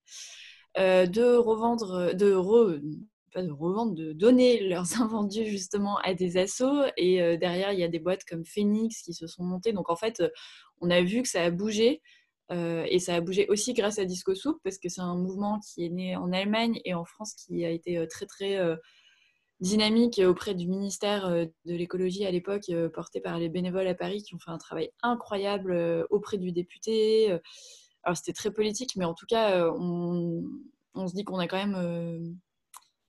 de 0.77 1.35
revendre, 1.35 2.13
de 2.13 2.35
pas 3.33 3.41
de 3.41 3.51
revendre, 3.51 3.95
de 3.95 4.13
donner 4.13 4.59
leurs 4.69 5.01
invendus 5.01 5.45
justement 5.45 5.97
à 6.03 6.13
des 6.13 6.37
assos. 6.37 6.83
Et 6.97 7.37
derrière, 7.37 7.73
il 7.73 7.79
y 7.79 7.83
a 7.83 7.87
des 7.87 7.99
boîtes 7.99 8.25
comme 8.25 8.45
Phoenix 8.45 9.01
qui 9.01 9.13
se 9.13 9.25
sont 9.27 9.43
montées. 9.43 9.73
Donc 9.73 9.89
en 9.89 9.95
fait, 9.95 10.23
on 10.81 10.89
a 10.91 11.01
vu 11.01 11.23
que 11.23 11.29
ça 11.29 11.43
a 11.43 11.49
bougé. 11.49 12.01
Euh, 12.51 12.85
et 12.89 12.99
ça 12.99 13.15
a 13.15 13.21
bougé 13.21 13.47
aussi 13.49 13.73
grâce 13.73 13.99
à 13.99 14.05
Disco 14.05 14.35
Soup, 14.35 14.59
parce 14.63 14.77
que 14.77 14.89
c'est 14.89 15.01
un 15.01 15.15
mouvement 15.15 15.59
qui 15.59 15.85
est 15.85 15.89
né 15.89 16.15
en 16.15 16.31
Allemagne 16.31 16.79
et 16.85 16.93
en 16.93 17.05
France 17.05 17.33
qui 17.33 17.65
a 17.65 17.69
été 17.69 17.97
euh, 17.97 18.05
très 18.07 18.25
très 18.25 18.57
euh, 18.57 18.75
dynamique 19.59 20.19
auprès 20.25 20.53
du 20.53 20.67
ministère 20.67 21.29
de 21.29 21.73
l'écologie 21.73 22.25
à 22.25 22.31
l'époque, 22.31 22.69
porté 22.93 23.21
par 23.21 23.39
les 23.39 23.47
bénévoles 23.47 23.87
à 23.87 23.95
Paris 23.95 24.21
qui 24.21 24.35
ont 24.35 24.39
fait 24.39 24.51
un 24.51 24.57
travail 24.57 24.89
incroyable 25.01 26.05
auprès 26.09 26.37
du 26.37 26.51
député. 26.51 27.31
Alors 28.03 28.17
c'était 28.17 28.33
très 28.33 28.51
politique, 28.51 28.97
mais 28.97 29.05
en 29.05 29.13
tout 29.13 29.25
cas, 29.25 29.69
on, 29.69 30.43
on 30.95 31.07
se 31.07 31.13
dit 31.13 31.23
qu'on 31.23 31.39
a 31.39 31.47
quand 31.47 31.65
même 31.65 32.35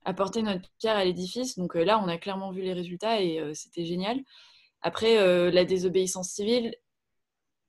apporté 0.05 0.43
notre 0.43 0.69
pierre 0.79 0.95
à 0.95 1.03
l'édifice. 1.03 1.57
Donc 1.57 1.75
là, 1.75 1.99
on 2.01 2.07
a 2.07 2.17
clairement 2.17 2.51
vu 2.51 2.61
les 2.61 2.73
résultats 2.73 3.21
et 3.21 3.41
c'était 3.53 3.83
génial. 3.83 4.17
Après, 4.81 5.51
la 5.51 5.65
désobéissance 5.65 6.29
civile, 6.29 6.73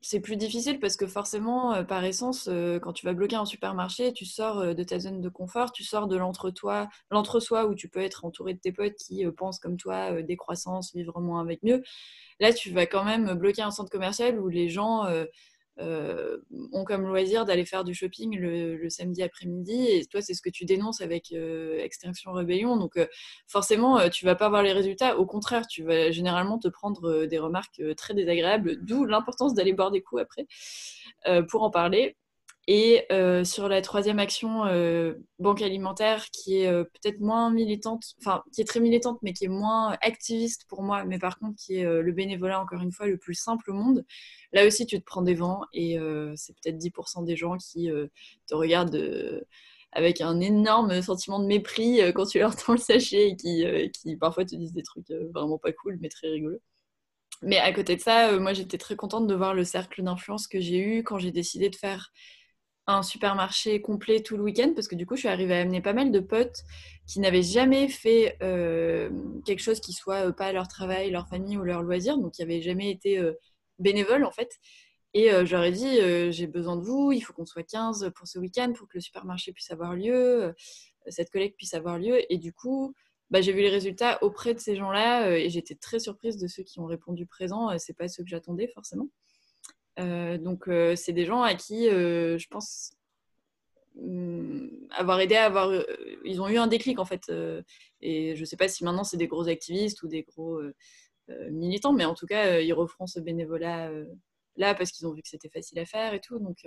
c'est 0.08 0.20
plus 0.20 0.36
difficile 0.36 0.78
parce 0.78 0.96
que 0.96 1.08
forcément, 1.08 1.74
euh, 1.74 1.82
par 1.82 2.04
essence, 2.04 2.48
euh, 2.48 2.78
quand 2.78 2.92
tu 2.92 3.04
vas 3.04 3.12
bloquer 3.12 3.34
un 3.34 3.44
supermarché, 3.44 4.12
tu 4.12 4.24
sors 4.24 4.60
euh, 4.60 4.72
de 4.72 4.84
ta 4.84 5.00
zone 5.00 5.20
de 5.20 5.28
confort, 5.28 5.72
tu 5.72 5.82
sors 5.82 6.06
de 6.06 6.16
l'entre-toi, 6.16 6.88
l'entre-soi 7.10 7.66
où 7.66 7.74
tu 7.74 7.88
peux 7.88 8.00
être 8.00 8.24
entouré 8.24 8.54
de 8.54 8.60
tes 8.60 8.70
potes 8.70 8.94
qui 8.94 9.26
pensent 9.32 9.58
comme 9.58 9.76
toi, 9.76 10.22
décroissance, 10.22 10.94
vivre 10.94 11.20
moins 11.20 11.40
avec 11.40 11.62
mieux. 11.64 11.82
Là, 12.38 12.52
tu 12.52 12.70
vas 12.70 12.86
quand 12.86 13.04
même 13.04 13.34
bloquer 13.34 13.62
un 13.62 13.72
centre 13.72 13.90
commercial 13.90 14.38
où 14.38 14.48
les 14.48 14.68
gens 14.68 15.06
euh, 15.78 16.38
ont 16.72 16.84
comme 16.84 17.06
loisir 17.06 17.44
d'aller 17.44 17.66
faire 17.66 17.84
du 17.84 17.94
shopping 17.94 18.38
le, 18.38 18.88
samedi 18.88 19.22
après-midi. 19.22 19.86
Et 19.88 20.06
toi, 20.06 20.22
c'est 20.22 20.34
ce 20.34 20.40
que 20.40 20.50
tu 20.50 20.64
dénonces 20.64 21.00
avec 21.00 21.32
euh, 21.32 21.78
Extinction 21.78 22.32
Rebellion. 22.32 22.76
Donc, 22.76 22.96
euh, 22.96 23.06
forcément, 23.46 24.08
tu 24.08 24.24
vas 24.24 24.34
pas 24.34 24.48
voir 24.48 24.62
les 24.62 24.72
résultats. 24.72 25.18
Au 25.18 25.26
contraire, 25.26 25.66
tu 25.66 25.82
vas 25.82 26.10
généralement 26.10 26.58
te 26.58 26.68
prendre 26.68 27.26
des 27.26 27.38
remarques 27.38 27.82
très 27.96 28.14
désagréables, 28.14 28.84
d'où 28.84 29.04
l'importance 29.04 29.54
d'aller 29.54 29.72
boire 29.72 29.90
des 29.90 30.02
coups 30.02 30.22
après 30.22 30.46
pour 31.48 31.62
en 31.62 31.70
parler. 31.70 32.16
Et 32.68 33.04
euh, 33.12 33.44
sur 33.44 33.68
la 33.68 33.80
troisième 33.80 34.18
action, 34.18 34.66
euh, 34.66 35.14
banque 35.38 35.62
alimentaire, 35.62 36.30
qui 36.32 36.58
est 36.58 36.66
euh, 36.66 36.82
peut-être 36.82 37.20
moins 37.20 37.48
militante, 37.52 38.16
enfin 38.18 38.42
qui 38.52 38.60
est 38.60 38.64
très 38.64 38.80
militante, 38.80 39.20
mais 39.22 39.32
qui 39.32 39.44
est 39.44 39.48
moins 39.48 39.96
activiste 40.02 40.66
pour 40.68 40.82
moi, 40.82 41.04
mais 41.04 41.20
par 41.20 41.38
contre 41.38 41.54
qui 41.56 41.76
est 41.76 41.84
le 41.84 42.12
bénévolat, 42.12 42.60
encore 42.60 42.82
une 42.82 42.90
fois, 42.90 43.06
le 43.06 43.18
plus 43.18 43.34
simple 43.34 43.70
au 43.70 43.74
monde. 43.74 44.04
Là 44.52 44.66
aussi, 44.66 44.84
tu 44.84 44.98
te 44.98 45.04
prends 45.04 45.22
des 45.22 45.34
vents 45.34 45.62
et 45.72 45.96
c'est 46.34 46.54
peut-être 46.54 46.78
10% 46.78 47.24
des 47.24 47.36
gens 47.36 47.56
qui 47.56 47.88
te 48.48 48.54
regardent 48.54 49.44
avec 49.92 50.20
un 50.20 50.40
énorme 50.40 51.00
sentiment 51.02 51.38
de 51.38 51.46
mépris 51.46 52.00
quand 52.14 52.26
tu 52.26 52.38
leur 52.40 52.56
tends 52.56 52.72
le 52.72 52.78
sachet 52.78 53.28
et 53.30 53.36
qui, 53.36 53.64
qui 53.92 54.16
parfois 54.16 54.44
te 54.44 54.56
disent 54.56 54.72
des 54.72 54.82
trucs 54.82 55.10
vraiment 55.32 55.58
pas 55.58 55.72
cool, 55.72 55.98
mais 56.00 56.08
très 56.08 56.28
rigolos. 56.28 56.60
Mais 57.42 57.58
à 57.58 57.72
côté 57.72 57.96
de 57.96 58.00
ça, 58.00 58.38
moi 58.40 58.54
j'étais 58.54 58.78
très 58.78 58.96
contente 58.96 59.26
de 59.28 59.34
voir 59.34 59.54
le 59.54 59.64
cercle 59.64 60.02
d'influence 60.02 60.48
que 60.48 60.58
j'ai 60.60 60.78
eu 60.78 61.04
quand 61.04 61.18
j'ai 61.18 61.32
décidé 61.32 61.68
de 61.70 61.76
faire 61.76 62.12
un 62.86 63.02
supermarché 63.02 63.80
complet 63.80 64.20
tout 64.20 64.36
le 64.36 64.44
week-end 64.44 64.72
parce 64.74 64.88
que 64.88 64.94
du 64.94 65.06
coup, 65.06 65.16
je 65.16 65.20
suis 65.20 65.28
arrivée 65.28 65.54
à 65.54 65.60
amener 65.60 65.80
pas 65.80 65.92
mal 65.92 66.12
de 66.12 66.20
potes 66.20 66.62
qui 67.06 67.20
n'avaient 67.20 67.42
jamais 67.42 67.88
fait 67.88 68.36
euh, 68.42 69.10
quelque 69.44 69.60
chose 69.60 69.80
qui 69.80 69.92
soit 69.92 70.28
euh, 70.28 70.32
pas 70.32 70.52
leur 70.52 70.68
travail, 70.68 71.10
leur 71.10 71.28
famille 71.28 71.56
ou 71.56 71.62
leur 71.62 71.82
loisir, 71.82 72.18
donc 72.18 72.34
qui 72.34 72.42
n'avaient 72.42 72.62
jamais 72.62 72.90
été 72.90 73.18
euh, 73.18 73.32
bénévoles 73.78 74.24
en 74.24 74.30
fait. 74.30 74.50
Et 75.14 75.30
leur 75.30 75.64
ai 75.64 75.72
dit, 75.72 75.98
j'ai 76.30 76.46
besoin 76.46 76.76
de 76.76 76.82
vous, 76.82 77.10
il 77.10 77.22
faut 77.22 77.32
qu'on 77.32 77.46
soit 77.46 77.62
15 77.62 78.10
pour 78.14 78.28
ce 78.28 78.38
week-end 78.38 78.74
pour 78.74 78.86
que 78.86 78.98
le 78.98 79.00
supermarché 79.00 79.50
puisse 79.50 79.70
avoir 79.70 79.94
lieu, 79.94 80.54
cette 81.06 81.30
collecte 81.30 81.56
puisse 81.56 81.72
avoir 81.72 81.98
lieu. 81.98 82.20
Et 82.30 82.36
du 82.36 82.52
coup, 82.52 82.92
bah, 83.30 83.40
j'ai 83.40 83.54
vu 83.54 83.60
les 83.60 83.70
résultats 83.70 84.22
auprès 84.22 84.52
de 84.52 84.58
ces 84.58 84.76
gens-là 84.76 85.30
et 85.38 85.48
j'étais 85.48 85.74
très 85.74 86.00
surprise 86.00 86.36
de 86.36 86.46
ceux 86.48 86.64
qui 86.64 86.80
ont 86.80 86.84
répondu 86.84 87.24
présent. 87.24 87.78
c'est 87.78 87.96
pas 87.96 88.08
ceux 88.08 88.24
que 88.24 88.28
j'attendais 88.28 88.68
forcément. 88.74 89.08
Euh, 89.98 90.38
donc, 90.38 90.68
euh, 90.68 90.94
c'est 90.96 91.12
des 91.12 91.24
gens 91.24 91.42
à 91.42 91.54
qui 91.54 91.88
euh, 91.88 92.38
je 92.38 92.48
pense 92.48 92.92
mm, 93.96 94.68
avoir 94.90 95.20
aidé 95.20 95.36
à 95.36 95.46
avoir. 95.46 95.70
ils 96.24 96.40
ont 96.40 96.48
eu 96.48 96.58
un 96.58 96.66
déclic 96.66 96.98
en 96.98 97.04
fait. 97.04 97.30
et 98.00 98.34
je 98.36 98.40
ne 98.40 98.44
sais 98.44 98.56
pas 98.56 98.68
si 98.68 98.84
maintenant 98.84 99.04
c'est 99.04 99.16
des 99.16 99.28
gros 99.28 99.48
activistes 99.48 100.02
ou 100.02 100.08
des 100.08 100.22
gros 100.22 100.60
militants, 101.50 101.92
mais 101.92 102.04
en 102.04 102.14
tout 102.14 102.26
cas, 102.26 102.60
ils 102.60 102.72
referont 102.72 103.06
ce 103.06 103.20
bénévolat 103.20 103.90
là 104.56 104.74
parce 104.74 104.92
qu'ils 104.92 105.06
ont 105.06 105.12
vu 105.12 105.22
que 105.22 105.28
c'était 105.28 105.48
facile 105.50 105.78
à 105.78 105.84
faire 105.86 106.14
et 106.14 106.20
tout. 106.20 106.38
Donc, 106.38 106.66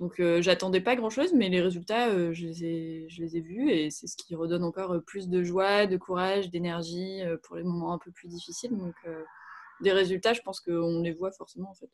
donc 0.00 0.20
j'attendais 0.40 0.80
pas 0.80 0.96
grand 0.96 1.10
chose, 1.10 1.32
mais 1.34 1.48
les 1.48 1.60
résultats, 1.60 2.32
je, 2.32 2.46
les 2.46 2.64
ai, 2.64 3.06
je 3.08 3.24
vus 3.40 3.70
et 3.70 3.90
c'est 3.90 4.06
ce 4.06 4.16
qui 4.16 4.34
redonne 4.34 4.64
encore 4.64 5.02
plus 5.04 5.28
de 5.28 5.42
joie, 5.42 5.86
de 5.86 5.96
courage, 5.96 6.50
d'énergie 6.50 7.20
pour 7.42 7.56
les 7.56 7.64
moments 7.64 7.92
un 7.94 7.98
peu 7.98 8.10
plus 8.12 8.28
difficiles. 8.28 8.72
Des 9.82 9.92
résultats, 9.92 10.32
je 10.32 10.42
pense 10.42 10.60
qu'on 10.60 11.00
les 11.02 11.12
voit 11.12 11.32
forcément 11.32 11.70
en 11.70 11.74
fait. 11.74 11.90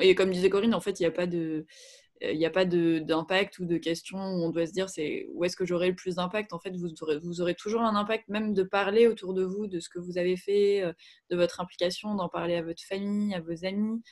Et 0.00 0.14
comme 0.14 0.30
disait 0.30 0.50
Corinne, 0.50 0.74
en 0.74 0.80
fait, 0.80 0.98
il 1.00 1.02
n'y 1.02 2.46
a 2.46 2.50
pas 2.50 2.64
d'impact 2.64 3.58
ou 3.58 3.64
de 3.64 3.76
question 3.76 4.18
où 4.18 4.44
on 4.44 4.50
doit 4.50 4.66
se 4.66 4.72
dire 4.72 4.88
c'est 4.88 5.26
où 5.32 5.44
est-ce 5.44 5.56
que 5.56 5.64
j'aurai 5.64 5.88
le 5.88 5.94
plus 5.94 6.16
d'impact? 6.16 6.52
En 6.52 6.58
fait, 6.58 6.76
vous 6.76 6.90
aurez, 7.02 7.18
vous 7.20 7.40
aurez 7.40 7.54
toujours 7.54 7.82
un 7.82 7.94
impact, 7.94 8.28
même 8.28 8.54
de 8.54 8.62
parler 8.62 9.06
autour 9.06 9.34
de 9.34 9.44
vous 9.44 9.66
de 9.66 9.80
ce 9.80 9.88
que 9.88 9.98
vous 9.98 10.18
avez 10.18 10.36
fait, 10.36 10.82
euh, 10.82 10.92
de 11.30 11.36
votre 11.36 11.60
implication, 11.60 12.14
d'en 12.14 12.28
parler 12.28 12.56
à 12.56 12.62
votre 12.62 12.82
famille, 12.82 13.34
à 13.34 13.40
vos 13.40 13.64
amis, 13.64 14.02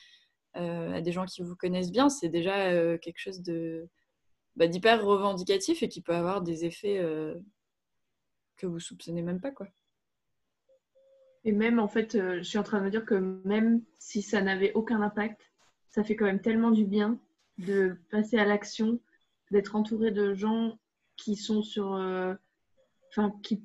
euh, 0.57 0.93
à 0.93 1.01
des 1.01 1.11
gens 1.11 1.25
qui 1.25 1.41
vous 1.41 1.55
connaissent 1.55 1.91
bien. 1.91 2.09
C'est 2.09 2.29
déjà 2.29 2.71
euh, 2.71 2.97
quelque 2.97 3.19
chose 3.19 3.41
de 3.41 3.89
bah, 4.55 4.67
d'hyper 4.67 5.03
revendicatif 5.03 5.83
et 5.83 5.89
qui 5.89 6.01
peut 6.01 6.15
avoir 6.15 6.41
des 6.41 6.65
effets 6.65 7.01
que 8.57 8.67
vous 8.67 8.79
soupçonnez 8.79 9.21
même 9.21 9.41
pas. 9.41 9.51
quoi. 9.51 9.67
Et 11.45 11.51
même, 11.51 11.79
en 11.79 11.87
fait, 11.87 12.15
euh, 12.15 12.37
je 12.37 12.43
suis 12.43 12.57
en 12.57 12.63
train 12.63 12.79
de 12.79 12.85
me 12.85 12.89
dire 12.89 13.05
que 13.05 13.15
même 13.45 13.81
si 13.99 14.21
ça 14.21 14.41
n'avait 14.41 14.73
aucun 14.73 15.01
impact, 15.01 15.41
ça 15.89 16.03
fait 16.03 16.15
quand 16.15 16.25
même 16.25 16.41
tellement 16.41 16.71
du 16.71 16.85
bien 16.85 17.19
de 17.59 17.97
passer 18.09 18.37
à 18.37 18.45
l'action, 18.45 18.99
d'être 19.51 19.75
entouré 19.75 20.11
de 20.11 20.33
gens 20.33 20.79
qui 21.17 21.35
sont 21.35 21.61
sur. 21.61 21.93
euh, 21.95 22.33
Enfin, 23.11 23.31
qui. 23.43 23.61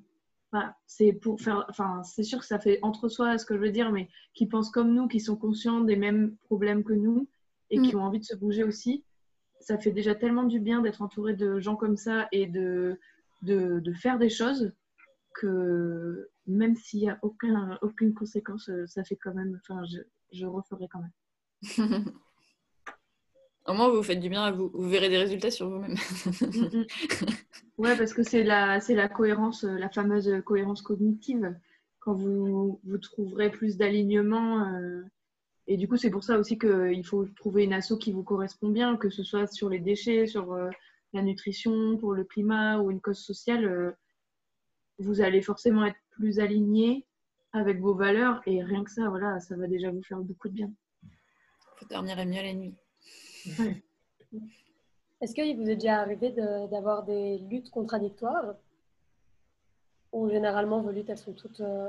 bah, 0.52 0.76
c'est 0.86 1.12
pour 1.12 1.40
faire. 1.40 1.64
Enfin, 1.70 2.02
c'est 2.02 2.22
sûr 2.22 2.40
que 2.40 2.44
ça 2.46 2.58
fait 2.58 2.78
entre 2.82 3.08
soi 3.08 3.38
ce 3.38 3.46
que 3.46 3.54
je 3.54 3.60
veux 3.60 3.70
dire, 3.70 3.90
mais 3.92 4.08
qui 4.34 4.46
pensent 4.46 4.70
comme 4.70 4.92
nous, 4.94 5.08
qui 5.08 5.20
sont 5.20 5.36
conscients 5.36 5.80
des 5.80 5.96
mêmes 5.96 6.36
problèmes 6.44 6.84
que 6.84 6.92
nous 6.92 7.28
et 7.70 7.80
qui 7.80 7.96
ont 7.96 8.02
envie 8.02 8.18
de 8.20 8.24
se 8.24 8.36
bouger 8.36 8.64
aussi. 8.64 9.04
Ça 9.60 9.78
fait 9.78 9.90
déjà 9.92 10.14
tellement 10.14 10.44
du 10.44 10.60
bien 10.60 10.80
d'être 10.82 11.02
entouré 11.02 11.34
de 11.34 11.60
gens 11.60 11.76
comme 11.76 11.96
ça 11.96 12.28
et 12.32 12.46
de, 12.46 12.98
de, 13.42 13.80
de 13.80 13.92
faire 13.94 14.18
des 14.18 14.28
choses 14.30 14.72
que 15.34 16.28
même 16.48 16.74
s'il 16.76 17.00
n'y 17.00 17.10
a 17.10 17.18
aucun, 17.22 17.78
aucune 17.82 18.14
conséquence, 18.14 18.68
euh, 18.70 18.86
ça 18.86 19.04
fait 19.04 19.16
quand 19.16 19.34
même. 19.34 19.60
Enfin, 19.62 19.84
je, 19.86 19.98
je 20.32 20.46
referai 20.46 20.88
quand 20.90 21.00
même. 21.00 22.04
Au 23.66 23.74
moins, 23.74 23.90
vous 23.90 24.02
faites 24.02 24.20
du 24.20 24.30
bien 24.30 24.42
à 24.44 24.50
vous. 24.50 24.70
Vous 24.72 24.88
verrez 24.88 25.10
des 25.10 25.18
résultats 25.18 25.50
sur 25.50 25.68
vous-même. 25.68 25.94
Mm, 26.40 26.78
mm. 26.78 26.86
Ouais, 27.78 27.96
parce 27.96 28.12
que 28.12 28.22
c'est 28.24 28.42
la, 28.42 28.80
c'est 28.80 28.94
la 28.96 29.08
cohérence, 29.08 29.62
euh, 29.64 29.78
la 29.78 29.88
fameuse 29.88 30.42
cohérence 30.44 30.82
cognitive. 30.82 31.54
Quand 32.00 32.14
vous, 32.14 32.80
vous 32.84 32.98
trouverez 32.98 33.50
plus 33.50 33.76
d'alignement. 33.76 34.66
euh, 34.74 35.02
et 35.66 35.76
du 35.76 35.86
coup, 35.86 35.96
c'est 35.98 36.10
pour 36.10 36.24
ça 36.24 36.38
aussi 36.38 36.58
qu'il 36.58 37.04
faut 37.06 37.26
trouver 37.36 37.64
une 37.64 37.74
asso 37.74 37.98
qui 38.00 38.10
vous 38.10 38.22
correspond 38.24 38.70
bien, 38.70 38.96
que 38.96 39.10
ce 39.10 39.22
soit 39.22 39.46
sur 39.46 39.68
les 39.68 39.78
déchets, 39.80 40.26
sur 40.26 40.52
euh, 40.54 40.70
la 41.12 41.22
nutrition, 41.22 41.98
pour 41.98 42.14
le 42.14 42.24
climat 42.24 42.78
ou 42.80 42.90
une 42.90 43.00
cause 43.02 43.18
sociale. 43.18 43.64
euh, 43.66 43.92
vous 44.98 45.20
allez 45.20 45.42
forcément 45.42 45.84
être 45.86 45.98
plus 46.18 46.38
aligné 46.40 47.06
avec 47.52 47.80
vos 47.80 47.94
valeurs. 47.94 48.42
Et 48.46 48.62
rien 48.62 48.84
que 48.84 48.90
ça, 48.90 49.08
voilà, 49.08 49.40
ça 49.40 49.56
va 49.56 49.66
déjà 49.66 49.90
vous 49.90 50.02
faire 50.02 50.18
beaucoup 50.18 50.48
de 50.48 50.54
bien. 50.54 50.70
Faut 51.76 51.86
dormir 51.86 52.16
mieux 52.26 52.42
la 52.42 52.54
nuit. 52.54 52.74
Est-ce 55.20 55.34
qu'il 55.34 55.56
vous 55.56 55.68
est 55.68 55.76
déjà 55.76 56.00
arrivé 56.00 56.30
de- 56.30 56.68
d'avoir 56.70 57.04
des 57.04 57.38
luttes 57.38 57.70
contradictoires 57.70 58.54
Ou 60.12 60.28
généralement 60.28 60.80
vos 60.80 60.90
luttes, 60.90 61.08
elles 61.10 61.18
sont 61.18 61.32
toutes 61.34 61.60
euh, 61.60 61.88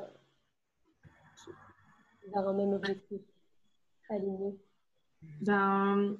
vers 2.33 2.47
un 2.47 2.53
même 2.53 2.73
objectif 2.73 3.21
aligné 4.09 4.57
Ben, 5.41 6.17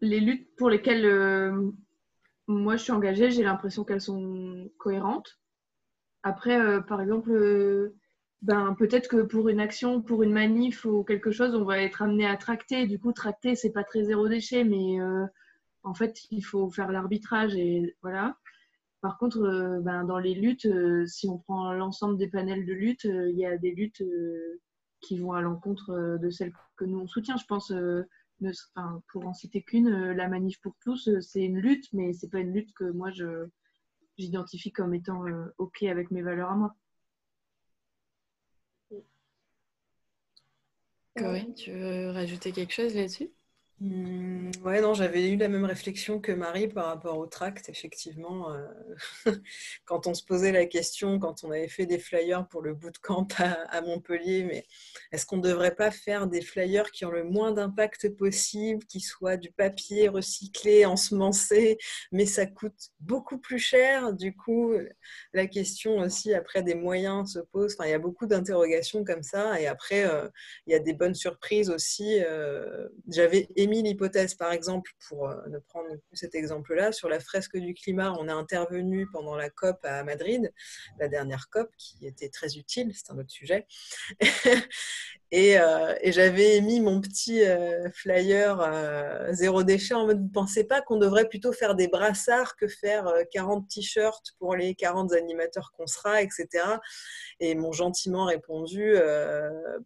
les 0.00 0.20
luttes 0.20 0.54
pour 0.56 0.70
lesquelles 0.70 1.04
euh, 1.04 1.70
moi 2.46 2.76
je 2.76 2.82
suis 2.84 2.92
engagée, 2.92 3.30
j'ai 3.30 3.42
l'impression 3.42 3.84
qu'elles 3.84 4.00
sont 4.00 4.70
cohérentes. 4.78 5.38
Après, 6.22 6.60
euh, 6.60 6.80
par 6.80 7.00
exemple, 7.00 7.30
euh, 7.30 7.96
ben, 8.42 8.74
peut-être 8.78 9.08
que 9.08 9.22
pour 9.22 9.48
une 9.48 9.60
action, 9.60 10.02
pour 10.02 10.22
une 10.22 10.32
manif 10.32 10.84
ou 10.84 11.04
quelque 11.04 11.30
chose, 11.30 11.54
on 11.54 11.64
va 11.64 11.78
être 11.80 12.02
amené 12.02 12.26
à 12.26 12.36
tracter. 12.36 12.86
Du 12.86 12.98
coup, 12.98 13.12
tracter, 13.12 13.54
c'est 13.56 13.72
pas 13.72 13.84
très 13.84 14.04
zéro 14.04 14.28
déchet, 14.28 14.64
mais 14.64 15.00
euh, 15.00 15.26
en 15.82 15.94
fait, 15.94 16.20
il 16.30 16.42
faut 16.42 16.70
faire 16.70 16.92
l'arbitrage 16.92 17.54
et 17.56 17.96
voilà. 18.02 18.36
Par 19.00 19.18
contre, 19.18 19.80
ben, 19.82 20.04
dans 20.04 20.18
les 20.18 20.34
luttes, 20.34 20.68
si 21.06 21.26
on 21.28 21.38
prend 21.38 21.72
l'ensemble 21.72 22.18
des 22.18 22.28
panels 22.28 22.66
de 22.66 22.72
lutte, 22.74 23.04
il 23.04 23.38
y 23.38 23.46
a 23.46 23.56
des 23.56 23.72
luttes 23.72 24.02
qui 25.00 25.18
vont 25.18 25.32
à 25.32 25.40
l'encontre 25.40 26.18
de 26.20 26.30
celles 26.30 26.52
que 26.76 26.84
nous 26.84 26.98
on 27.00 27.06
soutient. 27.06 27.38
Je 27.38 27.46
pense, 27.46 27.72
pour 29.10 29.26
en 29.26 29.32
citer 29.32 29.62
qu'une, 29.62 30.12
la 30.12 30.28
manif 30.28 30.60
pour 30.60 30.76
tous, 30.82 31.08
c'est 31.20 31.42
une 31.42 31.58
lutte, 31.58 31.86
mais 31.94 32.12
c'est 32.12 32.28
pas 32.28 32.40
une 32.40 32.52
lutte 32.52 32.74
que 32.74 32.90
moi 32.90 33.10
je 33.10 33.48
j'identifie 34.20 34.72
comme 34.72 34.94
étant 34.94 35.26
euh, 35.26 35.54
ok 35.58 35.82
avec 35.84 36.10
mes 36.10 36.22
valeurs 36.22 36.50
à 36.50 36.56
moi. 36.56 36.74
Corinne, 41.16 41.54
tu 41.54 41.72
veux 41.72 42.10
rajouter 42.10 42.52
quelque 42.52 42.72
chose 42.72 42.94
là-dessus? 42.94 43.30
Hmm, 43.82 44.50
ouais, 44.62 44.82
non, 44.82 44.92
j'avais 44.92 45.30
eu 45.30 45.36
la 45.38 45.48
même 45.48 45.64
réflexion 45.64 46.20
que 46.20 46.32
Marie 46.32 46.68
par 46.68 46.84
rapport 46.84 47.16
au 47.16 47.26
tract, 47.26 47.70
effectivement. 47.70 48.52
euh, 48.52 48.66
quand 49.86 50.06
on 50.06 50.12
se 50.12 50.22
posait 50.22 50.52
la 50.52 50.66
question, 50.66 51.18
quand 51.18 51.44
on 51.44 51.50
avait 51.50 51.66
fait 51.68 51.86
des 51.86 51.98
flyers 51.98 52.46
pour 52.48 52.60
le 52.60 52.74
bootcamp 52.74 53.26
à, 53.38 53.52
à 53.74 53.80
Montpellier, 53.80 54.44
mais 54.44 54.66
est-ce 55.12 55.24
qu'on 55.24 55.38
ne 55.38 55.42
devrait 55.42 55.74
pas 55.74 55.90
faire 55.90 56.26
des 56.26 56.42
flyers 56.42 56.90
qui 56.90 57.06
ont 57.06 57.10
le 57.10 57.24
moins 57.24 57.52
d'impact 57.52 58.10
possible, 58.16 58.84
qui 58.84 59.00
soient 59.00 59.38
du 59.38 59.50
papier 59.50 60.08
recyclé, 60.08 60.84
ensemencé, 60.84 61.78
mais 62.12 62.26
ça 62.26 62.44
coûte 62.44 62.90
beaucoup 63.00 63.38
plus 63.38 63.58
cher? 63.58 64.12
Du 64.12 64.36
coup, 64.36 64.74
la 65.32 65.46
question 65.46 65.98
aussi 65.98 66.34
après 66.34 66.62
des 66.62 66.74
moyens 66.74 67.32
se 67.34 67.38
pose. 67.40 67.76
Il 67.84 67.88
y 67.90 67.92
a 67.92 67.98
beaucoup 67.98 68.26
d'interrogations 68.26 69.04
comme 69.04 69.22
ça. 69.22 69.60
Et 69.60 69.66
après, 69.66 70.04
euh, 70.04 70.28
il 70.66 70.72
y 70.72 70.76
a 70.76 70.78
des 70.78 70.92
bonnes 70.94 71.14
surprises 71.14 71.70
aussi. 71.70 72.20
euh, 72.22 72.88
J'avais 73.08 73.48
l'hypothèse, 73.76 74.34
par 74.34 74.52
exemple, 74.52 74.92
pour 75.08 75.28
euh, 75.28 75.36
ne 75.48 75.58
prendre 75.58 75.88
que 75.88 76.16
cet 76.16 76.34
exemple-là, 76.34 76.92
sur 76.92 77.08
la 77.08 77.20
fresque 77.20 77.56
du 77.56 77.74
climat. 77.74 78.14
On 78.18 78.28
a 78.28 78.34
intervenu 78.34 79.06
pendant 79.12 79.36
la 79.36 79.50
COP 79.50 79.78
à 79.84 80.04
Madrid, 80.04 80.52
la 80.98 81.08
dernière 81.08 81.48
COP, 81.50 81.70
qui 81.76 82.06
était 82.06 82.28
très 82.28 82.56
utile, 82.56 82.92
c'est 82.94 83.10
un 83.10 83.18
autre 83.18 83.30
sujet. 83.30 83.66
et 85.32 85.58
euh, 85.58 85.94
et 86.00 86.12
j'avais 86.12 86.56
émis 86.56 86.80
mon 86.80 87.00
petit 87.00 87.44
euh, 87.44 87.88
flyer 87.90 88.58
zéro 89.30 89.62
déchet 89.62 89.94
en 89.94 90.06
mode, 90.06 90.22
ne 90.22 90.28
pensez 90.28 90.64
pas 90.64 90.80
qu'on 90.80 90.96
devrait 90.96 91.28
plutôt 91.28 91.52
faire 91.52 91.74
des 91.74 91.88
brassards 91.88 92.56
que 92.56 92.66
faire 92.66 93.06
euh, 93.06 93.22
40 93.30 93.68
t-shirts 93.68 94.34
pour 94.38 94.56
les 94.56 94.74
40 94.74 95.12
animateurs 95.12 95.72
qu'on 95.76 95.86
sera, 95.86 96.22
etc. 96.22 96.48
Et 97.38 97.54
m'ont 97.54 97.72
gentiment 97.72 98.24
répondu 98.24 98.94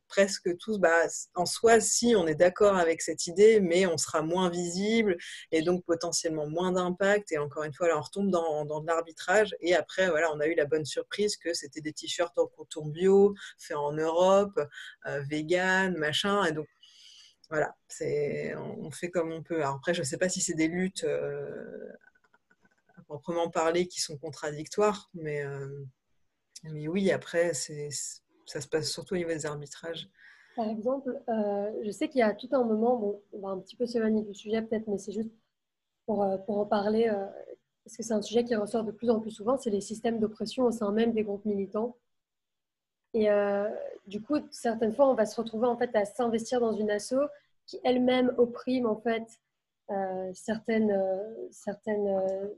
presque 0.09 0.57
tous, 0.59 0.79
bah, 0.79 0.91
en 1.35 1.47
soi, 1.47 1.81
si, 1.81 2.15
on 2.17 2.27
est 2.27 2.35
d'accord 2.35 2.77
avec 2.77 3.03
cette 3.03 3.27
idée, 3.27 3.61
on 3.87 3.99
sera 3.99 4.23
moins 4.23 4.49
visible 4.51 5.17
et 5.51 5.63
donc 5.63 5.85
potentiellement 5.85 6.49
moins 6.49 6.73
d'impact. 6.73 7.33
Et 7.33 7.39
encore 7.39 7.65
une 7.65 7.75
fois, 7.75 7.89
là, 7.89 7.99
on 7.99 8.03
retombe 8.03 8.31
dans, 8.31 8.65
dans 8.65 8.81
de 8.81 8.87
l'arbitrage. 8.87 9.55
Et 9.61 9.75
après, 9.75 10.09
voilà, 10.09 10.33
on 10.33 10.41
a 10.41 10.47
eu 10.47 10.55
la 10.55 10.67
bonne 10.67 10.85
surprise 10.85 11.37
que 11.37 11.55
c'était 11.55 11.81
des 11.81 11.93
t-shirts 11.93 12.39
en 12.39 12.47
coton 12.47 12.87
bio, 12.87 13.35
faits 13.59 13.77
en 13.77 13.93
Europe, 13.93 14.59
euh, 15.07 15.23
vegan, 15.29 15.97
machin. 15.97 16.45
Et 16.45 16.53
donc, 16.53 16.69
voilà, 17.51 17.75
c'est, 17.89 18.55
on 18.57 18.91
fait 18.91 19.11
comme 19.11 19.33
on 19.33 19.43
peut. 19.43 19.65
Après, 19.65 19.95
je 19.95 20.01
ne 20.01 20.07
sais 20.07 20.19
pas 20.19 20.29
si 20.29 20.41
c'est 20.41 20.55
des 20.55 20.69
luttes 20.69 21.05
euh, 21.05 21.93
à 22.97 23.03
proprement 23.03 23.51
parler 23.51 23.87
qui 23.87 24.01
sont 24.01 24.17
contradictoires, 24.17 25.11
mais, 25.15 25.45
euh, 25.45 25.85
mais 26.65 26.89
oui, 26.89 27.11
après, 27.11 27.55
c'est, 27.55 27.91
ça 28.47 28.61
se 28.61 28.69
passe 28.69 28.91
surtout 28.91 29.15
au 29.15 29.19
niveau 29.19 29.31
des 29.31 29.47
arbitrages. 29.47 30.09
Par 30.57 30.69
exemple, 30.69 31.21
euh, 31.29 31.73
je 31.83 31.91
sais 31.91 32.09
qu'il 32.09 32.21
y 32.21 32.23
a 32.23 32.33
tout 32.33 32.49
un 32.53 32.63
moment, 32.63 32.97
bon, 32.97 33.23
on 33.33 33.41
va 33.41 33.49
un 33.49 33.59
petit 33.59 33.77
peu 33.77 33.87
s'éloigner 33.87 34.23
du 34.23 34.35
sujet 34.35 34.63
peut-être, 34.63 34.87
mais 34.87 34.99
c'est 34.99 35.13
juste 35.13 35.33
pour, 36.07 36.23
euh, 36.23 36.37
pour 36.39 36.59
en 36.59 36.67
parler, 36.67 37.09
euh, 37.09 37.27
parce 37.85 37.97
que 37.97 38.03
c'est 38.03 38.15
un 38.15 38.23
sujet 38.23 38.45
qui 38.45 38.55
ressort 38.55 38.85
de 38.85 38.93
plus 38.93 39.11
en 39.11 39.21
plus 39.21 39.33
souvent, 39.33 39.57
c'est 39.57 39.71
les 39.71 39.81
systèmes 39.81 40.21
d'oppression 40.21 40.65
au 40.65 40.71
sein 40.71 40.93
même 40.93 41.13
des 41.13 41.25
groupes 41.25 41.45
militants. 41.45 41.97
Et 43.17 43.29
du 44.09 44.21
coup, 44.21 44.39
certaines 44.51 44.93
fois, 44.93 45.09
on 45.09 45.15
va 45.15 45.25
se 45.25 45.41
retrouver 45.41 45.69
en 45.69 45.77
fait 45.77 45.95
à 45.95 46.05
s'investir 46.05 46.59
dans 46.59 46.73
une 46.73 46.91
asso 46.91 47.15
qui 47.65 47.79
elle-même 47.85 48.35
opprime 48.39 48.87
en 48.87 48.97
fait 48.97 49.23
certaines, 50.33 51.01
certaines 51.53 52.51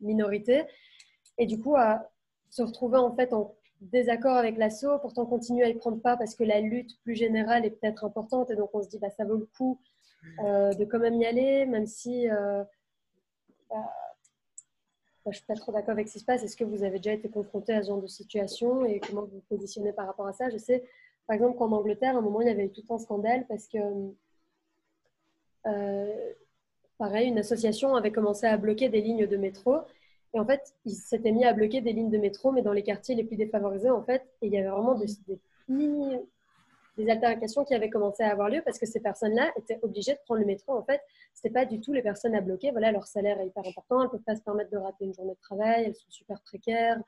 minorités, 0.00 0.66
et 1.36 1.46
du 1.46 1.58
coup 1.58 1.74
à 1.74 2.08
se 2.48 2.62
retrouver 2.62 2.98
en 2.98 3.12
fait 3.12 3.32
en 3.32 3.56
désaccord 3.80 4.36
avec 4.36 4.56
l'assaut, 4.56 4.98
pourtant 4.98 5.26
continuer 5.26 5.64
à 5.64 5.68
y 5.68 5.74
prendre 5.74 6.00
part 6.00 6.18
parce 6.18 6.34
que 6.34 6.44
la 6.44 6.60
lutte 6.60 7.00
plus 7.02 7.14
générale 7.14 7.64
est 7.64 7.70
peut-être 7.70 8.04
importante 8.04 8.50
et 8.50 8.56
donc 8.56 8.70
on 8.74 8.82
se 8.82 8.88
dit 8.88 8.98
bah, 8.98 9.10
ça 9.10 9.24
vaut 9.24 9.36
le 9.36 9.48
coup 9.56 9.80
euh, 10.44 10.72
de 10.74 10.84
quand 10.84 10.98
même 10.98 11.14
y 11.14 11.26
aller, 11.26 11.64
même 11.66 11.86
si 11.86 12.28
euh, 12.28 12.64
bah, 13.70 13.92
je 15.24 15.30
ne 15.30 15.32
suis 15.34 15.44
pas 15.44 15.54
trop 15.54 15.72
d'accord 15.72 15.92
avec 15.92 16.08
ce 16.08 16.14
qui 16.14 16.20
se 16.20 16.24
passe. 16.24 16.42
Est-ce 16.42 16.56
que 16.56 16.64
vous 16.64 16.82
avez 16.82 16.98
déjà 16.98 17.12
été 17.12 17.28
confronté 17.28 17.72
à 17.72 17.82
ce 17.82 17.88
genre 17.88 18.00
de 18.00 18.06
situation 18.06 18.84
et 18.84 19.00
comment 19.00 19.22
vous 19.22 19.36
vous 19.36 19.44
positionnez 19.48 19.92
par 19.92 20.06
rapport 20.06 20.26
à 20.26 20.32
ça? 20.32 20.50
Je 20.50 20.58
sais 20.58 20.84
par 21.26 21.34
exemple 21.34 21.58
qu'en 21.58 21.70
Angleterre, 21.72 22.16
à 22.16 22.18
un 22.18 22.22
moment, 22.22 22.40
il 22.40 22.48
y 22.48 22.50
avait 22.50 22.64
eu 22.64 22.72
tout 22.72 22.82
un 22.88 22.98
scandale 22.98 23.46
parce 23.46 23.68
que 23.68 23.78
euh, 25.66 26.32
pareil, 26.96 27.28
une 27.28 27.38
association 27.38 27.94
avait 27.94 28.12
commencé 28.12 28.46
à 28.46 28.56
bloquer 28.56 28.88
des 28.88 29.02
lignes 29.02 29.26
de 29.26 29.36
métro 29.36 29.80
et 30.34 30.40
en 30.40 30.46
fait, 30.46 30.74
ils 30.84 30.94
s'étaient 30.94 31.32
mis 31.32 31.44
à 31.44 31.52
bloquer 31.52 31.80
des 31.80 31.92
lignes 31.92 32.10
de 32.10 32.18
métro, 32.18 32.52
mais 32.52 32.62
dans 32.62 32.72
les 32.72 32.82
quartiers 32.82 33.14
les 33.14 33.24
plus 33.24 33.36
défavorisés, 33.36 33.90
en 33.90 34.02
fait. 34.02 34.22
Et 34.42 34.48
il 34.48 34.52
y 34.52 34.58
avait 34.58 34.68
vraiment 34.68 34.94
des, 34.94 35.06
des 35.28 36.20
des 36.98 37.08
altercations 37.08 37.64
qui 37.64 37.74
avaient 37.74 37.90
commencé 37.90 38.24
à 38.24 38.32
avoir 38.32 38.50
lieu 38.50 38.60
parce 38.64 38.78
que 38.78 38.86
ces 38.86 39.00
personnes-là 39.00 39.52
étaient 39.56 39.78
obligées 39.82 40.14
de 40.14 40.18
prendre 40.24 40.40
le 40.40 40.46
métro. 40.46 40.72
En 40.72 40.82
fait, 40.82 41.00
c'était 41.32 41.52
pas 41.52 41.64
du 41.64 41.80
tout 41.80 41.92
les 41.92 42.02
personnes 42.02 42.34
à 42.34 42.40
bloquer. 42.40 42.72
Voilà, 42.72 42.90
leur 42.90 43.06
salaire 43.06 43.40
est 43.40 43.46
hyper 43.46 43.64
important. 43.64 44.02
Elles 44.02 44.10
peuvent 44.10 44.20
pas 44.22 44.34
se 44.34 44.42
permettre 44.42 44.70
de 44.70 44.78
rater 44.78 45.04
une 45.04 45.14
journée 45.14 45.34
de 45.34 45.40
travail. 45.40 45.84
Elles 45.86 45.94
sont 45.94 46.10
super 46.10 46.40
précaires. 46.42 47.00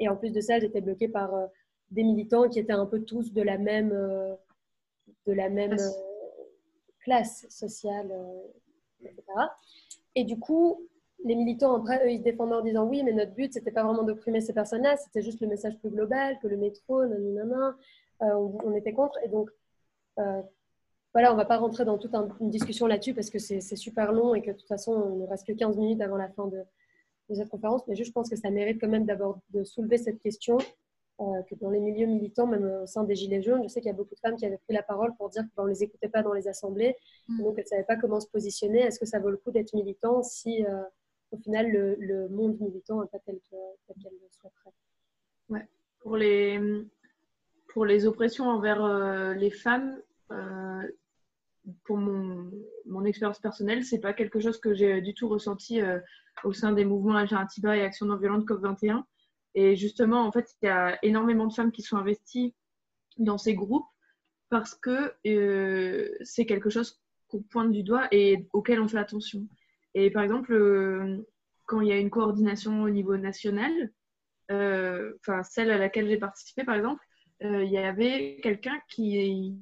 Et 0.00 0.08
en 0.08 0.16
plus 0.16 0.32
de 0.32 0.40
ça, 0.40 0.56
elles 0.56 0.64
étaient 0.64 0.80
bloquées 0.80 1.08
par 1.08 1.34
euh, 1.34 1.46
des 1.92 2.02
militants 2.02 2.48
qui 2.48 2.58
étaient 2.58 2.72
un 2.72 2.86
peu 2.86 3.00
tous 3.02 3.32
de 3.32 3.42
la 3.42 3.58
même, 3.58 3.92
euh, 3.92 4.34
de 5.26 5.32
la 5.32 5.48
même 5.48 5.74
euh, 5.74 5.90
classe 7.00 7.46
sociale, 7.48 8.10
euh, 8.10 9.04
etc. 9.04 9.22
Et 10.16 10.24
du 10.24 10.38
coup, 10.38 10.82
les 11.24 11.34
militants, 11.34 11.74
après, 11.74 12.04
eux, 12.04 12.10
ils 12.10 12.18
se 12.18 12.24
défendaient 12.24 12.54
en 12.54 12.62
disant 12.62 12.84
oui, 12.84 13.02
mais 13.02 13.12
notre 13.12 13.34
but, 13.34 13.52
c'était 13.52 13.72
pas 13.72 13.82
vraiment 13.82 14.04
d'opprimer 14.04 14.40
ces 14.40 14.52
personnes-là, 14.52 14.96
c'était 14.96 15.22
juste 15.22 15.40
le 15.40 15.48
message 15.48 15.78
plus 15.78 15.90
global, 15.90 16.38
que 16.40 16.48
le 16.48 16.56
métro, 16.56 17.04
nanana, 17.04 17.76
on, 18.20 18.74
était 18.74 18.92
contre. 18.92 19.18
Et 19.24 19.28
donc, 19.28 19.50
voilà, 21.14 21.30
on 21.30 21.34
ne 21.34 21.40
va 21.40 21.46
pas 21.46 21.56
rentrer 21.56 21.84
dans 21.84 21.98
toute 21.98 22.14
une 22.40 22.50
discussion 22.50 22.86
là-dessus 22.86 23.14
parce 23.14 23.30
que 23.30 23.38
c'est 23.38 23.76
super 23.76 24.12
long 24.12 24.34
et 24.34 24.42
que 24.42 24.50
de 24.50 24.56
toute 24.56 24.68
façon, 24.68 25.10
il 25.14 25.20
ne 25.20 25.26
reste 25.26 25.46
que 25.46 25.52
15 25.52 25.76
minutes 25.76 26.00
avant 26.00 26.16
la 26.16 26.28
fin 26.28 26.46
de, 26.46 26.62
cette 27.34 27.48
conférence. 27.48 27.82
Mais 27.88 27.94
je 27.94 28.10
pense 28.12 28.28
que 28.28 28.36
ça 28.36 28.50
mérite 28.50 28.80
quand 28.80 28.88
même 28.88 29.04
d'abord 29.04 29.40
de 29.50 29.64
soulever 29.64 29.98
cette 29.98 30.20
question 30.20 30.58
euh, 31.20 31.42
que 31.48 31.54
dans 31.56 31.70
les 31.70 31.80
milieux 31.80 32.06
militants, 32.06 32.46
même 32.46 32.82
au 32.82 32.86
sein 32.86 33.04
des 33.04 33.16
Gilets 33.16 33.42
jaunes, 33.42 33.62
je 33.64 33.68
sais 33.68 33.80
qu'il 33.80 33.88
y 33.88 33.92
a 33.92 33.96
beaucoup 33.96 34.14
de 34.14 34.20
femmes 34.20 34.36
qui 34.36 34.46
avaient 34.46 34.58
pris 34.58 34.74
la 34.74 34.82
parole 34.82 35.14
pour 35.16 35.28
dire 35.30 35.42
qu'on 35.56 35.64
ne 35.64 35.70
les 35.70 35.82
écoutait 35.82 36.08
pas 36.08 36.22
dans 36.22 36.32
les 36.32 36.46
assemblées, 36.46 36.94
mm. 37.28 37.42
donc 37.42 37.54
elles 37.58 37.64
ne 37.64 37.68
savaient 37.68 37.84
pas 37.84 37.96
comment 37.96 38.20
se 38.20 38.28
positionner. 38.28 38.80
Est-ce 38.80 39.00
que 39.00 39.06
ça 39.06 39.18
vaut 39.18 39.30
le 39.30 39.38
coup 39.38 39.50
d'être 39.50 39.74
militant 39.74 40.22
si, 40.22 40.64
euh, 40.64 40.82
au 41.30 41.38
final, 41.38 41.70
le, 41.70 42.28
monde 42.28 42.58
militant 42.60 43.02
n'est 43.02 43.08
pas 43.08 43.18
tel 43.18 43.38
qu'elle 43.50 44.12
le 44.12 44.28
souhaiterait 44.30 44.72
ouais. 45.50 45.68
Pour 46.00 46.16
les, 46.16 46.60
pour 47.68 47.84
les 47.84 48.06
oppressions 48.06 48.48
envers 48.48 48.84
euh, 48.84 49.34
les 49.34 49.50
femmes, 49.50 50.00
pour 51.84 51.96
mon, 51.96 52.50
mon 52.86 53.04
expérience 53.04 53.40
personnelle, 53.40 53.84
c'est 53.84 54.00
pas 54.00 54.12
quelque 54.12 54.40
chose 54.40 54.58
que 54.58 54.74
j'ai 54.74 55.00
du 55.00 55.14
tout 55.14 55.28
ressenti 55.28 55.80
au 56.44 56.52
sein 56.52 56.72
des 56.72 56.84
mouvements 56.84 57.16
Alternatiba 57.16 57.76
et 57.76 57.82
Action 57.82 58.06
non 58.06 58.16
violente 58.16 58.46
COP21. 58.46 59.02
Et 59.54 59.76
justement, 59.76 60.26
en 60.26 60.32
fait, 60.32 60.54
il 60.62 60.66
y 60.66 60.68
a 60.68 60.98
énormément 61.02 61.46
de 61.46 61.52
femmes 61.52 61.72
qui 61.72 61.82
sont 61.82 61.96
investies 61.96 62.54
dans 63.16 63.38
ces 63.38 63.54
groupes 63.54 63.86
parce 64.50 64.74
que 64.74 65.12
euh, 65.26 66.10
c'est 66.22 66.46
quelque 66.46 66.70
chose 66.70 67.00
qu'on 67.28 67.42
pointe 67.42 67.72
du 67.72 67.82
doigt 67.82 68.08
et 68.12 68.48
auquel 68.52 68.80
on 68.80 68.88
fait 68.88 68.98
attention. 68.98 69.46
Et 69.98 70.10
par 70.10 70.22
exemple, 70.22 70.52
euh, 70.52 71.26
quand 71.66 71.80
il 71.80 71.88
y 71.88 71.92
a 71.92 71.98
une 71.98 72.08
coordination 72.08 72.82
au 72.84 72.88
niveau 72.88 73.16
national, 73.16 73.90
euh, 74.52 75.12
enfin 75.20 75.42
celle 75.42 75.72
à 75.72 75.76
laquelle 75.76 76.06
j'ai 76.06 76.18
participé 76.18 76.62
par 76.62 76.76
exemple, 76.76 77.04
il 77.40 77.70
y 77.70 77.78
avait 77.78 78.38
quelqu'un 78.42 78.80
qui 78.88 79.60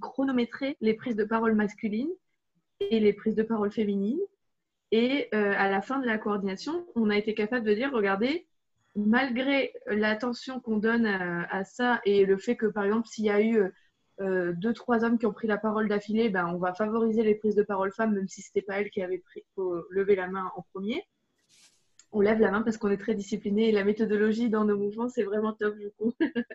chronométrait 0.00 0.76
les 0.80 0.94
prises 0.94 1.16
de 1.16 1.24
parole 1.24 1.54
masculines 1.54 2.12
et 2.80 2.98
les 2.98 3.12
prises 3.12 3.34
de 3.34 3.42
parole 3.42 3.70
féminines. 3.70 4.20
Et 4.90 5.32
à 5.32 5.70
la 5.70 5.80
fin 5.80 6.00
de 6.00 6.06
la 6.06 6.18
coordination, 6.18 6.86
on 6.94 7.08
a 7.08 7.16
été 7.16 7.34
capable 7.34 7.66
de 7.66 7.72
dire, 7.72 7.92
regardez, 7.92 8.46
malgré 8.94 9.72
l'attention 9.86 10.60
qu'on 10.60 10.76
donne 10.76 11.06
à, 11.06 11.64
ça 11.64 12.02
et 12.04 12.26
le 12.26 12.36
fait 12.36 12.56
que, 12.56 12.66
par 12.66 12.84
exemple, 12.84 13.08
s'il 13.08 13.24
y 13.24 13.30
a 13.30 13.40
eu 13.40 13.72
euh, 14.20 14.52
deux, 14.52 14.72
trois 14.72 15.04
hommes 15.04 15.18
qui 15.18 15.26
ont 15.26 15.32
pris 15.32 15.46
la 15.46 15.58
parole 15.58 15.88
d'affilée, 15.88 16.28
ben, 16.28 16.46
on 16.46 16.58
va 16.58 16.74
favoriser 16.74 17.22
les 17.22 17.34
prises 17.34 17.54
de 17.54 17.62
parole 17.62 17.92
femmes, 17.92 18.14
même 18.14 18.28
si 18.28 18.42
ce 18.42 18.48
n'était 18.48 18.66
pas 18.66 18.80
elle 18.80 18.90
qui 18.90 19.02
avait 19.02 19.18
pris, 19.18 19.44
levé 19.90 20.16
la 20.16 20.28
main 20.28 20.50
en 20.56 20.64
premier. 20.72 21.04
On 22.10 22.20
lève 22.20 22.40
la 22.40 22.50
main 22.50 22.62
parce 22.62 22.78
qu'on 22.78 22.90
est 22.90 22.96
très 22.96 23.14
discipliné 23.14 23.68
et 23.68 23.72
la 23.72 23.84
méthodologie 23.84 24.48
dans 24.48 24.64
nos 24.64 24.78
mouvements, 24.78 25.10
c'est 25.10 25.24
vraiment 25.24 25.52
top, 25.52 25.76
du. 25.76 25.90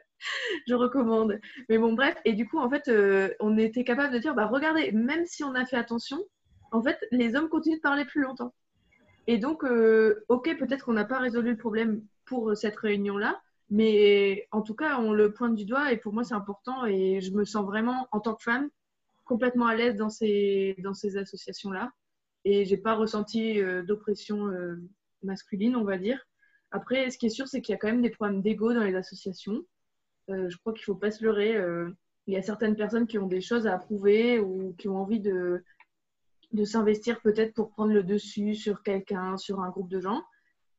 Je 0.68 0.74
recommande. 0.74 1.40
Mais 1.70 1.78
bon, 1.78 1.94
bref. 1.94 2.16
Et 2.26 2.34
du 2.34 2.48
coup, 2.48 2.58
en 2.58 2.70
fait, 2.70 2.88
euh, 2.88 3.30
on 3.40 3.58
était 3.58 3.84
capable 3.84 4.14
de 4.14 4.20
dire, 4.20 4.34
bah, 4.34 4.48
regardez, 4.48 4.92
même 4.92 5.26
si 5.26 5.44
on 5.44 5.54
a 5.54 5.66
fait 5.66 5.78
attention, 5.78 6.24
en 6.72 6.82
fait, 6.82 6.98
les 7.12 7.36
hommes 7.36 7.50
continuent 7.50 7.76
de 7.76 7.82
parler 7.82 8.06
plus 8.06 8.22
longtemps. 8.22 8.54
Et 9.28 9.38
donc, 9.38 9.64
euh, 9.64 10.26
ok, 10.28 10.58
peut-être 10.58 10.86
qu'on 10.86 10.94
n'a 10.94 11.06
pas 11.06 11.20
résolu 11.20 11.52
le 11.52 11.58
problème 11.58 12.02
pour 12.26 12.58
cette 12.58 12.76
réunion-là. 12.78 13.40
Mais 13.70 14.48
en 14.52 14.62
tout 14.62 14.76
cas, 14.76 15.00
on 15.00 15.14
le 15.14 15.34
pointe 15.34 15.56
du 15.56 15.66
doigt 15.66 15.92
et 15.92 15.98
pour 15.98 16.14
moi, 16.14 16.24
c'est 16.24 16.34
important 16.34 16.86
et 16.86 17.22
je 17.22 17.32
me 17.32 17.46
sens 17.46 17.66
vraiment, 17.66 18.08
en 18.12 18.20
tant 18.20 18.36
que 18.36 18.44
femme, 18.44 18.70
complètement 19.26 19.68
à 19.68 19.76
l'aise 19.76 19.96
dans 19.96 20.10
ces, 20.10 20.76
dans 20.80 20.94
ces 20.94 21.18
associations-là. 21.18 21.92
Et 22.46 22.66
j'ai 22.66 22.78
pas 22.78 22.96
ressenti 22.96 23.60
euh, 23.62 23.84
d'oppression 23.84 24.48
euh, 24.48 24.76
masculine, 25.24 25.76
on 25.76 25.84
va 25.84 25.98
dire. 25.98 26.28
Après, 26.72 27.10
ce 27.10 27.18
qui 27.18 27.28
est 27.28 27.30
sûr, 27.30 27.48
c'est 27.48 27.62
qu'il 27.62 27.74
y 27.74 27.76
a 27.76 27.80
quand 27.80 27.88
même 27.88 28.02
des 28.02 28.10
problèmes 28.10 28.42
d'ego 28.42 28.74
dans 28.74 28.84
les 28.84 28.96
associations. 28.96 29.64
Euh, 30.30 30.50
je 30.50 30.58
crois 30.58 30.74
qu'il 30.74 30.84
faut 30.84 30.96
pas 30.96 31.12
se 31.12 31.24
leurrer. 31.24 31.56
il 32.28 32.34
y 32.34 32.38
a 32.38 32.42
certaines 32.42 32.76
personnes 32.76 33.08
qui 33.08 33.18
ont 33.18 33.28
des 33.28 33.42
choses 33.42 33.68
à 33.68 33.78
prouver 33.78 34.40
ou 34.40 34.74
qui 34.78 34.88
ont 34.88 34.98
envie 34.98 35.20
de, 35.20 35.64
de 36.52 36.64
s'investir 36.66 37.22
peut-être 37.22 37.54
pour 37.54 37.72
prendre 37.72 37.94
le 37.94 38.04
dessus 38.04 38.56
sur 38.56 38.84
quelqu'un, 38.84 39.38
sur 39.38 39.60
un 39.62 39.70
groupe 39.70 39.90
de 39.90 40.00
gens. 40.00 40.24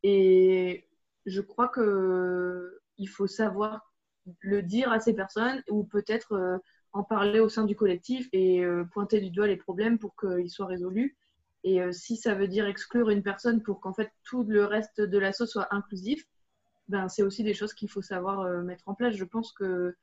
Et 0.02 0.86
je 1.26 1.40
crois 1.40 1.68
que 1.68 2.80
il 2.98 3.08
faut 3.08 3.26
savoir 3.26 3.94
le 4.40 4.62
dire 4.62 4.90
à 4.92 5.00
ces 5.00 5.14
personnes 5.14 5.62
ou 5.68 5.84
peut-être 5.84 6.32
euh, 6.32 6.58
en 6.92 7.02
parler 7.02 7.40
au 7.40 7.48
sein 7.48 7.64
du 7.64 7.76
collectif 7.76 8.28
et 8.32 8.64
euh, 8.64 8.84
pointer 8.84 9.20
du 9.20 9.30
doigt 9.30 9.46
les 9.46 9.56
problèmes 9.56 9.98
pour 9.98 10.14
qu'ils 10.16 10.50
soient 10.50 10.66
résolus. 10.66 11.16
Et 11.64 11.82
euh, 11.82 11.92
si 11.92 12.16
ça 12.16 12.34
veut 12.34 12.48
dire 12.48 12.66
exclure 12.66 13.10
une 13.10 13.22
personne 13.22 13.62
pour 13.62 13.80
qu'en 13.80 13.92
fait 13.92 14.10
tout 14.22 14.44
le 14.44 14.64
reste 14.64 15.00
de 15.00 15.18
l'asso 15.18 15.46
soit 15.46 15.74
inclusif, 15.74 16.24
ben, 16.88 17.08
c'est 17.08 17.22
aussi 17.22 17.42
des 17.42 17.54
choses 17.54 17.74
qu'il 17.74 17.90
faut 17.90 18.02
savoir 18.02 18.46
mettre 18.62 18.88
en 18.88 18.94
place. 18.94 19.14
Je 19.14 19.24
pense 19.24 19.52
que 19.52 19.96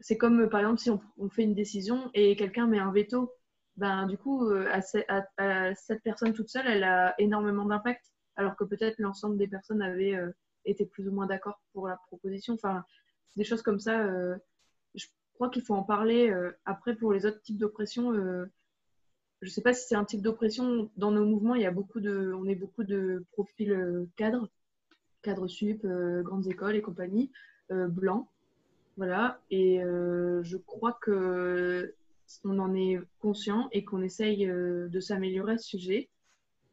c'est 0.00 0.18
comme 0.18 0.48
par 0.48 0.60
exemple 0.60 0.80
si 0.80 0.90
on, 0.90 1.00
fait 1.30 1.44
une 1.44 1.54
décision 1.54 2.10
et 2.14 2.36
quelqu'un 2.36 2.66
met 2.66 2.78
un 2.78 2.92
veto, 2.92 3.32
ben, 3.76 4.06
du 4.06 4.18
coup, 4.18 4.46
à, 4.48 4.82
cette 4.82 6.02
personne 6.02 6.32
toute 6.34 6.50
seule, 6.50 6.66
elle 6.66 6.84
a 6.84 7.14
énormément 7.18 7.64
d'impact 7.64 8.13
alors 8.36 8.56
que 8.56 8.64
peut-être 8.64 8.98
l'ensemble 8.98 9.36
des 9.36 9.46
personnes 9.46 9.82
avaient 9.82 10.14
euh, 10.14 10.30
été 10.64 10.86
plus 10.86 11.08
ou 11.08 11.12
moins 11.12 11.26
d'accord 11.26 11.60
pour 11.72 11.88
la 11.88 11.96
proposition. 12.08 12.54
Enfin, 12.54 12.84
des 13.36 13.44
choses 13.44 13.62
comme 13.62 13.80
ça. 13.80 14.04
Euh, 14.06 14.36
je 14.94 15.06
crois 15.34 15.50
qu'il 15.50 15.62
faut 15.62 15.74
en 15.74 15.82
parler. 15.82 16.30
Euh, 16.30 16.52
après, 16.64 16.94
pour 16.94 17.12
les 17.12 17.26
autres 17.26 17.40
types 17.42 17.58
d'oppression, 17.58 18.12
je 18.14 18.46
ne 19.42 19.50
sais 19.50 19.62
pas 19.62 19.72
si 19.72 19.86
c'est 19.86 19.96
un 19.96 20.04
type 20.04 20.22
d'oppression. 20.22 20.90
Dans 20.96 21.10
nos 21.10 21.24
mouvements, 21.24 21.54
il 21.54 21.62
y 21.62 21.66
a 21.66 21.70
beaucoup 21.70 22.00
de, 22.00 22.32
on 22.32 22.46
est 22.46 22.54
beaucoup 22.54 22.84
de 22.84 23.24
profils 23.32 24.06
cadres, 24.16 24.48
cadres 25.22 25.48
sup, 25.48 25.86
grandes 26.22 26.46
écoles 26.46 26.76
et 26.76 26.82
compagnie, 26.82 27.30
blancs. 27.70 28.28
Voilà. 28.96 29.40
Et 29.50 29.80
je 29.80 30.56
crois 30.56 30.96
que 31.00 31.94
on 32.44 32.58
en 32.58 32.74
est 32.74 32.98
conscient 33.20 33.68
et 33.72 33.84
qu'on 33.84 34.02
essaye 34.02 34.46
de 34.46 35.00
s'améliorer 35.00 35.54
à 35.54 35.58
ce 35.58 35.68
sujet 35.68 36.08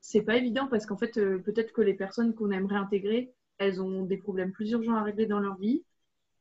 c'est 0.01 0.23
pas 0.23 0.35
évident 0.35 0.67
parce 0.67 0.85
qu'en 0.85 0.97
fait, 0.97 1.17
euh, 1.17 1.37
peut-être 1.39 1.71
que 1.71 1.81
les 1.81 1.93
personnes 1.93 2.33
qu'on 2.33 2.51
aimerait 2.51 2.75
intégrer, 2.75 3.33
elles 3.59 3.81
ont 3.81 4.03
des 4.03 4.17
problèmes 4.17 4.51
plus 4.51 4.71
urgents 4.71 4.95
à 4.95 5.03
régler 5.03 5.27
dans 5.27 5.39
leur 5.39 5.57
vie 5.57 5.85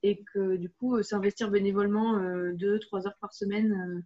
et 0.02 0.24
que 0.32 0.56
du 0.56 0.70
coup, 0.70 0.96
euh, 0.96 1.02
s'investir 1.02 1.50
bénévolement 1.50 2.18
euh, 2.18 2.52
deux, 2.54 2.78
trois 2.78 3.06
heures 3.06 3.18
par 3.20 3.34
semaine, 3.34 4.02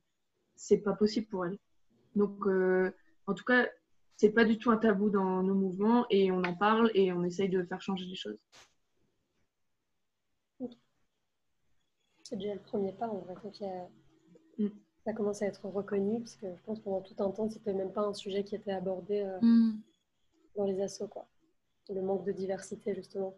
c'est 0.57 0.79
pas 0.79 0.95
possible 0.95 1.29
pour 1.29 1.47
elles. 1.47 1.59
Donc, 2.17 2.47
en 3.27 3.35
tout 3.35 3.45
cas, 3.45 3.69
c'est 4.17 4.31
pas 4.31 4.45
du 4.45 4.59
tout 4.59 4.71
un 4.71 4.77
tabou 4.77 5.11
dans 5.11 5.43
nos 5.43 5.55
mouvements 5.55 6.07
et 6.11 6.31
on 6.31 6.45
en 6.45 6.55
parle 6.55 6.91
et 6.95 7.13
on 7.13 7.25
essaye 7.25 7.49
de 7.49 7.63
faire 7.65 7.81
changer 7.81 8.05
les 8.05 8.15
choses. 8.15 8.39
C'est 12.23 12.37
déjà 12.37 12.55
le 12.55 12.61
premier 12.61 12.93
pas, 12.93 13.09
on 13.09 13.19
vrai 13.19 13.35
ça 15.05 15.13
commence 15.13 15.43
à 15.43 15.47
être 15.47 15.67
reconnu, 15.67 16.21
parce 16.21 16.37
que 16.37 16.47
je 16.57 16.63
pense 16.63 16.79
que 16.79 16.85
pendant 16.85 17.03
tout 17.03 17.15
un 17.19 17.31
temps, 17.31 17.49
c'était 17.51 17.75
même 17.75 17.93
pas 17.93 18.03
un 18.03 18.15
sujet 18.15 18.43
qui 18.43 18.55
était 18.55 18.73
abordé 18.73 19.21
euh, 19.21 19.39
mm. 19.43 19.79
dans 20.57 20.65
les 20.65 20.81
assos, 20.81 21.09
quoi. 21.09 21.27
Le 21.91 22.01
manque 22.01 22.25
de 22.25 22.33
diversité, 22.33 22.95
justement. 22.95 23.37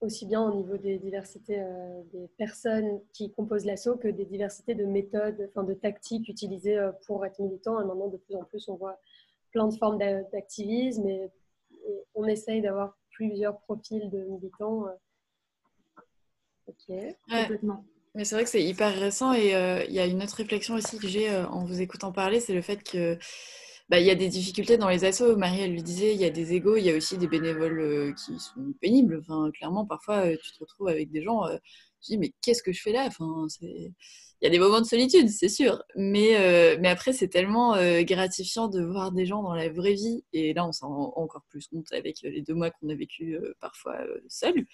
Aussi 0.00 0.26
bien 0.26 0.42
au 0.42 0.54
niveau 0.54 0.76
des 0.76 0.98
diversités 0.98 1.60
euh, 1.60 2.02
des 2.12 2.28
personnes 2.38 3.00
qui 3.12 3.30
composent 3.30 3.66
l'assaut 3.66 3.96
que 3.96 4.08
des 4.08 4.24
diversités 4.24 4.74
de 4.74 4.84
méthodes, 4.86 5.48
enfin 5.50 5.62
de 5.62 5.74
tactiques 5.74 6.28
utilisées 6.28 6.78
euh, 6.78 6.92
pour 7.06 7.24
être 7.26 7.38
militant. 7.40 7.80
Et 7.80 7.84
maintenant, 7.84 8.08
de 8.08 8.16
plus 8.16 8.34
en 8.34 8.44
plus, 8.44 8.66
on 8.68 8.76
voit 8.76 8.98
plein 9.52 9.68
de 9.68 9.76
formes 9.76 9.98
d'activisme 9.98 11.06
et, 11.06 11.30
on 12.14 12.24
essaye 12.24 12.62
d'avoir 12.62 12.96
plusieurs 13.10 13.60
profils 13.60 14.08
de 14.08 14.24
militants. 14.24 14.86
Ok, 16.66 16.96
complètement. 17.28 17.84
Mais 18.14 18.24
c'est 18.24 18.36
vrai 18.36 18.44
que 18.44 18.50
c'est 18.50 18.62
hyper 18.62 18.94
récent 18.94 19.32
et 19.32 19.54
euh, 19.56 19.84
il 19.88 19.94
y 19.94 19.98
a 19.98 20.06
une 20.06 20.22
autre 20.22 20.36
réflexion 20.36 20.74
aussi 20.74 20.98
que 20.98 21.08
j'ai 21.08 21.30
euh, 21.30 21.46
en 21.48 21.64
vous 21.64 21.80
écoutant 21.80 22.12
parler, 22.12 22.38
c'est 22.38 22.54
le 22.54 22.62
fait 22.62 22.82
que 22.88 23.18
bah, 23.88 23.98
il 23.98 24.06
y 24.06 24.10
a 24.10 24.14
des 24.14 24.28
difficultés 24.28 24.78
dans 24.78 24.88
les 24.88 25.04
assos. 25.04 25.36
Marie, 25.36 25.60
elle 25.62 25.74
le 25.74 25.82
disait, 25.82 26.14
il 26.14 26.20
y 26.20 26.24
a 26.24 26.30
des 26.30 26.54
égaux, 26.54 26.76
il 26.76 26.84
y 26.84 26.90
a 26.90 26.96
aussi 26.96 27.18
des 27.18 27.26
bénévoles 27.26 27.80
euh, 27.80 28.12
qui 28.12 28.38
sont 28.38 28.72
pénibles. 28.80 29.18
Enfin, 29.20 29.50
clairement, 29.52 29.84
parfois, 29.84 30.28
tu 30.36 30.52
te 30.52 30.58
retrouves 30.60 30.88
avec 30.88 31.10
des 31.10 31.22
gens, 31.22 31.42
tu 32.02 32.12
dis, 32.12 32.18
mais 32.18 32.32
qu'est-ce 32.42 32.62
que 32.62 32.72
je 32.72 32.80
fais 32.80 32.92
là? 32.92 33.04
Enfin, 33.06 33.46
Il 33.60 33.92
y 34.42 34.46
a 34.46 34.50
des 34.50 34.58
moments 34.58 34.80
de 34.80 34.86
solitude, 34.86 35.28
c'est 35.28 35.48
sûr. 35.48 35.82
Mais, 35.96 36.76
mais 36.80 36.88
après, 36.88 37.12
c'est 37.12 37.28
tellement 37.28 37.74
gratifiant 38.04 38.68
de 38.68 38.82
voir 38.82 39.12
des 39.12 39.26
gens 39.26 39.42
dans 39.42 39.54
la 39.54 39.68
vraie 39.68 39.94
vie. 39.94 40.24
Et 40.32 40.54
là, 40.54 40.66
on 40.66 40.72
s'en 40.72 40.88
rend 40.88 41.12
encore 41.16 41.42
plus 41.50 41.66
compte 41.68 41.92
avec 41.92 42.22
les 42.22 42.42
deux 42.42 42.54
mois 42.54 42.70
qu'on 42.70 42.88
a 42.88 42.94
vécu 42.94 43.38
parfois 43.60 43.98
seuls. 44.28 44.66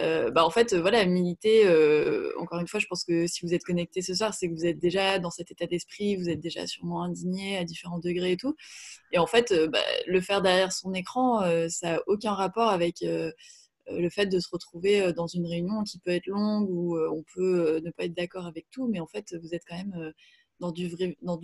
Euh, 0.00 0.30
bah 0.30 0.44
en 0.44 0.50
fait, 0.50 0.72
euh, 0.72 0.80
voilà, 0.80 1.04
militer, 1.04 1.66
euh, 1.66 2.32
encore 2.38 2.58
une 2.60 2.68
fois, 2.68 2.80
je 2.80 2.86
pense 2.86 3.04
que 3.04 3.26
si 3.26 3.44
vous 3.44 3.52
êtes 3.54 3.64
connecté 3.64 4.00
ce 4.02 4.14
soir, 4.14 4.32
c'est 4.34 4.48
que 4.48 4.54
vous 4.54 4.66
êtes 4.66 4.78
déjà 4.78 5.18
dans 5.18 5.30
cet 5.30 5.50
état 5.50 5.66
d'esprit, 5.66 6.16
vous 6.16 6.28
êtes 6.28 6.40
déjà 6.40 6.66
sûrement 6.66 7.02
indigné 7.02 7.58
à 7.58 7.64
différents 7.64 7.98
degrés 7.98 8.32
et 8.32 8.36
tout. 8.36 8.56
Et 9.12 9.18
en 9.18 9.26
fait, 9.26 9.52
bah, 9.70 9.80
le 10.06 10.20
faire 10.20 10.42
derrière 10.42 10.72
son 10.72 10.94
écran, 10.94 11.40
ça 11.68 11.92
n'a 11.92 12.00
aucun 12.06 12.32
rapport 12.34 12.68
avec 12.68 13.02
le 13.02 14.10
fait 14.10 14.26
de 14.26 14.38
se 14.40 14.48
retrouver 14.50 15.12
dans 15.12 15.26
une 15.26 15.46
réunion 15.46 15.82
qui 15.84 15.98
peut 15.98 16.12
être 16.12 16.26
longue 16.26 16.68
ou 16.70 16.98
on 16.98 17.24
peut 17.34 17.80
ne 17.84 17.90
pas 17.90 18.04
être 18.04 18.14
d'accord 18.14 18.46
avec 18.46 18.66
tout, 18.70 18.88
mais 18.88 19.00
en 19.00 19.06
fait, 19.06 19.34
vous 19.42 19.54
êtes 19.54 19.64
quand 19.68 19.76
même 19.76 20.12
dans 20.60 20.72
du 20.72 20.88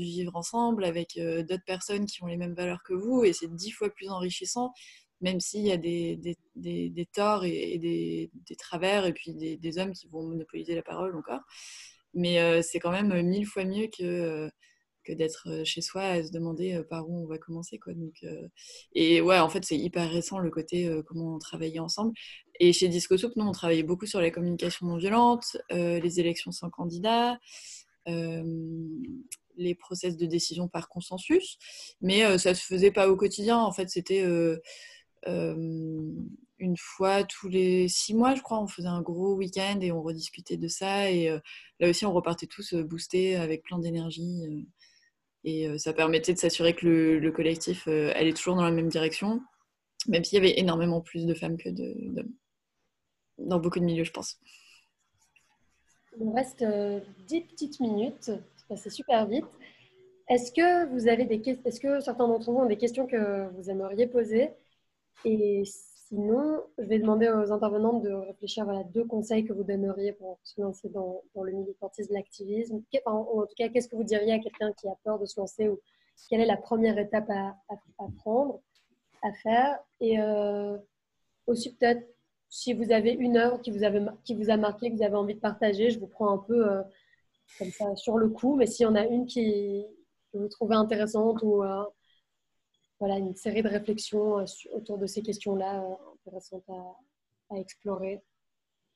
vivre 0.05 0.37
ensemble 0.37 0.85
avec 0.85 1.19
d'autres 1.19 1.65
personnes 1.67 2.07
qui 2.07 2.23
ont 2.23 2.27
les 2.27 2.37
mêmes 2.37 2.55
valeurs 2.55 2.83
que 2.85 2.95
vous 2.95 3.25
et 3.25 3.33
c'est 3.33 3.53
dix 3.55 3.71
fois 3.71 3.91
plus 3.91 4.09
enrichissant 4.09 4.73
même 5.21 5.41
s'il 5.41 5.63
y 5.63 5.73
a 5.73 5.77
des, 5.77 6.17
des, 6.17 6.91
des, 6.91 7.07
torts 7.07 7.45
et, 7.45 7.79
des, 7.79 8.31
travers, 8.57 9.07
et 9.07 9.13
puis 9.13 9.35
des, 9.35 9.79
hommes 9.79 9.93
qui 9.93 10.09
vont 10.09 10.23
monopoliser 10.23 10.75
la 10.75 10.83
parole 10.83 11.17
encore. 11.17 11.41
Mais 12.15 12.63
c'est 12.63 12.79
quand 12.79 12.91
même 12.91 13.23
mille 13.23 13.47
fois 13.47 13.65
mieux 13.65 13.89
que 13.89 14.51
que 15.05 15.13
d'être 15.13 15.63
chez 15.65 15.81
soi 15.81 16.03
à 16.03 16.25
se 16.25 16.33
demander 16.33 16.83
par 16.91 17.09
où 17.09 17.23
on 17.23 17.27
va 17.27 17.39
commencer. 17.39 17.79
Quoi. 17.79 17.95
Donc, 17.95 18.25
et 18.93 19.21
ouais, 19.21 19.39
en 19.39 19.49
fait, 19.49 19.65
c'est 19.65 19.79
hyper 19.79 20.11
récent 20.11 20.39
le 20.39 20.51
côté 20.51 20.91
comment 21.07 21.37
on 21.37 21.39
travaillait 21.39 21.79
ensemble. 21.79 22.13
Et 22.59 22.73
chez 22.73 22.89
Disco 22.89 23.17
Soup, 23.17 23.33
nous, 23.37 23.45
on 23.45 23.53
travaillait 23.53 23.85
beaucoup 23.85 24.07
sur 24.07 24.21
la 24.21 24.31
communication 24.31 24.87
non 24.87 24.97
violente, 24.97 25.57
les 25.71 26.21
élections 26.21 26.51
sans 26.51 26.71
candidat, 26.71 27.39
les 28.07 29.75
process 29.75 30.17
de 30.17 30.27
décision 30.27 30.69
par 30.69 30.89
consensus. 30.89 31.57
Mais 32.01 32.39
ça 32.39 32.51
ne 32.51 32.55
se 32.55 32.65
faisait 32.65 32.91
pas 32.91 33.09
au 33.09 33.17
quotidien. 33.17 33.59
En 33.59 33.73
fait, 33.73 33.89
c'était 33.89 34.25
une 35.27 36.77
fois 36.79 37.25
tous 37.25 37.49
les 37.49 37.89
six 37.89 38.15
mois, 38.15 38.35
je 38.35 38.43
crois, 38.43 38.61
on 38.63 38.67
faisait 38.67 38.89
un 38.89 39.03
gros 39.03 39.35
week-end 39.35 39.79
et 39.81 39.93
on 39.93 40.03
rediscutait 40.03 40.57
de 40.57 40.69
ça. 40.69 41.11
Et 41.11 41.29
là 41.81 41.89
aussi, 41.89 42.07
on 42.07 42.13
repartait 42.13 42.47
tous 42.47 42.75
boostés 42.75 43.37
avec 43.37 43.63
plein 43.63 43.79
d'énergie. 43.79 44.67
Et 45.47 45.69
euh, 45.69 45.79
ça 45.79 45.93
permettait 45.93 46.35
de 46.35 46.39
s'assurer 46.39 46.75
que 46.75 46.87
le, 46.87 47.31
collectif 47.31 47.87
euh, 47.87 48.13
allait 48.17 48.33
toujours 48.33 48.57
dans 48.57 48.65
la 48.65 48.73
même 48.73 48.89
direction, 48.89 49.41
même 50.09 50.25
s'il 50.25 50.37
y 50.37 50.41
avait 50.41 50.59
énormément 50.59 51.01
plus 51.01 51.25
de 51.25 51.35
femmes 51.35 51.57
que 51.57 51.69
d'hommes. 51.69 52.33
Dans 53.39 53.61
beaucoup 53.61 53.79
de 53.79 53.85
milieux, 53.85 54.03
je 54.03 54.11
pense. 54.11 54.41
Il 56.19 56.27
nous 56.27 56.33
reste 56.33 56.65
10 56.65 56.65
euh, 56.65 57.01
petites 57.49 57.79
minutes, 57.79 58.33
c'est 58.75 58.91
super 58.91 59.27
vite. 59.29 59.45
Est-ce 60.29 60.51
que 60.51 60.87
vous 60.93 61.07
avez 61.07 61.25
des 61.25 61.41
Est-ce 61.65 61.79
que 61.79 62.01
certains 62.01 62.27
d'entre 62.27 62.51
vous 62.51 62.59
ont 62.59 62.67
des 62.67 62.77
questions 62.77 63.07
que 63.07 63.49
vous 63.51 63.71
aimeriez 63.71 64.09
poser? 64.09 64.51
Et 65.25 65.65
Sinon, 66.09 66.63
je 66.79 66.85
vais 66.85 67.01
demander 67.01 67.29
aux 67.29 67.51
intervenantes 67.51 68.01
de 68.05 68.13
réfléchir 68.13 68.69
à 68.71 68.85
deux 68.85 69.05
conseils 69.05 69.45
que 69.45 69.53
vous 69.53 69.65
donneriez 69.65 70.13
pour 70.13 70.39
se 70.45 70.61
lancer 70.61 70.89
dans, 70.89 71.21
le 71.35 71.51
militantisme, 71.51 72.15
l'activisme. 72.15 72.81
En, 73.07 73.45
tout 73.45 73.55
cas, 73.57 73.69
qu'est-ce 73.71 73.89
que 73.89 73.97
vous 73.97 74.05
diriez 74.05 74.35
à 74.35 74.39
quelqu'un 74.39 74.73
qui 74.75 74.87
a 74.87 74.95
peur 75.03 75.19
de 75.19 75.27
se 75.27 75.41
lancer 75.41 75.69
ou 75.69 75.81
quelle 76.31 76.43
est 76.43 76.47
la 76.47 76.57
première 76.57 76.97
étape 76.97 77.29
à, 77.29 77.57
prendre, 78.19 78.61
à 79.23 79.33
faire? 79.33 79.81
Et 79.99 80.21
euh, 80.21 80.79
aussi 81.49 81.75
peut-être, 81.75 82.07
si 82.51 82.73
vous 82.73 82.93
avez 82.93 83.11
une 83.11 83.37
œuvre 83.37 83.61
qui 83.61 83.73
vous, 83.73 83.85
qui 84.23 84.37
vous 84.37 84.49
a 84.49 84.57
marqué, 84.57 84.93
que 84.93 84.97
vous 84.97 85.03
avez 85.03 85.17
envie 85.17 85.35
de 85.35 85.41
partager, 85.41 85.91
je 85.91 85.99
vous 85.99 86.07
prends 86.07 86.31
un 86.31 86.39
peu 86.39 86.71
euh, 86.71 86.83
comme 87.59 87.73
ça 87.73 87.97
sur 87.97 88.17
le 88.17 88.29
coup, 88.29 88.55
mais 88.55 88.67
s'il 88.67 88.85
y 88.85 88.87
en 88.87 88.95
a 88.95 89.05
une 89.05 89.27
qui, 89.27 89.85
que 90.33 90.39
vous 90.39 90.49
trouvez 90.49 90.77
intéressante 90.77 91.43
ou 91.43 91.65
euh, 91.65 91.83
voilà, 92.99 93.19
une 93.19 93.35
série 93.35 93.63
de 93.63 93.69
réflexions 93.69 94.39
euh, 94.39 94.45
autour 94.73 94.99
de 94.99 95.07
ces 95.07 95.23
questions-là 95.23 95.83
euh, 95.83 95.95
intéressantes 96.15 96.69
à, 97.51 97.57
explorer 97.59 98.23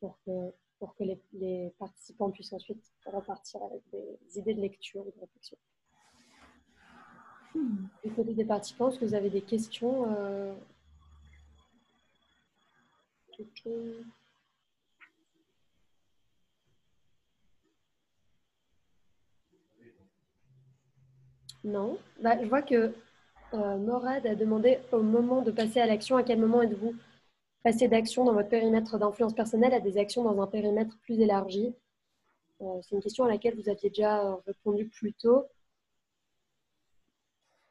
pour 0.01 0.19
que, 0.27 0.53
pour 0.79 0.95
que 0.97 1.05
les, 1.33 1.73
participants 1.79 2.31
puissent 2.31 2.53
ensuite 2.53 2.83
repartir 3.07 3.63
avec 3.63 3.83
des 3.93 4.39
idées 4.39 4.55
de 4.55 4.61
lecture 4.61 5.07
ou 5.07 5.11
de 5.13 5.21
réflexion. 5.21 5.57
Hmm. 7.55 7.87
Du 8.05 8.13
côté 8.13 8.35
des 8.35 8.45
participants, 8.45 8.91
est-ce 8.91 8.99
que 8.99 9.05
vous 9.05 9.15
avez 9.15 9.31
des 9.31 9.43
questions 9.43 10.13
euh... 10.17 10.55
Non. 21.63 21.99
Bah, 22.21 22.43
je 22.43 22.49
vois 22.49 22.63
que 22.63 22.93
euh, 23.55 23.77
Morad 23.79 24.27
a 24.27 24.35
demandé 24.35 24.79
au 24.93 25.03
moment 25.03 25.43
de 25.43 25.51
passer 25.51 25.81
à 25.81 25.87
l'action, 25.87 26.17
à 26.17 26.23
quel 26.23 26.39
moment 26.39 26.63
êtes-vous 26.63 26.95
passé 27.63 27.89
d'action 27.89 28.25
dans 28.25 28.33
votre 28.33 28.49
périmètre 28.49 28.99
d'influence 28.99 29.35
personnelle 29.35 29.75
à 29.75 29.81
des 29.81 29.99
actions 29.99 30.23
dans 30.23 30.41
un 30.41 30.47
périmètre 30.47 30.97
plus 31.03 31.21
élargi 31.21 31.75
euh, 32.63 32.81
C'est 32.83 32.95
une 32.95 33.03
question 33.03 33.25
à 33.25 33.29
laquelle 33.29 33.57
vous 33.57 33.69
aviez 33.69 33.91
déjà 33.91 34.25
euh, 34.25 34.37
répondu 34.47 34.87
plus 34.87 35.13
tôt. 35.15 35.47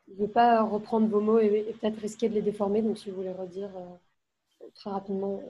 Je 0.07 0.13
ne 0.13 0.19
veux 0.19 0.27
pas 0.27 0.61
reprendre 0.63 1.07
vos 1.07 1.21
mots 1.21 1.39
et, 1.39 1.73
peut-être 1.79 1.99
risquer 1.99 2.29
de 2.29 2.33
les 2.33 2.41
déformer, 2.41 2.81
donc 2.81 2.97
si 2.97 3.09
vous 3.09 3.17
voulez 3.17 3.31
redire 3.31 3.71
très 4.75 4.89
rapidement 4.89 5.41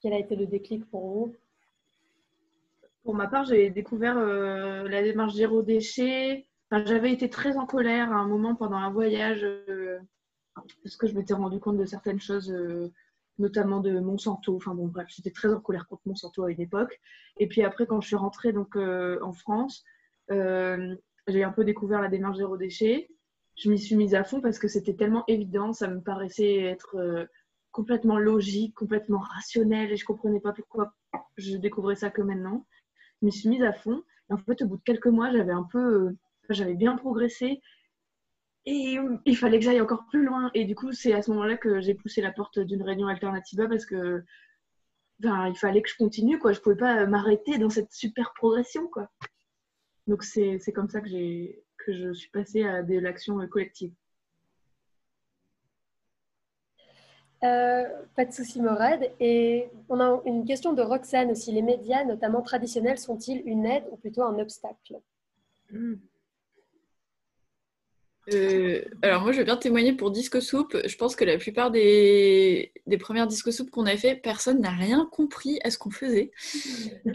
quel 0.00 0.12
a 0.12 0.18
été 0.18 0.36
le 0.36 0.46
déclic 0.46 0.88
pour 0.90 1.00
vous. 1.00 1.34
Pour 3.02 3.14
ma 3.14 3.26
part, 3.26 3.44
j'ai 3.44 3.70
découvert 3.70 4.14
la 4.14 5.02
démarche 5.02 5.34
zéro 5.34 5.62
déchet 5.62 6.46
j'avais 6.72 7.12
été 7.12 7.30
très 7.30 7.56
en 7.56 7.66
colère 7.66 8.12
à 8.12 8.16
un 8.16 8.26
moment 8.26 8.54
pendant 8.54 8.76
un 8.76 8.90
voyage 8.90 9.44
euh, 9.44 9.98
parce 10.82 10.96
que 10.96 11.06
je 11.06 11.14
m'étais 11.14 11.34
rendu 11.34 11.60
compte 11.60 11.76
de 11.76 11.84
certaines 11.84 12.20
choses, 12.20 12.50
euh, 12.50 12.92
notamment 13.38 13.80
de 13.80 13.98
Monsanto. 14.00 14.56
Enfin 14.56 14.74
bon, 14.74 14.86
bref, 14.86 15.06
j'étais 15.08 15.30
très 15.30 15.52
en 15.52 15.60
colère 15.60 15.86
contre 15.86 16.02
Monsanto 16.06 16.44
à 16.44 16.50
une 16.50 16.60
époque. 16.60 17.00
Et 17.38 17.46
puis 17.46 17.62
après, 17.62 17.86
quand 17.86 18.00
je 18.00 18.08
suis 18.08 18.16
rentrée 18.16 18.52
donc, 18.52 18.76
euh, 18.76 19.18
en 19.22 19.32
France, 19.32 19.84
j'ai 20.28 21.44
un 21.44 21.52
peu 21.52 21.64
découvert 21.64 22.00
la 22.00 22.08
démarche 22.08 22.38
zéro 22.38 22.56
déchet. 22.56 23.08
Je 23.56 23.70
m'y 23.70 23.78
suis 23.78 23.94
mise 23.94 24.14
à 24.14 24.24
fond 24.24 24.40
parce 24.40 24.58
que 24.58 24.68
c'était 24.68 24.94
tellement 24.94 25.24
évident, 25.28 25.72
ça 25.72 25.86
me 25.86 26.00
paraissait 26.00 26.56
être 26.56 27.28
complètement 27.70 28.18
logique, 28.18 28.74
complètement 28.74 29.18
rationnel 29.18 29.92
et 29.92 29.96
je 29.96 30.04
comprenais 30.04 30.40
pas 30.40 30.52
pourquoi 30.52 30.94
je 31.36 31.56
découvrais 31.56 31.96
ça 31.96 32.10
que 32.10 32.22
maintenant. 32.22 32.66
Je 33.20 33.26
m'y 33.26 33.32
suis 33.32 33.48
mise 33.48 33.62
à 33.62 33.72
fond. 33.72 34.02
Et 34.30 34.32
en 34.32 34.38
fait, 34.38 34.62
au 34.62 34.66
bout 34.66 34.76
de 34.76 34.82
quelques 34.82 35.06
mois, 35.06 35.30
j'avais 35.30 35.52
un 35.52 35.64
peu 35.64 36.16
j'avais 36.50 36.74
bien 36.74 36.96
progressé. 36.96 37.60
Et 38.66 38.96
il 39.26 39.36
fallait 39.36 39.58
que 39.58 39.64
j'aille 39.64 39.80
encore 39.80 40.06
plus 40.06 40.24
loin. 40.24 40.50
Et 40.54 40.64
du 40.64 40.74
coup, 40.74 40.92
c'est 40.92 41.12
à 41.12 41.22
ce 41.22 41.30
moment-là 41.32 41.56
que 41.56 41.80
j'ai 41.80 41.94
poussé 41.94 42.22
la 42.22 42.32
porte 42.32 42.58
d'une 42.58 42.82
réunion 42.82 43.08
alternative 43.08 43.66
parce 43.68 43.84
que 43.84 44.24
ben, 45.20 45.48
il 45.48 45.56
fallait 45.56 45.82
que 45.82 45.90
je 45.90 45.96
continue. 45.96 46.38
Quoi. 46.38 46.52
Je 46.52 46.58
ne 46.58 46.62
pouvais 46.62 46.76
pas 46.76 47.06
m'arrêter 47.06 47.58
dans 47.58 47.70
cette 47.70 47.92
super 47.92 48.32
progression. 48.34 48.88
Quoi. 48.88 49.10
Donc, 50.06 50.22
c'est 50.24 50.58
comme 50.74 50.88
ça 50.88 51.00
que, 51.00 51.08
que 51.08 51.92
je 51.92 52.12
suis 52.14 52.30
passée 52.30 52.64
à 52.64 52.82
de 52.82 52.98
l'action 52.98 53.46
collective. 53.48 53.92
Euh, 57.44 57.84
pas 58.16 58.24
de 58.24 58.32
souci, 58.32 58.60
Morad. 58.62 59.10
Et 59.20 59.68
on 59.90 60.00
a 60.00 60.22
une 60.24 60.46
question 60.46 60.72
de 60.72 60.80
Roxane 60.80 61.30
aussi. 61.30 61.52
Les 61.52 61.62
médias, 61.62 62.04
notamment 62.04 62.40
traditionnels, 62.40 62.98
sont-ils 62.98 63.42
une 63.44 63.66
aide 63.66 63.84
ou 63.90 63.96
plutôt 63.96 64.22
un 64.22 64.38
obstacle? 64.38 65.00
Hmm. 65.70 65.96
Euh, 68.32 68.82
alors 69.02 69.22
moi, 69.22 69.32
je 69.32 69.38
veux 69.38 69.44
bien 69.44 69.56
témoigner 69.56 69.92
pour 69.92 70.10
Disco 70.10 70.40
Soup. 70.40 70.76
Je 70.84 70.96
pense 70.96 71.16
que 71.16 71.24
la 71.24 71.38
plupart 71.38 71.70
des, 71.70 72.72
des 72.86 72.98
premières 72.98 73.26
Disco 73.26 73.50
Soup 73.50 73.70
qu'on 73.70 73.86
a 73.86 73.96
fait, 73.96 74.14
personne 74.14 74.60
n'a 74.60 74.70
rien 74.70 75.08
compris 75.12 75.58
à 75.62 75.70
ce 75.70 75.78
qu'on 75.78 75.90
faisait. 75.90 76.30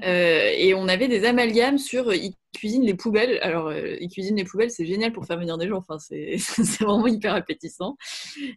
Euh, 0.04 0.52
et 0.56 0.74
on 0.74 0.88
avait 0.88 1.08
des 1.08 1.26
amalgames 1.26 1.78
sur 1.78 2.12
cuisine 2.54 2.84
les 2.84 2.94
poubelles. 2.94 3.40
Alors, 3.42 3.68
euh, 3.68 3.96
ils 4.00 4.10
cuisinent 4.10 4.36
les 4.36 4.44
poubelles, 4.44 4.72
c'est 4.72 4.86
génial 4.86 5.12
pour 5.12 5.26
faire 5.26 5.38
venir 5.38 5.58
des 5.58 5.68
gens. 5.68 5.78
Enfin, 5.78 6.00
c'est 6.00 6.38
vraiment 6.82 7.08
hyper 7.08 7.34
appétissant. 7.36 7.98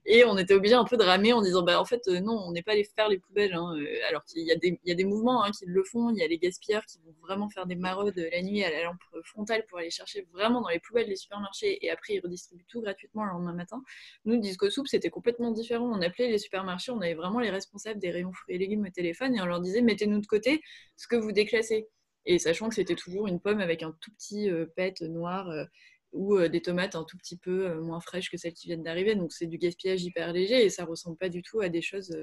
Et 0.06 0.24
on 0.24 0.36
était 0.38 0.54
obligé 0.54 0.74
un 0.74 0.84
peu 0.84 0.96
de 0.96 1.02
ramer 1.02 1.32
en 1.32 1.42
disant, 1.42 1.62
bah 1.62 1.80
en 1.80 1.84
fait, 1.84 2.02
euh, 2.08 2.20
non, 2.20 2.32
on 2.46 2.52
n'est 2.52 2.62
pas 2.62 2.72
allé 2.72 2.84
faire 2.84 3.08
les 3.08 3.18
poubelles. 3.18 3.54
Hein. 3.54 3.74
Euh, 3.76 4.08
alors 4.08 4.24
qu'il 4.24 4.42
y, 4.42 4.52
a 4.52 4.94
des 4.94 5.04
mouvements 5.04 5.44
hein, 5.44 5.50
qui 5.50 5.64
le 5.66 5.84
font. 5.84 6.10
Il 6.10 6.18
y 6.18 6.22
a 6.22 6.28
les 6.28 6.38
gaspilleurs 6.38 6.84
qui 6.86 6.98
vont 7.04 7.14
vraiment 7.20 7.48
faire 7.48 7.66
des 7.66 7.76
maraudes 7.76 8.16
la 8.32 8.42
nuit 8.42 8.64
à 8.64 8.70
la 8.70 8.84
lampe 8.84 9.02
frontale 9.24 9.64
pour 9.68 9.78
aller 9.78 9.90
chercher 9.90 10.26
vraiment 10.32 10.60
dans 10.60 10.68
les 10.68 10.80
poubelles 10.80 11.08
des 11.08 11.16
supermarchés. 11.16 11.84
Et 11.84 11.90
après, 11.90 12.14
ils 12.14 12.20
redistribuent 12.20 12.66
tout 12.68 12.80
gratuitement 12.80 13.24
le 13.24 13.30
lendemain 13.30 13.54
matin. 13.54 13.82
Nous, 14.24 14.38
Disco 14.38 14.70
Soup, 14.70 14.86
c'était 14.86 15.10
complètement 15.10 15.50
différent. 15.50 15.90
On 15.92 16.00
appelait 16.02 16.28
les 16.28 16.38
supermarchés, 16.38 16.92
on 16.92 17.00
avait 17.00 17.14
vraiment 17.14 17.40
les 17.40 17.50
responsables 17.50 18.00
des 18.00 18.10
rayons 18.10 18.32
fruits 18.32 18.56
et 18.56 18.58
légumes 18.58 18.86
au 18.86 18.90
téléphone 18.90 19.34
et 19.34 19.40
on 19.40 19.46
leur 19.46 19.60
disait, 19.60 19.82
mettez-nous 19.82 20.20
de 20.20 20.26
côté 20.26 20.62
ce 20.96 21.06
que 21.06 21.16
vous 21.16 21.32
déclassez. 21.32 21.88
Et 22.26 22.38
sachant 22.38 22.68
que 22.68 22.74
c'était 22.74 22.94
toujours 22.94 23.26
une 23.26 23.40
pomme 23.40 23.60
avec 23.60 23.82
un 23.82 23.96
tout 24.00 24.10
petit 24.12 24.48
euh, 24.50 24.66
pet 24.76 25.00
noir 25.02 25.50
euh, 25.50 25.64
ou 26.12 26.36
euh, 26.36 26.48
des 26.48 26.62
tomates 26.62 26.94
un 26.94 27.04
tout 27.04 27.16
petit 27.16 27.36
peu 27.36 27.74
moins 27.80 28.00
fraîches 28.00 28.30
que 28.30 28.36
celles 28.36 28.54
qui 28.54 28.68
viennent 28.68 28.82
d'arriver. 28.82 29.14
Donc 29.14 29.32
c'est 29.32 29.46
du 29.46 29.58
gaspillage 29.58 30.02
hyper 30.02 30.32
léger 30.32 30.64
et 30.64 30.70
ça 30.70 30.84
ressemble 30.84 31.16
pas 31.16 31.28
du 31.28 31.42
tout 31.42 31.60
à 31.60 31.68
des 31.68 31.82
choses 31.82 32.16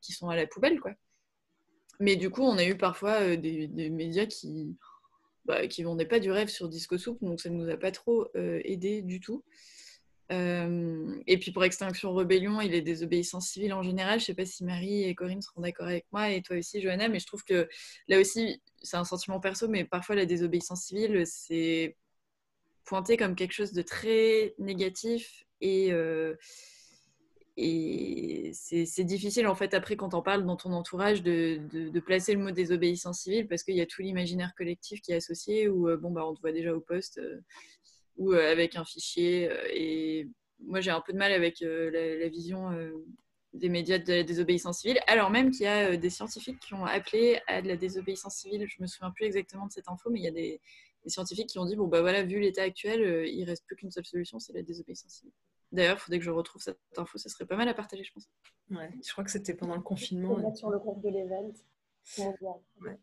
qui 0.00 0.12
sont 0.12 0.28
à 0.28 0.36
la 0.36 0.46
poubelle. 0.46 0.80
quoi. 0.80 0.92
Mais 2.00 2.16
du 2.16 2.28
coup, 2.28 2.42
on 2.42 2.58
a 2.58 2.64
eu 2.64 2.76
parfois 2.76 3.36
des, 3.36 3.68
médias 3.90 4.26
qui 4.26 4.76
bah, 5.46 5.68
qui 5.68 5.84
vendaient 5.84 6.06
pas 6.06 6.18
du 6.18 6.30
rêve 6.30 6.48
sur 6.48 6.68
Disco 6.68 6.98
Soup, 6.98 7.18
donc 7.22 7.40
ça 7.40 7.48
ne 7.48 7.54
nous 7.56 7.70
a 7.70 7.76
pas 7.76 7.92
trop 7.92 8.28
aidé 8.34 9.00
du 9.00 9.20
tout. 9.20 9.44
Euh, 10.32 11.14
et 11.26 11.38
puis 11.38 11.52
pour 11.52 11.64
Extinction 11.64 12.12
Rebellion 12.12 12.60
et 12.60 12.68
les 12.68 12.82
désobéissances 12.82 13.48
civiles 13.48 13.72
en 13.72 13.82
général, 13.82 14.18
je 14.18 14.24
ne 14.24 14.26
sais 14.26 14.34
pas 14.34 14.44
si 14.44 14.64
Marie 14.64 15.04
et 15.04 15.14
Corinne 15.14 15.40
seront 15.40 15.60
d'accord 15.60 15.86
avec 15.86 16.06
moi, 16.12 16.30
et 16.30 16.42
toi 16.42 16.56
aussi, 16.56 16.80
Johanna, 16.80 17.08
mais 17.08 17.20
je 17.20 17.26
trouve 17.26 17.44
que 17.44 17.68
là 18.08 18.18
aussi, 18.18 18.60
c'est 18.82 18.96
un 18.96 19.04
sentiment 19.04 19.38
perso, 19.38 19.68
mais 19.68 19.84
parfois 19.84 20.16
la 20.16 20.26
désobéissance 20.26 20.82
civile, 20.82 21.22
c'est 21.26 21.96
pointé 22.84 23.16
comme 23.16 23.34
quelque 23.34 23.52
chose 23.52 23.72
de 23.72 23.82
très 23.82 24.54
négatif 24.58 25.44
et, 25.60 25.92
euh, 25.92 26.34
c'est 28.52 29.04
difficile 29.04 29.46
en 29.46 29.54
fait 29.54 29.72
après 29.72 29.96
quand 29.96 30.12
on 30.12 30.20
parle 30.20 30.44
dans 30.44 30.56
ton 30.56 30.72
entourage 30.72 31.22
de, 31.22 32.00
placer 32.00 32.34
le 32.34 32.40
mot 32.40 32.50
désobéissance 32.50 33.20
civile 33.20 33.48
parce 33.48 33.62
qu'il 33.62 33.74
y 33.74 33.80
a 33.80 33.86
tout 33.86 34.02
l'imaginaire 34.02 34.54
collectif 34.54 35.00
qui 35.00 35.12
est 35.12 35.16
associé 35.16 35.66
ou 35.68 35.88
euh, 35.88 35.96
bon 35.96 36.10
bah 36.10 36.26
on 36.26 36.34
te 36.34 36.40
voit 36.42 36.52
déjà 36.52 36.74
au 36.74 36.80
poste 36.80 37.18
ou 38.16 38.32
euh, 38.32 38.50
avec 38.52 38.76
un 38.76 38.84
fichier. 38.84 39.50
Euh, 39.50 39.68
et 39.72 40.28
moi, 40.60 40.80
j'ai 40.80 40.90
un 40.90 41.00
peu 41.00 41.12
de 41.12 41.18
mal 41.18 41.32
avec 41.32 41.62
euh, 41.62 41.90
la, 41.90 42.28
vision 42.28 42.70
des 43.52 43.68
médias 43.68 43.98
de 43.98 44.12
la 44.12 44.22
désobéissance 44.22 44.80
civile, 44.80 45.00
alors 45.06 45.30
même 45.30 45.50
qu'il 45.50 45.62
y 45.62 45.68
a 45.68 45.96
des 45.96 46.10
scientifiques 46.10 46.58
qui 46.60 46.74
ont 46.74 46.84
appelé 46.84 47.40
à 47.46 47.62
de 47.62 47.68
la 47.68 47.76
désobéissance 47.76 48.36
civile. 48.36 48.66
Je 48.68 48.82
me 48.82 48.86
souviens 48.86 49.10
plus 49.10 49.26
exactement 49.26 49.66
de 49.66 49.72
cette 49.72 49.88
info, 49.88 50.10
mais 50.10 50.20
il 50.20 50.24
y 50.24 50.28
a 50.28 50.32
des, 50.32 50.60
scientifiques 51.06 51.50
qui 51.50 51.60
ont 51.60 51.64
dit 51.64 51.76
bon 51.76 51.86
bah 51.86 52.00
voilà, 52.00 52.24
vu 52.24 52.40
l'état 52.40 52.62
actuel, 52.62 53.28
il 53.28 53.44
reste 53.44 53.64
plus 53.64 53.76
qu'une 53.76 53.92
seule 53.92 54.04
solution, 54.04 54.40
c'est 54.40 54.52
la 54.52 54.62
désobéissance 54.62 55.12
civile. 55.12 55.32
D'ailleurs, 55.70 55.98
il 55.98 56.00
faudrait 56.00 56.18
que 56.18 56.24
je 56.24 56.32
retrouve 56.32 56.60
cette 56.60 56.80
info, 56.96 57.16
ça 57.16 57.28
serait 57.28 57.46
pas 57.46 57.54
mal 57.54 57.68
à 57.68 57.74
partager, 57.74 58.02
je 58.02 58.12
pense. 58.12 58.28
Ouais, 58.70 58.90
je 59.06 59.12
crois 59.12 59.22
que 59.22 59.30
c'était 59.30 59.54
pendant 59.54 59.76
le 59.76 59.82
confinement. 59.82 60.52
sur 60.56 60.68
le 60.68 60.80
groupe 60.80 61.00
de 61.04 61.10
l'event. 61.10 61.52
Ouais. 62.80 62.98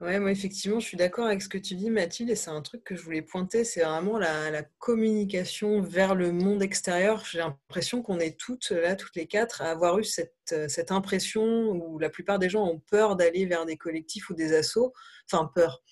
Moi 0.00 0.30
effectivement, 0.30 0.78
je 0.78 0.86
suis 0.86 0.96
d'accord 0.96 1.26
avec 1.26 1.42
ce 1.42 1.48
que 1.48 1.58
tu 1.58 1.74
dis, 1.74 1.90
Mathilde, 1.90 2.30
et 2.30 2.36
c'est 2.36 2.50
un 2.50 2.62
truc 2.62 2.84
que 2.84 2.94
je 2.94 3.02
voulais 3.02 3.22
pointer, 3.22 3.64
c'est 3.64 3.82
vraiment 3.82 4.16
la, 4.18 4.62
communication 4.78 5.80
vers 5.80 6.14
le 6.14 6.30
monde 6.32 6.62
extérieur. 6.62 7.24
J'ai 7.24 7.38
l'impression 7.38 8.02
qu'on 8.02 8.20
est 8.20 8.38
toutes 8.38 8.70
là, 8.70 8.94
toutes 8.94 9.16
les 9.16 9.26
quatre, 9.26 9.60
à 9.60 9.70
avoir 9.70 9.98
eu 9.98 10.04
cette, 10.04 10.34
cette 10.68 10.92
impression 10.92 11.42
où 11.70 11.98
la 11.98 12.10
plupart 12.10 12.38
des 12.38 12.48
gens 12.48 12.64
ont 12.64 12.78
peur 12.78 13.16
d'aller 13.16 13.44
vers 13.46 13.66
des 13.66 13.76
collectifs 13.76 14.30
ou 14.30 14.34
des 14.34 14.54
assos, 14.54 14.92
enfin 15.30 15.50
peur. 15.52 15.82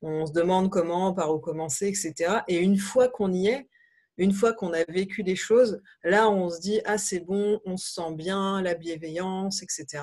On 0.00 0.26
se 0.26 0.32
demande 0.32 0.70
comment, 0.70 1.12
par 1.12 1.34
où 1.34 1.40
commencer, 1.40 1.88
etc. 1.88 2.40
Et 2.48 2.58
une 2.58 2.78
fois 2.78 3.08
qu'on 3.08 3.32
y 3.32 3.48
est, 3.48 3.68
une 4.18 4.32
fois 4.32 4.52
qu'on 4.52 4.72
a 4.72 4.84
vécu 4.84 5.22
des 5.22 5.36
choses, 5.36 5.82
là, 6.04 6.30
on 6.30 6.48
se 6.50 6.60
dit, 6.60 6.80
ah, 6.84 6.98
c'est 6.98 7.20
bon, 7.20 7.60
on 7.64 7.76
se 7.76 7.92
sent 7.92 8.14
bien, 8.14 8.62
la 8.62 8.74
bienveillance, 8.74 9.62
etc. 9.62 10.02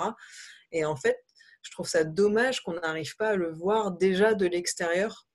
Et 0.71 0.85
en 0.85 0.95
fait, 0.95 1.22
je 1.63 1.71
trouve 1.71 1.87
ça 1.87 2.03
dommage 2.03 2.61
qu'on 2.61 2.73
n'arrive 2.73 3.15
pas 3.15 3.29
à 3.29 3.35
le 3.35 3.51
voir 3.51 3.91
déjà 3.91 4.33
de 4.35 4.45
l'extérieur. 4.45 5.27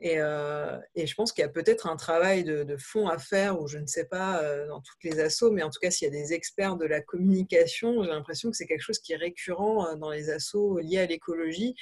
Et, 0.00 0.20
euh, 0.20 0.78
je 0.94 1.14
pense 1.14 1.32
qu'il 1.32 1.40
y 1.42 1.44
a 1.44 1.48
peut-être 1.48 1.86
un 1.86 1.96
travail 1.96 2.44
de, 2.44 2.76
fond 2.78 3.08
à 3.08 3.18
faire, 3.18 3.60
ou 3.60 3.66
je 3.66 3.78
ne 3.78 3.86
sais 3.86 4.04
pas, 4.04 4.42
euh, 4.42 4.66
dans 4.68 4.80
toutes 4.80 5.02
les 5.04 5.20
assos, 5.20 5.50
mais 5.50 5.62
en 5.62 5.70
tout 5.70 5.80
cas, 5.80 5.90
s'il 5.90 6.06
y 6.06 6.08
a 6.08 6.12
des 6.12 6.34
experts 6.34 6.76
de 6.76 6.84
la 6.84 7.00
communication, 7.00 8.02
j'ai 8.02 8.10
l'impression 8.10 8.50
que 8.50 8.56
c'est 8.56 8.66
quelque 8.66 8.82
chose 8.82 8.98
qui 8.98 9.12
est 9.14 9.16
récurrent 9.16 9.86
euh, 9.86 9.94
dans 9.96 10.10
les 10.10 10.28
assos 10.28 10.78
liés 10.80 10.98
à 10.98 11.06
l'écologie, 11.06 11.74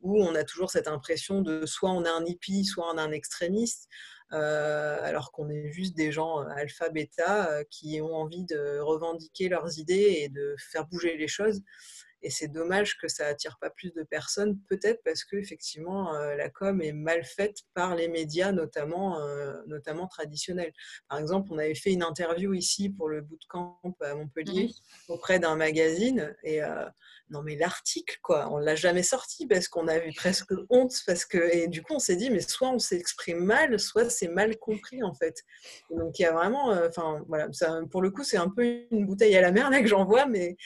où 0.00 0.22
on 0.22 0.34
a 0.34 0.44
toujours 0.44 0.70
cette 0.70 0.88
impression 0.88 1.42
de 1.42 1.66
soit 1.66 1.90
on 1.90 2.04
a 2.04 2.10
un 2.10 2.24
hippie, 2.24 2.64
soit 2.64 2.86
on 2.92 2.96
a 2.96 3.02
un 3.02 3.12
extrémiste. 3.12 3.88
Alors 4.30 5.32
qu'on 5.32 5.48
est 5.48 5.72
juste 5.72 5.96
des 5.96 6.12
gens 6.12 6.40
alpha, 6.40 6.90
bêta, 6.90 7.64
qui 7.70 7.98
ont 8.02 8.14
envie 8.14 8.44
de 8.44 8.78
revendiquer 8.78 9.48
leurs 9.48 9.78
idées 9.78 10.18
et 10.18 10.28
de 10.28 10.54
faire 10.58 10.86
bouger 10.86 11.16
les 11.16 11.28
choses. 11.28 11.62
Et 12.22 12.30
c'est 12.30 12.48
dommage 12.48 12.98
que 12.98 13.08
ça 13.08 13.26
attire 13.26 13.58
pas 13.60 13.70
plus 13.70 13.92
de 13.92 14.02
personnes, 14.02 14.58
peut-être 14.68 15.00
parce 15.04 15.24
que 15.24 15.36
effectivement 15.36 16.12
la 16.12 16.48
com 16.50 16.80
est 16.82 16.92
mal 16.92 17.24
faite 17.24 17.58
par 17.74 17.94
les 17.94 18.08
médias, 18.08 18.52
notamment, 18.52 19.18
notamment 19.66 20.06
traditionnels. 20.06 20.72
Par 21.08 21.18
exemple, 21.18 21.48
on 21.52 21.58
avait 21.58 21.74
fait 21.74 21.92
une 21.92 22.02
interview 22.02 22.54
ici 22.54 22.90
pour 22.90 23.08
le 23.08 23.20
bootcamp 23.20 23.80
à 24.00 24.14
Montpellier 24.14 24.70
auprès 25.08 25.38
d'un 25.38 25.56
magazine 25.56 26.34
et 26.42 26.60
non 27.30 27.42
mais 27.42 27.56
l'article 27.56 28.18
quoi, 28.22 28.48
on 28.50 28.58
l'a 28.58 28.74
jamais 28.74 29.02
sorti 29.02 29.46
parce 29.46 29.68
qu'on 29.68 29.86
avait 29.88 30.12
presque 30.12 30.52
honte 30.70 30.94
parce 31.06 31.24
que 31.24 31.54
et 31.54 31.68
du 31.68 31.82
coup 31.82 31.94
on 31.94 31.98
s'est 31.98 32.16
dit 32.16 32.30
mais 32.30 32.40
soit 32.40 32.70
on 32.70 32.78
s'exprime 32.78 33.44
mal, 33.44 33.78
soit 33.78 34.10
c'est 34.10 34.28
mal 34.28 34.56
compris 34.58 35.02
en 35.02 35.14
fait. 35.14 35.42
donc 35.90 36.18
il 36.18 36.22
y 36.22 36.24
a 36.24 36.32
vraiment, 36.32 36.72
euh, 36.72 36.88
enfin 36.88 37.22
voilà, 37.28 37.48
ça, 37.52 37.80
pour 37.90 38.02
le 38.02 38.10
coup 38.10 38.24
c'est 38.24 38.36
un 38.36 38.48
peu 38.48 38.64
une 38.90 39.06
bouteille 39.06 39.36
à 39.36 39.40
la 39.40 39.52
mer 39.52 39.70
là 39.70 39.80
que 39.80 39.86
j'envoie, 39.86 40.26
mais 40.26 40.56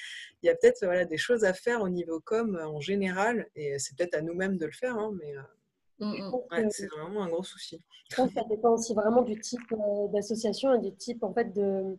il 0.43 0.47
y 0.47 0.51
a 0.51 0.55
peut-être 0.55 0.85
voilà 0.85 1.05
des 1.05 1.16
choses 1.16 1.44
à 1.44 1.52
faire 1.52 1.82
au 1.82 1.89
niveau 1.89 2.20
com 2.20 2.60
en 2.62 2.81
général 2.81 3.48
et 3.55 3.78
c'est 3.78 3.97
peut-être 3.97 4.14
à 4.14 4.23
nous-mêmes 4.23 4.59
de 4.59 4.66
le 4.66 4.73
faire, 4.73 4.97
hein, 4.97 5.12
mais 5.20 5.36
euh, 5.36 6.06
mmh, 6.06 6.31
mmh. 6.51 6.70
c'est 6.70 6.89
vraiment 6.89 7.23
un 7.23 7.28
gros 7.28 7.44
souci. 7.44 7.81
Je 8.10 8.16
pense 8.16 8.28
que 8.28 8.35
ça 8.35 8.44
dépend 8.48 8.70
aussi 8.70 8.94
vraiment 8.94 9.23
du 9.23 9.39
type 9.40 9.73
euh, 9.73 10.09
d'association 10.09 10.74
et 10.74 10.81
du 10.81 10.94
type 10.97 11.23
en 11.23 11.32
fait 11.32 11.52
de, 11.52 11.97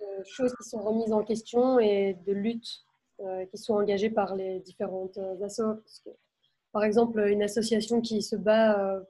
de 0.00 0.24
choses 0.24 0.54
qui 0.54 0.68
sont 0.68 0.80
remises 0.80 1.12
en 1.12 1.22
question 1.24 1.78
et 1.78 2.16
de 2.26 2.32
lutte 2.32 2.84
euh, 3.24 3.44
qui 3.46 3.58
sont 3.58 3.74
engagés 3.74 4.10
par 4.10 4.34
les 4.34 4.58
différentes 4.60 5.16
euh, 5.18 5.44
assos. 5.44 5.80
par 6.72 6.82
exemple, 6.82 7.20
une 7.28 7.42
association 7.42 8.00
qui 8.00 8.20
se 8.20 8.34
bat 8.34 8.80
euh, 8.80 9.00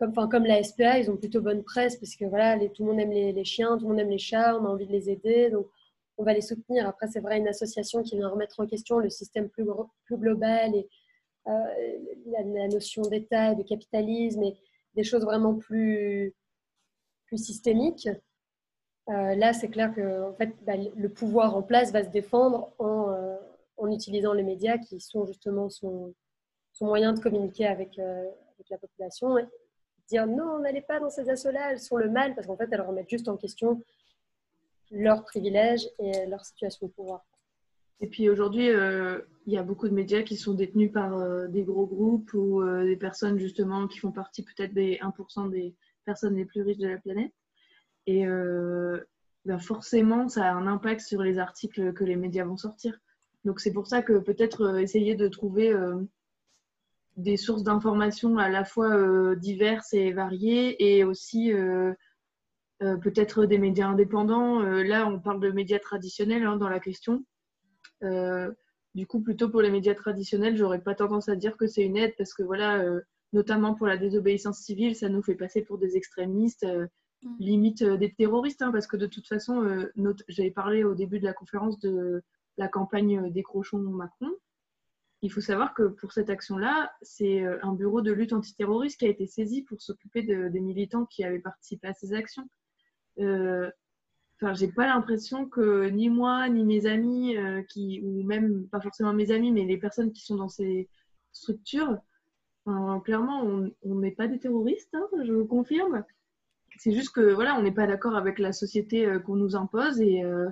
comme, 0.00 0.10
enfin, 0.10 0.26
comme 0.26 0.46
la 0.46 0.64
SPA, 0.64 0.98
ils 0.98 1.08
ont 1.12 1.16
plutôt 1.16 1.40
bonne 1.40 1.62
presse 1.62 1.96
parce 1.96 2.16
que 2.16 2.24
voilà, 2.24 2.58
tout 2.70 2.82
le 2.82 2.90
monde 2.90 2.98
aime 2.98 3.12
les, 3.12 3.44
chiens, 3.44 3.76
tout 3.76 3.84
le 3.84 3.90
monde 3.90 4.00
aime 4.00 4.10
les 4.10 4.18
chats, 4.18 4.58
on 4.58 4.64
a 4.64 4.68
envie 4.68 4.86
de 4.86 4.90
les 4.90 5.10
aider, 5.10 5.50
donc 5.50 5.66
on 6.18 6.24
va 6.24 6.32
les 6.32 6.40
soutenir. 6.40 6.88
Après, 6.88 7.08
c'est 7.08 7.20
vrai, 7.20 7.38
une 7.38 7.48
association 7.48 8.02
qui 8.02 8.16
vient 8.16 8.28
remettre 8.28 8.60
en 8.60 8.66
question 8.66 8.98
le 8.98 9.10
système 9.10 9.48
plus, 9.48 9.66
global 10.10 10.74
et 10.74 10.88
la, 11.46 12.68
notion 12.68 13.02
d'État 13.02 13.54
de 13.54 13.62
capitalisme 13.62 14.42
et 14.42 14.56
des 14.94 15.04
choses 15.04 15.24
vraiment 15.24 15.54
plus, 15.54 16.34
plus 17.26 17.38
systémiques. 17.38 18.08
Euh, 19.08 19.34
là, 19.36 19.52
c'est 19.52 19.68
clair 19.68 19.94
que 19.94 20.32
bah, 20.64 20.74
le 20.96 21.08
pouvoir 21.08 21.56
en 21.56 21.62
place 21.62 21.92
va 21.92 22.02
se 22.02 22.08
défendre 22.08 22.72
en, 22.78 23.10
euh, 23.10 23.36
utilisant 23.88 24.32
les 24.32 24.42
médias 24.42 24.78
qui 24.78 25.00
sont 25.00 25.26
justement 25.26 25.68
son, 25.68 26.12
moyen 26.80 27.12
de 27.12 27.20
communiquer 27.20 27.66
avec, 27.66 27.98
euh, 27.98 28.24
la 28.68 28.78
population. 28.78 29.38
Et 29.38 29.44
dire 30.08 30.26
non, 30.26 30.58
n'allez 30.58 30.80
pas 30.80 30.98
dans 30.98 31.10
ces 31.10 31.28
assauts-là, 31.30 31.72
elles 31.72 31.80
sont 31.80 31.96
le 31.96 32.10
mal, 32.10 32.34
parce 32.34 32.46
qu'en 32.46 32.56
fait, 32.56 32.68
elles 32.72 32.80
remettent 32.80 33.10
juste 33.10 33.28
en 33.28 33.36
question 33.36 33.82
leurs 34.90 35.24
privilèges 35.24 35.88
et 35.98 36.26
leur 36.26 36.44
situation 36.44 36.86
de 36.86 36.92
pouvoir. 36.92 37.24
Et 38.00 38.08
puis 38.08 38.28
aujourd'hui, 38.28 38.66
il 38.66 39.52
y 39.52 39.56
a 39.56 39.62
beaucoup 39.62 39.88
de 39.88 39.94
médias 39.94 40.22
qui 40.22 40.36
sont 40.36 40.52
détenus 40.52 40.92
par 40.92 41.48
des 41.48 41.64
gros 41.64 41.86
groupes 41.86 42.30
ou 42.34 42.62
des 42.84 42.96
personnes 42.96 43.38
justement 43.38 43.88
qui 43.88 43.98
font 43.98 44.12
partie 44.12 44.42
peut-être 44.42 44.74
des 44.74 44.98
1% 44.98 45.50
des 45.50 45.74
personnes 46.06 46.36
les 46.36 46.46
plus 46.46 46.62
riches 46.62 46.78
de 46.78 46.88
la 46.88 46.98
planète. 46.98 47.32
Et 48.06 48.26
euh, 48.26 48.98
ben 49.44 49.58
forcément, 49.58 50.28
ça 50.28 50.46
a 50.46 50.54
un 50.54 50.66
impact 50.66 51.02
sur 51.02 51.22
les 51.22 51.38
articles 51.38 51.92
que 51.92 52.04
les 52.04 52.16
médias 52.16 52.44
vont 52.44 52.56
sortir. 52.56 52.98
Donc 53.44 53.60
c'est 53.60 53.72
pour 53.72 53.86
ça 53.86 54.02
que 54.02 54.18
peut-être 54.18 54.62
euh, 54.62 54.78
essayer 54.78 55.14
de 55.14 55.28
trouver 55.28 55.72
euh, 55.72 56.00
des 57.16 57.36
sources 57.36 57.62
d'informations 57.62 58.38
à 58.38 58.48
la 58.48 58.64
fois 58.64 59.34
diverses 59.36 59.94
et 59.94 60.12
variées 60.12 60.98
et 60.98 61.02
aussi 61.02 61.50
peut-être 62.78 63.46
des 63.46 63.58
médias 63.58 63.88
indépendants. 63.88 64.60
là, 64.60 65.06
on 65.06 65.18
parle 65.18 65.40
de 65.40 65.50
médias 65.50 65.78
traditionnels 65.78 66.44
hein, 66.44 66.56
dans 66.56 66.68
la 66.68 66.80
question. 66.80 67.24
du 68.02 69.06
coup, 69.06 69.20
plutôt 69.20 69.48
pour 69.48 69.62
les 69.62 69.70
médias 69.70 69.94
traditionnels, 69.94 70.56
j'aurais 70.56 70.82
pas 70.82 70.94
tendance 70.94 71.28
à 71.28 71.36
dire 71.36 71.56
que 71.56 71.66
c'est 71.66 71.84
une 71.84 71.96
aide 71.96 72.14
parce 72.18 72.34
que 72.34 72.42
voilà, 72.42 72.84
notamment 73.32 73.74
pour 73.74 73.86
la 73.86 73.96
désobéissance 73.96 74.58
civile, 74.58 74.94
ça 74.94 75.08
nous 75.08 75.22
fait 75.22 75.34
passer 75.34 75.62
pour 75.62 75.78
des 75.78 75.96
extrémistes 75.96 76.66
Mm. 77.22 77.36
limite 77.38 77.82
euh, 77.82 77.96
des 77.96 78.12
terroristes, 78.12 78.62
hein, 78.62 78.72
parce 78.72 78.86
que 78.86 78.96
de 78.96 79.06
toute 79.06 79.26
façon, 79.26 79.62
euh, 79.64 79.92
j'avais 80.28 80.50
parlé 80.50 80.84
au 80.84 80.94
début 80.94 81.18
de 81.18 81.24
la 81.24 81.32
conférence 81.32 81.78
de 81.80 82.22
la 82.58 82.68
campagne 82.68 83.18
euh, 83.18 83.30
Décrochons 83.30 83.78
Macron. 83.78 84.30
Il 85.22 85.32
faut 85.32 85.40
savoir 85.40 85.74
que 85.74 85.84
pour 85.84 86.12
cette 86.12 86.28
action-là, 86.28 86.92
c'est 87.00 87.42
un 87.62 87.72
bureau 87.72 88.02
de 88.02 88.12
lutte 88.12 88.34
antiterroriste 88.34 88.98
qui 88.98 89.06
a 89.06 89.08
été 89.08 89.26
saisi 89.26 89.62
pour 89.62 89.80
s'occuper 89.80 90.22
des 90.22 90.60
militants 90.60 91.06
qui 91.06 91.24
avaient 91.24 91.40
participé 91.40 91.88
à 91.88 91.94
ces 91.94 92.12
actions. 92.12 92.46
Enfin, 93.18 94.52
j'ai 94.52 94.68
pas 94.68 94.86
l'impression 94.86 95.48
que 95.48 95.88
ni 95.88 96.10
moi, 96.10 96.48
ni 96.48 96.64
mes 96.64 96.86
amis, 96.86 97.36
qui, 97.70 98.00
ou 98.02 98.22
même 98.22 98.68
pas 98.68 98.80
forcément 98.80 99.14
mes 99.14 99.30
amis, 99.30 99.50
mais 99.50 99.64
les 99.64 99.78
personnes 99.78 100.12
qui 100.12 100.22
sont 100.22 100.36
dans 100.36 100.48
ces 100.48 100.88
structures, 101.32 101.96
clairement, 103.04 103.42
on 103.82 103.94
n'est 103.94 104.10
pas 104.10 104.28
des 104.28 104.38
terroristes, 104.38 104.94
hein, 104.94 105.06
je 105.24 105.32
vous 105.32 105.46
confirme. 105.46 106.04
C'est 106.78 106.92
juste 106.92 107.10
que 107.10 107.32
voilà, 107.32 107.56
on 107.56 107.62
n'est 107.62 107.72
pas 107.72 107.86
d'accord 107.86 108.16
avec 108.16 108.38
la 108.38 108.52
société 108.52 109.06
euh, 109.06 109.18
qu'on 109.18 109.36
nous 109.36 109.56
impose 109.56 110.00
et 110.00 110.22
euh, 110.22 110.48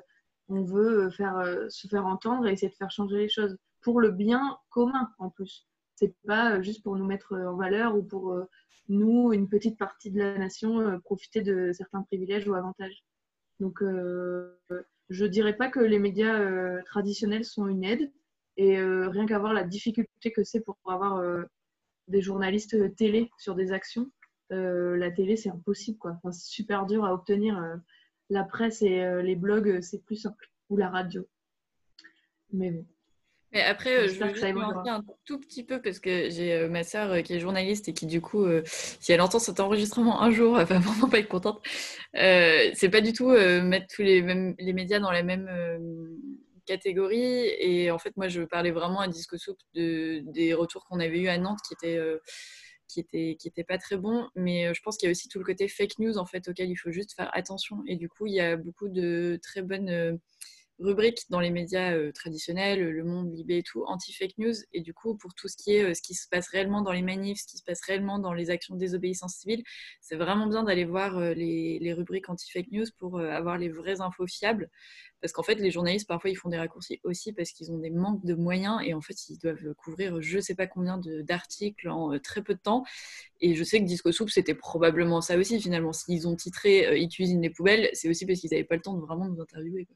on 0.48 0.62
veut 0.62 1.10
faire, 1.10 1.36
euh, 1.38 1.66
se 1.68 1.86
faire 1.86 2.06
entendre 2.06 2.46
et 2.46 2.52
essayer 2.52 2.70
de 2.70 2.74
faire 2.74 2.90
changer 2.90 3.16
les 3.16 3.28
choses 3.28 3.56
pour 3.82 4.00
le 4.00 4.10
bien 4.10 4.58
commun 4.70 5.10
en 5.18 5.30
plus. 5.30 5.66
C'est 5.96 6.14
pas 6.26 6.60
juste 6.62 6.82
pour 6.82 6.96
nous 6.96 7.06
mettre 7.06 7.34
en 7.34 7.56
valeur 7.56 7.96
ou 7.96 8.02
pour 8.02 8.36
nous, 8.88 9.32
une 9.32 9.48
petite 9.48 9.78
partie 9.78 10.10
de 10.10 10.18
la 10.18 10.38
nation, 10.38 11.00
profiter 11.00 11.42
de 11.42 11.72
certains 11.72 12.02
privilèges 12.02 12.48
ou 12.48 12.54
avantages. 12.54 13.04
Donc, 13.60 13.82
je 15.10 15.26
dirais 15.26 15.56
pas 15.56 15.70
que 15.70 15.80
les 15.80 15.98
médias 15.98 16.82
traditionnels 16.82 17.44
sont 17.44 17.68
une 17.68 17.84
aide 17.84 18.12
et 18.56 18.82
rien 18.82 19.26
qu'à 19.26 19.38
voir 19.38 19.52
la 19.52 19.64
difficulté 19.64 20.32
que 20.32 20.42
c'est 20.42 20.60
pour 20.60 20.76
avoir 20.86 21.22
des 22.08 22.20
journalistes 22.20 22.96
télé 22.96 23.30
sur 23.38 23.54
des 23.54 23.72
actions, 23.72 24.10
euh, 24.52 24.96
la 24.96 25.10
télé, 25.10 25.36
c'est 25.36 25.50
impossible. 25.50 25.98
Quoi. 25.98 26.18
c'est 26.24 26.52
super 26.52 26.86
dur 26.86 27.04
à 27.04 27.14
obtenir. 27.14 27.58
Euh, 27.58 27.76
la 28.30 28.44
presse 28.44 28.82
et 28.82 29.02
euh, 29.02 29.22
les 29.22 29.36
blogs, 29.36 29.80
c'est 29.80 30.02
plus 30.04 30.16
simple. 30.16 30.50
Ou 30.70 30.76
la 30.76 30.88
radio. 30.88 31.26
Mais 32.52 32.70
bon. 32.70 32.86
Mais 33.54 33.62
après, 33.62 34.08
je 34.08 34.18
vais 34.18 34.32
juste 34.32 34.44
un 34.44 35.04
tout 35.24 35.38
petit 35.38 35.64
peu 35.64 35.80
parce 35.80 36.00
que 36.00 36.28
j'ai 36.28 36.68
ma 36.68 36.82
sœur 36.84 37.22
qui 37.22 37.34
est 37.34 37.40
journaliste 37.40 37.88
et 37.88 37.94
qui, 37.94 38.06
du 38.06 38.20
coup, 38.20 38.44
si 38.64 39.12
elle 39.12 39.20
entend 39.20 39.38
cet 39.38 39.60
enregistrement 39.60 40.20
un 40.22 40.30
jour, 40.30 40.58
elle 40.60 40.66
va 40.66 40.78
vraiment 40.78 41.08
pas 41.08 41.20
être 41.20 41.28
contente. 41.28 41.62
c'est 42.12 42.90
pas 42.90 43.00
du 43.00 43.12
tout 43.12 43.28
mettre 43.28 43.86
tous 43.94 44.02
les, 44.02 44.22
mêmes, 44.22 44.54
les 44.58 44.72
médias 44.72 44.98
dans 44.98 45.12
la 45.12 45.22
même 45.22 45.48
catégorie. 46.66 47.46
Et 47.58 47.90
en 47.90 47.98
fait, 47.98 48.16
moi, 48.16 48.28
je 48.28 48.42
parlais 48.42 48.72
vraiment 48.72 49.00
à 49.00 49.08
Disco 49.08 49.38
Soup 49.38 49.56
de, 49.74 50.22
des 50.32 50.52
retours 50.52 50.84
qu'on 50.84 51.00
avait 51.00 51.20
eu 51.20 51.28
à 51.28 51.38
Nantes 51.38 51.60
qui 51.66 51.74
étaient 51.74 52.00
qui 52.94 53.00
était, 53.00 53.36
qui 53.38 53.48
était 53.48 53.64
pas 53.64 53.78
très 53.78 53.96
bon. 53.96 54.28
Mais 54.34 54.66
euh, 54.68 54.74
je 54.74 54.80
pense 54.82 54.96
qu'il 54.96 55.06
y 55.06 55.10
a 55.10 55.12
aussi 55.12 55.28
tout 55.28 55.38
le 55.38 55.44
côté 55.44 55.68
fake 55.68 55.98
news 55.98 56.16
en 56.18 56.26
fait 56.26 56.48
auquel 56.48 56.70
il 56.70 56.76
faut 56.76 56.90
juste 56.90 57.14
faire 57.14 57.30
attention. 57.34 57.82
Et 57.86 57.96
du 57.96 58.08
coup, 58.08 58.26
il 58.26 58.34
y 58.34 58.40
a 58.40 58.56
beaucoup 58.56 58.88
de 58.88 59.38
très 59.42 59.62
bonnes 59.62 59.90
euh, 59.90 60.16
rubrique 60.78 61.20
dans 61.30 61.40
les 61.40 61.50
médias 61.50 61.92
euh, 61.92 62.12
traditionnels, 62.12 62.80
Le 62.80 63.04
Monde, 63.04 63.32
Libé 63.32 63.58
et 63.58 63.62
tout, 63.62 63.84
anti-fake 63.86 64.38
news. 64.38 64.54
Et 64.72 64.80
du 64.80 64.94
coup, 64.94 65.16
pour 65.16 65.34
tout 65.34 65.48
ce 65.48 65.56
qui 65.56 65.74
est 65.74 65.94
ce 65.94 66.02
qui 66.02 66.14
se 66.14 66.28
passe 66.28 66.48
réellement 66.48 66.82
dans 66.82 66.92
les 66.92 67.02
manifs, 67.02 67.40
ce 67.40 67.46
qui 67.46 67.58
se 67.58 67.64
passe 67.64 67.80
réellement 67.82 68.18
dans 68.18 68.32
les 68.32 68.50
actions 68.50 68.74
de 68.74 68.80
désobéissance 68.80 69.34
civile, 69.34 69.62
c'est 70.00 70.16
vraiment 70.16 70.46
bien 70.46 70.62
d'aller 70.64 70.84
voir 70.84 71.20
les, 71.20 71.78
les, 71.80 71.92
rubriques 71.92 72.28
anti-fake 72.28 72.70
news 72.72 72.86
pour 72.98 73.20
avoir 73.20 73.58
les 73.58 73.68
vraies 73.68 74.00
infos 74.00 74.26
fiables. 74.26 74.70
Parce 75.20 75.32
qu'en 75.32 75.42
fait, 75.42 75.54
les 75.54 75.70
journalistes, 75.70 76.06
parfois, 76.06 76.28
ils 76.28 76.36
font 76.36 76.50
des 76.50 76.58
raccourcis 76.58 77.00
aussi 77.02 77.32
parce 77.32 77.50
qu'ils 77.52 77.72
ont 77.72 77.78
des 77.78 77.88
manques 77.88 78.24
de 78.26 78.34
moyens 78.34 78.80
et 78.84 78.92
en 78.92 79.00
fait, 79.00 79.28
ils 79.28 79.38
doivent 79.38 79.72
couvrir 79.74 80.20
je 80.20 80.36
ne 80.36 80.40
sais 80.42 80.54
pas 80.54 80.66
combien 80.66 80.98
d'articles 80.98 81.88
en 81.88 82.12
euh, 82.12 82.18
très 82.18 82.42
peu 82.42 82.54
de 82.54 82.58
temps. 82.58 82.84
Et 83.40 83.54
je 83.54 83.64
sais 83.64 83.80
que 83.80 83.84
Disco 83.84 84.12
Soup, 84.12 84.28
c'était 84.28 84.54
probablement 84.54 85.20
ça 85.20 85.38
aussi, 85.38 85.60
finalement. 85.60 85.92
S'ils 85.92 86.28
ont 86.28 86.36
titré 86.36 86.86
euh, 86.86 86.98
Ils 86.98 87.08
cuisinent 87.08 87.42
les 87.42 87.50
poubelles, 87.50 87.88
c'est 87.94 88.08
aussi 88.08 88.26
parce 88.26 88.40
qu'ils 88.40 88.50
n'avaient 88.50 88.64
pas 88.64 88.76
le 88.76 88.82
temps 88.82 88.94
de 88.94 89.00
vraiment 89.00 89.26
nous 89.26 89.40
interviewer. 89.40 89.86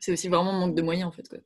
C'est 0.00 0.12
aussi 0.12 0.28
vraiment 0.28 0.52
manque 0.52 0.74
de 0.74 0.82
moyens, 0.82 1.08
en 1.08 1.12
fait. 1.12 1.28
Quoi. 1.28 1.38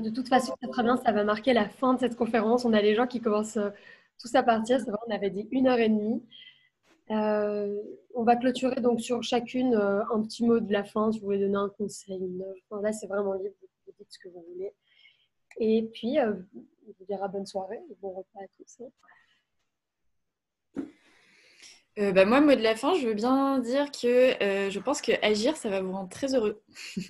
De 0.00 0.10
toute 0.10 0.28
façon, 0.28 0.54
très 0.72 0.82
bien, 0.82 0.96
ça 0.96 1.12
va 1.12 1.22
marquer 1.22 1.52
la 1.52 1.68
fin 1.68 1.94
de 1.94 2.00
cette 2.00 2.16
conférence. 2.16 2.64
On 2.64 2.72
a 2.72 2.80
les 2.82 2.94
gens 2.94 3.06
qui 3.06 3.20
commencent 3.20 3.58
euh, 3.58 3.70
tous 4.18 4.34
à 4.34 4.42
partir. 4.42 4.80
C'est 4.80 4.90
vrai, 4.90 4.98
on 5.06 5.14
avait 5.14 5.30
dit 5.30 5.46
une 5.52 5.68
heure 5.68 5.78
et 5.78 5.88
demie. 5.88 6.22
Euh, 7.10 7.80
on 8.14 8.24
va 8.24 8.34
clôturer 8.34 8.80
donc 8.80 9.00
sur 9.00 9.22
chacune 9.22 9.74
euh, 9.74 10.02
un 10.12 10.22
petit 10.22 10.44
mot 10.44 10.58
de 10.58 10.72
la 10.72 10.82
fin, 10.82 11.10
vous 11.10 11.20
voulez 11.20 11.38
donner 11.38 11.56
un 11.56 11.68
conseil, 11.68 12.42
là, 12.82 12.92
c'est 12.92 13.06
vraiment 13.06 13.34
libre, 13.34 13.54
vous 13.86 13.92
dites 13.96 14.08
ce 14.10 14.18
que 14.18 14.28
vous 14.28 14.44
voulez. 14.52 14.72
Et 15.60 15.84
puis, 15.92 16.16
je 16.16 16.92
vous 16.98 17.04
dirai 17.08 17.28
bonne 17.28 17.46
soirée 17.46 17.80
bon 18.02 18.10
repas 18.10 18.40
à 18.40 18.48
tous. 18.58 18.82
Bah 21.96 22.24
moi, 22.24 22.40
mot 22.40 22.54
de 22.54 22.62
la 22.62 22.76
fin, 22.76 22.94
je 22.94 23.08
veux 23.08 23.14
bien 23.14 23.58
dire 23.58 23.90
que 23.90 24.70
je 24.70 24.78
pense 24.78 25.00
que 25.00 25.12
agir, 25.22 25.56
ça 25.56 25.70
va 25.70 25.80
vous 25.80 25.92
rendre 25.92 26.10
très 26.10 26.34
heureux. 26.34 26.62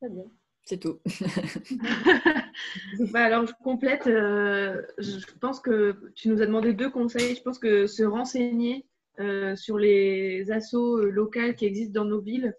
très 0.00 0.08
bien. 0.08 0.24
C'est 0.66 0.78
tout. 0.78 0.98
bah 3.12 3.22
alors, 3.22 3.46
je 3.46 3.52
complète. 3.62 4.08
Euh, 4.08 4.82
je 4.98 5.24
pense 5.40 5.60
que 5.60 6.10
tu 6.16 6.28
nous 6.28 6.42
as 6.42 6.46
demandé 6.46 6.74
deux 6.74 6.90
conseils. 6.90 7.36
Je 7.36 7.42
pense 7.42 7.60
que 7.60 7.86
se 7.86 8.02
renseigner 8.02 8.84
euh, 9.20 9.54
sur 9.54 9.78
les 9.78 10.44
euh, 10.50 11.10
locales 11.12 11.54
qui 11.54 11.66
existent 11.66 12.02
dans 12.02 12.08
nos 12.08 12.20
villes, 12.20 12.52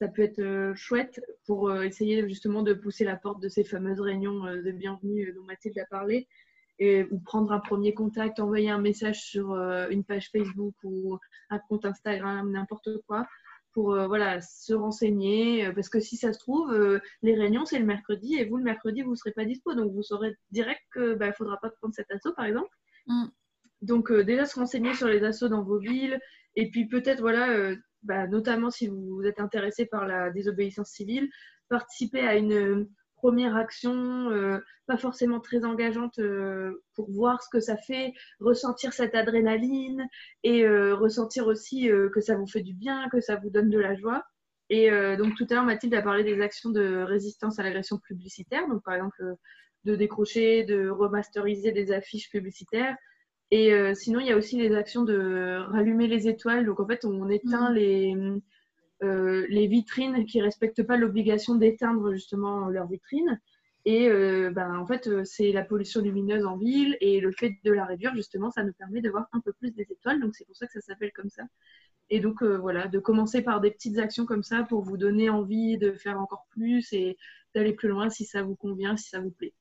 ça 0.00 0.08
peut 0.08 0.22
être 0.22 0.72
chouette 0.74 1.20
pour 1.46 1.72
essayer 1.80 2.28
justement 2.28 2.64
de 2.64 2.74
pousser 2.74 3.04
la 3.04 3.14
porte 3.14 3.40
de 3.40 3.48
ces 3.48 3.62
fameuses 3.62 4.00
réunions 4.00 4.42
de 4.42 4.72
bienvenue 4.72 5.32
dont 5.32 5.44
Mathilde 5.44 5.78
a 5.78 5.86
parlé. 5.86 6.26
Et, 6.78 7.04
ou 7.10 7.20
prendre 7.20 7.52
un 7.52 7.60
premier 7.60 7.94
contact, 7.94 8.40
envoyer 8.40 8.70
un 8.70 8.80
message 8.80 9.22
sur 9.22 9.54
une 9.90 10.02
page 10.02 10.30
Facebook 10.30 10.74
ou 10.82 11.18
un 11.50 11.58
compte 11.68 11.84
Instagram, 11.84 12.50
n'importe 12.50 12.88
quoi 13.06 13.26
pour 13.74 13.92
euh, 13.92 14.06
voilà, 14.06 14.40
se 14.40 14.72
renseigner. 14.72 15.66
Euh, 15.66 15.72
parce 15.72 15.90
que 15.90 16.00
si 16.00 16.16
ça 16.16 16.32
se 16.32 16.38
trouve, 16.38 16.72
euh, 16.72 17.00
les 17.22 17.34
réunions, 17.34 17.66
c'est 17.66 17.78
le 17.78 17.84
mercredi 17.84 18.36
et 18.36 18.46
vous, 18.46 18.56
le 18.56 18.62
mercredi, 18.62 19.02
vous 19.02 19.10
ne 19.10 19.16
serez 19.16 19.32
pas 19.32 19.44
dispo. 19.44 19.74
Donc, 19.74 19.92
vous 19.92 20.02
saurez 20.02 20.34
direct 20.50 20.80
qu'il 20.92 21.16
bah, 21.16 21.28
ne 21.28 21.32
faudra 21.32 21.58
pas 21.60 21.68
prendre 21.70 21.94
cet 21.94 22.10
assaut, 22.10 22.32
par 22.34 22.46
exemple. 22.46 22.70
Mm. 23.06 23.26
Donc, 23.82 24.10
déjà, 24.10 24.46
se 24.46 24.58
renseigner 24.58 24.94
sur 24.94 25.08
les 25.08 25.24
assauts 25.24 25.48
dans 25.48 25.62
vos 25.62 25.78
villes. 25.78 26.18
Et 26.56 26.70
puis, 26.70 26.86
peut-être, 26.86 27.20
voilà, 27.20 27.74
bah, 28.02 28.26
notamment 28.28 28.70
si 28.70 28.86
vous 28.86 29.22
êtes 29.24 29.40
intéressé 29.40 29.84
par 29.84 30.06
la 30.06 30.30
désobéissance 30.30 30.88
civile, 30.88 31.28
participer 31.68 32.20
à 32.20 32.36
une 32.36 32.88
première 33.24 33.56
action, 33.56 34.30
euh, 34.32 34.58
pas 34.86 34.98
forcément 34.98 35.40
très 35.40 35.64
engageante 35.64 36.18
euh, 36.18 36.82
pour 36.94 37.10
voir 37.10 37.42
ce 37.42 37.48
que 37.48 37.58
ça 37.58 37.78
fait, 37.78 38.12
ressentir 38.38 38.92
cette 38.92 39.14
adrénaline 39.14 40.06
et 40.42 40.66
euh, 40.66 40.94
ressentir 40.94 41.46
aussi 41.46 41.88
que 42.12 42.20
ça 42.20 42.36
vous 42.36 42.46
fait 42.46 42.60
du 42.60 42.74
bien, 42.74 43.08
que 43.08 43.22
ça 43.22 43.36
vous 43.36 43.48
donne 43.48 43.70
de 43.70 43.78
la 43.78 43.94
joie. 43.94 44.22
Et 44.68 44.90
donc 45.16 45.36
tout 45.36 45.46
à 45.50 45.54
l'heure, 45.54 45.64
Mathilde 45.64 45.94
a 45.94 46.02
parlé 46.02 46.24
des 46.24 46.40
actions 46.40 46.70
de 46.70 47.02
résistance 47.02 47.58
à 47.58 47.62
l'agression 47.62 47.98
publicitaire, 47.98 48.66
donc 48.68 48.82
par 48.82 48.94
exemple 48.94 49.22
de 49.84 49.94
décrocher, 49.94 50.64
de 50.64 50.88
remasteriser 50.88 51.70
des 51.72 51.92
affiches 51.92 52.30
publicitaires. 52.30 52.96
Et 53.50 53.72
sinon, 53.94 54.20
il 54.20 54.26
y 54.26 54.32
a 54.32 54.36
aussi 54.36 54.56
les 54.56 54.74
actions 54.74 55.02
de 55.02 55.58
rallumer 55.70 56.08
les 56.08 56.28
étoiles. 56.28 56.64
Donc 56.64 56.80
en 56.80 56.86
fait, 56.86 57.04
on 57.04 57.28
éteint 57.28 57.70
mmh. 57.70 57.74
les 57.74 58.16
euh, 59.02 59.46
les 59.48 59.66
vitrines 59.66 60.24
qui 60.26 60.40
respectent 60.40 60.82
pas 60.82 60.96
l'obligation 60.96 61.56
d'éteindre 61.56 62.12
justement 62.12 62.68
leurs 62.68 62.86
vitrines. 62.86 63.40
Et 63.86 64.08
euh, 64.08 64.50
ben, 64.50 64.78
en 64.78 64.86
fait, 64.86 65.08
euh, 65.08 65.24
c'est 65.24 65.52
la 65.52 65.62
pollution 65.62 66.00
lumineuse 66.00 66.46
en 66.46 66.56
ville 66.56 66.96
et 67.00 67.20
le 67.20 67.32
fait 67.32 67.56
de 67.64 67.72
la 67.72 67.84
réduire, 67.84 68.14
justement, 68.14 68.50
ça 68.50 68.64
nous 68.64 68.72
permet 68.72 69.02
de 69.02 69.10
voir 69.10 69.26
un 69.32 69.40
peu 69.40 69.52
plus 69.52 69.72
des 69.72 69.82
étoiles. 69.82 70.20
Donc, 70.20 70.34
c'est 70.34 70.46
pour 70.46 70.56
ça 70.56 70.66
que 70.66 70.72
ça 70.72 70.80
s'appelle 70.80 71.12
comme 71.12 71.28
ça. 71.28 71.42
Et 72.10 72.20
donc, 72.20 72.42
voilà, 72.42 72.86
de 72.86 72.98
commencer 72.98 73.42
par 73.42 73.60
des 73.60 73.70
petites 73.70 73.98
actions 73.98 74.26
comme 74.26 74.42
ça 74.42 74.62
pour 74.62 74.82
vous 74.82 74.96
donner 74.96 75.30
envie 75.30 75.78
de 75.78 75.92
faire 75.92 76.20
encore 76.20 76.46
plus 76.50 76.92
et 76.92 77.16
d'aller 77.54 77.72
plus 77.72 77.88
loin 77.88 78.10
si 78.10 78.24
ça 78.24 78.42
vous 78.42 78.56
convient, 78.56 78.96
si 78.96 79.08
ça 79.08 79.20
vous 79.20 79.30
plaît 79.30 79.54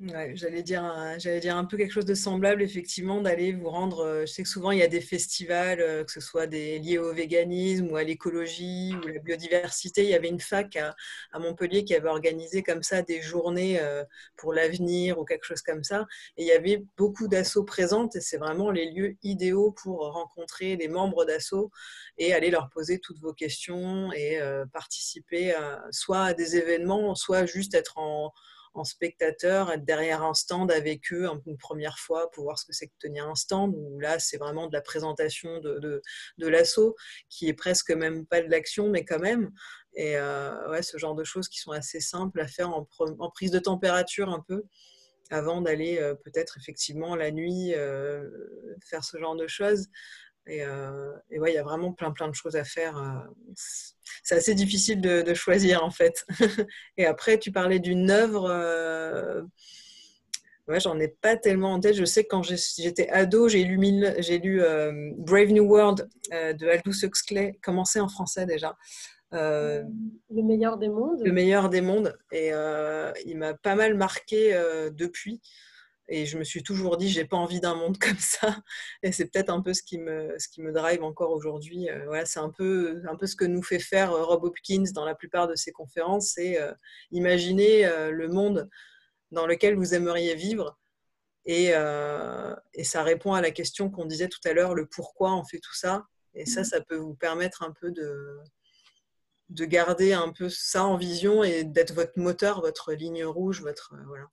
j'allais 0.00 0.62
dire, 0.62 0.84
un, 0.84 1.18
j'allais 1.18 1.40
dire 1.40 1.56
un 1.56 1.64
peu 1.64 1.76
quelque 1.76 1.92
chose 1.92 2.04
de 2.04 2.14
semblable, 2.14 2.62
effectivement, 2.62 3.20
d'aller 3.20 3.52
vous 3.52 3.68
rendre. 3.68 4.00
Euh, 4.00 4.20
je 4.26 4.32
sais 4.32 4.42
que 4.42 4.48
souvent 4.48 4.70
il 4.70 4.78
y 4.78 4.82
a 4.82 4.88
des 4.88 5.00
festivals, 5.00 5.80
euh, 5.80 6.04
que 6.04 6.12
ce 6.12 6.20
soit 6.20 6.46
liés 6.46 6.98
au 6.98 7.12
véganisme 7.12 7.90
ou 7.90 7.96
à 7.96 8.04
l'écologie 8.04 8.94
ou 8.94 9.08
la 9.08 9.18
biodiversité. 9.18 10.04
Il 10.04 10.10
y 10.10 10.14
avait 10.14 10.28
une 10.28 10.40
fac 10.40 10.76
à, 10.76 10.94
Montpellier 11.38 11.84
qui 11.84 11.94
avait 11.94 12.08
organisé 12.08 12.62
comme 12.62 12.82
ça 12.82 13.02
des 13.02 13.20
journées 13.20 13.80
euh, 13.80 14.04
pour 14.36 14.52
l'avenir 14.52 15.18
ou 15.18 15.24
quelque 15.24 15.44
chose 15.44 15.62
comme 15.62 15.82
ça. 15.82 16.06
Et 16.36 16.42
il 16.44 16.46
y 16.46 16.52
avait 16.52 16.84
beaucoup 16.96 17.26
d'assauts 17.28 17.64
présentes 17.64 18.14
et 18.16 18.20
c'est 18.20 18.38
vraiment 18.38 18.70
les 18.70 18.90
lieux 18.90 19.16
idéaux 19.22 19.72
pour 19.72 20.12
rencontrer 20.12 20.76
les 20.76 20.88
membres 20.88 21.24
d'assauts 21.24 21.70
et 22.18 22.32
aller 22.32 22.50
leur 22.50 22.68
poser 22.70 22.98
toutes 22.98 23.20
vos 23.20 23.32
questions 23.32 24.12
et 24.12 24.40
participer 24.72 25.54
soit 25.90 26.24
à 26.24 26.34
des 26.34 26.56
événements, 26.56 27.14
soit 27.14 27.46
juste 27.46 27.74
être 27.74 27.98
en 27.98 28.32
en 28.74 28.84
spectateur, 28.84 29.70
être 29.72 29.84
derrière 29.84 30.22
un 30.22 30.34
stand 30.34 30.70
avec 30.70 31.12
eux 31.12 31.28
une 31.46 31.56
première 31.56 31.98
fois 31.98 32.30
pour 32.30 32.44
voir 32.44 32.58
ce 32.58 32.64
que 32.64 32.72
c'est 32.72 32.86
que 32.86 32.94
tenir 32.98 33.28
un 33.28 33.34
stand, 33.34 33.74
où 33.76 33.98
là, 33.98 34.18
c'est 34.18 34.36
vraiment 34.36 34.66
de 34.66 34.72
la 34.72 34.80
présentation 34.80 35.60
de, 35.60 36.02
de, 36.38 36.48
l'assaut, 36.48 36.96
qui 37.28 37.48
est 37.48 37.54
presque 37.54 37.90
même 37.90 38.26
pas 38.26 38.40
de 38.40 38.48
l'action, 38.48 38.88
mais 38.88 39.04
quand 39.04 39.18
même. 39.18 39.50
Et 39.94 40.16
euh, 40.16 40.70
ouais, 40.70 40.82
ce 40.82 40.98
genre 40.98 41.14
de 41.14 41.24
choses 41.24 41.48
qui 41.48 41.58
sont 41.58 41.72
assez 41.72 42.00
simples 42.00 42.40
à 42.40 42.46
faire 42.46 42.70
en, 42.70 42.86
prise 43.30 43.50
de 43.50 43.58
température 43.58 44.28
un 44.28 44.44
peu, 44.46 44.64
avant 45.30 45.60
d'aller 45.60 45.98
euh, 45.98 46.14
peut-être 46.14 46.56
effectivement 46.58 47.16
la 47.16 47.30
nuit 47.30 47.74
euh, 47.74 48.28
faire 48.84 49.04
ce 49.04 49.18
genre 49.18 49.36
de 49.36 49.46
choses. 49.46 49.88
Et, 50.48 50.64
euh, 50.64 51.12
et, 51.30 51.38
ouais, 51.38 51.52
il 51.52 51.54
y 51.54 51.58
a 51.58 51.62
vraiment 51.62 51.92
plein 51.92 52.10
plein 52.10 52.28
de 52.28 52.34
choses 52.34 52.56
à 52.56 52.64
faire. 52.64 52.96
Euh, 52.96 53.54
c'est 54.22 54.34
assez 54.34 54.54
difficile 54.54 55.00
de, 55.00 55.34
choisir 55.34 55.84
en 55.84 55.90
fait. 55.90 56.26
et 56.96 57.04
après, 57.04 57.38
tu 57.38 57.52
parlais 57.52 57.78
d'une 57.78 58.10
œuvre. 58.10 58.46
Euh, 58.50 59.42
ouais, 60.66 60.80
j'en 60.80 60.98
ai 60.98 61.08
pas 61.08 61.36
tellement 61.36 61.74
en 61.74 61.80
tête. 61.80 61.94
Je 61.94 62.04
sais 62.04 62.24
que 62.24 62.28
quand 62.28 62.42
j'étais 62.42 63.08
ado, 63.10 63.48
j'ai 63.48 63.62
lu, 63.64 63.78
j'ai 64.18 64.38
lu 64.38 64.62
Brave 65.18 65.52
New 65.52 65.64
World 65.64 66.08
de 66.30 66.66
Aldous 66.66 67.04
Huxley, 67.04 67.58
commencé 67.62 68.00
en 68.00 68.08
français 68.08 68.46
déjà. 68.46 68.76
le 69.32 69.84
meilleur 70.30 70.78
des 70.78 70.88
mondes. 70.88 71.20
Le 71.22 71.32
meilleur 71.32 71.68
des 71.68 71.82
mondes. 71.82 72.16
Et 72.32 72.52
il 73.26 73.36
m'a 73.36 73.52
pas 73.52 73.74
mal 73.74 73.94
marqué 73.94 74.58
depuis. 74.92 75.42
Et 76.08 76.24
je 76.24 76.38
me 76.38 76.44
suis 76.44 76.62
toujours 76.62 76.96
dit, 76.96 77.08
j'ai 77.10 77.26
pas 77.26 77.36
envie 77.36 77.60
d'un 77.60 77.74
monde 77.74 77.98
comme 78.00 78.18
ça. 78.18 78.62
Et 79.02 79.12
c'est 79.12 79.26
peut-être 79.26 79.50
un 79.50 79.60
peu 79.60 79.74
ce 79.74 79.82
qui 79.82 79.98
me, 79.98 80.34
ce 80.38 80.48
qui 80.48 80.62
me 80.62 80.72
drive 80.72 81.02
encore 81.02 81.30
aujourd'hui. 81.30 81.88
Euh, 81.90 82.04
voilà, 82.06 82.24
c'est 82.24 82.40
un 82.40 82.50
peu, 82.50 83.02
un 83.08 83.16
peu 83.16 83.26
ce 83.26 83.36
que 83.36 83.44
nous 83.44 83.62
fait 83.62 83.78
faire 83.78 84.12
euh, 84.12 84.24
Rob 84.24 84.44
Hopkins 84.44 84.84
dans 84.94 85.04
la 85.04 85.14
plupart 85.14 85.48
de 85.48 85.54
ses 85.54 85.72
conférences. 85.72 86.32
C'est 86.34 86.60
euh, 86.60 86.72
imaginer 87.10 87.88
le 88.10 88.28
monde 88.28 88.68
dans 89.30 89.46
lequel 89.46 89.76
vous 89.76 89.94
aimeriez 89.94 90.34
vivre. 90.34 90.78
Et, 91.44 91.68
et 92.74 92.84
ça 92.84 93.02
répond 93.02 93.32
à 93.32 93.40
la 93.40 93.50
question 93.50 93.90
qu'on 93.90 94.04
disait 94.04 94.28
tout 94.28 94.40
à 94.44 94.52
l'heure, 94.52 94.74
le 94.74 94.86
pourquoi 94.86 95.34
on 95.34 95.44
fait 95.44 95.58
tout 95.58 95.74
ça. 95.74 96.06
Et 96.34 96.44
ça, 96.44 96.60
mmh. 96.60 96.64
ça 96.64 96.80
peut 96.82 96.96
vous 96.96 97.14
permettre 97.14 97.62
un 97.62 97.72
peu 97.72 97.90
de, 97.90 98.38
de 99.48 99.64
garder 99.64 100.12
un 100.12 100.30
peu 100.32 100.48
ça 100.48 100.84
en 100.84 100.96
vision 100.96 101.42
et 101.42 101.64
d'être 101.64 101.94
votre 101.94 102.18
moteur, 102.18 102.60
votre 102.60 102.92
ligne 102.92 103.24
rouge, 103.24 103.62
votre 103.62 103.94
voilà. 104.06 104.26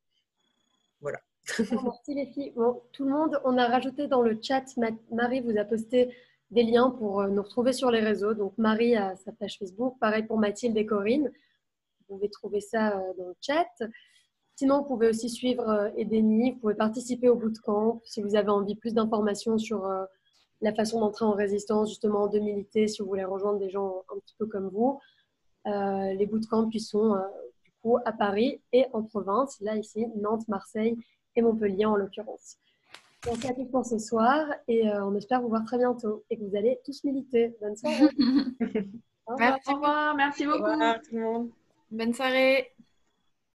Voilà. 0.99 1.21
Merci 1.59 2.13
les 2.13 2.25
filles. 2.27 2.53
tout 2.91 3.05
le 3.05 3.11
monde, 3.11 3.39
on 3.43 3.57
a 3.57 3.67
rajouté 3.67 4.07
dans 4.07 4.21
le 4.21 4.39
chat, 4.41 4.63
Marie 5.11 5.41
vous 5.41 5.57
a 5.57 5.63
posté 5.63 6.15
des 6.51 6.63
liens 6.63 6.89
pour 6.89 7.21
euh, 7.21 7.27
nous 7.27 7.41
retrouver 7.41 7.73
sur 7.73 7.91
les 7.91 7.99
réseaux. 7.99 8.33
Donc 8.33 8.57
Marie 8.57 8.95
a 8.95 9.15
sa 9.17 9.31
page 9.31 9.57
Facebook, 9.59 9.97
pareil 9.99 10.23
pour 10.23 10.37
Mathilde 10.37 10.77
et 10.77 10.85
Corinne. 10.85 11.31
Vous 11.99 12.15
pouvez 12.15 12.29
trouver 12.29 12.61
ça 12.61 12.97
euh, 12.97 13.13
dans 13.17 13.27
le 13.27 13.35
chat. 13.41 13.67
Sinon, 14.55 14.79
vous 14.79 14.85
pouvez 14.85 15.09
aussi 15.09 15.29
suivre 15.29 15.67
euh, 15.67 15.89
Edeni, 15.97 16.51
vous 16.51 16.59
pouvez 16.59 16.75
participer 16.75 17.29
au 17.29 17.35
bootcamp 17.35 18.01
si 18.05 18.21
vous 18.21 18.35
avez 18.35 18.49
envie 18.49 18.75
plus 18.75 18.93
d'informations 18.93 19.57
sur 19.57 19.87
la 20.61 20.73
façon 20.73 21.01
d'entrer 21.01 21.25
en 21.25 21.33
résistance, 21.33 21.89
justement 21.89 22.27
de 22.27 22.39
militer, 22.39 22.87
si 22.87 23.01
vous 23.01 23.07
voulez 23.07 23.25
rejoindre 23.25 23.59
des 23.59 23.69
gens 23.69 24.03
un 24.13 24.19
petit 24.19 24.35
peu 24.37 24.45
comme 24.45 24.69
vous. 24.69 24.99
les 25.65 26.25
bootcamps, 26.25 26.69
ils 26.71 26.79
sont 26.79 27.15
du 27.65 27.71
coup 27.81 27.97
à 28.05 28.13
Paris 28.13 28.61
et 28.71 28.85
en 28.93 29.03
province, 29.03 29.59
là 29.59 29.75
ici, 29.75 30.07
Nantes, 30.15 30.47
Marseille 30.47 30.97
et 31.35 31.41
Montpellier 31.41 31.85
en 31.85 31.95
l'occurrence. 31.95 32.57
Merci 33.25 33.47
à 33.47 33.53
tous 33.53 33.65
pour 33.65 33.85
ce 33.85 33.97
soir 33.97 34.45
et 34.67 34.87
euh, 34.87 35.03
on 35.05 35.15
espère 35.15 35.41
vous 35.41 35.49
voir 35.49 35.65
très 35.65 35.77
bientôt 35.77 36.23
et 36.29 36.37
que 36.37 36.43
vous 36.43 36.55
allez 36.55 36.79
tous 36.85 37.03
militer. 37.03 37.55
Bonne 37.59 37.75
soirée. 37.75 38.09
Merci, 39.39 39.71
Au 39.71 39.73
revoir. 39.73 40.15
Merci 40.15 40.45
beaucoup. 40.45 40.59
Au 40.59 40.73
revoir 40.73 41.01
tout 41.01 41.15
le 41.15 41.21
monde. 41.21 41.49
Bonne 41.91 42.13
soirée. 42.13 42.74